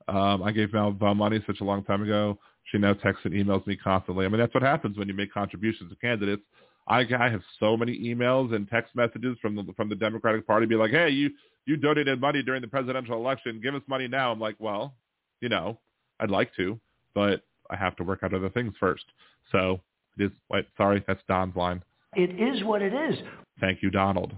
Um, 0.09 0.43
I 0.43 0.53
gave 0.53 0.71
Val, 0.71 0.93
Val 0.93 1.15
money 1.15 1.43
such 1.47 1.61
a 1.61 1.65
long 1.65 1.83
time 1.85 2.03
ago. 2.03 2.39
She 2.71 2.79
now 2.79 2.93
texts 2.95 3.25
and 3.25 3.35
emails 3.35 3.67
me 3.67 3.77
constantly. 3.77 4.27
I 4.27 4.29
mean, 4.29 4.41
that's 4.41 4.53
what 4.55 4.63
happens 4.63 4.99
when 4.99 5.09
you 5.09 5.15
make 5.15 5.33
contributions 5.33 5.91
to 5.91 5.97
candidates. 5.97 6.43
I, 6.89 7.01
I 7.19 7.29
have 7.29 7.41
so 7.59 7.77
many 7.77 7.99
emails 7.99 8.55
and 8.55 8.69
text 8.69 8.95
messages 8.95 9.37
from 9.43 9.57
the 9.57 9.65
from 9.77 9.89
the 9.89 9.97
Democratic 9.97 10.47
Party, 10.47 10.67
be 10.67 10.77
like, 10.77 10.93
"Hey, 10.93 11.11
you 11.11 11.31
you 11.65 11.77
donated 11.77 12.21
money 12.21 12.43
during 12.43 12.63
the 12.63 12.69
presidential 12.69 13.17
election. 13.17 13.61
Give 13.61 13.75
us 13.75 13.83
money 13.89 14.07
now." 14.07 14.31
I'm 14.31 14.39
like, 14.39 14.55
"Well, 14.61 14.95
you 15.41 15.49
know, 15.49 15.81
I'd 16.21 16.31
like 16.31 16.55
to, 16.57 16.79
but 17.15 17.43
I 17.71 17.77
have 17.77 17.97
to 17.97 18.05
work 18.05 18.21
out 18.23 18.35
other 18.35 18.51
things 18.51 18.73
first. 18.79 19.05
So 19.51 19.81
it 20.19 20.25
is. 20.25 20.31
Wait, 20.51 20.67
sorry, 20.77 21.05
that's 21.07 21.21
Don's 21.29 21.57
line. 21.57 21.83
It 22.15 22.31
is 22.41 22.65
what 22.65 22.83
it 22.83 22.93
is. 22.95 23.19
Thank 23.61 23.83
you, 23.83 23.91
Donald. 23.91 24.33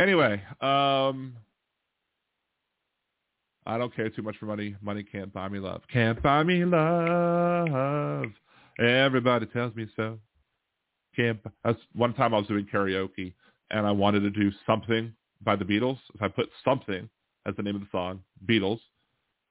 Anyway, 0.00 0.42
um, 0.60 1.36
I 3.66 3.78
don't 3.78 3.94
care 3.94 4.10
too 4.10 4.22
much 4.22 4.36
for 4.38 4.46
money. 4.46 4.76
Money 4.80 5.02
can't 5.02 5.32
buy 5.32 5.48
me 5.48 5.58
love. 5.58 5.82
Can't 5.92 6.22
buy 6.22 6.42
me 6.42 6.64
love. 6.64 8.28
Everybody 8.78 9.46
tells 9.46 9.74
me 9.74 9.86
so. 9.96 10.18
Can't. 11.14 11.38
That's 11.64 11.78
one 11.94 12.12
time 12.14 12.34
I 12.34 12.38
was 12.38 12.46
doing 12.46 12.66
karaoke 12.72 13.32
and 13.70 13.86
I 13.86 13.90
wanted 13.90 14.20
to 14.20 14.30
do 14.30 14.52
something 14.66 15.12
by 15.42 15.56
the 15.56 15.64
Beatles. 15.64 15.98
If 16.14 16.22
I 16.22 16.28
put 16.28 16.48
something 16.64 17.08
as 17.46 17.54
the 17.56 17.62
name 17.62 17.76
of 17.76 17.80
the 17.80 17.88
song, 17.90 18.20
Beatles. 18.46 18.80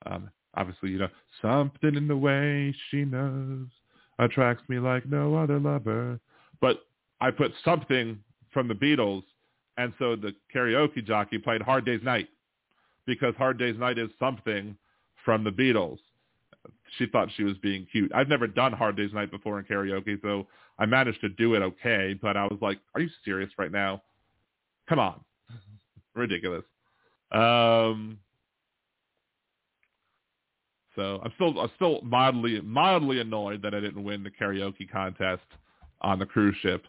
Um, 0.06 0.30
obviously, 0.56 0.92
you 0.92 1.00
know, 1.00 1.10
something 1.42 1.96
in 1.96 2.08
the 2.08 2.18
way 2.18 2.76
she 2.90 3.06
knows 3.06 3.68
attracts 4.20 4.68
me 4.70 4.80
like 4.80 5.06
no 5.06 5.36
other 5.36 5.60
lover. 5.60 6.20
But 6.62 6.80
I 7.22 7.32
put 7.32 7.52
something 7.64 8.20
from 8.52 8.68
the 8.68 8.74
Beatles, 8.74 9.24
and 9.78 9.94
so 10.00 10.16
the 10.16 10.34
karaoke 10.54 11.06
jockey 11.06 11.38
played 11.38 11.62
Hard 11.62 11.86
Day's 11.86 12.04
Night. 12.04 12.30
because 13.06 13.36
Hard 13.36 13.60
Day's 13.60 13.78
Night 13.78 13.98
is 14.00 14.10
something 14.20 14.76
from 15.24 15.44
the 15.44 15.52
Beatles. 15.52 16.00
She 16.98 17.06
thought 17.06 17.30
she 17.36 17.44
was 17.44 17.58
being 17.60 17.86
cute. 17.92 18.12
I've 18.16 18.30
never 18.30 18.48
done 18.48 18.74
Hard 18.74 18.96
Day's 18.98 19.14
Night 19.14 19.30
before 19.32 19.60
in 19.60 19.66
karaoke, 19.66 20.20
so 20.22 20.48
I 20.80 20.86
managed 20.86 21.22
to 21.22 21.30
do 21.30 21.54
it 21.56 21.62
okay, 21.62 22.18
but 22.20 22.36
I 22.38 22.46
was 22.46 22.58
like, 22.62 22.80
are 22.94 23.02
you 23.02 23.10
serious 23.24 23.52
right 23.58 23.72
now? 23.72 24.02
Come 24.90 25.00
on. 25.00 25.20
Ridiculous. 26.16 26.64
Um, 27.32 28.20
so 30.96 31.20
I'm 31.24 31.32
still 31.36 31.60
I'm 31.60 31.72
still 31.76 32.02
mildly 32.02 32.62
mildly 32.62 33.20
annoyed 33.20 33.62
that 33.62 33.74
I 33.74 33.80
didn't 33.80 34.04
win 34.04 34.24
the 34.24 34.32
karaoke 34.32 34.90
contest 34.90 35.44
on 36.02 36.20
the 36.20 36.26
cruise 36.26 36.56
ship. 36.62 36.86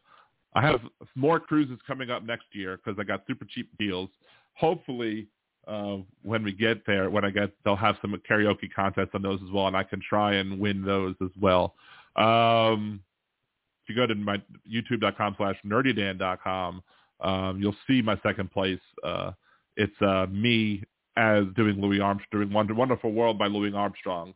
I 0.54 0.62
have 0.62 0.80
more 1.14 1.38
cruises 1.38 1.78
coming 1.86 2.10
up 2.10 2.24
next 2.24 2.46
year 2.52 2.78
because 2.78 2.98
I 2.98 3.04
got 3.04 3.24
super 3.26 3.44
cheap 3.44 3.68
deals. 3.78 4.08
Hopefully, 4.54 5.28
uh, 5.68 5.98
when 6.22 6.42
we 6.42 6.52
get 6.52 6.86
there, 6.86 7.10
when 7.10 7.24
I 7.24 7.30
get, 7.30 7.50
they'll 7.64 7.76
have 7.76 7.96
some 8.00 8.14
karaoke 8.28 8.72
contests 8.74 9.10
on 9.14 9.22
those 9.22 9.40
as 9.44 9.50
well, 9.52 9.66
and 9.66 9.76
I 9.76 9.82
can 9.82 10.00
try 10.00 10.36
and 10.36 10.58
win 10.58 10.82
those 10.82 11.14
as 11.22 11.30
well. 11.38 11.74
Um, 12.16 13.00
if 13.82 13.90
you 13.90 13.96
go 13.96 14.06
to 14.06 14.14
my 14.14 14.40
youtube.com 14.68 15.34
slash 15.36 15.56
nerdydan.com, 15.64 16.82
um, 17.20 17.60
you'll 17.60 17.76
see 17.86 18.00
my 18.02 18.18
second 18.22 18.50
place. 18.50 18.80
Uh, 19.04 19.32
it's 19.76 20.00
uh, 20.00 20.26
me 20.30 20.82
as 21.16 21.44
doing 21.56 21.80
Louis 21.80 22.00
Armstrong, 22.00 22.42
doing 22.42 22.52
Wonder, 22.52 22.74
Wonderful 22.74 23.12
World 23.12 23.38
by 23.38 23.46
Louis 23.46 23.72
Armstrong, 23.74 24.34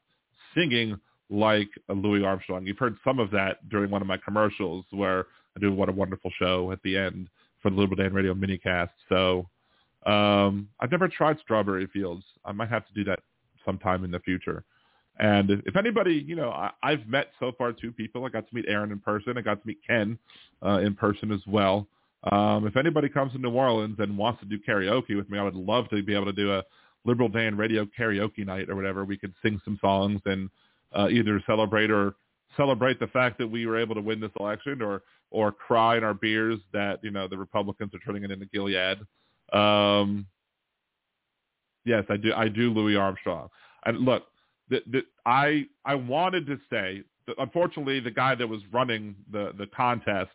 singing 0.55 0.99
like 1.29 1.69
Louis 1.89 2.25
Armstrong. 2.25 2.67
You've 2.67 2.79
heard 2.79 2.97
some 3.05 3.19
of 3.19 3.31
that 3.31 3.69
during 3.69 3.91
one 3.91 4.03
of 4.03 4.09
my 4.09 4.17
commercials 4.17 4.85
where 4.91 5.27
I 5.57 5.61
do 5.61 5.73
What 5.73 5.89
a 5.89 5.93
Wonderful 5.93 6.31
Show 6.39 6.73
at 6.73 6.83
the 6.83 6.97
end 6.97 7.29
for 7.63 7.71
the 7.71 7.77
Liberal 7.77 7.97
Dan 7.97 8.13
Radio 8.13 8.35
minicast. 8.35 8.91
So 9.09 9.49
um, 10.07 10.69
I've 10.81 10.91
never 10.91 11.09
tried 11.09 11.39
Strawberry 11.41 11.87
Fields. 11.87 12.25
I 12.45 12.53
might 12.53 12.69
have 12.69 12.87
to 12.87 12.93
do 12.95 13.05
that 13.05 13.21
sometime 13.65 14.05
in 14.05 14.11
the 14.11 14.21
future. 14.21 14.65
And 15.19 15.51
if 15.51 15.77
anybody, 15.77 16.25
you 16.27 16.35
know, 16.35 16.51
I, 16.51 16.71
I've 16.83 17.07
met 17.07 17.29
so 17.39 17.53
far 17.59 17.73
two 17.73 17.93
people. 17.93 18.25
I 18.25 18.31
got 18.31 18.49
to 18.49 18.55
meet 18.55 18.65
Aaron 18.69 18.91
in 18.91 19.01
person. 19.01 19.37
I 19.37 19.43
got 19.43 19.61
to 19.61 19.67
meet 19.67 19.79
Ken 19.87 20.19
uh, 20.65 20.79
in 20.79 20.95
person 20.95 21.31
as 21.31 21.41
well. 21.47 21.87
Um, 22.31 22.67
if 22.67 22.77
anybody 22.77 23.09
comes 23.09 23.33
to 23.33 23.39
New 23.39 23.51
Orleans 23.51 23.97
and 23.99 24.17
wants 24.19 24.41
to 24.41 24.47
do 24.47 24.59
karaoke 24.59 25.17
with 25.17 25.31
me, 25.31 25.39
I 25.39 25.43
would 25.43 25.55
love 25.55 25.89
to 25.91 26.03
be 26.03 26.15
able 26.15 26.27
to 26.27 26.33
do 26.33 26.53
a 26.53 26.63
Liberal 27.05 27.29
Dan 27.29 27.57
Radio 27.57 27.87
karaoke 27.99 28.45
night 28.45 28.69
or 28.69 28.77
whatever. 28.77 29.05
We 29.05 29.17
could 29.17 29.33
sing 29.43 29.61
some 29.65 29.79
songs 29.81 30.21
and 30.27 30.51
uh, 30.93 31.09
either 31.11 31.43
celebrate 31.47 31.91
or 31.91 32.15
celebrate 32.57 33.01
the 33.01 33.07
fact 33.07 33.39
that 33.39 33.47
we 33.47 33.67
were 33.67 33.79
able 33.79 33.95
to 33.95 34.01
win 34.01 34.21
this 34.21 34.33
election 34.39 34.83
or 34.83 35.03
or 35.31 35.53
cry 35.53 35.97
in 35.97 36.05
our 36.05 36.15
beers 36.15 36.59
that 36.73 36.99
you 37.03 37.11
know 37.11 37.29
the 37.29 37.39
Republicans 37.39 37.95
are 37.95 38.01
turning 38.01 38.25
it 38.25 38.31
into 38.31 38.47
Gilead. 38.47 38.99
Um, 39.53 40.27
yes, 41.85 42.05
I 42.11 42.17
do. 42.17 42.33
I 42.35 42.49
do 42.49 42.71
Louis 42.73 42.97
Armstrong. 42.97 43.49
And 43.87 44.01
look, 44.01 44.25
the, 44.69 44.83
the, 44.91 45.03
I 45.25 45.67
I 45.85 45.95
wanted 45.95 46.47
to 46.47 46.59
say, 46.69 47.03
that 47.27 47.37
unfortunately, 47.39 48.01
the 48.01 48.11
guy 48.11 48.35
that 48.35 48.47
was 48.47 48.61
running 48.73 49.15
the 49.33 49.53
the 49.57 49.67
contest 49.69 50.31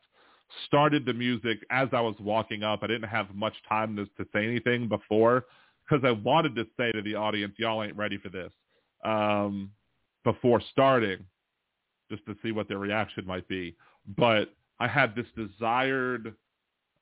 started 0.68 1.06
the 1.06 1.14
music 1.14 1.60
as 1.72 1.90
I 1.92 2.02
was 2.02 2.16
walking 2.20 2.64
up. 2.64 2.80
I 2.84 2.88
didn't 2.88 3.10
have 3.10 3.34
much 3.34 3.56
time 3.68 3.96
to, 3.96 4.06
to 4.06 4.30
say 4.34 4.46
anything 4.46 4.88
before 4.88 5.46
because 5.88 6.04
I 6.06 6.12
wanted 6.12 6.56
to 6.56 6.66
say 6.78 6.92
to 6.92 7.02
the 7.02 7.16
audience, 7.16 7.54
y'all 7.58 7.84
ain't 7.84 7.96
ready 7.96 8.18
for 8.18 8.30
this 8.30 8.52
um, 9.04 9.72
before 10.24 10.62
starting, 10.72 11.20
just 12.10 12.26
to 12.26 12.36
see 12.44 12.52
what 12.52 12.68
their 12.68 12.78
reaction 12.78 13.26
might 13.26 13.48
be. 13.48 13.76
But 14.18 14.54
I 14.80 14.88
had 14.88 15.16
this 15.16 15.28
desired, 15.36 16.36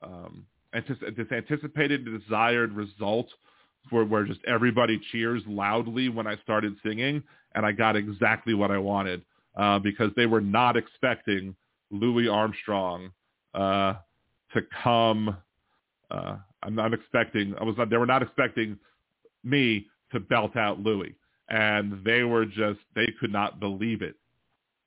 um, 0.02 0.46
this 0.74 1.28
anticipated 1.32 2.06
desired 2.06 2.74
result 2.74 3.28
for 3.90 4.06
where 4.06 4.24
just 4.24 4.40
everybody 4.46 5.00
cheers 5.12 5.42
loudly 5.46 6.10
when 6.10 6.28
I 6.28 6.38
started 6.38 6.74
singing, 6.84 7.22
and 7.56 7.66
I 7.66 7.72
got 7.72 7.96
exactly 7.96 8.54
what 8.54 8.72
I 8.72 8.78
wanted 8.78 9.24
uh, 9.58 9.80
because 9.80 10.12
they 10.16 10.26
were 10.26 10.42
not 10.42 10.78
expecting 10.78 11.56
Louis 11.92 12.28
Armstrong 12.28 13.12
uh, 13.54 13.96
to 14.54 14.62
come. 14.84 15.38
Uh, 16.10 16.38
I'm 16.62 16.76
not 16.76 16.94
expecting. 16.94 17.56
I 17.60 17.64
was 17.64 17.76
not. 17.78 17.90
They 17.90 17.98
were 17.98 18.06
not 18.06 18.22
expecting 18.22 18.78
me 19.44 19.88
to 20.12 20.20
belt 20.20 20.56
out 20.56 20.80
Louis, 20.80 21.16
and 21.50 22.04
they 22.04 22.24
were 22.24 22.46
just. 22.46 22.80
They 22.96 23.08
could 23.20 23.32
not 23.32 23.60
believe 23.60 24.02
it. 24.02 24.16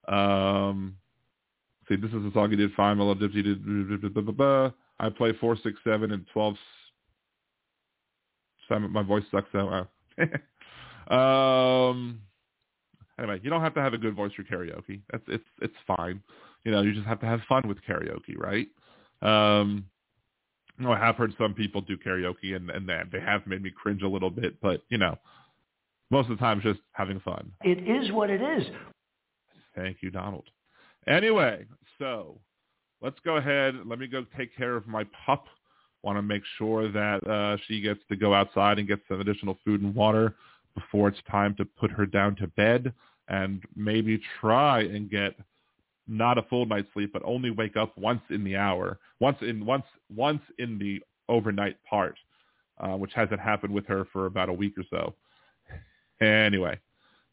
Um, 0.09 0.97
see, 1.89 1.97
this 1.97 2.11
is 2.13 2.23
the 2.23 2.31
song 2.33 2.51
he 2.51 2.57
did. 2.57 2.73
Fine, 2.75 2.99
Mellow 2.99 3.15
Gypsy 3.15 3.43
did. 3.43 4.73
I 4.99 5.11
play 5.11 5.33
four, 5.41 5.57
six, 5.63 5.79
seven, 5.85 6.13
and 6.13 6.25
twelve. 6.33 6.57
Simon, 8.69 8.91
My 8.91 9.03
voice 9.03 9.25
sucks 9.31 9.55
out. 9.55 9.89
um. 11.11 12.21
Anyway, 13.19 13.41
you 13.43 13.49
don't 13.49 13.63
have 13.63 13.75
to 13.75 13.81
have 13.81 13.95
a 13.95 13.99
good 13.99 14.15
voice 14.15 14.33
for 14.35 14.43
karaoke. 14.43 15.01
That's 15.11 15.25
it's 15.29 15.45
it's 15.63 15.75
fine. 15.97 16.21
You 16.65 16.73
know, 16.73 16.83
you 16.83 16.93
just 16.93 17.07
have 17.07 17.21
to 17.21 17.27
have 17.27 17.41
fun 17.49 17.63
with 17.69 17.79
karaoke, 17.89 18.37
right? 18.37 18.69
Um, 19.23 19.85
you 20.79 20.85
know, 20.85 20.93
I 20.93 20.99
have 20.99 21.17
heard 21.17 21.35
some 21.39 21.55
people 21.55 21.81
do 21.81 21.97
karaoke 21.97 22.55
and, 22.55 22.71
and 22.71 22.89
that 22.89 23.11
they 23.11 23.21
have 23.21 23.47
made 23.47 23.63
me 23.63 23.71
cringe 23.71 24.03
a 24.03 24.09
little 24.09 24.31
bit, 24.31 24.61
but 24.61 24.83
you 24.89 24.99
know, 24.99 25.17
most 26.11 26.31
of 26.31 26.37
the 26.37 26.41
time 26.41 26.61
just 26.61 26.81
having 26.93 27.21
fun. 27.21 27.51
It 27.63 27.89
is 27.89 28.13
what 28.13 28.31
it 28.31 28.43
is. 28.43 28.67
Thank 29.75 29.99
you, 30.01 30.11
Donald. 30.11 30.45
Anyway, 31.07 31.67
so 31.99 32.39
let's 33.01 33.19
go 33.25 33.37
ahead. 33.37 33.75
Let 33.85 33.99
me 33.99 34.07
go 34.07 34.25
take 34.37 34.57
care 34.57 34.77
of 34.77 34.87
my 34.87 35.05
pup. 35.25 35.47
Want 36.03 36.19
to 36.19 36.23
make 36.23 36.43
sure 36.59 36.91
that 36.93 37.27
uh, 37.27 37.57
she 37.67 37.81
gets 37.81 38.01
to 38.09 38.17
go 38.17 38.33
outside 38.35 38.79
and 38.79 38.87
get 38.87 39.01
some 39.09 39.21
additional 39.21 39.59
food 39.65 39.83
and 39.83 39.95
water 39.95 40.35
before 40.75 41.09
it's 41.09 41.19
time 41.31 41.55
to 41.57 41.65
put 41.65 41.91
her 41.91 42.07
down 42.07 42.37
to 42.37 42.47
bed 42.49 42.93
and 43.29 43.63
maybe 43.75 44.21
try 44.41 44.83
and 44.83 45.11
get 45.11 45.35
not 46.09 46.39
a 46.39 46.43
full 46.43 46.67
night's 46.67 46.89
sleep, 46.93 47.13
but 47.13 47.23
only 47.25 47.51
wake 47.51 47.77
up 47.77 47.97
once 47.99 48.23
in 48.31 48.45
the 48.45 48.57
hour, 48.57 48.99
once 49.21 49.39
in 49.41 49.65
once 49.65 49.85
once 50.15 50.43
in 50.59 50.79
the 50.79 51.01
overnight 51.29 51.77
part, 51.89 52.17
uh, 52.79 52.97
which 52.97 53.13
hasn't 53.15 53.41
happened 53.41 53.73
with 53.73 53.87
her 53.87 54.07
for 54.13 54.27
about 54.27 54.49
a 54.49 54.53
week 54.53 54.75
or 54.79 54.85
so. 54.91 55.15
Anyway, 56.25 56.79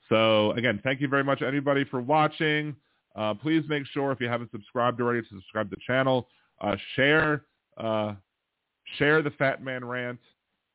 so 0.10 0.52
again, 0.52 0.80
thank 0.84 1.00
you 1.02 1.08
very 1.08 1.24
much, 1.24 1.42
anybody, 1.42 1.86
for 1.86 2.02
watching. 2.02 2.76
Uh, 3.16 3.34
please 3.34 3.64
make 3.70 3.86
sure 3.86 4.12
if 4.12 4.20
you 4.20 4.28
haven't 4.28 4.52
subscribed 4.52 5.00
already 5.00 5.22
to 5.22 5.28
subscribe 5.30 5.70
to 5.70 5.76
the 5.76 5.82
channel. 5.86 6.28
Uh, 6.60 6.76
share 6.96 7.46
uh, 7.78 8.14
share 8.98 9.22
the 9.22 9.32
Fat 9.32 9.64
Man 9.64 9.86
rant 9.86 10.20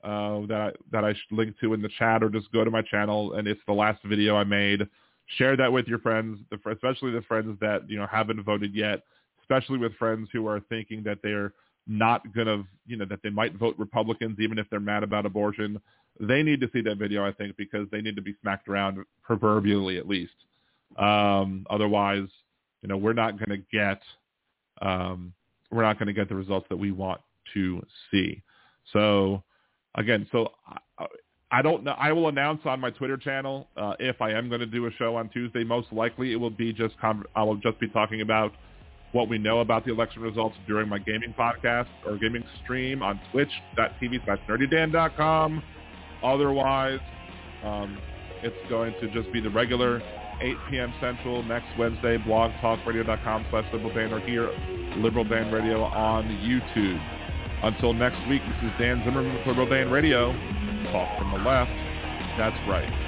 uh, 0.04 0.40
that 0.46 0.60
I, 0.60 0.72
that 0.92 1.04
I 1.04 1.14
link 1.30 1.56
to 1.60 1.74
in 1.74 1.82
the 1.82 1.90
chat, 1.98 2.22
or 2.22 2.28
just 2.28 2.50
go 2.52 2.64
to 2.64 2.70
my 2.70 2.82
channel 2.82 3.34
and 3.34 3.48
it's 3.48 3.60
the 3.66 3.72
last 3.72 4.02
video 4.04 4.36
I 4.36 4.44
made 4.44 4.86
share 5.36 5.56
that 5.56 5.72
with 5.72 5.86
your 5.86 5.98
friends, 5.98 6.38
especially 6.52 7.12
the 7.12 7.22
friends 7.22 7.58
that 7.60 7.88
you 7.88 7.98
know 7.98 8.06
haven't 8.10 8.42
voted 8.42 8.74
yet, 8.74 9.02
especially 9.42 9.78
with 9.78 9.94
friends 9.96 10.28
who 10.32 10.46
are 10.46 10.60
thinking 10.60 11.02
that 11.04 11.18
they're 11.22 11.52
not 11.86 12.34
gonna, 12.34 12.64
you 12.86 12.96
know, 12.96 13.04
that 13.04 13.20
they 13.22 13.30
might 13.30 13.54
vote 13.54 13.74
Republicans 13.78 14.38
even 14.40 14.58
if 14.58 14.68
they're 14.70 14.80
mad 14.80 15.02
about 15.02 15.26
abortion. 15.26 15.80
They 16.20 16.42
need 16.42 16.60
to 16.60 16.70
see 16.72 16.80
that 16.82 16.98
video, 16.98 17.24
I 17.24 17.32
think, 17.32 17.56
because 17.56 17.86
they 17.90 18.00
need 18.00 18.16
to 18.16 18.22
be 18.22 18.34
smacked 18.42 18.68
around 18.68 19.04
proverbially 19.22 19.98
at 19.98 20.08
least. 20.08 20.32
Um, 20.96 21.64
otherwise, 21.70 22.26
you 22.82 22.88
know, 22.88 22.96
we're 22.96 23.12
not 23.12 23.38
going 23.38 23.50
to 23.50 23.64
get 23.72 24.00
um, 24.80 25.32
we're 25.70 25.82
not 25.82 25.98
going 25.98 26.06
to 26.06 26.12
get 26.12 26.28
the 26.28 26.34
results 26.34 26.66
that 26.70 26.76
we 26.76 26.92
want 26.92 27.20
to 27.54 27.84
see. 28.10 28.42
So 28.92 29.42
again, 29.94 30.26
so 30.32 30.52
I 31.50 31.62
don't 31.62 31.82
know. 31.82 31.92
I 31.92 32.12
will 32.12 32.28
announce 32.28 32.60
on 32.66 32.80
my 32.80 32.90
Twitter 32.90 33.16
channel 33.16 33.68
uh, 33.76 33.94
if 33.98 34.20
I 34.20 34.32
am 34.32 34.48
going 34.48 34.60
to 34.60 34.66
do 34.66 34.86
a 34.86 34.90
show 34.92 35.16
on 35.16 35.30
Tuesday. 35.30 35.64
Most 35.64 35.90
likely, 35.92 36.32
it 36.32 36.36
will 36.36 36.50
be 36.50 36.72
just 36.72 36.98
con- 37.00 37.24
I 37.34 37.42
will 37.42 37.56
just 37.56 37.80
be 37.80 37.88
talking 37.88 38.20
about 38.20 38.52
what 39.12 39.30
we 39.30 39.38
know 39.38 39.60
about 39.60 39.86
the 39.86 39.92
election 39.92 40.20
results 40.20 40.56
during 40.66 40.88
my 40.88 40.98
gaming 40.98 41.34
podcast 41.38 41.88
or 42.06 42.18
gaming 42.18 42.44
stream 42.62 43.02
on 43.02 43.18
twitch.tv 43.32 44.24
slash 44.26 44.38
nerdydan.com. 44.46 45.62
Otherwise, 46.22 47.00
um, 47.64 47.98
it's 48.42 48.56
going 48.68 48.92
to 49.00 49.10
just 49.12 49.32
be 49.32 49.40
the 49.40 49.50
regular 49.50 50.02
8 50.42 50.56
p.m. 50.70 50.92
Central 51.00 51.42
next 51.42 51.66
Wednesday, 51.78 52.18
blogtalkradio.com 52.18 53.46
slash 53.50 53.64
liberaldan 53.72 54.12
or 54.12 54.20
here, 54.20 54.50
Liberal 54.98 55.24
Dan 55.24 55.50
Radio 55.50 55.82
on 55.82 56.24
YouTube. 56.44 57.00
Until 57.62 57.94
next 57.94 58.18
week, 58.28 58.42
this 58.42 58.70
is 58.70 58.78
Dan 58.78 59.02
Zimmerman 59.04 59.34
with 59.34 59.46
Liberal 59.46 59.68
Dan 59.68 59.90
Radio 59.90 60.32
talk 60.92 61.08
from 61.18 61.30
the 61.30 61.38
left. 61.38 61.70
That's 62.36 62.56
right. 62.66 63.07